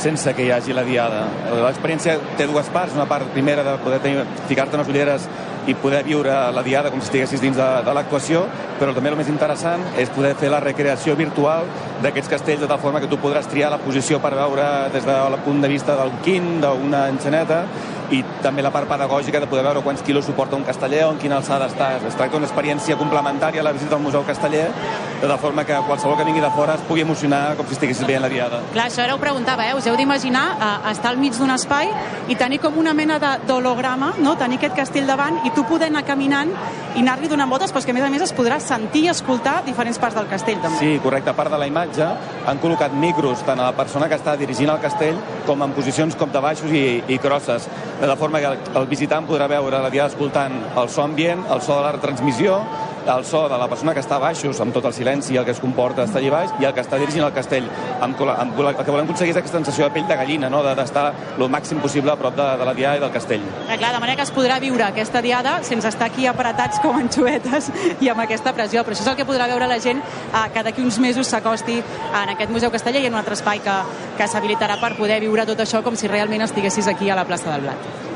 sense 0.00 0.32
que 0.34 0.46
hi 0.46 0.50
hagi 0.54 0.74
la 0.76 0.84
diada. 0.86 1.22
L'experiència 1.64 2.16
té 2.38 2.46
dues 2.48 2.68
parts, 2.74 2.96
una 2.96 3.06
part 3.10 3.28
primera 3.34 3.64
de 3.66 3.76
poder 3.84 4.00
ficar-te 4.48 4.78
unes 4.78 4.88
ulleres 4.88 5.28
i 5.68 5.74
poder 5.76 6.00
viure 6.06 6.32
la 6.54 6.62
diada 6.64 6.90
com 6.90 7.02
si 7.02 7.10
estiguessis 7.10 7.42
dins 7.42 7.58
de, 7.58 7.68
de 7.84 7.94
l'actuació, 7.94 8.46
però 8.80 8.94
també 8.96 9.12
el 9.12 9.18
més 9.18 9.28
interessant 9.28 9.84
és 10.00 10.10
poder 10.14 10.32
fer 10.40 10.50
la 10.52 10.62
recreació 10.64 11.14
virtual 11.18 11.68
d'aquests 12.02 12.32
castells 12.32 12.64
de 12.64 12.70
tal 12.70 12.80
forma 12.80 13.02
que 13.02 13.10
tu 13.10 13.20
podràs 13.20 13.48
triar 13.50 13.70
la 13.72 13.80
posició 13.82 14.22
per 14.24 14.32
veure 14.38 14.66
des 14.94 15.06
del 15.06 15.38
punt 15.44 15.60
de 15.60 15.72
vista 15.72 15.98
del 16.00 16.14
quin, 16.24 16.56
d'una 16.64 17.06
enxaneta, 17.12 17.64
i 18.10 18.22
també 18.42 18.62
la 18.62 18.72
part 18.74 18.88
pedagògica 18.90 19.40
de 19.40 19.48
poder 19.50 19.64
veure 19.64 19.82
quants 19.84 20.02
quilos 20.06 20.26
suporta 20.26 20.56
un 20.56 20.64
casteller 20.66 21.04
o 21.06 21.12
en 21.14 21.20
quina 21.22 21.38
alçada 21.38 21.68
està. 21.70 21.92
Es 21.96 22.16
tracta 22.18 22.36
d'una 22.36 22.48
experiència 22.48 22.96
complementària 22.98 23.62
a 23.62 23.66
la 23.66 23.72
visita 23.76 23.96
al 23.96 24.02
Museu 24.02 24.24
Casteller, 24.26 24.66
de 25.20 25.28
tal 25.28 25.38
forma 25.38 25.64
que 25.64 25.76
qualsevol 25.86 26.16
que 26.18 26.24
vingui 26.24 26.42
de 26.42 26.50
fora 26.56 26.74
es 26.74 26.84
pugui 26.88 27.04
emocionar 27.06 27.56
com 27.56 27.68
si 27.68 27.76
estiguessis 27.76 28.06
veient 28.08 28.24
la 28.24 28.30
diada. 28.32 28.62
Clar, 28.72 28.88
això 28.90 29.04
ara 29.04 29.14
ho 29.14 29.20
preguntava, 29.22 29.66
eh? 29.68 29.74
us 29.76 29.86
heu 29.86 29.96
d'imaginar 29.98 30.44
eh, 30.56 30.90
estar 30.92 31.12
al 31.12 31.20
mig 31.20 31.36
d'un 31.38 31.54
espai 31.54 31.92
i 32.28 32.36
tenir 32.40 32.60
com 32.62 32.78
una 32.80 32.94
mena 32.94 33.18
d'holograma, 33.46 34.14
no? 34.18 34.36
tenir 34.40 34.58
aquest 34.60 34.76
castell 34.78 35.06
davant 35.06 35.40
i 35.46 35.54
tu 35.54 35.64
poder 35.68 35.90
anar 35.90 36.04
caminant 36.08 36.50
i 36.96 37.04
anar-li 37.04 37.28
donant 37.30 37.50
voltes, 37.50 37.70
però 37.70 37.82
és 37.82 37.86
que 37.86 37.94
a 37.94 37.98
més 37.98 38.06
a 38.06 38.10
més 38.10 38.24
es 38.26 38.34
podrà 38.34 38.58
sentir 38.62 39.04
i 39.06 39.10
escoltar 39.12 39.60
diferents 39.66 39.98
parts 40.02 40.16
del 40.18 40.26
castell 40.30 40.58
també. 40.62 40.80
Sí, 40.80 40.98
correcte. 41.04 41.30
A 41.30 41.36
part 41.38 41.52
de 41.52 41.60
la 41.60 41.68
imatge, 41.70 42.08
han 42.50 42.58
col·locat 42.62 42.94
micros 42.98 43.44
tant 43.46 43.60
a 43.60 43.68
la 43.70 43.76
persona 43.76 44.08
que 44.10 44.18
està 44.18 44.34
dirigint 44.40 44.72
el 44.72 44.80
castell 44.82 45.20
com 45.46 45.62
en 45.62 45.74
posicions 45.76 46.16
com 46.18 46.32
de 46.32 46.42
baixos 46.42 46.72
i, 46.74 47.02
i 47.06 47.18
crosses, 47.22 47.68
de 48.00 48.06
la 48.06 48.16
forma 48.16 48.40
que 48.40 48.46
el, 48.46 48.58
el 48.80 48.86
visitant 48.88 49.26
podrà 49.28 49.46
veure 49.50 49.82
la 49.82 49.90
diada 49.92 50.08
escoltant 50.08 50.54
el 50.80 50.88
so 50.88 51.04
ambient, 51.04 51.44
el 51.52 51.60
so 51.60 51.76
de 51.76 51.84
la 51.84 51.92
retransmissió, 51.98 52.56
el 53.06 53.24
so 53.24 53.48
de 53.48 53.58
la 53.58 53.68
persona 53.68 53.94
que 53.94 54.00
està 54.00 54.16
a 54.16 54.22
baixos, 54.22 54.60
amb 54.60 54.74
tot 54.74 54.84
el 54.84 54.92
silenci 54.92 55.36
el 55.36 55.44
que 55.44 55.52
es 55.52 55.60
comporta 55.60 56.04
estar 56.04 56.20
allà 56.20 56.30
baix, 56.30 56.50
i 56.60 56.64
el 56.68 56.74
que 56.74 56.80
està 56.84 56.98
dirigint 56.98 57.24
el 57.24 57.32
castell. 57.32 57.68
Amb, 58.00 58.20
amb, 58.20 58.58
el 58.60 58.76
que 58.76 58.90
volem 58.90 59.04
aconseguir 59.08 59.30
és 59.32 59.38
aquesta 59.40 59.58
sensació 59.58 59.84
de 59.88 59.94
pell 59.94 60.06
de 60.08 60.16
gallina, 60.16 60.50
no? 60.50 60.62
de- 60.62 60.74
d'estar 60.74 61.12
el 61.38 61.48
màxim 61.50 61.80
possible 61.80 62.12
a 62.12 62.16
prop 62.16 62.36
de, 62.36 62.46
de 62.60 62.64
la 62.64 62.74
diada 62.74 62.96
i 62.96 63.00
del 63.00 63.10
castell. 63.12 63.42
Eh, 63.68 63.78
clar, 63.78 63.92
de 63.94 64.00
manera 64.00 64.16
que 64.16 64.22
es 64.28 64.32
podrà 64.34 64.58
viure 64.60 64.84
aquesta 64.84 65.22
diada 65.22 65.62
sense 65.62 65.88
estar 65.88 66.06
aquí 66.10 66.26
apretats 66.26 66.80
com 66.80 66.96
anxoetes 66.96 67.70
i 68.00 68.08
amb 68.08 68.20
aquesta 68.26 68.52
pressió. 68.52 68.84
Però 68.84 68.94
això 68.96 69.02
és 69.06 69.12
el 69.12 69.16
que 69.16 69.26
podrà 69.28 69.48
veure 69.48 69.66
la 69.70 69.80
gent 69.80 70.00
eh, 70.00 70.44
que 70.54 70.62
d'aquí 70.66 70.82
uns 70.82 70.98
mesos 71.00 71.26
s'acosti 71.28 71.80
en 71.80 72.34
aquest 72.36 72.50
Museu 72.50 72.70
Casteller 72.70 73.02
i 73.02 73.06
en 73.06 73.14
un 73.14 73.20
altre 73.20 73.34
espai 73.38 73.60
que, 73.64 73.78
que 74.18 74.28
s'habilitarà 74.28 74.78
per 74.80 74.94
poder 74.98 75.20
viure 75.20 75.46
tot 75.46 75.60
això 75.60 75.82
com 75.82 75.96
si 75.96 76.08
realment 76.08 76.42
estiguessis 76.46 76.86
aquí 76.88 77.10
a 77.10 77.16
la 77.16 77.24
plaça 77.24 77.50
del 77.52 77.62
Blat. 77.68 78.09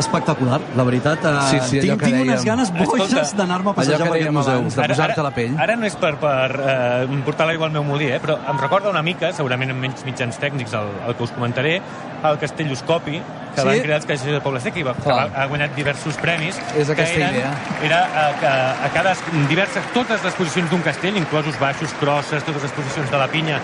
Espectacular, 0.00 0.60
la 0.76 0.84
veritat. 0.84 1.24
Eh, 1.24 1.34
Sí, 1.50 1.58
sí, 1.68 1.80
tinc, 1.80 2.00
que 2.00 2.06
tinc 2.06 2.20
unes 2.22 2.44
ganes 2.44 2.70
boges 2.72 3.10
Escolta, 3.10 3.36
d'anar-me 3.36 3.70
a 3.70 3.74
passejar 3.74 3.98
que 4.02 4.08
per 4.10 4.16
aquest 4.18 4.32
museu. 4.32 4.62
de 4.64 4.88
posar-te 4.88 5.22
la 5.22 5.30
pell. 5.30 5.54
Ara 5.60 5.76
no 5.76 5.86
és 5.86 5.96
per, 5.96 6.16
per 6.16 6.50
eh, 6.64 7.22
portar 7.24 7.46
l'aigua 7.46 7.66
al 7.66 7.72
meu 7.72 7.84
molí, 7.84 8.06
eh, 8.10 8.20
però 8.20 8.38
em 8.50 8.58
recorda 8.58 8.90
una 8.90 9.02
mica, 9.02 9.32
segurament 9.32 9.70
amb 9.70 9.80
menys 9.80 10.04
mitjans 10.04 10.38
tècnics, 10.40 10.72
el, 10.74 10.88
el 11.08 11.14
que 11.14 11.22
us 11.22 11.30
comentaré, 11.30 11.80
el 12.24 12.38
Castelloscopi, 12.38 13.20
que 13.54 13.60
Sí? 13.60 13.66
van 13.68 13.80
crear 13.84 13.96
els 14.00 14.06
castellers 14.06 14.38
de 14.40 14.42
Poble 14.42 14.60
Sec, 14.60 14.76
i 14.76 14.82
va, 14.82 14.94
que 14.94 15.02
Clar. 15.02 15.30
ha 15.36 15.46
guanyat 15.46 15.76
diversos 15.76 16.16
premis. 16.16 16.56
És 16.76 16.88
que 16.88 16.92
aquesta 16.92 17.20
eren, 17.20 17.34
idea. 17.36 17.52
Era 17.84 18.00
eh, 18.30 18.34
que 18.40 18.46
a 18.48 18.88
cada, 18.92 19.14
diverses, 19.48 19.84
totes 19.94 20.24
les 20.24 20.34
posicions 20.34 20.70
d'un 20.70 20.80
castell, 20.82 21.16
inclosos 21.16 21.58
baixos, 21.60 21.92
crosses, 22.00 22.42
totes 22.42 22.62
les 22.62 22.72
posicions 22.72 23.10
de 23.10 23.16
la 23.18 23.28
pinya, 23.28 23.60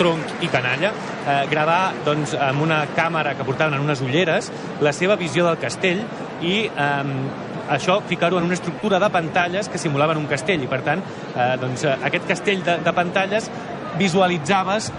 tronc 0.00 0.40
i 0.40 0.48
canalla, 0.48 0.94
eh, 1.28 1.44
gravar 1.50 1.92
doncs, 2.06 2.32
amb 2.48 2.64
una 2.64 2.80
càmera 2.96 3.36
que 3.36 3.44
portaven 3.44 3.76
en 3.76 3.84
unes 3.84 4.00
ulleres 4.04 4.50
la 4.80 4.94
seva 4.96 5.18
visió 5.20 5.44
del 5.46 5.60
castell 5.60 6.00
i 6.40 6.56
eh, 6.64 7.04
això 7.70 8.00
ficar-ho 8.08 8.40
en 8.40 8.48
una 8.48 8.56
estructura 8.56 8.98
de 8.98 9.10
pantalles 9.12 9.68
que 9.68 9.78
simulaven 9.78 10.18
un 10.18 10.26
castell. 10.30 10.64
I 10.64 10.70
per 10.70 10.80
tant 10.86 11.04
eh, 11.04 11.52
doncs, 11.60 11.84
eh, 11.84 11.98
aquest 12.08 12.26
castell 12.32 12.64
de, 12.66 12.80
de 12.86 12.96
pantalles 12.96 13.50
visualitzaves 14.00 14.90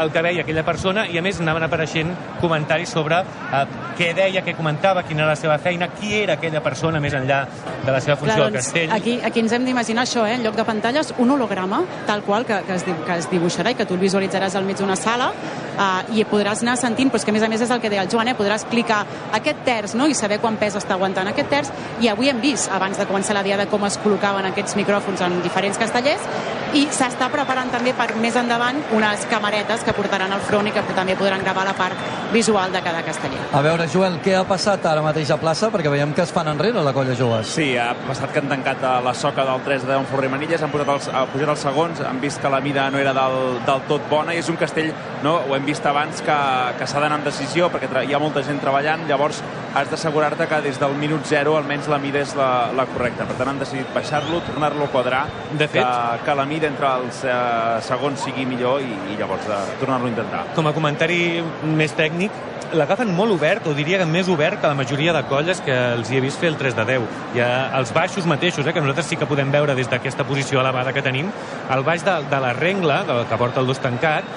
el 0.00 0.10
que 0.12 0.22
veia 0.22 0.42
aquella 0.42 0.64
persona 0.66 1.06
i 1.10 1.18
a 1.18 1.22
més 1.24 1.40
anaven 1.40 1.66
apareixent 1.66 2.12
comentaris 2.40 2.92
sobre 2.94 3.20
eh, 3.20 3.64
què 3.98 4.12
deia, 4.16 4.42
què 4.44 4.56
comentava, 4.56 5.04
quina 5.06 5.24
era 5.24 5.32
la 5.32 5.38
seva 5.38 5.58
feina, 5.58 5.88
qui 5.94 6.14
era 6.22 6.38
aquella 6.38 6.62
persona 6.64 7.00
més 7.00 7.14
enllà 7.14 7.44
de 7.84 7.92
la 7.92 8.00
seva 8.00 8.16
funció 8.20 8.36
Clar, 8.36 8.48
al 8.48 8.56
doncs, 8.56 8.66
castell. 8.66 8.94
aquí, 8.94 9.18
aquí 9.22 9.44
ens 9.44 9.52
hem 9.52 9.66
d'imaginar 9.66 10.06
això, 10.06 10.26
eh? 10.26 10.34
en 10.38 10.46
lloc 10.46 10.56
de 10.56 10.64
pantalles, 10.66 11.14
un 11.18 11.30
holograma, 11.30 11.82
tal 12.06 12.22
qual, 12.26 12.46
que, 12.46 12.60
que, 12.66 12.78
es, 12.78 12.84
que 12.84 13.18
es 13.18 13.30
dibuixarà 13.30 13.74
i 13.74 13.78
que 13.78 13.86
tu 13.86 13.94
el 13.94 14.02
visualitzaràs 14.02 14.56
al 14.58 14.66
mig 14.66 14.80
d'una 14.80 14.96
sala 14.98 15.30
eh, 15.78 16.18
i 16.18 16.26
podràs 16.28 16.64
anar 16.64 16.76
sentint, 16.80 17.12
però 17.12 17.20
és 17.20 17.26
que 17.26 17.34
a 17.34 17.36
més 17.36 17.46
a 17.46 17.50
més 17.52 17.64
és 17.64 17.70
el 17.70 17.82
que 17.82 17.90
deia 17.92 18.04
el 18.04 18.10
Joan, 18.10 18.30
eh? 18.32 18.36
podràs 18.38 18.66
clicar 18.70 19.04
aquest 19.36 19.64
terç 19.66 19.94
no? 19.98 20.08
i 20.10 20.18
saber 20.18 20.40
quan 20.42 20.58
pes 20.60 20.78
està 20.80 20.96
aguantant 20.98 21.30
aquest 21.30 21.50
terç 21.52 21.72
i 22.02 22.10
avui 22.10 22.30
hem 22.32 22.40
vist, 22.42 22.70
abans 22.74 22.98
de 22.98 23.06
començar 23.08 23.36
la 23.36 23.44
diada, 23.46 23.68
com 23.70 23.84
es 23.86 23.98
col·locaven 24.02 24.50
aquests 24.50 24.76
micròfons 24.80 25.24
en 25.26 25.40
diferents 25.44 25.78
castellers 25.80 26.28
i 26.74 26.86
s'està 26.90 27.28
preparant 27.30 27.70
també 27.70 27.92
per 27.94 28.08
més 28.18 28.36
endavant 28.36 28.80
unes 28.96 29.26
camaretes 29.30 29.83
que 29.84 29.92
portaran 29.96 30.32
al 30.32 30.40
front 30.44 30.68
i 30.68 30.72
que 30.74 30.82
també 30.94 31.16
podran 31.16 31.42
gravar 31.44 31.64
la 31.68 31.74
part 31.76 31.96
visual 32.32 32.72
de 32.72 32.80
cada 32.82 33.02
casteller. 33.06 33.40
A 33.52 33.60
veure, 33.62 33.86
Joel, 33.92 34.18
què 34.24 34.34
ha 34.38 34.44
passat 34.48 34.84
ara 34.90 35.02
mateix 35.04 35.30
a 35.30 35.36
plaça? 35.40 35.70
Perquè 35.70 35.90
veiem 35.92 36.14
que 36.16 36.22
es 36.24 36.32
fan 36.34 36.48
enrere 36.50 36.82
la 36.82 36.92
colla 36.96 37.14
joves. 37.18 37.52
Sí, 37.54 37.74
ha 37.78 37.92
passat 38.06 38.32
que 38.32 38.42
han 38.42 38.48
tancat 38.50 38.82
la 39.04 39.14
soca 39.14 39.44
del 39.46 39.62
3 39.64 39.86
de 39.86 39.98
Forrer 40.10 40.30
Manilles, 40.32 40.62
han 40.62 40.72
posat 40.72 40.90
els, 40.94 41.08
ha 41.14 41.24
pujat 41.30 41.52
els 41.54 41.62
segons, 41.68 42.00
han 42.04 42.20
vist 42.20 42.40
que 42.42 42.50
la 42.50 42.60
mida 42.64 42.88
no 42.90 42.98
era 42.98 43.12
del, 43.16 43.60
del 43.66 43.84
tot 43.88 44.08
bona 44.10 44.34
i 44.34 44.40
és 44.42 44.48
un 44.50 44.56
castell, 44.60 44.90
no, 45.22 45.36
ho 45.48 45.54
hem 45.56 45.64
vist 45.64 45.86
abans, 45.86 46.20
que, 46.24 46.38
que 46.78 46.86
s'ha 46.90 47.00
d'anar 47.02 47.20
amb 47.20 47.28
decisió 47.28 47.70
perquè 47.72 48.04
hi 48.08 48.14
ha 48.14 48.20
molta 48.22 48.42
gent 48.44 48.60
treballant, 48.62 49.06
llavors 49.08 49.42
has 49.74 49.88
d'assegurar-te 49.90 50.46
que 50.46 50.60
des 50.62 50.78
del 50.78 50.92
minut 50.98 51.24
0 51.26 51.56
almenys 51.58 51.88
la 51.90 51.98
mida 51.98 52.20
és 52.22 52.34
la, 52.38 52.70
la 52.76 52.84
correcta. 52.86 53.24
Per 53.26 53.34
tant, 53.38 53.48
han 53.50 53.58
decidit 53.58 53.88
baixar-lo, 53.94 54.38
tornar-lo 54.46 54.86
a 54.86 54.92
quadrar, 54.92 55.24
De 55.52 55.66
fet- 55.66 55.82
que, 55.82 56.24
que 56.24 56.34
la 56.38 56.44
mida 56.46 56.68
entre 56.70 56.86
els 57.00 57.24
eh, 57.26 57.34
segons 57.82 58.22
sigui 58.22 58.46
millor 58.46 58.82
i, 58.84 58.92
i 59.10 59.18
llavors 59.18 59.46
de, 59.50 59.58
tornar-lo 59.80 60.08
a 60.08 60.12
intentar. 60.12 60.42
Com 60.56 60.66
a 60.68 60.74
comentari 60.76 61.42
més 61.76 61.94
tècnic, 61.96 62.32
l'agafen 62.74 63.12
molt 63.14 63.34
obert, 63.34 63.66
o 63.68 63.74
diria 63.76 64.00
que 64.00 64.06
més 64.08 64.28
obert 64.32 64.60
que 64.60 64.70
la 64.70 64.78
majoria 64.78 65.12
de 65.14 65.22
colles 65.30 65.60
que 65.64 65.74
els 65.94 66.10
hi 66.10 66.18
he 66.18 66.24
vist 66.24 66.40
fer 66.42 66.50
el 66.52 66.58
3 66.60 66.76
de 66.78 66.86
10. 66.90 67.06
Hi 67.36 67.44
ha 67.44 67.52
els 67.78 67.92
baixos 67.94 68.26
mateixos, 68.30 68.66
eh, 68.66 68.72
que 68.72 68.82
nosaltres 68.82 69.12
sí 69.12 69.20
que 69.20 69.28
podem 69.30 69.52
veure 69.54 69.76
des 69.78 69.90
d'aquesta 69.90 70.26
posició 70.26 70.60
elevada 70.60 70.92
que 70.92 71.02
tenim, 71.02 71.30
el 71.70 71.84
baix 71.86 72.04
de, 72.04 72.18
de 72.30 72.40
la 72.40 72.52
rengla, 72.56 73.02
del 73.04 73.24
que 73.30 73.40
porta 73.40 73.60
el 73.60 73.70
dos 73.70 73.82
tancat, 73.82 74.28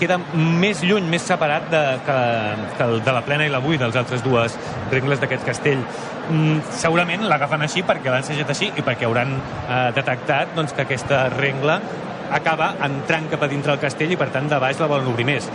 queda 0.00 0.18
més 0.36 0.82
lluny, 0.84 1.06
més 1.08 1.24
separat 1.24 1.70
de, 1.72 1.82
que, 2.04 2.16
que 2.76 2.84
el 2.84 2.98
de 3.04 3.14
la 3.16 3.22
plena 3.24 3.46
i 3.46 3.52
la 3.52 3.62
buida, 3.64 3.88
les 3.88 3.96
altres 3.96 4.22
dues 4.24 4.56
rengles 4.92 5.22
d'aquest 5.22 5.46
castell. 5.46 5.82
Mm, 6.28 6.58
segurament 6.74 7.24
l'agafen 7.30 7.64
així 7.64 7.84
perquè 7.86 8.10
l'han 8.10 8.24
assajat 8.24 8.50
així 8.52 8.70
i 8.74 8.84
perquè 8.86 9.06
hauran 9.08 9.36
eh, 9.38 9.78
detectat 9.96 10.56
doncs, 10.56 10.74
que 10.76 10.84
aquesta 10.84 11.26
rengla 11.32 11.80
acaba 12.32 12.74
entrant 12.86 13.28
cap 13.30 13.42
a 13.42 13.48
dintre 13.48 13.72
el 13.72 13.78
castell 13.82 14.12
i 14.12 14.16
per 14.16 14.28
tant 14.34 14.48
de 14.48 14.58
baix 14.62 14.78
la 14.80 14.86
volen 14.90 15.06
obrir 15.12 15.26
més. 15.28 15.48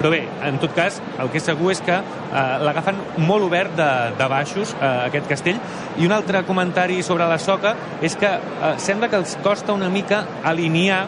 Però 0.00 0.08
bé, 0.08 0.22
en 0.48 0.56
tot 0.56 0.72
cas, 0.72 0.96
el 1.20 1.28
que 1.28 1.36
és 1.36 1.44
segur 1.44 1.72
és 1.74 1.80
que 1.84 1.92
eh, 1.92 2.42
l'agafen 2.64 2.96
molt 3.20 3.44
obert 3.44 3.74
de, 3.76 3.88
de 4.16 4.28
baixos, 4.32 4.72
eh, 4.80 4.92
aquest 5.10 5.26
castell. 5.28 5.58
I 6.00 6.06
un 6.08 6.12
altre 6.16 6.40
comentari 6.48 7.02
sobre 7.04 7.26
la 7.28 7.36
soca 7.38 7.74
és 8.00 8.16
que 8.16 8.30
eh, 8.32 8.70
sembla 8.80 9.10
que 9.12 9.18
els 9.20 9.36
costa 9.44 9.74
una 9.76 9.90
mica 9.92 10.22
alinear 10.42 11.02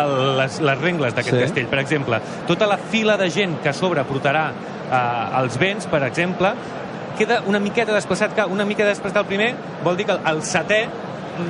el, 0.00 0.14
les, 0.38 0.60
les 0.64 0.80
rengles 0.80 1.12
d'aquest 1.14 1.36
Sí. 1.36 1.42
castell. 1.44 1.68
Per 1.68 1.78
exemple, 1.82 2.20
tota 2.48 2.66
la 2.66 2.78
fila 2.78 3.18
de 3.20 3.28
gent 3.30 3.60
que 3.62 3.68
a 3.68 3.76
sobre 3.76 4.02
portarà 4.08 4.46
eh, 4.48 5.40
els 5.42 5.58
vents, 5.60 5.84
per 5.86 6.00
exemple, 6.08 6.54
queda 7.18 7.42
una 7.46 7.60
miqueta 7.60 7.92
desplaçat, 7.92 8.32
que 8.34 8.44
una 8.48 8.64
mica 8.64 8.84
desplaçat 8.88 9.22
el 9.22 9.28
primer 9.28 9.54
vol 9.84 9.96
dir 9.96 10.06
que 10.08 10.16
el, 10.16 10.24
el 10.32 10.40
setè 10.44 10.86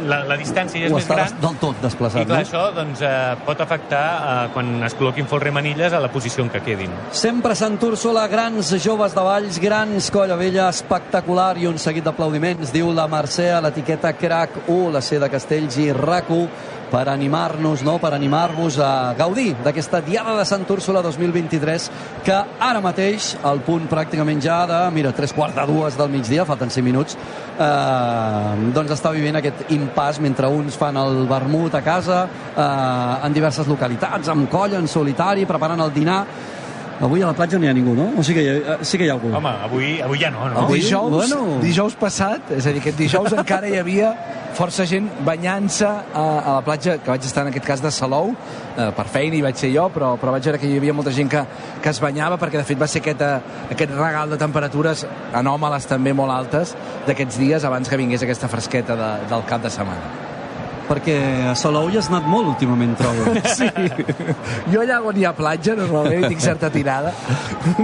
la, 0.09 0.23
la 0.29 0.37
distància 0.41 0.83
ja 0.83 0.91
és 0.91 0.95
més 0.95 1.09
gran 1.09 1.39
del 1.43 1.59
tot 1.63 1.81
desplaçat, 1.83 2.23
i 2.23 2.29
clar, 2.29 2.41
no? 2.41 2.47
això 2.47 2.63
doncs, 2.77 3.03
eh, 3.07 3.35
pot 3.47 3.61
afectar 3.65 4.05
eh, 4.17 4.37
quan 4.55 4.73
es 4.87 4.97
col·loquin 4.99 5.29
folre 5.31 5.53
manilles 5.55 5.97
a 5.97 6.01
la 6.03 6.11
posició 6.13 6.45
en 6.47 6.53
què 6.53 6.63
quedin. 6.67 6.95
Sempre 7.17 7.57
Sant 7.59 7.79
Úrsula, 7.87 8.27
grans 8.33 8.73
joves 8.83 9.17
de 9.17 9.27
Valls, 9.27 9.61
grans 9.63 10.11
Colla 10.15 10.39
Vella, 10.41 10.69
espectacular 10.73 11.53
i 11.61 11.69
un 11.71 11.79
seguit 11.83 12.07
d'aplaudiments. 12.07 12.73
Diu 12.75 12.93
la 12.95 13.09
Mercè 13.11 13.51
a 13.55 13.61
l'etiqueta 13.65 14.15
CRAC 14.17 14.63
1, 14.67 14.91
la 14.95 15.05
C 15.05 15.21
de 15.23 15.31
Castells 15.33 15.79
i 15.83 15.91
RAC1 15.95 16.75
per 16.91 17.07
animar-nos, 17.11 17.83
no? 17.87 17.97
per 18.03 18.13
animar-vos 18.15 18.79
a 18.83 19.15
gaudir 19.19 19.55
d'aquesta 19.65 20.01
Diada 20.05 20.37
de 20.39 20.45
Sant 20.49 20.67
Úrsula 20.71 21.03
2023 21.05 21.91
que 22.27 22.37
ara 22.37 22.83
mateix, 22.85 23.35
al 23.47 23.63
punt 23.67 23.89
pràcticament 23.91 24.43
ja 24.43 24.63
de, 24.69 24.81
mira, 24.95 25.13
tres 25.17 25.35
quarts 25.37 25.57
de 25.57 25.67
dues 25.71 25.99
del 25.99 26.13
migdia, 26.13 26.47
falten 26.49 26.71
5 26.73 26.87
minuts, 26.87 27.17
eh, 27.59 28.71
doncs 28.77 28.97
està 28.97 29.13
vivint 29.15 29.39
aquest 29.39 29.71
impàs 29.77 30.21
mentre 30.23 30.51
uns 30.51 30.77
fan 30.79 30.99
el 31.01 31.25
vermut 31.31 31.75
a 31.75 31.83
casa, 31.87 32.27
eh, 32.27 33.27
en 33.27 33.37
diverses 33.37 33.67
localitats, 33.67 34.29
amb 34.29 34.51
colla, 34.51 34.79
en 34.79 34.89
solitari, 34.89 35.47
preparant 35.47 35.81
el 35.81 35.95
dinar. 35.95 36.23
Avui 37.01 37.21
a 37.21 37.27
la 37.29 37.35
platja 37.37 37.59
no 37.59 37.67
hi 37.67 37.69
ha 37.69 37.75
ningú, 37.77 37.93
no? 37.95 38.07
O 38.17 38.23
sí 38.25 38.33
que 38.33 38.41
hi 38.43 38.49
ha, 38.49 38.79
sí 38.81 38.97
que 38.97 39.05
hi 39.05 39.11
ha 39.11 39.15
algú? 39.19 39.29
Home, 39.37 39.51
avui, 39.67 40.01
avui 40.01 40.19
ja 40.19 40.31
no, 40.33 40.49
no? 40.49 40.63
El 40.65 40.79
dijous, 40.81 41.13
Bueno. 41.13 41.59
dijous 41.61 41.95
passat, 42.01 42.51
és 42.57 42.65
a 42.67 42.73
dir, 42.73 42.81
aquest 42.81 42.97
dijous 42.97 43.33
encara 43.37 43.69
hi 43.69 43.77
havia 43.77 44.15
força 44.57 44.87
gent 44.89 45.11
banyant-se 45.21 45.85
a, 45.85 46.25
a 46.41 46.55
la 46.57 46.63
platja, 46.65 46.97
que 46.97 47.11
vaig 47.13 47.21
estar 47.29 47.45
en 47.45 47.51
aquest 47.53 47.67
cas 47.69 47.83
de 47.85 47.91
Salou, 47.93 48.33
eh, 48.33 48.89
per 48.97 49.05
feina 49.13 49.37
hi 49.37 49.43
vaig 49.45 49.61
ser 49.61 49.69
jo, 49.75 49.91
però, 49.93 50.15
però 50.17 50.33
vaig 50.33 50.49
veure 50.49 50.59
que 50.63 50.71
hi 50.71 50.79
havia 50.81 50.95
molta 50.97 51.13
gent 51.13 51.29
que, 51.29 51.43
que 51.85 51.93
es 51.93 52.01
banyava, 52.01 52.39
perquè 52.41 52.63
de 52.63 52.65
fet 52.65 52.81
va 52.81 52.89
ser 52.89 53.03
aquest, 53.05 53.21
eh, 53.21 53.67
aquest 53.77 53.93
regal 53.93 54.33
de 54.33 54.39
temperatures 54.41 55.05
anòmales 55.37 55.85
també 55.87 56.15
molt 56.17 56.33
altes 56.33 56.73
d'aquests 57.07 57.37
dies 57.45 57.65
abans 57.69 57.89
que 57.93 58.01
vingués 58.01 58.25
aquesta 58.25 58.49
fresqueta 58.49 58.97
de, 58.97 59.11
del 59.29 59.45
cap 59.45 59.61
de 59.61 59.69
setmana. 59.71 60.25
Perquè 60.87 61.17
a 61.51 61.55
Salou 61.59 61.89
hi 61.91 61.99
has 61.99 62.09
anat 62.13 62.27
molt 62.31 62.53
últimament, 62.55 62.97
trobo. 62.99 63.35
Sí. 63.57 63.67
Jo 64.73 64.83
allà 64.83 64.99
on 65.07 65.17
hi 65.17 65.25
ha 65.27 65.33
platja, 65.37 65.75
normalment 65.79 66.27
tinc 66.29 66.41
certa 66.45 66.69
tirada, 66.71 67.13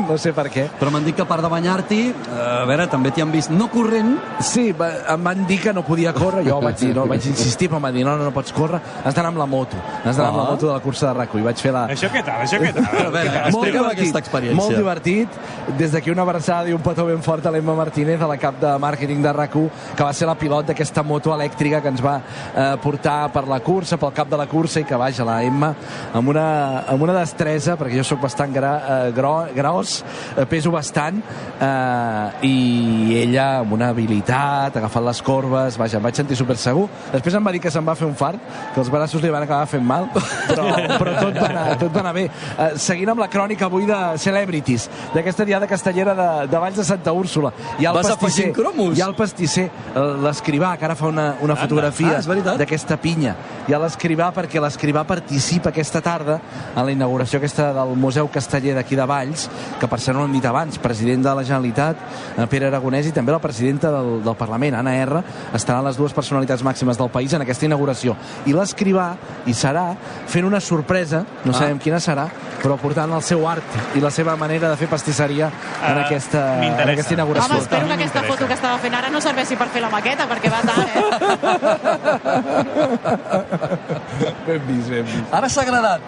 no 0.09 0.17
sé 0.21 0.33
per 0.37 0.47
què. 0.53 0.67
Però 0.79 0.91
m'han 0.93 1.05
dit 1.07 1.17
que 1.17 1.23
a 1.25 1.29
part 1.29 1.43
de 1.45 1.49
banyar-t'hi, 1.53 2.01
eh, 2.13 2.41
a 2.63 2.67
veure, 2.69 2.87
també 2.93 3.11
t'hi 3.15 3.23
han 3.25 3.33
vist 3.33 3.51
no 3.55 3.69
corrent. 3.73 4.13
Sí, 4.45 4.69
em 4.75 5.25
van 5.25 5.45
dir 5.49 5.59
que 5.63 5.73
no 5.75 5.83
podia 5.87 6.13
córrer, 6.15 6.45
jo 6.47 6.59
vaig 6.63 6.77
dir, 6.81 6.93
no, 6.97 7.07
vaig 7.11 7.27
insistir, 7.31 7.69
però 7.73 7.81
em 7.81 7.87
van 7.89 7.95
dir, 7.97 8.05
no, 8.07 8.17
no, 8.21 8.29
no 8.29 8.35
pots 8.35 8.53
córrer, 8.55 8.81
has 9.05 9.15
d'anar 9.17 9.33
amb 9.33 9.41
la 9.43 9.47
moto, 9.51 9.81
has 10.05 10.17
d'anar 10.17 10.29
amb 10.31 10.41
la 10.43 10.47
Ah. 10.47 10.51
moto 10.53 10.67
de 10.67 10.73
la 10.73 10.81
cursa 10.85 11.09
de 11.09 11.15
rac 11.21 11.35
i 11.39 11.43
vaig 11.47 11.57
fer 11.63 11.73
la... 11.73 11.87
Això 11.95 12.11
què 12.13 12.23
tal, 12.27 12.43
això 12.45 12.59
què 12.61 12.73
tal? 12.75 12.85
A 13.07 13.11
veure, 13.15 13.31
Molt 13.31 13.47
explica'm 13.47 13.73
divertit, 13.73 13.99
aquesta 13.99 14.19
experiència. 14.25 14.59
Molt 14.59 14.77
divertit. 14.77 15.41
Des 15.79 15.93
d'aquí 15.95 16.11
una 16.13 16.23
abraçada 16.27 16.69
i 16.69 16.75
un 16.77 16.83
petó 16.85 17.07
ben 17.07 17.23
fort 17.23 17.47
a 17.47 17.51
l'Emma 17.55 17.75
Martínez, 17.79 18.21
a 18.21 18.29
la 18.31 18.37
cap 18.43 18.59
de 18.61 18.75
màrqueting 18.83 19.23
de 19.23 19.33
rac 19.33 19.53
que 19.53 20.03
va 20.05 20.13
ser 20.17 20.25
la 20.27 20.35
pilot 20.35 20.67
d'aquesta 20.71 21.03
moto 21.05 21.33
elèctrica 21.35 21.83
que 21.83 21.89
ens 21.93 22.01
va 22.01 22.15
eh, 22.21 22.77
portar 22.83 22.92
per 23.01 23.47
la 23.49 23.61
cursa, 23.61 23.97
pel 23.99 24.13
cap 24.15 24.29
de 24.31 24.37
la 24.37 24.47
cursa, 24.47 24.81
i 24.81 24.85
que, 24.85 24.97
vaja, 24.97 25.25
la 25.25 25.41
Emma, 25.43 25.73
amb 26.15 26.29
una, 26.29 26.85
amb 26.89 27.03
una 27.03 27.15
destresa, 27.17 27.77
perquè 27.81 27.97
jo 27.99 28.05
sóc 28.07 28.21
bastant 28.23 28.53
gra, 28.55 28.73
eh, 28.79 29.13
gro, 29.17 29.47
gros, 29.55 30.05
eh, 30.37 30.45
peso 30.47 30.71
bastant, 30.71 31.21
eh, 31.59 32.47
i 32.47 33.19
ella 33.23 33.47
amb 33.63 33.73
una 33.73 33.89
habilitat, 33.93 34.77
agafant 34.77 35.05
les 35.07 35.23
corbes, 35.23 35.79
vaja, 35.81 35.99
em 35.99 36.07
vaig 36.07 36.21
sentir 36.21 36.37
super 36.37 36.57
segur. 36.57 36.89
Després 37.13 37.35
em 37.35 37.47
va 37.47 37.53
dir 37.53 37.61
que 37.61 37.71
se'n 37.71 37.87
va 37.87 37.97
fer 37.99 38.07
un 38.07 38.15
fart, 38.15 38.39
que 38.75 38.81
els 38.81 38.91
braços 38.91 39.23
li 39.23 39.33
van 39.33 39.43
acabar 39.43 39.67
fent 39.67 39.85
mal, 39.85 40.09
però, 40.51 40.69
però 40.99 41.17
tot, 41.19 41.41
va 41.41 41.49
anar, 41.49 41.67
tot 41.81 41.93
va 41.93 42.05
anar 42.05 42.15
bé. 42.15 42.29
Eh, 42.29 42.71
seguint 42.77 43.15
amb 43.15 43.25
la 43.25 43.31
crònica 43.33 43.67
avui 43.67 43.87
de 43.89 44.01
Celebrities, 44.19 44.89
d'aquesta 45.15 45.45
diada 45.49 45.67
castellera 45.71 46.15
de, 46.15 46.31
de 46.53 46.63
Valls 46.63 46.79
de 46.79 46.87
Santa 46.87 47.13
Úrsula. 47.13 47.53
Hi 47.79 47.87
ha 47.87 47.91
el 47.91 48.01
Vas 48.01 48.13
pastisser, 48.15 48.53
hi 48.53 49.03
ha 49.03 49.11
el 49.11 49.17
pastisser, 49.19 49.69
eh, 49.69 50.07
l'escrivà, 50.23 50.77
que 50.79 50.89
ara 50.89 50.99
fa 50.99 51.11
una, 51.11 51.33
una 51.43 51.57
fotografia 51.57 52.13
Ah, 52.13 52.21
és 52.21 52.29
d'aquesta 52.83 52.97
pinya. 53.01 53.35
Hi 53.69 53.75
ha 53.75 53.79
l'escrivà 53.79 54.33
perquè 54.35 54.61
l'escrivà 54.61 55.05
participa 55.07 55.71
aquesta 55.71 56.01
tarda 56.03 56.41
en 56.75 56.85
la 56.85 56.91
inauguració 56.91 57.39
aquesta 57.39 57.69
del 57.73 57.95
Museu 57.97 58.27
Casteller 58.29 58.75
d'aquí 58.75 58.97
de 58.99 59.07
Valls, 59.07 59.49
que 59.79 59.87
per 59.89 60.01
ser 60.01 60.15
hem 60.17 60.33
dit 60.35 60.45
abans, 60.45 60.79
president 60.83 61.23
de 61.23 61.35
la 61.35 61.45
Generalitat, 61.45 61.97
eh, 62.37 62.47
Pere 62.51 62.67
Aragonès, 62.67 63.07
i 63.07 63.13
també 63.13 63.33
la 63.33 63.39
presidenta 63.39 63.91
del, 63.93 64.23
del 64.25 64.35
Parlament, 64.37 64.75
Anna 64.75 64.95
R, 64.97 65.23
estaran 65.55 65.85
les 65.85 65.97
dues 65.97 66.13
personalitats 66.13 66.63
màximes 66.63 66.99
del 66.99 67.11
país 67.11 67.33
en 67.35 67.43
aquesta 67.43 67.67
inauguració. 67.67 68.17
I 68.47 68.53
l'escrivà 68.53 69.13
hi 69.47 69.55
serà 69.55 69.95
fent 70.27 70.45
una 70.45 70.61
sorpresa, 70.61 71.25
no 71.45 71.53
Ah. 71.53 71.59
sabem 71.59 71.79
quina 71.79 72.01
serà, 72.01 72.27
però 72.63 72.77
portant 72.79 73.13
el 73.13 73.23
seu 73.23 73.47
art 73.49 73.63
i 73.95 74.01
la 74.01 74.11
seva 74.11 74.35
manera 74.37 74.69
de 74.71 74.77
fer 74.77 74.89
pastisseria 74.89 75.47
en, 75.47 75.99
Ah, 75.99 76.05
aquesta, 76.07 76.43
en 76.65 76.91
aquesta 76.91 77.15
inauguració. 77.15 77.53
Home, 77.55 77.63
espero 77.63 77.87
que 77.87 77.93
aquesta 77.95 78.23
foto 78.23 78.47
que 78.47 78.55
estava 78.55 78.79
fent 78.79 78.95
ara 78.95 79.11
no 79.11 79.21
serveixi 79.21 79.57
per 79.57 79.69
fer 79.69 79.83
la 79.83 79.91
maqueta, 79.91 80.27
perquè 80.27 80.51
va 80.51 80.63
tard, 80.63 80.89
eh? 80.97 82.69
Ben 84.47 84.63
vist, 84.67 84.89
ben 84.91 85.05
vist. 85.07 85.35
Ara 85.35 85.49
s'ha 85.49 85.63
agradat. 85.63 86.01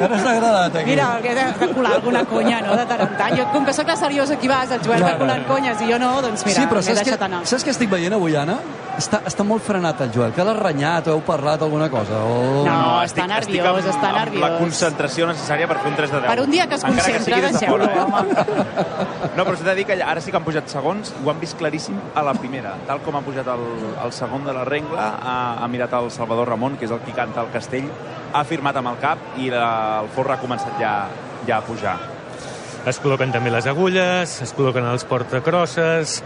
Ara 0.00 0.18
s'ha 0.18 0.30
agradat, 0.36 0.76
aquí. 0.76 0.90
Mira, 0.90 1.08
que 1.22 1.32
he 1.32 1.34
de, 1.34 1.46
de 1.60 1.68
colar 1.74 1.92
alguna 1.98 2.24
conya, 2.24 2.60
no?, 2.66 2.76
de 2.78 2.86
tant 2.90 3.02
en 3.06 3.16
tant. 3.18 3.36
Jo, 3.38 3.48
com 3.52 3.66
que 3.66 3.74
sóc 3.76 3.90
la 3.90 3.96
seriosa 3.96 4.34
aquí 4.38 4.48
vas, 4.50 4.70
el 4.70 4.84
Joel 4.86 5.04
va 5.04 5.16
colant 5.20 5.44
conyes 5.50 5.82
i 5.82 5.90
jo 5.90 5.98
no, 6.02 6.14
doncs 6.24 6.46
mira, 6.46 6.60
sí, 6.60 6.68
però 6.70 6.80
m'he 6.80 6.88
saps 6.88 7.02
que, 7.02 7.10
deixat 7.10 7.26
anar. 7.28 7.42
saps 7.48 7.66
què 7.66 7.74
estic 7.74 7.92
veient 7.92 8.16
avui, 8.18 8.36
Anna? 8.38 8.58
Està, 8.92 9.22
està 9.28 9.44
molt 9.46 9.64
frenat 9.64 10.00
el 10.04 10.10
Joel. 10.12 10.34
Que 10.36 10.44
l'has 10.44 10.58
renyat 10.58 11.06
o 11.08 11.14
heu 11.14 11.22
parlat 11.24 11.62
alguna 11.64 11.88
cosa? 11.92 12.18
O... 12.28 12.62
No, 12.66 12.76
està 13.00 13.24
nerviós, 13.30 13.86
està 13.88 14.10
amb 14.10 14.18
nerviós. 14.20 14.42
la 14.44 14.50
concentració 14.60 15.28
necessària 15.30 15.68
per 15.70 15.78
fer 15.80 15.90
un 15.90 15.96
3 15.96 16.12
de 16.12 16.20
10. 16.20 16.28
Per 16.28 16.44
un 16.44 16.52
dia 16.52 16.66
que 16.68 16.76
es 16.76 16.84
Encara 16.84 17.14
concentra, 17.16 17.40
de 17.40 17.52
deixeu-lo, 17.56 17.88
fora, 17.88 18.04
home. 18.04 19.30
No, 19.36 19.46
però 19.46 19.56
s'ha 19.56 19.68
de 19.70 19.76
dir 19.78 19.86
que 19.88 19.96
ara 19.96 20.20
sí 20.20 20.30
que 20.30 20.36
han 20.36 20.44
pujat 20.44 20.68
segons, 20.68 21.14
ho 21.24 21.30
han 21.32 21.40
vist 21.40 21.56
claríssim 21.56 21.96
a 22.14 22.24
la 22.26 22.36
primera. 22.36 22.74
Tal 22.86 23.00
com 23.06 23.16
ha 23.16 23.24
pujat 23.24 23.48
el, 23.48 23.64
el 24.04 24.12
segon 24.12 24.44
de 24.44 24.52
la 24.52 24.66
rengla, 24.68 25.08
ha, 25.16 25.36
ha 25.64 25.70
mirat 25.72 25.96
el 25.96 26.10
Salvador 26.12 26.52
Ramon, 26.52 26.76
que 26.76 26.84
és 26.84 26.92
el 26.92 27.00
qui 27.06 27.16
canta 27.16 27.40
el 27.46 27.52
castell, 27.54 27.88
ha 28.32 28.44
firmat 28.44 28.76
amb 28.76 28.92
el 28.92 29.00
cap 29.00 29.40
i 29.40 29.48
la, 29.52 30.02
el 30.04 30.12
forra 30.12 30.36
ha 30.36 30.42
començat 30.42 30.76
ja, 30.80 30.94
ja 31.48 31.62
a 31.62 31.64
pujar. 31.64 31.96
Es 32.86 32.98
col·loquen 33.00 33.32
també 33.32 33.52
les 33.54 33.66
agulles, 33.70 34.40
es 34.44 34.56
col·loquen 34.58 34.92
els 34.92 35.08
portacrosses... 35.08 36.20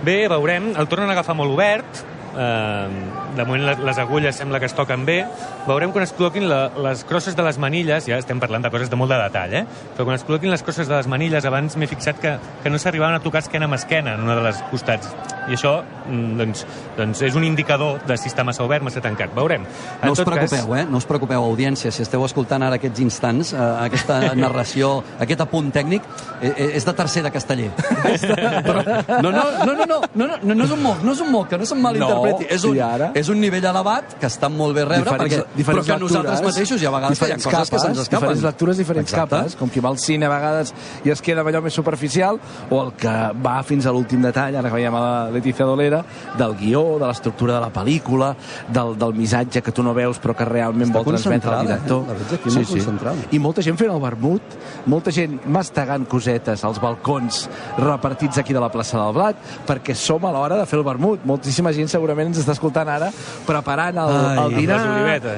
Bé, 0.00 0.24
veurem, 0.32 0.70
el 0.80 0.86
tornen 0.88 1.10
a 1.10 1.12
agafar 1.12 1.34
molt 1.36 1.52
obert, 1.52 1.98
eh, 2.32 3.29
de 3.36 3.44
moment 3.44 3.64
les, 3.66 3.78
les 3.86 3.98
agulles 4.02 4.36
sembla 4.36 4.60
que 4.60 4.68
es 4.70 4.74
toquen 4.76 5.04
bé. 5.06 5.18
Veurem 5.66 5.92
quan 5.94 6.04
es 6.06 6.12
col·loquin 6.16 6.46
la, 6.50 6.60
les 6.88 7.04
crosses 7.08 7.36
de 7.36 7.44
les 7.46 7.58
manilles, 7.62 8.06
ja 8.08 8.18
estem 8.20 8.40
parlant 8.42 8.64
de 8.64 8.70
coses 8.72 8.90
de 8.90 8.98
molt 8.98 9.12
de 9.12 9.18
detall, 9.20 9.56
eh? 9.60 9.64
però 9.96 10.08
quan 10.08 10.18
es 10.18 10.24
col·loquin 10.26 10.52
les 10.52 10.64
crosses 10.66 10.88
de 10.88 10.96
les 10.96 11.08
manilles, 11.10 11.44
abans 11.46 11.76
m'he 11.76 11.88
fixat 11.90 12.20
que, 12.22 12.36
que 12.62 12.72
no 12.72 12.80
s'arribaven 12.80 13.18
a 13.20 13.24
tocar 13.24 13.44
esquena 13.44 13.68
amb 13.68 13.78
esquena 13.78 14.16
en 14.16 14.24
una 14.26 14.38
de 14.38 14.46
les 14.48 14.62
costats. 14.70 15.12
I 15.50 15.56
això 15.56 15.80
mm, 15.82 16.36
doncs, 16.38 16.64
doncs 16.98 17.22
és 17.26 17.36
un 17.38 17.44
indicador 17.46 18.00
de 18.06 18.16
si 18.20 18.30
està 18.30 18.44
massa 18.46 18.64
obert, 18.64 18.84
massa 18.86 19.02
tancat. 19.04 19.32
Veurem. 19.34 19.64
En 20.00 20.10
No 20.10 20.14
us 20.14 20.22
preocupeu, 20.22 20.68
cas, 20.68 20.80
eh? 20.80 20.84
No 20.90 21.00
us 21.00 21.08
preocupeu, 21.08 21.44
audiència, 21.44 21.92
si 21.94 22.04
esteu 22.04 22.24
escoltant 22.26 22.62
ara 22.66 22.78
aquests 22.80 23.02
instants, 23.02 23.52
eh, 23.54 23.60
aquesta 23.86 24.20
narració, 24.44 24.92
aquest 25.20 25.44
apunt 25.46 25.72
tècnic, 25.74 26.06
eh, 26.40 26.52
eh, 26.52 26.68
és 26.80 26.86
de 26.86 26.94
tercer 26.96 27.24
de 27.26 27.32
casteller. 27.34 27.70
Però, 28.68 28.84
no, 29.20 29.30
no, 29.30 29.44
no, 29.64 29.74
no, 29.74 29.86
no, 29.86 30.00
no, 30.14 30.28
no, 30.42 30.54
no 30.54 30.64
és 30.68 30.74
un 30.76 30.82
moc, 30.84 31.02
no 31.06 31.16
és 31.16 31.24
un 31.24 31.32
moc, 31.32 31.48
que 31.50 31.58
no 31.60 31.68
se'm 31.68 31.82
malinterpreti. 31.82 32.46
No, 32.46 32.54
és, 32.56 32.66
un, 32.68 32.80
ara? 32.84 33.10
És 33.20 33.28
un 33.32 33.40
nivell 33.40 33.64
elevat 33.70 34.16
que 34.20 34.28
està 34.28 34.48
molt 34.52 34.74
bé 34.76 34.84
rebre, 34.88 35.16
perquè, 35.20 35.42
però 35.66 35.82
que 35.84 35.98
nosaltres 36.00 36.42
mateixos 36.44 36.80
hi 36.82 36.88
ha 36.88 36.92
vegades 36.94 37.18
que 37.20 37.28
hi 37.28 37.34
ha 37.34 37.36
diferents 37.36 37.46
coses 37.50 37.70
que 37.74 37.80
se'ns 37.84 38.02
escapen. 38.04 38.28
Diferents 38.28 38.44
lectures, 38.48 38.80
diferents 38.80 39.12
Exacte. 39.12 39.36
capes, 39.36 39.56
com 39.60 39.70
qui 39.70 39.80
va 39.84 39.90
al 39.92 39.98
cine 39.98 40.26
a 40.26 40.32
vegades 40.32 40.72
i 41.04 41.12
es 41.12 41.22
queda 41.24 41.44
amb 41.44 41.52
allò 41.52 41.62
més 41.64 41.76
superficial, 41.76 42.40
o 42.70 42.82
el 42.84 42.92
que 43.00 43.14
va 43.44 43.56
fins 43.66 43.86
a 43.86 43.92
l'últim 43.94 44.22
detall, 44.24 44.56
ara 44.56 44.68
que 44.68 44.74
veiem 44.80 44.94
a 44.94 45.00
la 45.04 45.30
Letícia 45.30 45.66
Dolera, 45.68 46.02
del 46.38 46.56
guió, 46.56 46.98
de 46.98 47.06
l'estructura 47.06 47.54
de 47.58 47.60
la 47.60 47.70
pel·lícula, 47.72 48.34
del, 48.68 48.96
del 48.98 49.14
missatge 49.14 49.62
que 49.62 49.72
tu 49.72 49.82
no 49.86 49.94
veus 49.94 50.20
però 50.20 50.34
que 50.36 50.44
realment 50.48 50.88
Està 50.90 51.02
vol 51.02 51.14
transmetre 51.14 51.54
el 51.60 51.66
director. 51.66 52.04
eh? 52.10 52.34
Aquí 52.40 52.54
molt 52.54 52.72
concentrada. 52.74 53.28
I 53.30 53.38
molta 53.42 53.62
gent 53.66 53.78
fent 53.80 53.92
el 53.92 54.00
vermut, 54.02 54.56
molta 54.86 55.12
gent 55.14 55.38
mastegant 55.46 56.06
cosetes 56.10 56.64
als 56.64 56.80
balcons 56.82 57.44
repartits 57.78 58.38
aquí 58.38 58.56
de 58.56 58.60
la 58.62 58.70
plaça 58.72 58.98
del 58.98 59.14
Blat, 59.16 59.36
perquè 59.68 59.94
som 59.94 60.24
a 60.26 60.32
l'hora 60.32 60.56
de 60.60 60.66
fer 60.66 60.78
el 60.78 60.84
vermut. 60.86 61.24
Moltíssima 61.28 61.72
gent 61.76 61.88
segurament 61.90 62.30
ens 62.30 62.40
està 62.42 62.54
escoltant 62.56 62.88
ara 62.88 63.09
preparant 63.46 64.00
el, 64.04 64.14
Ai, 64.14 64.36
el 64.36 64.42
amb 64.44 64.56
dinar, 64.56 64.80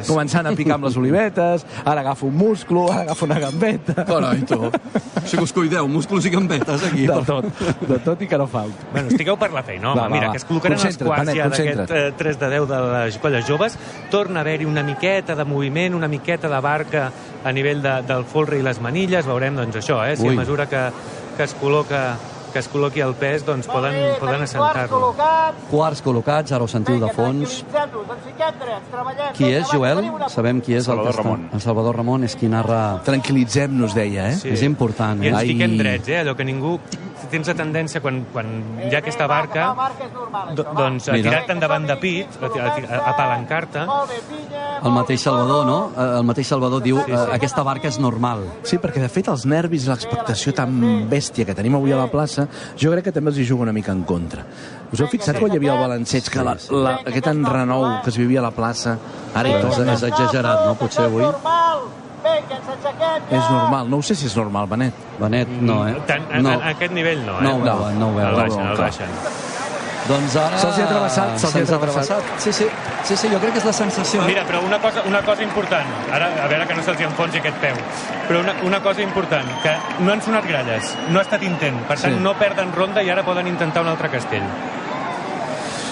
començant 0.08 0.48
a 0.48 0.54
picar 0.56 0.76
amb 0.78 0.88
les 0.88 0.98
olivetes, 1.00 1.66
ara 1.84 2.02
agafo 2.02 2.28
un 2.28 2.36
musclo, 2.36 2.86
ara 2.92 3.06
agafo 3.08 3.26
una 3.28 3.38
gambeta... 3.42 4.04
Carai, 4.08 4.42
tu. 4.48 4.70
Si 5.28 5.38
us 5.38 5.52
cuideu, 5.54 5.86
músculs 5.88 6.26
i 6.26 6.32
gambetes 6.34 6.82
aquí. 6.88 7.06
De 7.06 7.18
tot, 7.26 7.46
de 7.88 7.98
tot 8.02 8.22
i 8.22 8.28
que 8.30 8.38
no 8.40 8.48
falta. 8.50 8.88
Bueno, 8.92 9.12
estigueu 9.12 9.38
per 9.38 9.52
la 9.54 9.62
feina, 9.66 9.92
home. 9.92 10.00
Va, 10.00 10.08
va, 10.08 10.14
Mira, 10.14 10.30
va. 10.30 10.32
que 10.34 10.42
es 10.42 10.46
col·locaran 10.48 10.82
els 10.88 10.98
quarts 10.98 11.34
ja 11.36 11.48
d'aquest 11.52 11.94
eh, 11.94 12.02
3 12.18 12.40
de 12.40 12.50
10 12.56 12.68
de 12.72 12.80
les 12.90 13.18
colles 13.22 13.46
joves. 13.48 13.78
Torna 14.10 14.40
a 14.40 14.46
haver-hi 14.46 14.66
una 14.68 14.82
miqueta 14.86 15.36
de 15.38 15.46
moviment, 15.48 15.94
una 15.94 16.10
miqueta 16.10 16.50
de 16.50 16.60
barca 16.64 17.06
a 17.44 17.52
nivell 17.54 17.82
de, 17.84 17.96
del 18.08 18.26
folre 18.28 18.58
i 18.58 18.66
les 18.66 18.82
manilles. 18.82 19.26
Veurem, 19.28 19.56
doncs, 19.62 19.78
això, 19.82 20.02
eh? 20.06 20.16
Si 20.18 20.26
Ui. 20.26 20.34
a 20.34 20.40
mesura 20.42 20.66
que, 20.70 20.88
que 21.36 21.46
es 21.46 21.54
col·loca 21.60 22.02
que 22.52 22.60
es 22.62 22.68
col·loqui 22.70 23.02
el 23.04 23.14
pes, 23.18 23.44
doncs 23.46 23.68
poden, 23.70 23.96
poden 24.20 24.44
assentar-lo. 24.46 25.12
Quarts 25.70 26.02
col·locats, 26.04 26.54
ara 26.54 26.66
ho 26.66 26.70
sentiu 26.70 27.00
de 27.02 27.10
fons. 27.16 27.62
Qui 29.36 29.50
és, 29.50 29.66
Joel? 29.72 30.04
Sabem 30.32 30.60
qui 30.64 30.76
és 30.78 30.86
Salvador 30.86 31.08
el 31.08 31.16
que 31.16 31.16
està... 31.16 31.22
Ramon. 31.22 31.48
El 31.52 31.64
Salvador 31.64 31.98
Ramon 32.02 32.28
és 32.28 32.36
qui 32.38 32.50
narra... 32.52 32.82
Tranquil·litzem-nos, 33.08 33.96
deia, 33.96 34.28
eh? 34.32 34.36
Sí. 34.40 34.52
És 34.54 34.66
important, 34.66 35.24
I 35.24 35.30
eh? 35.30 35.32
ens 35.32 35.40
Ai. 35.40 35.48
fiquem 35.54 35.78
drets, 35.80 36.12
eh? 36.12 36.20
Allò 36.22 36.36
que 36.38 36.46
ningú... 36.48 36.76
Tens 37.30 37.48
la 37.48 37.54
tendència, 37.54 38.00
quan, 38.02 38.22
quan 38.32 38.48
hi 38.82 38.90
ha 38.94 38.98
aquesta 38.98 39.26
barca, 39.30 39.68
do, 40.56 40.64
doncs 40.76 41.08
a 41.08 41.12
Mira. 41.14 41.30
tirar-te 41.30 41.52
endavant 41.54 41.86
de 41.86 41.96
pit, 42.00 42.34
a, 42.42 42.48
a, 42.50 42.72
a 42.82 43.00
apalancar-te, 43.12 43.84
El 44.82 44.90
mateix 44.90 45.22
Salvador, 45.22 45.64
no? 45.66 45.76
Eh, 45.94 46.06
El 46.18 46.24
mateix 46.26 46.48
Salvador 46.50 46.82
diu 46.82 46.98
eh, 47.04 47.14
aquesta 47.36 47.62
barca 47.62 47.86
és 47.88 48.00
normal. 48.02 48.42
Sí, 48.66 48.80
perquè 48.82 48.98
de 49.04 49.08
fet 49.12 49.28
els 49.30 49.46
nervis 49.46 49.86
i 49.86 49.92
l'expectació 49.92 50.52
tan 50.58 50.74
bèstia 51.08 51.46
que 51.46 51.54
tenim 51.54 51.76
avui 51.78 51.94
a 51.94 52.00
la 52.00 52.08
plaça, 52.10 52.48
jo 52.76 52.90
crec 52.90 53.04
que 53.08 53.14
també 53.14 53.30
els 53.30 53.38
hi 53.38 53.46
juga 53.46 53.68
una 53.68 53.72
mica 53.76 53.92
en 53.94 54.02
contra. 54.08 54.42
Us 54.92 55.00
heu 55.00 55.06
fixat 55.08 55.38
quan 55.38 55.54
hi 55.54 55.60
havia 55.62 55.76
el 55.76 55.82
balanceig, 55.86 56.28
que 56.28 56.42
la, 56.44 56.56
la, 56.74 56.98
aquest 57.06 57.30
enrenou 57.30 57.86
que 58.02 58.10
es 58.10 58.18
vivia 58.18 58.42
a 58.42 58.48
la 58.50 58.52
plaça, 58.52 58.98
ara 59.34 59.48
hi 59.48 59.54
És, 59.60 59.62
torna. 59.64 59.92
és 59.94 60.02
exagerat, 60.10 60.66
no? 60.66 60.74
Potser 60.80 61.06
avui. 61.06 61.22
És 62.22 63.50
normal, 63.50 63.88
no 63.90 63.98
ho 63.98 64.02
sé 64.02 64.14
si 64.14 64.26
és 64.26 64.36
normal, 64.36 64.66
Benet. 64.70 64.94
Benet, 65.18 65.48
no, 65.60 65.86
eh? 65.88 65.94
Tant, 66.06 66.26
a, 66.32 66.40
No. 66.42 66.50
a, 66.50 66.66
a 66.66 66.74
aquest 66.76 66.92
nivell 66.92 67.24
no, 67.26 67.38
eh? 67.38 67.42
No 67.42 67.56
no 67.58 68.08
ho 68.10 68.14
veuen. 68.14 68.28
El 68.28 68.36
baixen, 68.36 68.60
el 68.66 68.76
Clar. 68.76 68.90
baixen. 68.90 69.08
Doncs 70.02 70.34
ara... 70.34 70.58
Se'ls 70.58 70.78
ha 70.82 70.86
travessat, 70.88 71.36
se'ls 71.38 71.70
ha 71.70 71.78
travessat. 71.78 72.30
Sí, 72.42 72.52
sí, 72.52 72.66
sí, 73.06 73.16
sí, 73.16 73.28
jo 73.30 73.38
crec 73.38 73.52
que 73.54 73.60
és 73.60 73.64
la 73.68 73.72
sensació. 73.72 74.22
eh? 74.22 74.26
Mira, 74.32 74.42
però 74.48 74.60
una 74.66 74.80
cosa, 74.82 75.04
una 75.06 75.20
cosa 75.22 75.44
important, 75.46 75.86
ara 76.12 76.26
a 76.42 76.48
veure 76.50 76.66
que 76.66 76.74
no 76.74 76.82
se'ls 76.82 76.98
hi 77.00 77.04
enfonsi 77.06 77.38
aquest 77.38 77.56
peu, 77.62 77.76
però 78.28 78.40
una, 78.42 78.54
una 78.66 78.80
cosa 78.82 79.00
important, 79.02 79.46
que 79.62 79.76
no 80.02 80.12
han 80.12 80.20
sonat 80.22 80.44
gralles, 80.48 80.96
no 81.08 81.20
ha 81.20 81.22
estat 81.22 81.42
intent, 81.46 81.78
per 81.86 81.98
tant 82.00 82.16
Sí. 82.16 82.20
no 82.20 82.34
perden 82.34 82.72
ronda 82.74 83.02
i 83.02 83.10
ara 83.14 83.22
poden 83.22 83.46
intentar 83.46 83.82
un 83.86 83.88
altre 83.94 84.10
castell. 84.10 84.42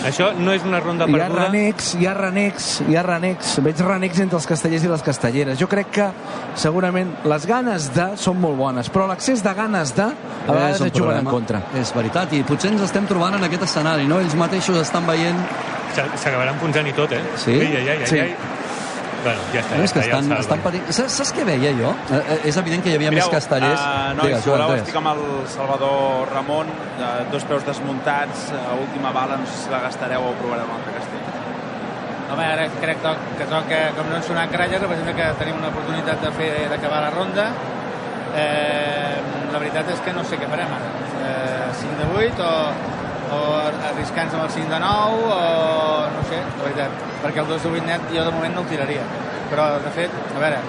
Això 0.06 0.30
no 0.38 0.52
és 0.56 0.62
una 0.64 0.80
ronda 0.80 1.04
Hi 1.06 1.12
ha 1.14 1.18
perduda. 1.26 1.46
renecs, 1.48 1.94
hi 2.00 2.06
ha 2.06 2.14
renecs, 2.14 2.68
hi 2.88 2.96
ha 2.96 3.02
renecs. 3.04 3.58
Veig 3.62 3.80
renecs 3.84 4.20
entre 4.24 4.38
els 4.38 4.46
castellers 4.48 4.84
i 4.84 4.88
les 4.88 5.02
castelleres. 5.02 5.58
Jo 5.60 5.68
crec 5.68 5.90
que 5.90 6.06
segurament 6.56 7.12
les 7.28 7.46
ganes 7.46 7.90
de 7.94 8.06
són 8.20 8.40
molt 8.40 8.56
bones, 8.56 8.88
però 8.92 9.06
l'excés 9.10 9.42
de 9.44 9.52
ganes 9.54 9.94
de 9.96 10.06
a 10.08 10.52
vegades 10.52 10.80
et 10.88 10.96
juguen 10.96 11.18
en 11.18 11.24
contra. 11.28 11.62
És 11.78 11.92
veritat, 11.94 12.32
i 12.32 12.42
potser 12.48 12.72
ens 12.72 12.82
estem 12.88 13.06
trobant 13.06 13.34
en 13.36 13.44
aquest 13.44 13.62
escenari, 13.68 14.06
no? 14.08 14.20
Ells 14.20 14.34
mateixos 14.40 14.76
estan 14.80 15.06
veient... 15.06 15.38
S'a- 15.94 16.06
S'acabaran 16.16 16.56
punxant 16.60 16.86
i 16.86 16.92
tot, 16.94 17.12
eh? 17.12 17.20
Sí? 17.36 17.56
Ai, 17.58 17.76
ai, 17.76 17.88
ai, 17.88 17.96
ai, 17.98 18.06
Sí. 18.06 18.18
ai. 18.20 18.34
Bueno, 19.20 19.40
ja 19.52 19.60
està. 19.60 19.76
No, 19.76 19.84
és 19.84 19.92
que 19.92 20.00
ja 20.00 20.06
està, 20.06 20.18
estan, 20.20 20.30
ja 20.32 20.44
estan 20.44 20.62
patint... 20.64 20.86
Saps, 20.96 21.16
saps 21.18 21.32
què 21.36 21.44
veia 21.48 21.72
jo? 21.76 21.90
Eh, 22.08 22.20
eh, 22.20 22.38
és 22.50 22.58
evident 22.60 22.84
que 22.84 22.92
hi 22.92 22.96
havia 22.96 23.10
Mireu, 23.12 23.26
més 23.26 23.34
castellers. 23.34 23.80
Uh, 23.80 24.14
nois, 24.16 24.30
Digues, 24.30 24.44
si 24.46 24.52
voleu, 24.52 24.72
estic 24.78 25.00
amb 25.00 25.10
el 25.12 25.22
Salvador 25.52 26.32
Ramon, 26.32 26.70
uh, 26.96 27.10
dos 27.34 27.44
peus 27.50 27.66
desmuntats, 27.68 28.48
a 28.56 28.78
última 28.80 29.12
bala, 29.16 29.36
no 29.40 29.48
sé 29.50 29.66
si 29.66 29.74
la 29.74 29.82
gastareu 29.84 30.24
o 30.30 30.32
provareu 30.40 30.70
un 30.70 30.78
altre 30.78 30.96
castell. 30.96 31.26
Home, 32.30 32.46
ara 32.46 32.68
crec 32.78 33.02
to 33.02 33.12
que 33.36 33.46
toca, 33.50 33.82
com 33.96 34.08
no 34.08 34.16
han 34.20 34.24
sonat 34.24 34.52
gralles, 34.54 34.80
representa 34.80 35.16
que 35.18 35.28
tenim 35.40 35.58
una 35.58 35.72
oportunitat 35.72 36.22
de 36.22 36.30
fer 36.38 36.50
d'acabar 36.70 37.02
la 37.02 37.10
ronda. 37.10 37.48
Eh, 38.38 39.16
la 39.50 39.58
veritat 39.58 39.90
és 39.90 40.02
que 40.04 40.14
no 40.14 40.22
sé 40.24 40.38
què 40.38 40.48
farem 40.48 40.70
ara. 40.76 40.92
Eh, 41.26 41.72
5 41.80 41.96
de 41.98 42.06
8 42.20 42.46
o, 42.46 42.99
o 43.30 43.40
arriscar-nos 43.90 44.34
amb 44.34 44.44
el 44.44 44.50
5 44.56 44.72
de 44.72 44.80
9 44.82 45.22
o 45.34 45.40
no 46.16 46.22
sé, 46.28 46.40
la 46.42 46.66
veritat. 46.66 47.00
Perquè 47.22 47.42
el 47.44 47.48
2 47.48 47.62
de 47.62 47.72
8 47.78 47.86
net 47.86 48.10
jo 48.14 48.26
de 48.26 48.34
moment 48.34 48.54
no 48.56 48.64
el 48.64 48.70
tiraria. 48.72 49.06
Però, 49.50 49.66
de 49.82 49.94
fet, 49.94 50.18
a 50.34 50.42
veure, 50.42 50.60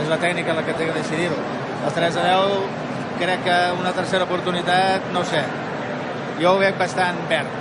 és 0.00 0.08
la 0.10 0.18
tècnica 0.22 0.56
la 0.56 0.64
que 0.66 0.74
té 0.78 0.88
que 0.88 0.96
decidir-ho. 0.96 1.38
El 1.84 1.92
3 1.98 2.16
de 2.18 2.24
10 2.28 3.18
crec 3.20 3.44
que 3.46 3.58
una 3.80 3.92
tercera 3.96 4.24
oportunitat, 4.24 5.10
no 5.14 5.24
sé. 5.24 5.42
Jo 6.40 6.54
ho 6.54 6.62
veig 6.62 6.78
bastant 6.78 7.20
verd. 7.30 7.60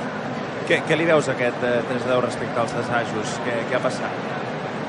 Què, 0.68 0.80
què 0.88 0.98
li 0.98 1.06
veus 1.10 1.28
a 1.28 1.36
aquest 1.36 1.66
eh, 1.68 1.82
3 1.90 2.06
de 2.06 2.14
10 2.14 2.24
respecte 2.26 2.62
als 2.62 2.74
assajos? 2.80 3.36
Què, 3.46 3.58
què 3.70 3.78
ha 3.78 3.84
passat? 3.84 4.32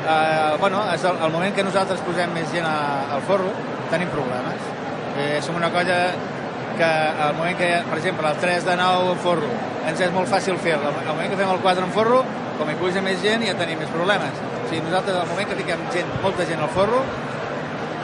Uh, 0.05 0.59
bueno, 0.61 0.83
és 0.93 1.05
el, 1.09 1.17
el 1.25 1.33
moment 1.33 1.55
que 1.57 1.65
nosaltres 1.65 2.03
posem 2.05 2.33
més 2.37 2.51
gent 2.53 2.67
a, 2.69 2.77
al 3.17 3.25
forro, 3.25 3.51
tenim 3.91 4.11
problemes. 4.13 4.71
Eh, 5.15 5.39
som 5.45 5.57
una 5.57 5.71
colla 5.73 5.99
que 6.79 6.91
al 7.27 7.37
moment 7.39 7.57
que, 7.59 7.69
per 7.89 7.99
exemple, 7.99 8.31
el 8.31 8.41
3 8.43 8.67
de 8.69 8.77
9 8.81 9.13
en 9.13 9.23
forro, 9.25 9.51
ens 9.85 10.01
és 10.01 10.13
molt 10.15 10.31
fàcil 10.31 10.59
fer 10.65 10.75
Al 10.79 10.93
moment 10.93 11.31
que 11.31 11.39
fem 11.39 11.51
el 11.51 11.63
4 11.63 11.87
en 11.87 11.95
forro, 11.95 12.25
com 12.59 12.71
hi 12.71 12.77
puja 12.81 13.03
més 13.03 13.23
gent, 13.23 13.47
ja 13.47 13.55
tenim 13.59 13.81
més 13.83 13.93
problemes. 13.95 14.43
O 14.63 14.67
sigui, 14.69 14.83
nosaltres, 14.87 15.17
al 15.21 15.31
moment 15.31 15.49
que 15.51 15.59
fiquem 15.63 15.89
gent, 15.95 16.13
molta 16.23 16.47
gent 16.49 16.63
al 16.63 16.71
forro, 16.77 17.03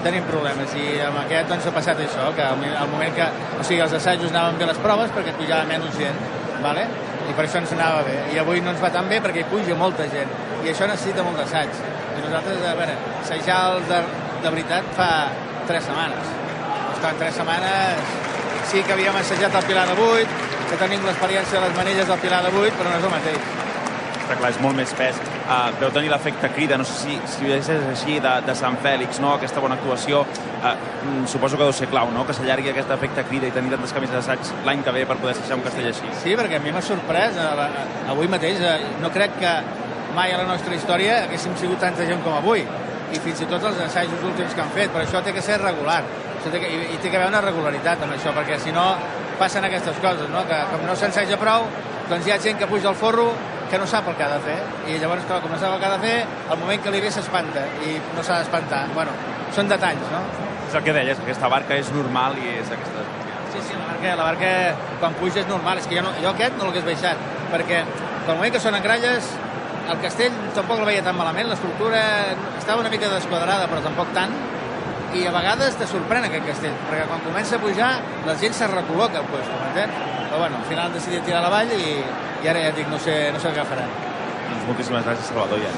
tenim 0.04 0.24
problemes. 0.30 0.74
I 0.74 1.00
amb 1.06 1.22
aquest 1.26 1.52
doncs, 1.52 1.68
ha 1.68 1.76
passat 1.76 2.00
això, 2.06 2.30
que 2.36 2.46
al, 2.46 2.88
moment 2.90 3.14
que... 3.16 3.28
O 3.58 3.62
sigui, 3.62 3.82
els 3.84 3.94
assajos 4.00 4.32
anaven 4.32 4.58
bé 4.60 4.70
les 4.70 4.82
proves 4.82 5.12
perquè 5.16 5.36
pujava 5.38 5.68
menys 5.68 5.96
gent, 6.00 6.26
vale? 6.64 6.88
i 7.30 7.34
per 7.36 7.46
això 7.46 7.60
ens 7.62 7.74
anava 7.76 8.02
bé. 8.06 8.16
I 8.34 8.40
avui 8.42 8.62
no 8.64 8.72
ens 8.74 8.80
va 8.82 8.90
tan 8.94 9.08
bé 9.10 9.20
perquè 9.22 9.44
hi 9.44 9.50
puja 9.50 9.76
molta 9.78 10.06
gent. 10.12 10.32
I 10.64 10.72
això 10.72 10.88
necessita 10.90 11.24
molt 11.26 11.38
d'assaig. 11.40 11.82
I 12.16 12.24
nosaltres, 12.24 12.64
a 12.66 12.74
veure, 12.78 12.96
assajar 13.20 13.60
el 13.74 13.86
de, 13.90 14.00
de 14.44 14.54
veritat 14.56 14.90
fa 14.98 15.10
tres 15.70 15.86
setmanes. 15.90 16.34
Estan 16.96 17.22
tres 17.22 17.38
setmanes... 17.38 18.19
Sí 18.70 18.84
que 18.86 18.92
havíem 18.94 19.16
assajat 19.18 19.54
el 19.58 19.64
Pilar 19.66 19.82
de 19.88 19.94
8, 19.98 20.34
que 20.70 20.76
tenim 20.78 21.02
l'experiència 21.02 21.58
de 21.58 21.64
les 21.64 21.72
manilles 21.74 22.06
del 22.06 22.18
Pilar 22.22 22.38
de 22.44 22.52
8, 22.54 22.76
però 22.78 22.92
no 22.92 22.98
és 23.00 23.06
el 23.08 23.10
mateix. 23.10 23.48
Està 24.20 24.36
clar, 24.38 24.50
és 24.52 24.60
molt 24.62 24.78
més 24.78 24.92
pes. 24.94 25.18
Uh, 25.40 25.72
veu 25.80 25.90
tenir 25.90 26.12
l'efecte 26.12 26.52
crida, 26.54 26.78
no 26.78 26.86
sé 26.86 26.94
si, 27.00 27.16
si 27.32 27.50
és 27.50 27.70
així, 27.74 28.20
de, 28.22 28.36
de 28.46 28.54
Sant 28.54 28.78
Fèlix, 28.84 29.18
no? 29.18 29.32
aquesta 29.34 29.58
bona 29.64 29.74
actuació. 29.74 30.20
Uh, 30.60 30.76
suposo 31.32 31.58
que 31.58 31.66
deu 31.66 31.74
ser 31.74 31.90
clau, 31.90 32.12
no? 32.14 32.22
que 32.28 32.38
s'allargui 32.38 32.70
aquest 32.70 32.94
efecte 32.94 33.26
crida 33.26 33.50
i 33.50 33.56
tenir 33.58 33.74
tantes 33.74 33.96
canvis 33.96 34.14
d'assaig 34.14 34.54
l'any 34.68 34.86
que 34.86 34.94
ve 35.00 35.02
per 35.10 35.18
poder 35.18 35.34
assajar 35.34 35.58
un 35.58 35.66
castell 35.66 35.90
així. 35.90 36.14
Sí, 36.22 36.38
perquè 36.38 36.62
a 36.62 36.62
mi 36.62 36.70
m'ha 36.70 36.86
sorprès. 36.92 37.42
Avui 38.14 38.30
mateix 38.30 38.62
eh, 38.62 38.78
no 39.02 39.10
crec 39.10 39.34
que 39.42 39.58
mai 40.14 40.30
a 40.30 40.38
la 40.44 40.46
nostra 40.46 40.78
història 40.78 41.24
haguéssim 41.24 41.58
sigut 41.58 41.82
tanta 41.82 42.06
gent 42.06 42.22
com 42.22 42.38
avui. 42.38 42.62
I 43.10 43.18
fins 43.18 43.42
i 43.42 43.50
tot 43.50 43.66
els 43.66 43.82
assajos 43.90 44.22
últims 44.30 44.54
que 44.54 44.62
han 44.62 44.70
fet. 44.78 44.94
Però 44.94 45.02
això 45.02 45.26
té 45.26 45.34
que 45.34 45.42
ser 45.42 45.58
regular. 45.58 46.04
Això 46.40 46.50
té 46.54 46.60
que, 46.62 46.68
i, 46.72 46.76
I 46.94 46.98
té 47.04 47.10
que 47.12 47.18
haver 47.18 47.28
una 47.28 47.42
regularitat 47.44 48.00
amb 48.00 48.14
això, 48.16 48.32
perquè 48.32 48.56
si 48.58 48.72
no 48.72 48.84
passen 49.38 49.64
aquestes 49.66 49.98
coses, 50.00 50.28
no? 50.32 50.40
que 50.48 50.58
com 50.72 50.86
no 50.88 50.94
s'ensaja 50.96 51.36
prou, 51.40 51.66
doncs 52.08 52.24
hi 52.26 52.32
ha 52.32 52.38
gent 52.40 52.56
que 52.60 52.68
puja 52.70 52.88
al 52.88 52.96
forro 52.96 53.26
que 53.70 53.78
no 53.78 53.86
sap 53.86 54.08
el 54.08 54.16
que 54.16 54.24
ha 54.24 54.30
de 54.32 54.40
fer. 54.46 54.56
I 54.88 54.96
llavors, 55.02 55.26
clar, 55.28 55.42
com 55.44 55.52
no 55.52 55.58
sap 55.60 55.76
el 55.76 55.82
que 55.82 55.90
ha 55.90 55.92
de 55.94 56.00
fer, 56.02 56.14
al 56.50 56.58
moment 56.58 56.80
que 56.82 56.94
li 56.94 57.02
ve 57.04 57.12
s'espanta 57.12 57.66
i 57.84 57.98
no 58.16 58.24
s'ha 58.24 58.40
d'espantar. 58.40 58.86
Bueno, 58.96 59.12
són 59.54 59.68
detalls, 59.68 60.08
no? 60.10 60.24
És 60.66 60.78
el 60.78 60.86
que 60.86 60.96
deies, 60.96 61.20
que 61.20 61.28
aquesta 61.28 61.52
barca 61.52 61.76
és 61.76 61.92
normal 61.94 62.40
i 62.40 62.56
és 62.56 62.72
aquesta... 62.72 63.04
Sí, 63.50 63.60
sí, 63.66 63.76
la 63.76 63.84
barca, 63.90 64.16
la 64.16 64.26
barca 64.30 64.50
quan 65.02 65.14
puja 65.20 65.42
és 65.42 65.48
normal, 65.50 65.78
és 65.82 65.86
que 65.90 65.98
jo, 65.98 66.06
no, 66.06 66.14
jo 66.22 66.32
aquest 66.32 66.56
no 66.56 66.70
l'hagués 66.70 66.86
baixat, 66.86 67.22
perquè 67.52 67.84
pel 68.26 68.36
moment 68.36 68.52
que 68.54 68.62
sonen 68.62 68.84
gralles 68.84 69.28
el 69.90 69.98
castell 70.02 70.34
tampoc 70.54 70.82
el 70.82 70.86
veia 70.86 71.02
tan 71.02 71.16
malament, 71.18 71.48
l'estructura 71.50 72.00
estava 72.58 72.82
una 72.84 72.92
mica 72.92 73.10
desquadrada, 73.10 73.66
però 73.70 73.82
tampoc 73.82 74.12
tant, 74.14 74.34
i 75.14 75.26
a 75.26 75.32
vegades 75.34 75.78
te 75.78 75.86
sorprèn 75.90 76.26
aquest 76.28 76.46
castell, 76.46 76.74
perquè 76.88 77.06
quan 77.10 77.22
comença 77.24 77.56
a 77.56 77.62
pujar 77.62 77.90
la 78.26 78.36
gent 78.40 78.54
se 78.56 78.68
recol·loca 78.70 79.22
al 79.22 79.30
puesto, 79.30 79.56
m'entens? 79.62 79.96
Però 80.30 80.42
bueno, 80.44 80.60
al 80.60 80.68
final 80.68 80.86
han 80.86 80.94
decidit 80.94 81.24
tirar 81.26 81.42
la 81.42 81.50
vall 81.50 81.72
i, 81.74 81.96
i 82.44 82.50
ara 82.50 82.68
ja 82.68 82.76
dic, 82.76 82.86
no 82.92 83.00
sé, 83.02 83.16
no 83.34 83.42
sé 83.42 83.50
què 83.56 83.66
faran. 83.66 83.90
Doncs 84.50 84.68
moltíssimes 84.68 85.08
gràcies, 85.08 85.32
Salvador. 85.32 85.64
Ja. 85.64 85.72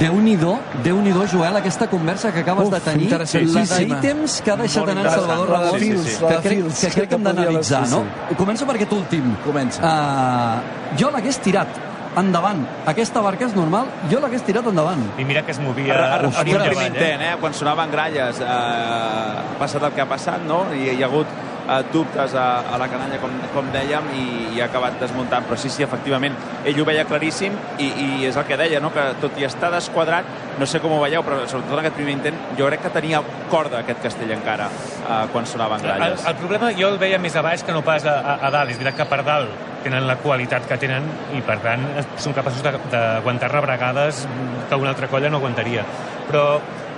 Déu-n'hi-do, 0.00 0.56
déu 0.82 0.98
nhi 1.00 1.12
Joel, 1.30 1.56
aquesta 1.60 1.86
conversa 1.86 2.32
que 2.34 2.40
acabes 2.40 2.66
Uf, 2.66 2.74
de 2.74 2.80
tenir, 2.80 3.10
la 3.12 3.64
d'ítems 3.64 4.40
que 4.42 4.50
ha 4.50 4.56
deixat 4.58 4.88
anar 4.90 5.06
en. 5.06 5.12
Salvador 5.12 5.48
Ramon, 5.48 5.78
fils, 5.78 6.00
Sí, 6.02 6.10
sí, 6.10 6.16
sí. 6.16 6.24
que 6.26 6.40
crec 6.48 6.58
fils, 6.64 6.80
que, 6.80 6.90
crec 6.96 7.08
que 7.08 7.14
hem 7.14 7.22
d'analitzar, 7.22 7.82
no? 7.88 8.02
sí, 8.02 8.34
Començo 8.40 8.66
per 8.66 8.74
aquest 8.76 8.92
últim. 8.92 9.30
Comença. 9.44 9.80
Uh, 9.80 10.96
jo 10.98 11.10
l'hagués 11.14 11.38
tirat 11.38 11.78
endavant. 12.20 12.62
Aquesta 12.88 13.22
barca 13.24 13.46
és 13.48 13.56
normal, 13.56 13.90
jo 14.10 14.20
l'hagués 14.22 14.44
tirat 14.46 14.66
endavant. 14.70 15.02
I 15.20 15.26
mira 15.28 15.42
que 15.46 15.52
es 15.54 15.60
movia... 15.62 15.96
Ara 15.96 16.30
el 16.30 16.54
primer 16.54 16.88
intent, 16.88 17.22
eh? 17.22 17.34
quan 17.40 17.54
sonaven 17.54 17.92
gralles, 17.92 18.40
eh, 18.40 18.46
ha 18.46 19.58
passat 19.60 19.84
el 19.84 19.92
que 19.92 20.04
ha 20.04 20.08
passat, 20.08 20.46
no? 20.48 20.64
I 20.74 20.88
hi 20.94 21.02
ha 21.02 21.10
hagut 21.10 21.28
eh, 21.68 21.82
dubtes 21.92 22.34
a, 22.34 22.46
a 22.72 22.78
la 22.80 22.88
canalla, 22.88 23.18
com, 23.22 23.34
com 23.54 23.68
dèiem, 23.74 24.08
i, 24.16 24.24
i 24.56 24.62
ha 24.62 24.70
acabat 24.70 24.98
desmuntant. 25.02 25.46
Però 25.48 25.58
sí, 25.60 25.70
sí, 25.72 25.84
efectivament, 25.84 26.36
ell 26.64 26.80
ho 26.80 26.88
veia 26.88 27.04
claríssim 27.08 27.56
i, 27.78 27.90
i 27.90 28.08
és 28.30 28.40
el 28.40 28.48
que 28.48 28.58
deia, 28.60 28.80
no? 28.80 28.92
que 28.94 29.06
tot 29.22 29.36
i 29.40 29.46
estar 29.48 29.70
desquadrat, 29.74 30.28
no 30.60 30.68
sé 30.68 30.80
com 30.80 30.96
ho 30.96 31.02
veieu, 31.04 31.24
però 31.26 31.42
sobretot 31.44 31.76
en 31.76 31.84
aquest 31.84 31.98
primer 32.00 32.16
intent, 32.16 32.42
jo 32.58 32.70
crec 32.70 32.86
que 32.86 32.94
tenia 32.96 33.22
corda 33.52 33.82
aquest 33.84 34.00
castell 34.08 34.32
encara 34.38 34.70
eh, 34.72 35.22
quan 35.32 35.46
sonaven 35.46 35.84
El, 35.84 35.92
gralles. 35.92 36.26
el 36.26 36.40
problema 36.40 36.72
jo 36.76 36.94
el 36.94 37.00
veia 37.02 37.20
més 37.20 37.36
a 37.36 37.44
baix 37.44 37.66
que 37.66 37.76
no 37.76 37.84
pas 37.86 38.08
a, 38.08 38.20
a, 38.20 38.38
a 38.46 38.54
dalt. 38.54 38.72
És 38.72 38.80
veritat 38.80 39.02
que 39.04 39.10
per 39.12 39.24
dalt 39.26 39.74
tenen 39.86 40.06
la 40.08 40.18
qualitat 40.20 40.66
que 40.68 40.78
tenen 40.82 41.06
i, 41.36 41.42
per 41.46 41.58
tant, 41.64 41.84
són 42.22 42.34
capaços 42.36 42.64
d'aguantar 42.64 43.52
rebregades 43.52 44.24
que 44.68 44.78
una 44.80 44.92
altra 44.94 45.08
colla 45.12 45.30
no 45.30 45.40
aguantaria. 45.40 45.84
Però, 46.26 46.46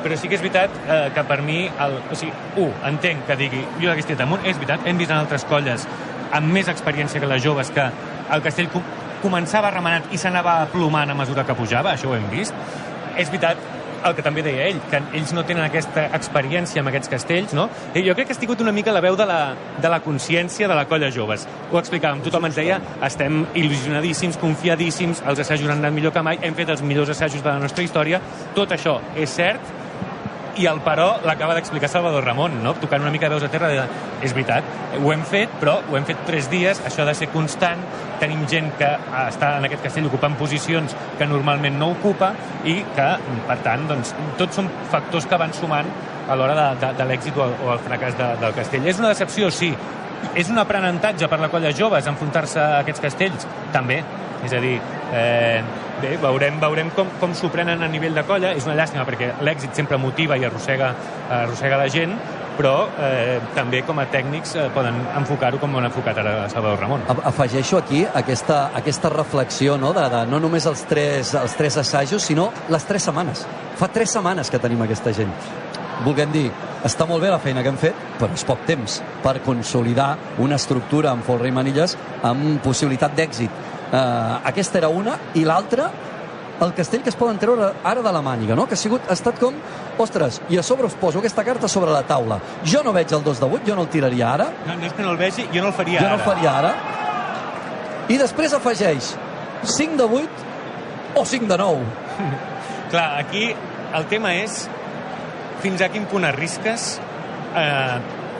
però 0.02 0.16
sí 0.16 0.30
que 0.30 0.38
és 0.38 0.44
veritat 0.44 0.74
eh, 0.86 1.00
que 1.14 1.24
per 1.28 1.40
mi, 1.44 1.64
el, 1.68 1.98
o 2.08 2.18
sigui, 2.18 2.32
un, 2.64 2.72
entenc 2.88 3.26
que 3.28 3.36
digui 3.40 3.64
jo 3.78 3.90
l'hagués 3.90 4.08
tirat 4.08 4.24
amunt, 4.24 4.46
és 4.48 4.56
veritat, 4.56 4.86
hem 4.88 5.00
vist 5.00 5.12
en 5.12 5.20
altres 5.20 5.44
colles 5.48 5.88
amb 6.34 6.52
més 6.52 6.68
experiència 6.68 7.20
que 7.20 7.28
les 7.30 7.42
joves 7.44 7.72
que 7.74 7.86
el 8.34 8.44
castell 8.44 8.68
com, 8.72 8.84
començava 9.22 9.72
remenat 9.74 10.12
i 10.14 10.20
s'anava 10.20 10.60
aplomant 10.66 11.10
a 11.10 11.16
mesura 11.18 11.44
que 11.46 11.56
pujava, 11.58 11.94
això 11.94 12.12
ho 12.12 12.16
hem 12.16 12.28
vist. 12.32 12.54
És 13.18 13.32
veritat 13.32 13.77
el 14.04 14.14
que 14.16 14.24
també 14.24 14.42
deia 14.46 14.68
ell, 14.68 14.80
que 14.90 15.00
ells 15.18 15.32
no 15.36 15.44
tenen 15.48 15.64
aquesta 15.64 16.08
experiència 16.16 16.82
amb 16.82 16.92
aquests 16.92 17.10
castells, 17.12 17.54
no? 17.56 17.68
I 17.94 18.04
jo 18.06 18.14
crec 18.16 18.30
que 18.30 18.36
ha 18.36 18.38
sigut 18.38 18.62
una 18.64 18.74
mica 18.74 18.94
la 18.94 19.02
veu 19.04 19.16
de 19.18 19.26
la, 19.28 19.40
de 19.80 19.92
la 19.92 20.00
consciència 20.04 20.68
de 20.68 20.76
la 20.78 20.86
colla 20.90 21.10
joves. 21.14 21.46
Ho 21.72 21.80
explicàvem, 21.80 22.22
tothom 22.26 22.48
ens 22.48 22.58
deia 22.58 22.80
estem 23.08 23.44
il·lusionadíssims, 23.54 24.38
confiadíssims, 24.40 25.22
els 25.26 25.42
assajos 25.44 25.70
han 25.70 25.82
anat 25.82 25.96
millor 25.96 26.14
que 26.14 26.24
mai, 26.24 26.40
hem 26.42 26.56
fet 26.58 26.74
els 26.74 26.84
millors 26.84 27.12
assajos 27.14 27.42
de 27.42 27.50
la 27.50 27.58
nostra 27.62 27.84
història, 27.84 28.22
tot 28.56 28.72
això 28.74 28.98
és 29.16 29.30
cert, 29.34 29.77
i 30.58 30.66
el 30.66 30.80
però 30.82 31.08
l'acaba 31.26 31.54
d'explicar 31.56 31.88
Salvador 31.90 32.24
Ramon, 32.26 32.58
no? 32.64 32.74
tocant 32.82 33.04
una 33.04 33.12
mica 33.14 33.28
de 33.28 33.36
veus 33.36 33.46
a 33.46 33.50
terra, 33.52 33.70
de, 33.70 33.84
és 34.26 34.34
veritat, 34.34 34.66
ho 34.98 35.12
hem 35.14 35.22
fet, 35.28 35.52
però 35.60 35.78
ho 35.86 35.96
hem 35.98 36.06
fet 36.08 36.24
tres 36.26 36.50
dies, 36.50 36.80
això 36.86 37.04
ha 37.04 37.08
de 37.08 37.14
ser 37.18 37.30
constant, 37.34 37.82
tenim 38.18 38.44
gent 38.50 38.72
que 38.80 38.90
està 39.22 39.54
en 39.58 39.68
aquest 39.68 39.84
castell 39.86 40.08
ocupant 40.10 40.34
posicions 40.38 40.96
que 41.18 41.28
normalment 41.30 41.78
no 41.78 41.92
ocupa 41.94 42.32
i 42.66 42.80
que, 42.96 43.08
per 43.48 43.58
tant, 43.66 43.86
doncs, 43.90 44.14
tots 44.40 44.58
són 44.58 44.70
factors 44.92 45.28
que 45.30 45.38
van 45.40 45.54
sumant 45.54 45.90
a 46.28 46.36
l'hora 46.36 46.56
de, 46.58 46.68
de, 46.82 46.92
de 46.98 47.08
l'èxit 47.08 47.38
o, 47.38 47.46
o 47.64 47.72
el 47.76 47.82
fracàs 47.86 48.18
de, 48.18 48.32
del 48.42 48.56
castell. 48.56 48.88
És 48.90 49.00
una 49.00 49.14
decepció, 49.14 49.50
sí. 49.54 49.72
És 50.38 50.50
un 50.50 50.58
aprenentatge 50.58 51.28
per 51.30 51.38
la 51.40 51.48
colla 51.52 51.70
joves 51.74 52.08
enfrontar-se 52.10 52.58
a 52.60 52.80
aquests 52.82 53.04
castells? 53.04 53.46
També. 53.72 54.02
És 54.44 54.52
a 54.54 54.60
dir, 54.62 54.76
eh, 55.14 55.62
bé, 56.02 56.16
veurem, 56.22 56.58
veurem 56.62 56.90
com, 56.96 57.08
com 57.20 57.34
s'ho 57.34 57.50
prenen 57.52 57.82
a 57.82 57.88
nivell 57.90 58.16
de 58.16 58.24
colla. 58.28 58.52
És 58.56 58.66
una 58.68 58.76
llàstima 58.78 59.06
perquè 59.08 59.34
l'èxit 59.44 59.76
sempre 59.78 59.98
motiva 60.00 60.36
i 60.38 60.44
arrossega, 60.48 60.92
arrossega 61.42 61.80
la 61.80 61.88
gent, 61.92 62.14
però 62.58 62.88
eh, 62.98 63.38
també 63.54 63.84
com 63.86 64.00
a 64.02 64.08
tècnics 64.10 64.56
eh, 64.58 64.66
poden 64.74 64.98
enfocar-ho 65.20 65.60
com 65.62 65.74
ho 65.74 65.78
han 65.78 65.86
enfocat 65.88 66.18
ara 66.18 66.34
Salvador 66.50 66.82
Ramon. 66.82 67.06
Afegeixo 67.30 67.78
aquí 67.78 68.02
aquesta, 68.20 68.72
aquesta 68.74 69.12
reflexió 69.14 69.78
no? 69.78 69.92
De, 69.94 70.08
de 70.10 70.24
no 70.30 70.42
només 70.42 70.66
els 70.66 70.82
tres, 70.90 71.32
els 71.38 71.54
tres 71.58 71.78
assajos, 71.84 72.26
sinó 72.26 72.50
les 72.68 72.88
tres 72.88 73.06
setmanes. 73.06 73.46
Fa 73.78 73.90
tres 73.94 74.10
setmanes 74.16 74.50
que 74.50 74.58
tenim 74.58 74.82
aquesta 74.82 75.14
gent. 75.14 75.30
Vulguem 76.02 76.34
dir, 76.34 76.48
està 76.86 77.06
molt 77.10 77.22
bé 77.22 77.30
la 77.30 77.40
feina 77.42 77.62
que 77.62 77.72
hem 77.72 77.78
fet, 77.78 78.04
però 78.18 78.34
és 78.34 78.44
poc 78.46 78.66
temps 78.66 79.00
per 79.22 79.38
consolidar 79.46 80.12
una 80.42 80.58
estructura 80.58 81.10
amb 81.14 81.26
folre 81.26 81.50
i 81.50 81.54
manilles 81.54 81.96
amb 82.26 82.58
possibilitat 82.62 83.14
d'èxit. 83.18 83.77
Uh, 83.88 84.40
aquesta 84.44 84.78
era 84.82 84.88
una, 84.92 85.14
i 85.34 85.44
l'altra, 85.48 85.88
el 86.60 86.72
castell 86.74 87.00
que 87.04 87.08
es 87.12 87.16
poden 87.16 87.38
treure 87.38 87.70
ara 87.86 88.02
de 88.02 88.12
la 88.12 88.20
màniga, 88.20 88.56
no? 88.58 88.66
que 88.66 88.74
ha, 88.74 88.80
sigut, 88.80 89.04
ha 89.08 89.14
estat 89.14 89.38
com, 89.40 89.54
ostres, 90.02 90.40
i 90.50 90.58
a 90.58 90.62
sobre 90.66 90.86
us 90.90 90.96
poso 90.98 91.22
aquesta 91.22 91.44
carta 91.46 91.68
sobre 91.70 91.92
la 91.94 92.02
taula. 92.02 92.40
Jo 92.66 92.82
no 92.84 92.92
veig 92.92 93.12
el 93.14 93.22
2 93.24 93.40
de 93.40 93.46
8, 93.46 93.62
jo 93.68 93.76
no 93.78 93.86
el 93.86 93.88
tiraria 93.92 94.32
ara, 94.34 94.50
No, 94.66 94.74
no 94.76 94.86
és 94.86 94.92
que 94.92 95.02
no 95.06 95.12
el 95.14 95.20
vegi, 95.20 95.46
jo 95.54 95.62
no 95.62 95.70
el 95.70 95.76
faria 95.78 96.00
jo 96.02 96.08
no 96.08 96.14
ara. 96.14 96.20
el 96.20 96.26
faria 96.26 96.56
ara. 96.58 96.74
I 98.08 98.18
després 98.20 98.52
afegeix 98.56 99.14
5 99.64 99.96
de 99.96 100.04
8 100.20 100.28
o 101.16 101.24
5 101.24 101.46
de 101.48 101.58
9. 101.58 101.80
Clar, 102.92 103.08
aquí 103.20 103.48
el 103.94 104.06
tema 104.08 104.34
és 104.36 104.66
fins 105.62 105.80
a 105.82 105.88
quin 105.92 106.04
punt 106.10 106.24
arrisques 106.28 106.98
eh, 107.56 107.98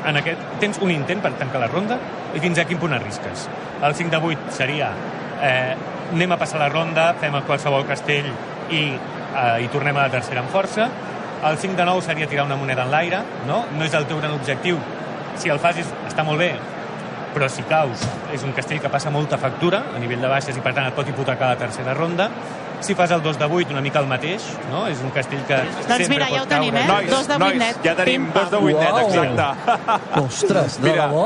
en 0.08 0.16
aquest... 0.20 0.40
Tens 0.60 0.78
un 0.84 0.90
intent 0.94 1.20
per 1.24 1.32
tancar 1.40 1.60
la 1.62 1.68
ronda 1.72 1.96
i 2.34 2.40
fins 2.40 2.58
a 2.58 2.64
quin 2.68 2.78
punt 2.80 2.92
arrisques. 2.96 3.48
El 3.82 3.94
5 3.94 4.10
de 4.14 4.20
8 4.34 4.56
seria 4.58 4.90
eh, 5.42 5.74
anem 6.12 6.32
a 6.32 6.38
passar 6.40 6.60
la 6.60 6.68
ronda, 6.72 7.12
fem 7.20 7.34
el 7.34 7.42
qualsevol 7.48 7.84
castell 7.86 8.30
i, 8.70 8.82
eh, 8.94 9.64
i 9.64 9.68
tornem 9.72 9.96
a 9.96 10.06
la 10.08 10.10
tercera 10.10 10.40
amb 10.44 10.50
força. 10.54 10.88
El 11.44 11.56
5 11.56 11.76
de 11.78 11.84
9 11.86 12.02
seria 12.02 12.26
tirar 12.26 12.44
una 12.48 12.56
moneda 12.56 12.82
en 12.82 12.90
l'aire, 12.90 13.20
no? 13.46 13.64
No 13.76 13.84
és 13.84 13.94
el 13.94 14.06
teu 14.06 14.18
gran 14.18 14.32
objectiu. 14.34 14.78
Si 15.38 15.48
el 15.48 15.58
fas 15.62 15.76
és, 15.78 15.86
està 16.08 16.24
molt 16.26 16.38
bé, 16.42 16.56
però 17.34 17.46
si 17.48 17.62
caus 17.68 18.02
és 18.34 18.42
un 18.42 18.50
castell 18.56 18.80
que 18.80 18.88
passa 18.90 19.10
molta 19.10 19.36
factura 19.38 19.84
a 19.94 19.98
nivell 20.00 20.20
de 20.20 20.26
baixes 20.32 20.56
i 20.56 20.60
per 20.64 20.72
tant 20.74 20.88
et 20.88 20.94
pot 20.96 21.06
hipotecar 21.06 21.50
la 21.52 21.56
tercera 21.60 21.92
ronda 21.94 22.30
si 22.80 22.94
fas 22.94 23.10
el 23.10 23.20
2 23.22 23.38
de 23.38 23.44
8 23.44 23.70
una 23.74 23.82
mica 23.84 24.00
el 24.00 24.06
mateix 24.08 24.42
no? 24.72 24.86
és 24.88 24.98
un 25.04 25.10
castell 25.10 25.42
que 25.46 25.58
Doncs 25.58 25.86
sempre 25.86 26.08
mira, 26.14 26.26
ja 26.32 26.40
pot 26.40 26.46
ho 26.46 26.48
tenim, 26.54 26.72
caure. 26.74 26.84
eh? 26.84 26.88
Nois, 26.88 27.10
Dos 27.10 27.28
de 27.28 27.36
vuit 27.38 27.44
nois, 27.44 27.58
net. 27.58 27.76
ja 27.84 27.94
tenim 27.98 28.24
Pim, 28.24 28.32
dos 28.32 28.50
de 28.50 28.56
pam. 28.56 28.64
vuit 28.64 28.78
net, 28.78 28.92
Uau. 28.92 29.08
exacte. 29.10 30.20
Ostres, 30.24 30.80
de 30.80 30.92
debò? 30.96 31.24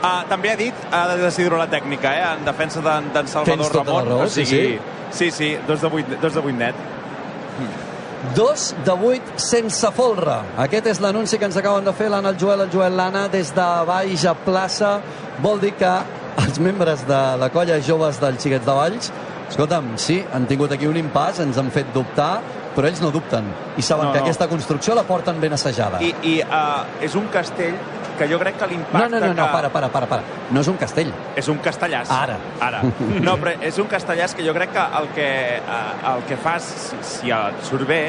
Uh, 0.00 0.22
també 0.30 0.50
ha 0.52 0.56
dit, 0.56 0.74
ha 0.90 1.02
de 1.10 1.18
decidir 1.22 1.52
la 1.52 1.66
tècnica, 1.68 2.12
eh, 2.16 2.22
en 2.38 2.44
defensa 2.46 2.80
d'en 2.80 3.10
d'en 3.12 3.26
Salvador 3.28 3.56
Tens 3.58 3.68
tota 3.68 3.84
la 3.84 3.98
Ramon. 3.98 4.08
raó, 4.08 4.24
o 4.24 4.28
sí, 4.28 4.46
sigui, 4.46 4.78
sí, 5.12 5.30
sí, 5.30 5.58
dos 5.68 5.80
de 5.82 5.88
vuit, 5.92 6.08
dos 6.22 6.32
de 6.34 6.40
vuit 6.40 6.56
net. 6.56 6.74
2 8.34 8.74
de 8.84 8.92
8 8.92 9.22
sense 9.40 9.90
folre. 9.96 10.36
Aquest 10.60 10.86
és 10.92 11.00
l'anunci 11.00 11.38
que 11.40 11.46
ens 11.48 11.56
acaben 11.56 11.84
de 11.84 11.92
fer 11.96 12.10
l'Anna, 12.12 12.28
el 12.34 12.38
Joel, 12.38 12.66
el 12.66 12.70
Joel, 12.72 12.96
l'Anna, 12.96 13.28
des 13.32 13.52
de 13.56 13.68
baix 13.88 14.24
a 14.28 14.34
plaça. 14.34 15.00
Vol 15.40 15.60
dir 15.62 15.72
que 15.80 15.92
els 16.44 16.58
membres 16.60 17.06
de 17.08 17.20
la 17.40 17.48
colla 17.50 17.80
joves 17.80 18.20
del 18.20 18.36
Xiquets 18.38 18.66
de 18.66 18.72
Valls, 18.76 19.10
escolta'm, 19.48 19.94
sí, 19.98 20.20
han 20.32 20.44
tingut 20.46 20.72
aquí 20.76 20.86
un 20.86 20.96
impàs, 21.00 21.40
ens 21.40 21.56
han 21.58 21.70
fet 21.74 21.88
dubtar, 21.94 22.40
però 22.76 22.86
ells 22.86 23.00
no 23.02 23.10
dubten 23.10 23.48
i 23.76 23.82
saben 23.82 24.06
No, 24.06 24.12
que 24.12 24.20
no. 24.20 24.24
aquesta 24.28 24.46
construcció 24.48 24.94
la 24.94 25.02
porten 25.02 25.40
ben 25.40 25.52
assajada. 25.56 25.98
I, 26.04 26.12
i 26.22 26.36
uh, 26.44 26.84
és 27.02 27.16
un 27.18 27.26
castell 27.32 27.74
que 28.20 28.28
jo 28.28 28.38
crec 28.38 28.58
que 28.60 28.66
No, 28.68 28.72
l'impacte 28.74 29.08
no, 29.08 29.20
no, 29.20 29.32
no, 29.32 29.46
que... 29.46 29.52
para, 29.52 29.70
para, 29.72 29.88
para, 29.88 30.06
para. 30.06 30.22
No 30.52 30.60
és 30.60 30.68
un 30.68 30.76
castell. 30.80 31.12
És 31.40 31.48
un 31.48 31.60
castellàs. 31.64 32.10
Ara. 32.12 32.36
Ara. 32.60 32.82
No, 33.24 33.36
però 33.40 33.54
és 33.64 33.78
un 33.80 33.88
castellàs 33.90 34.36
que 34.36 34.44
jo 34.44 34.52
crec 34.56 34.74
que 34.76 34.84
el 35.00 35.08
que, 35.16 35.30
eh, 35.56 36.12
el 36.12 36.24
que 36.28 36.36
fas, 36.40 36.68
si, 36.84 37.00
si 37.08 37.32
et 37.34 37.64
surt 37.68 37.88
bé, 37.88 38.02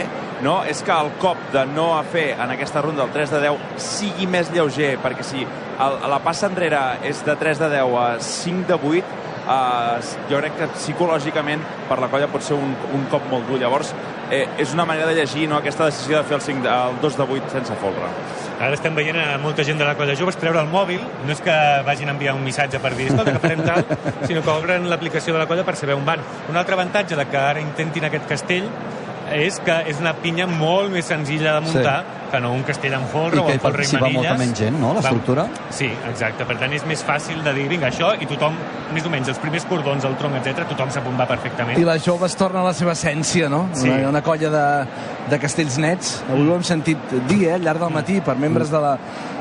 no, 0.43 0.59
és 0.67 0.83
que 0.83 0.91
el 0.93 1.13
cop 1.21 1.39
de 1.53 1.63
no 1.71 1.91
a 1.97 2.03
fer 2.03 2.31
en 2.33 2.51
aquesta 2.57 2.83
ronda 2.83 3.05
el 3.07 3.15
3 3.15 3.35
de 3.37 3.41
10 3.47 3.81
sigui 3.87 4.27
més 4.27 4.51
lleuger, 4.53 4.95
perquè 5.01 5.25
si 5.25 5.45
el, 5.45 5.97
la 6.11 6.21
passa 6.23 6.49
enrere 6.51 6.81
és 7.07 7.23
de 7.25 7.35
3 7.39 7.61
de 7.65 7.73
10 7.77 7.97
a 8.01 8.07
5 8.27 8.67
de 8.69 8.79
8, 8.91 9.19
eh, 9.55 10.15
jo 10.29 10.41
crec 10.43 10.57
que 10.59 10.71
psicològicament 10.75 11.63
per 11.89 11.99
la 12.03 12.11
colla 12.11 12.29
pot 12.31 12.43
ser 12.45 12.59
un, 12.59 12.75
un 12.97 13.07
cop 13.13 13.27
molt 13.31 13.47
dur. 13.49 13.61
Llavors, 13.61 13.95
eh, 14.29 14.47
és 14.61 14.73
una 14.75 14.85
manera 14.85 15.07
de 15.09 15.15
llegir 15.21 15.47
no, 15.49 15.61
aquesta 15.61 15.87
decisió 15.89 16.19
de 16.19 16.27
fer 16.27 16.39
el, 16.39 16.47
5 16.51 16.65
de, 16.67 16.79
el 16.91 17.01
2 17.03 17.21
de 17.21 17.29
8 17.39 17.53
sense 17.59 17.77
folre. 17.83 18.11
Ara 18.61 18.77
estem 18.77 18.93
veient 18.93 19.17
a 19.17 19.39
molta 19.41 19.63
gent 19.65 19.79
de 19.81 19.85
la 19.87 19.95
colla 19.97 20.13
joves 20.17 20.37
treure 20.37 20.61
el 20.61 20.69
mòbil, 20.69 21.01
no 21.25 21.33
és 21.33 21.41
que 21.41 21.55
vagin 21.87 22.11
a 22.11 22.13
enviar 22.13 22.35
un 22.37 22.43
missatge 22.45 22.77
per 22.83 22.93
dir, 22.93 23.07
escolta, 23.09 23.33
que 23.33 23.41
farem 23.41 23.63
tal, 23.65 23.85
sinó 24.29 24.43
que 24.45 24.53
obren 24.53 24.85
l'aplicació 24.91 25.33
de 25.33 25.41
la 25.41 25.47
colla 25.49 25.65
per 25.65 25.75
saber 25.79 25.97
on 25.97 26.05
van. 26.05 26.21
Un 26.51 26.61
altre 26.61 26.77
avantatge 26.77 27.17
de 27.17 27.25
que 27.31 27.41
ara 27.41 27.63
intentin 27.63 28.05
aquest 28.05 28.29
castell 28.29 28.69
és 29.33 29.57
que 29.65 29.77
és 29.89 30.01
una 30.03 30.13
pinya 30.21 30.45
molt 30.49 30.91
més 30.93 31.09
senzilla 31.09 31.55
de 31.57 31.65
muntar 31.71 31.97
sí. 32.03 32.20
Que 32.31 32.39
no 32.43 32.53
un 32.55 32.63
castell 32.67 32.93
amb 32.97 33.07
folre 33.11 33.35
I 33.37 33.39
o 33.41 33.45
que 33.47 33.53
amb 33.57 33.61
folre 33.65 33.83
i 33.83 33.85
participa 33.85 34.01
manilles. 34.05 34.21
molta 34.23 34.37
menys 34.39 34.59
gent, 34.63 34.79
no, 34.81 34.93
l'estructura? 34.97 35.45
Sí, 35.69 35.89
exacte. 36.09 36.45
Per 36.47 36.57
tant, 36.61 36.73
és 36.73 36.85
més 36.89 37.03
fàcil 37.05 37.43
de 37.43 37.53
dir, 37.57 37.67
vinga, 37.71 37.89
això, 37.91 38.13
i 38.19 38.27
tothom, 38.29 38.55
més 38.95 39.05
o 39.05 39.11
menys, 39.13 39.29
els 39.33 39.39
primers 39.43 39.65
cordons, 39.69 40.05
el 40.07 40.15
tronc, 40.19 40.35
etc 40.39 40.65
tothom 40.71 40.89
sap 40.93 41.07
on 41.11 41.17
va 41.19 41.27
perfectament. 41.29 41.77
I 41.79 41.85
les 41.87 42.05
joves 42.05 42.35
tornen 42.39 42.61
a 42.63 42.69
la 42.69 42.73
seva 42.77 42.93
essència, 42.95 43.49
no? 43.51 43.65
Sí. 43.73 43.89
Una, 43.89 44.09
una 44.09 44.21
colla 44.23 44.49
de, 44.53 44.65
de 45.29 45.39
castells 45.43 45.77
nets. 45.81 46.21
Avui 46.31 46.47
ho 46.49 46.55
hem 46.55 46.63
sentit 46.63 46.97
dir, 47.27 47.43
eh, 47.49 47.53
al 47.59 47.61
llarg 47.67 47.79
del 47.83 47.93
matí, 47.93 48.21
per 48.21 48.37
membres 48.39 48.71
de, 48.71 48.79
la, 48.81 48.95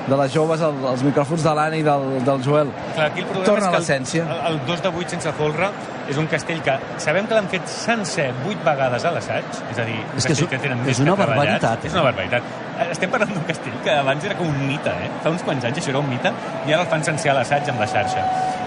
de 0.09 0.17
les 0.25 0.33
joves, 0.35 0.61
el, 0.67 0.83
els 0.93 1.03
micròfons 1.07 1.43
de 1.47 1.55
l'Anna 1.55 1.79
i 1.79 1.87
del, 1.87 2.09
del 2.27 2.43
Joel. 2.45 2.75
Clar, 2.95 3.07
aquí 3.13 3.21
el 3.23 3.27
problema 3.31 3.47
Torna 3.47 3.67
a 3.67 3.71
és 3.71 3.75
que 3.75 3.81
l'essència. 3.85 4.27
el, 4.27 4.55
el 4.55 4.61
2 4.67 4.83
de 4.83 4.93
8 5.05 5.15
sense 5.17 5.33
folre 5.39 5.71
és 6.11 6.17
un 6.19 6.27
castell 6.27 6.61
que 6.67 6.75
sabem 6.99 7.27
que 7.31 7.35
l'han 7.37 7.49
fet 7.49 7.67
sencer 7.71 8.31
vuit 8.45 8.59
vegades 8.67 9.05
a 9.05 9.13
l'assaig, 9.15 9.45
és 9.71 9.79
a 9.79 9.85
dir, 9.87 9.99
un 10.01 10.19
És 10.19 10.27
que 10.27 10.33
és 10.33 10.41
castell 10.41 10.45
un- 10.45 10.51
que 10.51 10.59
tenen 10.59 10.81
és 10.81 10.87
més 10.87 11.01
una 11.07 11.13
que 11.17 11.25
barbaritat, 11.27 11.85
eh? 11.85 11.87
És 11.89 11.95
una 11.95 12.03
barbaritat. 12.03 12.43
Eh, 12.81 12.89
Estem 12.91 13.11
parlant 13.11 13.33
d'un 13.35 13.45
castell 13.45 13.75
que 13.85 13.91
abans 13.93 14.25
era 14.25 14.35
com 14.37 14.49
un 14.49 14.67
mite, 14.67 14.89
eh? 14.91 15.11
Fa 15.23 15.31
uns 15.31 15.43
quants 15.43 15.65
anys 15.65 15.79
això 15.79 15.91
era 15.91 15.99
un 16.01 16.09
mite, 16.09 16.33
i 16.67 16.73
ara 16.73 16.83
el 16.83 16.89
fan 16.89 17.05
sencer 17.05 17.31
a 17.31 17.35
l'assaig 17.35 17.69
amb 17.71 17.81
la 17.81 17.87
xarxa. 17.87 18.25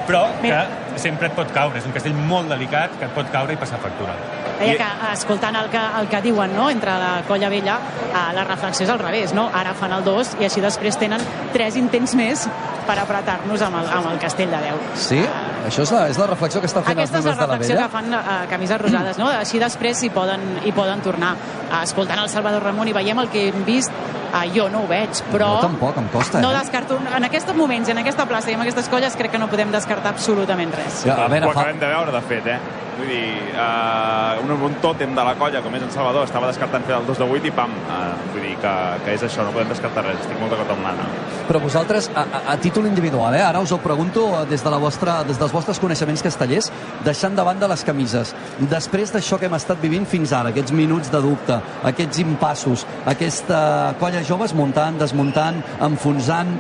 Però 0.08 0.26
que 0.42 1.00
sempre 1.00 1.28
et 1.28 1.34
pot 1.34 1.52
caure, 1.54 1.78
és 1.80 1.86
un 1.86 1.92
castell 1.94 2.14
molt 2.14 2.50
delicat 2.50 2.92
que 3.00 3.06
et 3.06 3.12
pot 3.16 3.30
caure 3.32 3.54
i 3.54 3.56
passar 3.58 3.80
factura. 3.80 4.14
Deia 4.60 4.76
que, 4.78 4.88
escoltant 5.14 5.56
el 5.56 5.70
que, 5.70 5.80
el 6.00 6.08
que 6.08 6.22
diuen 6.22 6.54
no? 6.56 6.70
entre 6.70 6.92
la 6.92 7.22
colla 7.28 7.50
vella, 7.50 7.78
eh, 8.14 8.34
la 8.36 8.44
reflexió 8.44 8.86
és 8.86 8.90
al 8.92 9.00
revés. 9.00 9.34
No? 9.34 9.50
Ara 9.54 9.74
fan 9.74 9.92
el 9.94 10.04
2 10.04 10.36
i 10.40 10.46
així 10.46 10.62
després 10.62 10.98
tenen 10.98 11.20
tres 11.54 11.76
intents 11.76 12.14
més 12.16 12.48
per 12.86 13.00
apretar-nos 13.00 13.62
amb, 13.62 13.78
el, 13.82 13.90
amb 13.90 14.12
el 14.12 14.20
castell 14.20 14.52
de 14.52 14.58
Déu. 14.68 14.78
Sí? 14.96 15.26
Això 15.68 15.84
és 15.86 15.92
la, 15.96 16.02
és 16.12 16.18
la 16.20 16.28
reflexió 16.28 16.62
que 16.62 16.68
estan 16.70 16.84
fent 16.84 16.98
Aquesta 16.98 17.18
els 17.22 17.26
és 17.26 17.38
la 17.38 17.48
reflexió 17.48 17.78
que 17.80 17.90
fan 17.94 18.14
uh, 18.14 18.34
camises 18.52 18.82
rosades, 18.82 19.18
no? 19.22 19.30
Així 19.32 19.60
després 19.62 20.04
hi 20.04 20.10
poden, 20.14 20.44
hi 20.66 20.72
poden 20.76 21.02
tornar. 21.06 21.34
Uh, 21.70 21.82
escoltant 21.84 22.20
el 22.20 22.30
Salvador 22.30 22.64
Ramon 22.64 22.92
i 22.92 22.94
veiem 22.96 23.20
el 23.24 23.30
que 23.34 23.48
hem 23.50 23.64
vist, 23.68 23.92
uh, 24.34 24.44
jo 24.54 24.68
no 24.74 24.84
ho 24.84 24.88
veig, 24.92 25.24
però... 25.32 25.54
Jo 25.62 25.68
tampoc, 25.70 25.98
em 26.04 26.08
costa, 26.14 26.42
No 26.44 26.52
eh? 26.52 26.60
descarto, 26.60 27.00
en 27.00 27.30
aquests 27.30 27.56
moments, 27.56 27.90
en 27.90 28.04
aquesta 28.04 28.28
plaça 28.30 28.52
i 28.52 28.58
en 28.58 28.62
aquestes 28.68 28.90
colles, 28.92 29.16
crec 29.20 29.32
que 29.32 29.42
no 29.42 29.48
podem 29.52 29.72
descartar 29.72 30.14
absolutament 30.18 30.74
res. 30.76 31.04
Ja, 31.08 31.24
a 31.26 31.28
veure, 31.32 31.48
Ho 31.48 31.54
fa- 31.54 31.62
acabem 31.68 31.80
de 31.84 31.94
veure, 31.96 32.12
de 32.20 32.22
fet, 32.30 32.48
eh? 32.58 32.60
Vull 32.94 33.08
dir, 33.10 33.24
uh, 33.58 34.38
un, 34.44 34.52
un 34.68 34.76
tòtem 34.84 35.16
de 35.18 35.24
la 35.26 35.32
colla, 35.40 35.64
com 35.66 35.74
és 35.74 35.82
en 35.82 35.90
Salvador, 35.90 36.28
estava 36.28 36.46
descartant 36.52 36.84
fer 36.86 36.94
el 37.00 37.08
2 37.08 37.18
de 37.24 37.26
8 37.40 37.48
i 37.50 37.52
pam. 37.58 37.72
Uh, 37.88 38.12
vull 38.36 38.44
dir 38.46 38.52
que, 38.62 38.74
que 39.06 39.16
és 39.16 39.24
això, 39.26 39.42
no 39.48 39.54
podem 39.56 39.72
descartar 39.74 40.04
res. 40.06 40.20
Estic 40.22 40.38
molt 40.38 40.54
d'acord 40.54 40.76
amb 40.76 40.86
l'Anna. 40.86 41.08
Però 41.48 41.60
vosaltres, 41.64 42.12
a, 42.14 42.22
a, 42.28 42.42
a 42.54 42.58
títol 42.62 42.86
individual, 42.92 43.34
eh? 43.34 43.42
ara 43.42 43.64
us 43.66 43.74
ho 43.74 43.80
pregunto 43.82 44.28
des, 44.50 44.62
de 44.62 44.70
la 44.76 44.78
vostra, 44.78 45.24
des 45.26 45.42
dels 45.42 45.52
vostres 45.54 45.80
coneixements 45.80 46.24
castellers, 46.26 46.72
deixant 47.06 47.38
de 47.38 47.46
banda 47.46 47.70
les 47.72 47.84
camises, 47.88 48.34
després 48.72 49.14
d'això 49.14 49.38
que 49.40 49.46
hem 49.48 49.56
estat 49.58 49.80
vivint 49.82 50.06
fins 50.10 50.34
ara, 50.34 50.50
aquests 50.54 50.74
minuts 50.76 51.12
de 51.14 51.22
dubte, 51.24 51.60
aquests 51.88 52.20
impassos, 52.26 52.86
aquesta 53.06 53.94
colla 54.02 54.24
joves 54.26 54.54
muntant, 54.58 54.98
desmuntant, 55.00 55.62
enfonsant, 55.80 56.58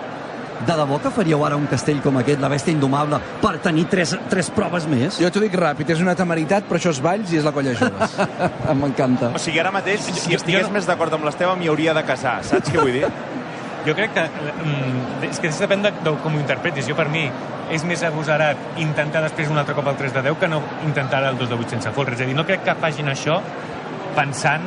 de 0.63 0.75
debò 0.79 0.95
que 1.01 1.09
faríeu 1.11 1.41
ara 1.43 1.57
un 1.59 1.65
castell 1.67 1.97
com 1.99 2.15
aquest, 2.21 2.39
la 2.39 2.47
bèstia 2.47 2.71
indomable, 2.71 3.17
per 3.41 3.57
tenir 3.65 3.83
tres, 3.91 4.13
tres 4.31 4.47
proves 4.53 4.85
més? 4.87 5.17
Jo 5.19 5.27
t'ho 5.33 5.41
dic 5.43 5.57
ràpid, 5.59 5.89
és 5.91 5.99
una 5.99 6.13
temeritat, 6.15 6.69
però 6.69 6.79
això 6.79 6.93
és 6.93 7.01
Valls 7.03 7.33
i 7.33 7.41
és 7.41 7.43
la 7.43 7.51
colla 7.51 7.73
joves. 7.75 8.15
M'encanta. 8.79 9.33
O 9.35 9.41
sigui, 9.43 9.59
ara 9.59 9.73
mateix, 9.75 10.05
si 10.07 10.29
jo- 10.31 10.37
estigués 10.39 10.63
jo- 10.69 10.71
més 10.71 10.87
d'acord 10.87 11.11
amb 11.17 11.25
l'Esteve, 11.27 11.57
m'hi 11.59 11.67
hauria 11.73 11.93
de 11.97 12.05
casar. 12.07 12.37
Saps 12.47 12.71
què 12.71 12.79
vull 12.79 12.93
dir? 13.01 13.09
Jo 13.85 13.93
crec 13.95 14.13
que, 14.15 14.23
mm, 14.23 15.23
és 15.29 15.39
que 15.43 15.49
depèn 15.49 15.81
de, 15.83 15.91
de 16.03 16.13
com 16.23 16.35
ho 16.35 16.39
interpretis. 16.39 16.87
Jo, 16.87 16.95
per 16.95 17.09
mi, 17.11 17.25
és 17.71 17.83
més 17.87 18.03
agosarat 18.03 18.79
intentar 18.79 19.21
després 19.25 19.49
un 19.51 19.57
altre 19.59 19.75
cop 19.75 19.87
el 19.91 19.95
3 19.99 20.13
de 20.13 20.21
10 20.29 20.39
que 20.39 20.47
no 20.47 20.61
intentar 20.85 21.23
el 21.27 21.37
2 21.37 21.49
de 21.49 21.55
8 21.55 21.69
sense 21.75 21.91
folre. 21.91 22.15
És 22.15 22.21
a 22.21 22.25
dir, 22.29 22.35
no 22.35 22.45
crec 22.47 22.63
que 22.63 22.75
facin 22.79 23.09
això 23.11 23.41
pensant 24.15 24.63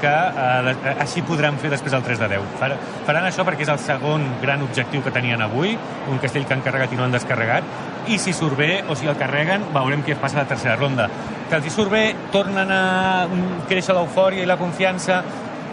que 0.00 0.12
eh, 0.12 0.94
així 1.00 1.22
podran 1.24 1.56
fer 1.56 1.70
després 1.72 1.94
el 1.96 2.02
3 2.04 2.18
de 2.20 2.28
10. 2.34 2.48
Far- 2.60 2.76
Faran 3.06 3.24
això 3.30 3.44
perquè 3.48 3.64
és 3.64 3.70
el 3.72 3.78
segon 3.80 4.26
gran 4.42 4.60
objectiu 4.62 5.00
que 5.02 5.10
tenien 5.14 5.40
avui, 5.42 5.72
un 6.12 6.18
castell 6.20 6.44
que 6.44 6.52
han 6.52 6.60
carregat 6.64 6.92
i 6.92 6.98
no 6.98 7.06
han 7.06 7.14
descarregat, 7.16 7.64
i 8.12 8.18
si 8.20 8.34
surt 8.36 8.58
bé 8.60 8.84
o 8.88 8.94
si 8.94 9.08
el 9.08 9.16
carreguen, 9.16 9.64
veurem 9.74 10.04
què 10.04 10.14
passa 10.20 10.36
a 10.38 10.44
la 10.44 10.48
tercera 10.50 10.76
ronda. 10.76 11.08
Que 11.48 11.56
els 11.56 11.66
hi 11.66 11.72
surt 11.72 11.90
bé, 11.90 12.04
tornen 12.32 12.70
a 12.70 12.82
mm, 13.26 13.64
créixer 13.70 13.96
l'eufòria 13.96 14.44
i 14.44 14.46
la 14.46 14.58
confiança, 14.60 15.22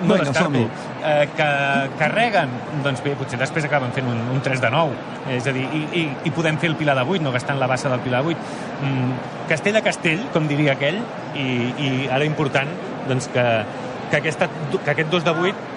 no 0.02 0.18
descarto. 0.18 0.44
som-hi. 0.44 0.64
Eh, 1.04 1.28
que 1.38 1.50
carreguen, 2.00 2.54
doncs 2.86 3.04
bé, 3.06 3.16
potser 3.20 3.39
després 3.41 3.68
acaben 3.68 3.94
fent 3.96 4.08
un, 4.10 4.20
un 4.34 4.41
3 4.44 4.64
de 4.64 4.72
9. 4.74 4.98
És 5.38 5.48
a 5.48 5.54
dir, 5.56 5.66
i, 5.76 5.84
i, 6.02 6.06
i 6.30 6.34
podem 6.36 6.58
fer 6.62 6.72
el 6.72 6.78
pilar 6.80 6.96
de 7.00 7.06
8, 7.06 7.24
no 7.24 7.34
gastant 7.36 7.60
la 7.62 7.70
bassa 7.72 7.91
del 7.91 8.04
pilar 8.06 8.24
de 8.24 8.36
8. 8.36 8.48
Mm, 8.88 9.14
castell 9.52 9.80
a 9.80 9.84
castell, 9.86 10.26
com 10.34 10.48
diria 10.50 10.78
aquell, 10.78 11.00
i, 11.36 11.48
i 11.78 11.91
ara 12.10 12.26
important 12.30 12.72
doncs, 13.10 13.30
que, 13.34 13.46
que, 14.10 14.18
aquesta, 14.22 14.50
que 14.74 14.89
aquest 14.96 15.12
2 15.12 15.28
de 15.28 15.38
8 15.52 15.73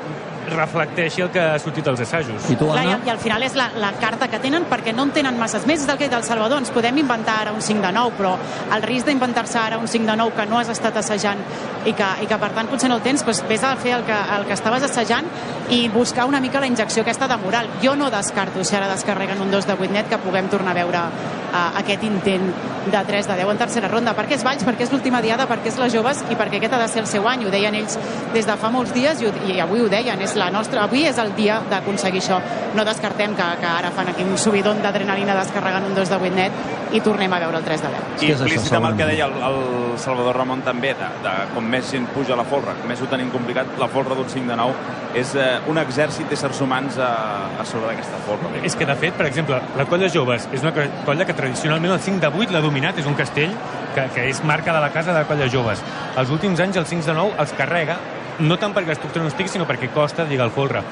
reflecteixi 0.51 1.25
el 1.25 1.31
que 1.35 1.43
ha 1.43 1.59
sortit 1.63 1.87
als 1.89 2.03
assajos. 2.05 2.49
I 2.51 2.57
tu, 2.57 2.69
Clar, 2.71 2.85
i, 2.85 2.93
Anna? 2.95 3.07
I 3.07 3.13
al 3.15 3.21
final 3.23 3.47
és 3.47 3.57
la, 3.59 3.69
la 3.81 3.93
carta 4.01 4.29
que 4.33 4.41
tenen 4.43 4.67
perquè 4.71 4.95
no 4.97 5.07
en 5.09 5.15
tenen 5.17 5.39
masses 5.41 5.67
més. 5.69 5.83
És 5.83 5.89
el 5.89 5.99
que 5.99 6.07
ha 6.07 6.11
dit 6.11 6.19
el 6.19 6.27
Salvador. 6.27 6.63
Ens 6.63 6.73
podem 6.75 7.03
inventar 7.03 7.41
ara 7.43 7.55
un 7.57 7.63
5 7.63 7.85
de 7.85 7.93
9, 7.97 8.17
però 8.19 8.35
el 8.77 8.87
risc 8.87 9.11
d'inventar-se 9.11 9.59
ara 9.61 9.81
un 9.83 9.89
5 9.89 10.11
de 10.11 10.17
9 10.23 10.37
que 10.37 10.47
no 10.51 10.61
has 10.61 10.73
estat 10.73 10.97
assajant 11.03 11.43
i 11.87 11.95
que, 11.95 12.09
i 12.23 12.31
que 12.31 12.39
per 12.43 12.53
tant 12.57 12.71
potser 12.71 12.91
no 12.91 12.99
el 12.99 13.05
tens, 13.05 13.25
doncs 13.27 13.45
vés 13.49 13.65
a 13.65 13.75
fer 13.81 13.97
el 13.99 14.07
que, 14.07 14.17
el 14.37 14.47
que 14.49 14.57
estaves 14.57 14.87
assajant 14.87 15.29
i 15.71 15.89
buscar 15.89 16.27
una 16.27 16.41
mica 16.41 16.61
la 16.61 16.71
injecció 16.71 17.03
aquesta 17.03 17.29
de 17.29 17.37
moral. 17.43 17.69
Jo 17.83 17.97
no 17.97 18.11
descarto, 18.11 18.65
si 18.65 18.77
ara 18.77 18.89
descarreguen 18.89 19.41
un 19.43 19.51
2 19.51 19.67
de 19.67 19.75
8 19.75 19.93
net, 19.93 20.09
que 20.09 20.19
puguem 20.23 20.49
tornar 20.49 20.77
a 20.77 20.81
veure 20.81 21.03
uh, 21.03 21.79
aquest 21.81 22.05
intent 22.07 22.53
de 22.87 23.03
3 23.07 23.27
de 23.27 23.37
10 23.41 23.51
en 23.51 23.59
tercera 23.59 23.89
ronda. 23.89 24.15
Perquè 24.17 24.37
és 24.39 24.45
Valls, 24.47 24.65
perquè 24.67 24.87
és 24.87 24.93
l'última 24.95 25.21
diada, 25.23 25.49
perquè 25.51 25.73
és 25.73 25.79
les 25.81 25.93
joves 25.95 26.23
i 26.31 26.39
perquè 26.39 26.61
aquest 26.61 26.77
ha 26.77 26.83
de 26.83 26.89
ser 26.93 27.03
el 27.03 27.11
seu 27.11 27.27
any. 27.29 27.47
Ho 27.47 27.53
deien 27.55 27.75
ells 27.75 27.99
des 28.35 28.47
de 28.47 28.57
fa 28.61 28.71
molts 28.71 28.95
dies 28.95 29.23
i, 29.23 29.29
ho, 29.29 29.35
i 29.47 29.59
avui 29.63 29.83
ho 29.83 29.91
deien. 29.91 30.23
És 30.23 30.36
la 30.37 30.51
nostra, 30.51 30.85
avui 30.85 31.05
és 31.09 31.19
el 31.19 31.35
dia 31.37 31.61
d'aconseguir 31.71 32.21
això. 32.23 32.39
No 32.77 32.85
descartem 32.85 33.35
que, 33.37 33.47
que 33.61 33.67
ara 33.67 33.91
fan 33.97 34.09
aquí 34.13 34.23
un 34.25 34.37
subidon 34.39 34.83
d'adrenalina 34.85 35.35
descarregant 35.39 35.85
un 35.89 35.95
2 35.97 36.09
de 36.13 36.17
8 36.17 36.35
net 36.37 36.53
i 36.93 37.01
tornem 37.01 37.33
a 37.33 37.39
veure 37.43 37.59
el 37.59 37.65
3 37.65 37.83
de 37.83 37.89
10. 37.89 38.23
I 38.23 38.31
implícit 38.37 38.77
amb 38.79 38.91
el 38.91 38.97
que 38.97 39.07
deia 39.09 39.27
el, 39.27 39.35
el 39.49 39.99
Salvador 39.99 40.37
Ramon 40.39 40.63
també, 40.67 40.93
de, 40.99 41.09
de 41.25 41.33
com 41.55 41.65
més 41.67 41.89
gent 41.91 42.07
puja 42.15 42.35
a 42.35 42.39
la 42.41 42.45
folra, 42.47 42.75
com 42.79 42.89
més 42.91 43.01
ho 43.03 43.09
tenim 43.11 43.31
complicat, 43.35 43.75
la 43.81 43.89
folra 43.89 44.15
d'un 44.15 44.29
5 44.29 44.47
de 44.53 44.57
9 44.61 44.95
és 45.17 45.33
eh, 45.41 45.47
un 45.73 45.79
exèrcit 45.81 46.29
d'éssers 46.29 46.61
humans 46.61 46.99
a, 47.01 47.11
a 47.61 47.65
sobre 47.65 47.89
d'aquesta 47.91 48.21
folra. 48.27 48.53
És 48.63 48.77
que, 48.77 48.85
de 48.87 48.95
fet, 49.01 49.17
per 49.17 49.27
exemple, 49.31 49.59
la 49.77 49.87
colla 49.89 50.09
joves 50.13 50.47
és 50.53 50.63
una 50.63 50.73
co- 50.77 50.85
colla 51.07 51.25
que 51.25 51.35
tradicionalment 51.35 51.97
el 51.97 52.01
5 52.05 52.21
de 52.21 52.29
8 52.45 52.53
l'ha 52.53 52.61
dominat, 52.65 52.99
és 53.01 53.07
un 53.09 53.17
castell 53.17 53.55
que, 53.97 54.05
que 54.15 54.29
és 54.29 54.43
marca 54.45 54.75
de 54.77 54.81
la 54.85 54.91
casa 54.93 55.13
de 55.15 55.19
la 55.23 55.27
colla 55.29 55.49
joves. 55.49 55.81
Els 56.21 56.31
últims 56.31 56.61
anys 56.61 56.77
els 56.83 56.89
5 56.93 57.09
de 57.09 57.15
9 57.17 57.41
els 57.41 57.53
carrega, 57.57 57.97
no 58.41 58.59
tant 58.61 58.75
perquè 58.77 58.93
l'estructura 58.93 59.25
no 59.25 59.33
estigui, 59.33 59.53
sinó 59.53 59.67
perquè 59.69 59.91
costa 59.95 60.27
lligar 60.29 60.49
el 60.51 60.55
folre. 60.55 60.83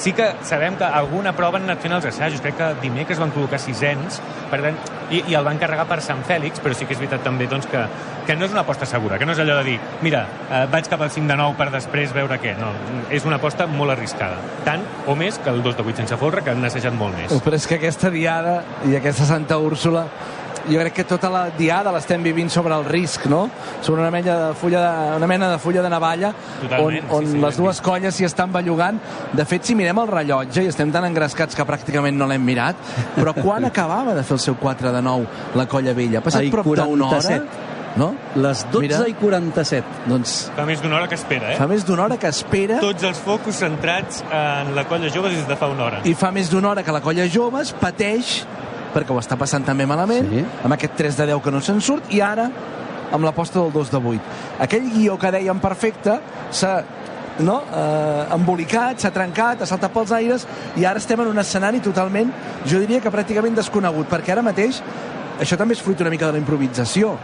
Sí 0.00 0.14
que 0.16 0.30
sabem 0.48 0.78
que 0.80 0.84
alguna 0.84 1.34
prova 1.36 1.58
han 1.58 1.66
anat 1.66 1.82
fent 1.84 1.92
els 1.92 2.06
assajos. 2.08 2.40
Crec 2.40 2.56
que 2.56 2.68
dimecres 2.80 3.18
van 3.20 3.32
col·locar 3.34 3.58
sisens, 3.60 4.16
per 4.48 4.62
tant, 4.62 4.78
i, 5.12 5.20
i 5.28 5.36
el 5.36 5.44
van 5.44 5.60
carregar 5.60 5.84
per 5.90 5.98
Sant 6.04 6.22
Fèlix, 6.24 6.62
però 6.64 6.72
sí 6.76 6.88
que 6.88 6.96
és 6.96 7.02
veritat 7.02 7.20
també 7.26 7.44
doncs, 7.50 7.68
que, 7.68 7.82
que 8.24 8.36
no 8.38 8.48
és 8.48 8.54
una 8.54 8.62
aposta 8.64 8.88
segura, 8.88 9.18
que 9.20 9.28
no 9.28 9.36
és 9.36 9.42
allò 9.44 9.58
de 9.58 9.66
dir, 9.66 9.76
mira, 10.00 10.22
eh, 10.48 10.62
vaig 10.72 10.88
cap 10.88 11.04
al 11.04 11.12
5 11.12 11.28
de 11.28 11.36
9 11.42 11.58
per 11.58 11.68
després 11.74 12.16
veure 12.16 12.40
què. 12.40 12.56
No, 12.56 12.72
és 13.12 13.28
una 13.28 13.36
aposta 13.36 13.68
molt 13.68 13.92
arriscada. 13.92 14.40
Tant 14.64 14.86
o 15.04 15.18
més 15.20 15.36
que 15.36 15.52
el 15.52 15.60
2 15.66 15.76
de 15.76 15.84
8 15.84 16.04
sense 16.04 16.20
folre, 16.20 16.44
que 16.46 16.54
han 16.54 16.64
assajat 16.64 16.96
molt 16.96 17.18
més. 17.20 17.36
Però 17.44 17.60
és 17.60 17.68
que 17.68 17.76
aquesta 17.76 18.08
diada 18.14 18.62
i 18.88 18.96
aquesta 18.96 19.28
Santa 19.28 19.60
Úrsula 19.60 20.06
jo 20.68 20.78
crec 20.80 20.94
que 21.00 21.04
tota 21.08 21.30
la 21.32 21.44
diada 21.56 21.92
l'estem 21.94 22.22
vivint 22.22 22.50
sobre 22.52 22.74
el 22.76 22.84
risc, 22.84 23.26
no? 23.30 23.48
Sobre 23.80 24.02
una 24.02 24.10
mena 24.10 24.36
de 24.48 24.54
fulla 24.54 24.80
de, 24.82 25.16
una 25.16 25.26
mena 25.30 25.50
de 25.52 25.58
fulla 25.58 25.82
de 25.82 25.90
navalla 25.90 26.32
Totalment, 26.60 27.04
on, 27.10 27.16
on 27.16 27.26
sí, 27.26 27.32
sí, 27.32 27.40
les 27.46 27.56
dues 27.62 27.80
colles 27.80 28.14
s'hi 28.14 28.24
estan 28.28 28.52
bellugant. 28.52 29.00
De 29.32 29.44
fet, 29.48 29.64
si 29.64 29.74
mirem 29.78 29.98
el 30.02 30.08
rellotge, 30.10 30.64
i 30.64 30.70
estem 30.70 30.92
tan 30.92 31.04
engrescats 31.08 31.56
que 31.56 31.64
pràcticament 31.66 32.16
no 32.18 32.26
l'hem 32.30 32.44
mirat, 32.44 32.76
però 33.16 33.34
quan 33.36 33.64
acabava 33.70 34.14
de 34.14 34.22
fer 34.26 34.36
el 34.36 34.44
seu 34.50 34.58
4 34.60 34.92
de 34.92 35.02
9 35.02 35.56
la 35.56 35.66
colla 35.70 35.94
vella? 35.96 36.20
Ha 36.20 36.26
passat 36.28 36.44
Ai, 36.44 36.50
prop 36.52 36.66
d'una 36.66 36.86
hora? 37.08 37.18
47. 37.20 37.68
No? 37.98 38.12
Les 38.38 38.60
12 38.70 38.84
Mira. 38.84 38.98
i 39.10 39.14
47. 39.18 39.82
Doncs 40.06 40.34
Fa 40.54 40.62
més 40.68 40.78
d'una 40.78 40.94
hora 41.00 41.08
que 41.10 41.16
espera, 41.18 41.48
eh? 41.50 41.56
Fa 41.58 41.66
més 41.66 41.82
d'una 41.84 42.04
hora 42.04 42.16
que 42.22 42.28
espera 42.30 42.76
Tots 42.78 43.02
els 43.08 43.18
focus 43.18 43.58
centrats 43.64 44.20
en 44.30 44.70
la 44.76 44.84
colla 44.86 45.10
jove 45.10 45.32
des 45.34 45.42
de 45.48 45.56
fa 45.58 45.66
una 45.72 45.88
hora. 45.88 45.98
i 46.06 46.14
fa 46.14 46.30
més 46.30 46.52
d'una 46.52 46.70
hora 46.70 46.84
que 46.86 46.94
la 46.94 47.00
colla 47.02 47.26
joves 47.26 47.72
pateix 47.80 48.44
perquè 48.94 49.14
ho 49.14 49.20
està 49.20 49.36
passant 49.38 49.64
també 49.66 49.86
malament 49.86 50.28
Sí. 50.30 50.44
amb 50.64 50.72
aquest 50.74 50.96
3 50.96 51.16
de 51.16 51.26
10 51.32 51.42
que 51.42 51.50
no 51.50 51.60
se'n 51.60 51.80
surt 51.80 52.12
i 52.12 52.20
ara 52.20 52.50
amb 53.12 53.24
l'aposta 53.24 53.58
del 53.60 53.72
2 53.72 53.90
de 53.90 53.96
8 53.96 54.20
aquell 54.66 54.90
guió 54.92 55.18
que 55.18 55.30
dèiem 55.34 55.60
perfecte 55.60 56.20
s'ha 56.50 56.82
no? 57.40 57.62
eh, 57.72 58.26
embolicat, 58.34 59.00
s'ha 59.00 59.10
trencat, 59.10 59.62
ha 59.62 59.66
saltat 59.66 59.92
pels 59.94 60.12
aires 60.12 60.46
i 60.76 60.84
ara 60.84 60.98
estem 61.00 61.20
en 61.20 61.30
un 61.30 61.38
escenari 61.40 61.80
totalment, 61.80 62.30
jo 62.66 62.80
diria 62.82 63.00
que 63.00 63.10
pràcticament 63.10 63.56
desconegut, 63.56 64.08
perquè 64.10 64.34
ara 64.34 64.42
mateix 64.44 64.82
això 65.40 65.56
també 65.56 65.74
és 65.74 65.80
fruit 65.80 66.00
una 66.04 66.10
mica 66.12 66.26
de 66.26 66.32
la 66.36 66.38
improvisació 66.42 67.14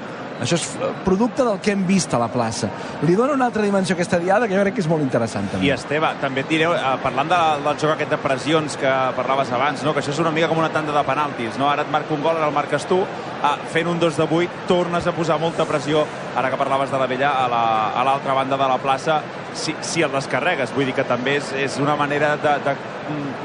això 0.40 0.54
és 0.58 0.64
eh, 0.76 0.90
producte 1.04 1.44
del 1.44 1.58
que 1.60 1.72
hem 1.72 1.86
vist 1.88 2.12
a 2.14 2.18
la 2.20 2.28
plaça 2.28 2.68
li 3.02 3.14
dona 3.16 3.32
una 3.34 3.46
altra 3.46 3.62
dimensió 3.62 3.94
a 3.94 3.96
aquesta 3.96 4.18
diada 4.18 4.46
que 4.48 4.54
jo 4.56 4.62
crec 4.62 4.74
que 4.76 4.80
és 4.84 4.88
molt 4.88 5.02
interessant 5.02 5.48
també. 5.52 5.66
I 5.66 5.70
Esteve, 5.76 6.10
també 6.20 6.42
et 6.44 6.48
diré, 6.48 6.64
eh, 6.68 6.96
parlant 7.02 7.28
de, 7.30 7.38
del 7.64 7.78
joc 7.80 7.94
aquest 7.96 8.10
de 8.10 8.18
pressions 8.22 8.76
que 8.80 8.92
parlaves 9.16 9.52
abans, 9.52 9.82
no? 9.84 9.92
que 9.94 10.00
això 10.04 10.12
és 10.12 10.18
una 10.22 10.30
mica 10.34 10.48
com 10.48 10.58
una 10.58 10.70
tanda 10.72 10.92
de 10.96 11.04
penaltis, 11.08 11.56
no? 11.58 11.68
ara 11.70 11.82
et 11.86 11.90
marca 11.92 12.14
un 12.14 12.22
gol, 12.22 12.36
ara 12.36 12.48
el 12.50 12.54
marques 12.54 12.84
tu, 12.86 13.00
ah, 13.42 13.56
fent 13.72 13.88
un 13.88 13.98
2 14.00 14.16
de 14.16 14.26
8 14.28 14.66
tornes 14.68 15.06
a 15.06 15.12
posar 15.12 15.38
molta 15.40 15.64
pressió, 15.64 16.04
ara 16.36 16.50
que 16.50 16.56
parlaves 16.60 16.90
de 16.90 16.98
la 16.98 17.06
vella, 17.06 17.30
a 17.44 17.48
la- 17.48 17.90
a 17.96 18.04
l'altra 18.04 18.34
la, 18.34 18.40
banda 18.42 18.56
de 18.56 18.68
la 18.68 18.78
plaça, 18.78 19.20
si, 19.54 19.74
si 19.80 20.02
el 20.02 20.12
descarregues, 20.12 20.74
vull 20.74 20.84
dir 20.86 20.94
que 20.94 21.04
també 21.04 21.36
és, 21.40 21.52
és 21.56 21.78
una 21.80 21.96
manera 21.96 22.34
de, 22.36 22.58
de 22.64 22.74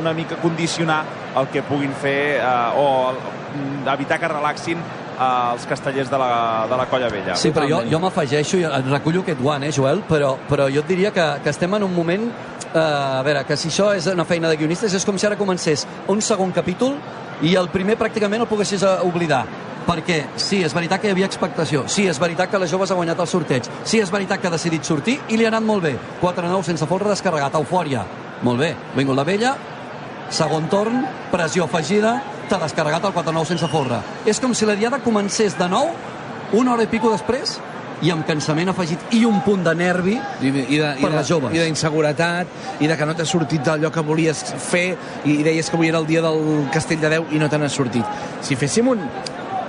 una 0.02 0.12
mica 0.14 0.36
condicionar 0.42 1.04
el 1.38 1.48
que 1.48 1.62
puguin 1.64 1.94
fer 1.94 2.40
eh, 2.42 2.46
o 2.76 3.14
mm, 3.14 3.88
evitar 3.94 4.20
que 4.20 4.28
relaxin 4.28 4.78
els 5.22 5.66
castellers 5.70 6.10
de 6.12 6.18
la, 6.18 6.32
de 6.70 6.78
la 6.80 6.86
colla 6.90 7.10
vella. 7.14 7.36
Sí, 7.40 7.52
però 7.56 7.68
jo, 7.70 7.82
jo 7.90 8.00
m'afegeixo 8.02 8.60
i 8.62 8.66
recullo 8.90 9.24
aquest 9.26 9.42
guant, 9.42 9.66
eh, 9.68 9.72
Joel? 9.76 10.04
Però, 10.10 10.34
però 10.50 10.70
jo 10.74 10.84
et 10.84 10.90
diria 10.90 11.12
que, 11.16 11.28
que 11.44 11.54
estem 11.54 11.78
en 11.78 11.88
un 11.88 11.94
moment... 11.96 12.30
Eh, 12.72 12.80
a 12.80 13.20
veure, 13.26 13.42
que 13.44 13.58
si 13.60 13.68
això 13.68 13.90
és 13.92 14.06
una 14.08 14.24
feina 14.24 14.48
de 14.48 14.56
guionistes 14.56 14.94
és 14.96 15.04
com 15.04 15.18
si 15.20 15.28
ara 15.28 15.36
comencés 15.36 15.84
un 16.08 16.22
segon 16.24 16.54
capítol 16.56 16.96
i 17.44 17.52
el 17.60 17.68
primer 17.74 17.98
pràcticament 18.00 18.46
el 18.46 18.48
poguessis 18.48 18.86
eh, 18.88 18.94
oblidar 19.04 19.42
perquè 19.82 20.22
sí, 20.40 20.62
és 20.64 20.74
veritat 20.78 21.02
que 21.02 21.10
hi 21.10 21.16
havia 21.16 21.28
expectació, 21.28 21.84
sí, 21.90 22.06
és 22.08 22.20
veritat 22.22 22.52
que 22.52 22.60
les 22.62 22.72
joves 22.72 22.92
ha 22.94 22.98
guanyat 22.98 23.20
el 23.24 23.28
sorteig, 23.28 23.68
sí, 23.84 24.00
és 24.00 24.12
veritat 24.14 24.40
que 24.40 24.48
ha 24.48 24.54
decidit 24.54 24.86
sortir 24.88 25.18
i 25.28 25.40
li 25.40 25.48
ha 25.48 25.52
anat 25.52 25.66
molt 25.66 25.84
bé. 25.84 25.96
4-9 26.22 26.62
sense 26.70 26.88
folre 26.88 27.10
descarregat, 27.10 27.58
eufòria. 27.58 28.06
Molt 28.46 28.62
bé, 28.62 28.76
vingut 28.96 29.18
la 29.18 29.26
vella, 29.26 29.56
segon 30.32 30.70
torn, 30.72 31.02
pressió 31.34 31.66
afegida, 31.66 32.20
t'ha 32.52 32.60
descarregat 32.62 33.08
el 33.08 33.16
4-9 33.16 33.48
sense 33.56 33.68
folre. 33.72 34.02
És 34.28 34.40
com 34.44 34.54
si 34.58 34.68
la 34.68 34.76
diada 34.76 35.00
comencés 35.04 35.56
de 35.58 35.68
nou, 35.72 35.92
una 36.60 36.74
hora 36.76 36.84
i 36.84 36.92
pico 36.92 37.12
després, 37.14 37.58
i 38.02 38.10
amb 38.10 38.26
cansament 38.26 38.72
afegit 38.72 39.12
i 39.14 39.20
un 39.30 39.42
punt 39.46 39.62
de 39.64 39.74
nervi 39.78 40.16
i, 40.18 40.50
i 40.50 40.80
de, 40.82 40.88
per 40.98 41.12
i 41.12 41.14
les 41.14 41.20
de, 41.22 41.28
joves. 41.30 41.54
i 41.54 41.60
d'inseguretat 41.62 42.82
i 42.82 42.88
de 42.90 42.96
que 42.98 43.06
no 43.06 43.14
t'ha 43.14 43.28
sortit 43.30 43.62
d'allò 43.68 43.92
que 43.94 44.02
volies 44.08 44.42
fer 44.58 44.88
i, 45.24 45.36
i 45.36 45.44
deies 45.46 45.70
que 45.70 45.78
avui 45.78 45.92
era 45.92 46.02
el 46.02 46.08
dia 46.10 46.24
del 46.26 46.66
Castell 46.74 46.98
de 47.04 47.12
Déu 47.14 47.28
i 47.30 47.38
no 47.38 47.50
te 47.52 47.60
n'ha 47.62 47.70
sortit 47.70 48.02
si 48.42 48.58
féssim 48.58 48.90
un 48.90 49.04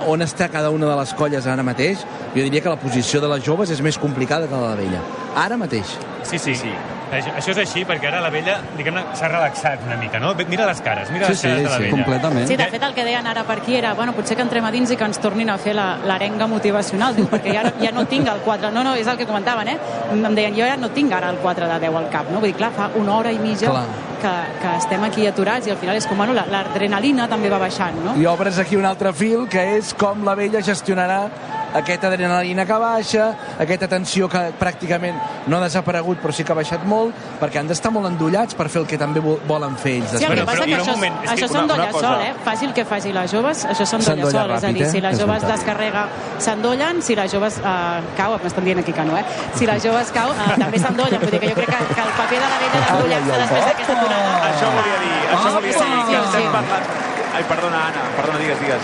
on 0.09 0.25
està 0.25 0.49
cada 0.49 0.71
una 0.73 0.89
de 0.89 0.95
les 0.97 1.13
colles 1.19 1.45
ara 1.45 1.61
mateix 1.63 2.01
jo 2.33 2.41
diria 2.41 2.63
que 2.65 2.73
la 2.73 2.79
posició 2.81 3.21
de 3.21 3.29
les 3.35 3.45
joves 3.45 3.69
és 3.69 3.85
més 3.85 4.01
complicada 4.01 4.49
que 4.49 4.57
la 4.57 4.65
de 4.65 4.73
la 4.73 4.81
vella 4.81 5.05
ara 5.45 5.59
mateix 5.61 5.93
Sí, 6.25 6.39
sí. 6.39 6.55
sí. 6.57 6.73
Això, 7.13 7.31
això 7.37 7.51
és 7.51 7.57
així 7.63 7.83
perquè 7.85 8.07
ara 8.09 8.19
la 8.21 8.29
vella, 8.33 8.57
diguem-ne, 8.77 9.03
s'ha 9.13 9.27
relaxat 9.29 9.79
una 9.85 9.97
mica, 9.97 10.19
no? 10.19 10.33
Mira 10.49 10.65
les 10.65 10.81
cares, 10.81 11.11
mira 11.11 11.27
les 11.29 11.41
cares 11.41 11.63
de 11.63 11.69
la 11.69 11.77
vella. 11.79 12.05
Sí, 12.47 12.55
de 12.57 12.65
fet, 12.71 12.83
el 12.83 12.93
que 12.93 13.03
deien 13.05 13.27
ara 13.27 13.43
per 13.43 13.57
aquí 13.59 13.75
era, 13.75 13.93
bueno, 13.93 14.13
potser 14.13 14.35
que 14.35 14.41
entrem 14.43 14.65
a 14.65 14.71
dins 14.71 14.91
i 14.91 14.97
que 14.97 15.03
ens 15.05 15.19
tornin 15.19 15.49
a 15.49 15.57
fer 15.57 15.75
la- 15.75 15.97
l'arenga 16.05 16.47
motivacional, 16.47 17.15
diu, 17.15 17.27
perquè 17.29 17.53
ja, 17.53 17.63
ja 17.81 17.91
no 17.91 18.05
tinc 18.05 18.27
el 18.27 18.39
4, 18.45 18.71
no, 18.71 18.83
no, 18.83 18.95
és 18.95 19.07
el 19.07 19.17
que 19.17 19.25
comentaven, 19.25 19.67
eh? 19.67 19.77
Em 20.11 20.35
deien, 20.35 20.53
jo 20.55 20.65
ja 20.65 20.75
no 20.77 20.89
tinc 20.89 21.13
ara 21.13 21.29
el 21.29 21.37
4 21.37 21.67
de 21.67 21.79
10 21.79 21.95
al 21.95 22.09
cap, 22.09 22.29
no? 22.31 22.39
Vull 22.39 22.49
dir, 22.51 22.55
clar, 22.57 22.71
fa 22.71 22.89
una 22.95 23.15
hora 23.17 23.31
i 23.31 23.37
mitja 23.39 23.69
Clar. 23.69 23.85
que, 24.21 24.33
que 24.61 24.75
estem 24.77 25.03
aquí 25.03 25.27
aturats 25.27 25.67
i 25.67 25.71
al 25.71 25.77
final 25.77 25.95
és 25.97 26.07
com, 26.07 26.17
bueno, 26.17 26.33
la- 26.33 26.45
l'adrenalina 26.49 27.27
també 27.27 27.49
va 27.49 27.59
baixant, 27.59 27.95
no? 28.03 28.15
I 28.19 28.25
obres 28.25 28.57
aquí 28.59 28.75
un 28.75 28.85
altre 28.85 29.13
fil, 29.13 29.47
que 29.47 29.77
és 29.77 29.93
com 29.93 30.23
la 30.25 30.33
vella 30.35 30.61
gestionarà 30.61 31.27
aquesta 31.73 32.07
adrenalina 32.07 32.65
que 32.65 32.73
baixa, 32.79 33.27
aquesta 33.59 33.87
tensió 33.87 34.29
que 34.29 34.41
pràcticament 34.59 35.15
no 35.47 35.57
ha 35.57 35.61
desaparegut 35.63 36.19
però 36.23 36.31
sí 36.33 36.43
que 36.43 36.51
ha 36.53 36.55
baixat 36.55 36.83
molt, 36.85 37.13
perquè 37.41 37.59
han 37.59 37.67
d'estar 37.67 37.91
molt 37.91 38.07
endollats 38.07 38.55
per 38.55 38.69
fer 38.69 38.81
el 38.83 38.87
que 38.87 38.97
també 38.97 39.19
vo- 39.19 39.39
volen 39.47 39.75
fer 39.77 39.97
ells. 39.99 40.11
Sí, 40.17 40.23
el 40.25 40.35
que 40.39 40.45
passa 40.45 40.65
que 40.65 40.75
això, 40.77 40.95
això 41.33 41.47
s'endolla 41.51 41.91
sol, 41.91 42.21
eh? 42.21 42.33
Faci 42.43 42.65
el 42.65 42.73
que 42.73 42.85
faci 42.85 43.13
les 43.13 43.31
joves, 43.31 43.65
això 43.65 43.85
s'endolla 43.85 44.29
sol. 44.31 44.51
És 44.53 44.63
a 44.63 44.67
ràpid, 44.67 44.73
dir, 44.77 44.83
eh? 44.85 44.89
si 44.91 45.01
les 45.01 45.13
És 45.13 45.19
joves 45.23 45.47
descarrega, 45.47 46.05
s'endollen, 46.39 47.01
si 47.01 47.15
les 47.15 47.31
joves 47.31 47.57
eh, 47.57 48.01
cau, 48.17 48.37
m'estan 48.43 48.63
dient 48.65 48.79
aquí 48.79 48.93
que 48.93 49.03
no, 49.05 49.17
eh? 49.17 49.23
Si 49.55 49.65
les 49.65 49.83
joves 49.83 50.11
cau, 50.11 50.31
eh, 50.31 50.55
també 50.59 50.79
s'endollen. 50.79 51.19
Vull 51.23 51.31
dir 51.31 51.39
que 51.39 51.49
jo 51.49 51.55
crec 51.55 51.69
que, 51.69 51.95
que 51.95 52.01
el 52.01 52.13
paper 52.17 52.39
de 52.39 52.47
la 52.49 52.59
vella 52.61 52.83
d'endollar-se 52.87 53.39
després 53.43 53.65
d'aquesta 53.69 53.93
aturada... 53.97 54.35
Això 54.51 54.69
volia 54.77 54.99
dir, 55.03 55.15
això 55.33 55.53
volia 55.53 55.71
dir. 55.71 55.73
Sí, 55.73 56.13
sí, 56.13 56.37
sí. 56.37 56.43
parlant... 56.53 56.91
Ai, 57.33 57.43
perdona, 57.49 57.79
Anna, 57.89 58.01
perdona, 58.17 58.37
digues, 58.43 58.59
digues. 58.61 58.81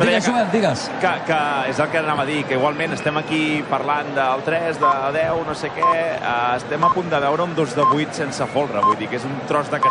Digues, 0.00 0.26
Joel, 0.26 0.50
digues. 0.50 0.86
Que, 1.00 1.10
que 1.28 1.38
és 1.68 1.80
el 1.82 1.90
que 1.92 1.98
anava 2.00 2.24
a 2.24 2.28
dir, 2.28 2.40
que 2.48 2.56
igualment 2.56 2.94
estem 2.96 3.16
aquí 3.20 3.40
parlant 3.68 4.14
del 4.16 4.44
3, 4.46 4.80
de 4.80 4.92
10, 5.18 5.42
no 5.46 5.54
sé 5.58 5.68
què, 5.76 5.90
eh, 6.16 6.56
estem 6.56 6.84
a 6.86 6.90
punt 6.94 7.10
de 7.12 7.20
veure 7.20 7.44
un 7.44 7.52
2 7.56 7.76
de 7.76 7.84
8 7.84 8.16
sense 8.22 8.46
folre, 8.54 8.80
vull 8.86 8.96
dir 9.00 9.10
que 9.10 9.18
és 9.20 9.26
un 9.28 9.36
tros 9.50 9.68
de 9.68 9.80
castell 9.82 9.90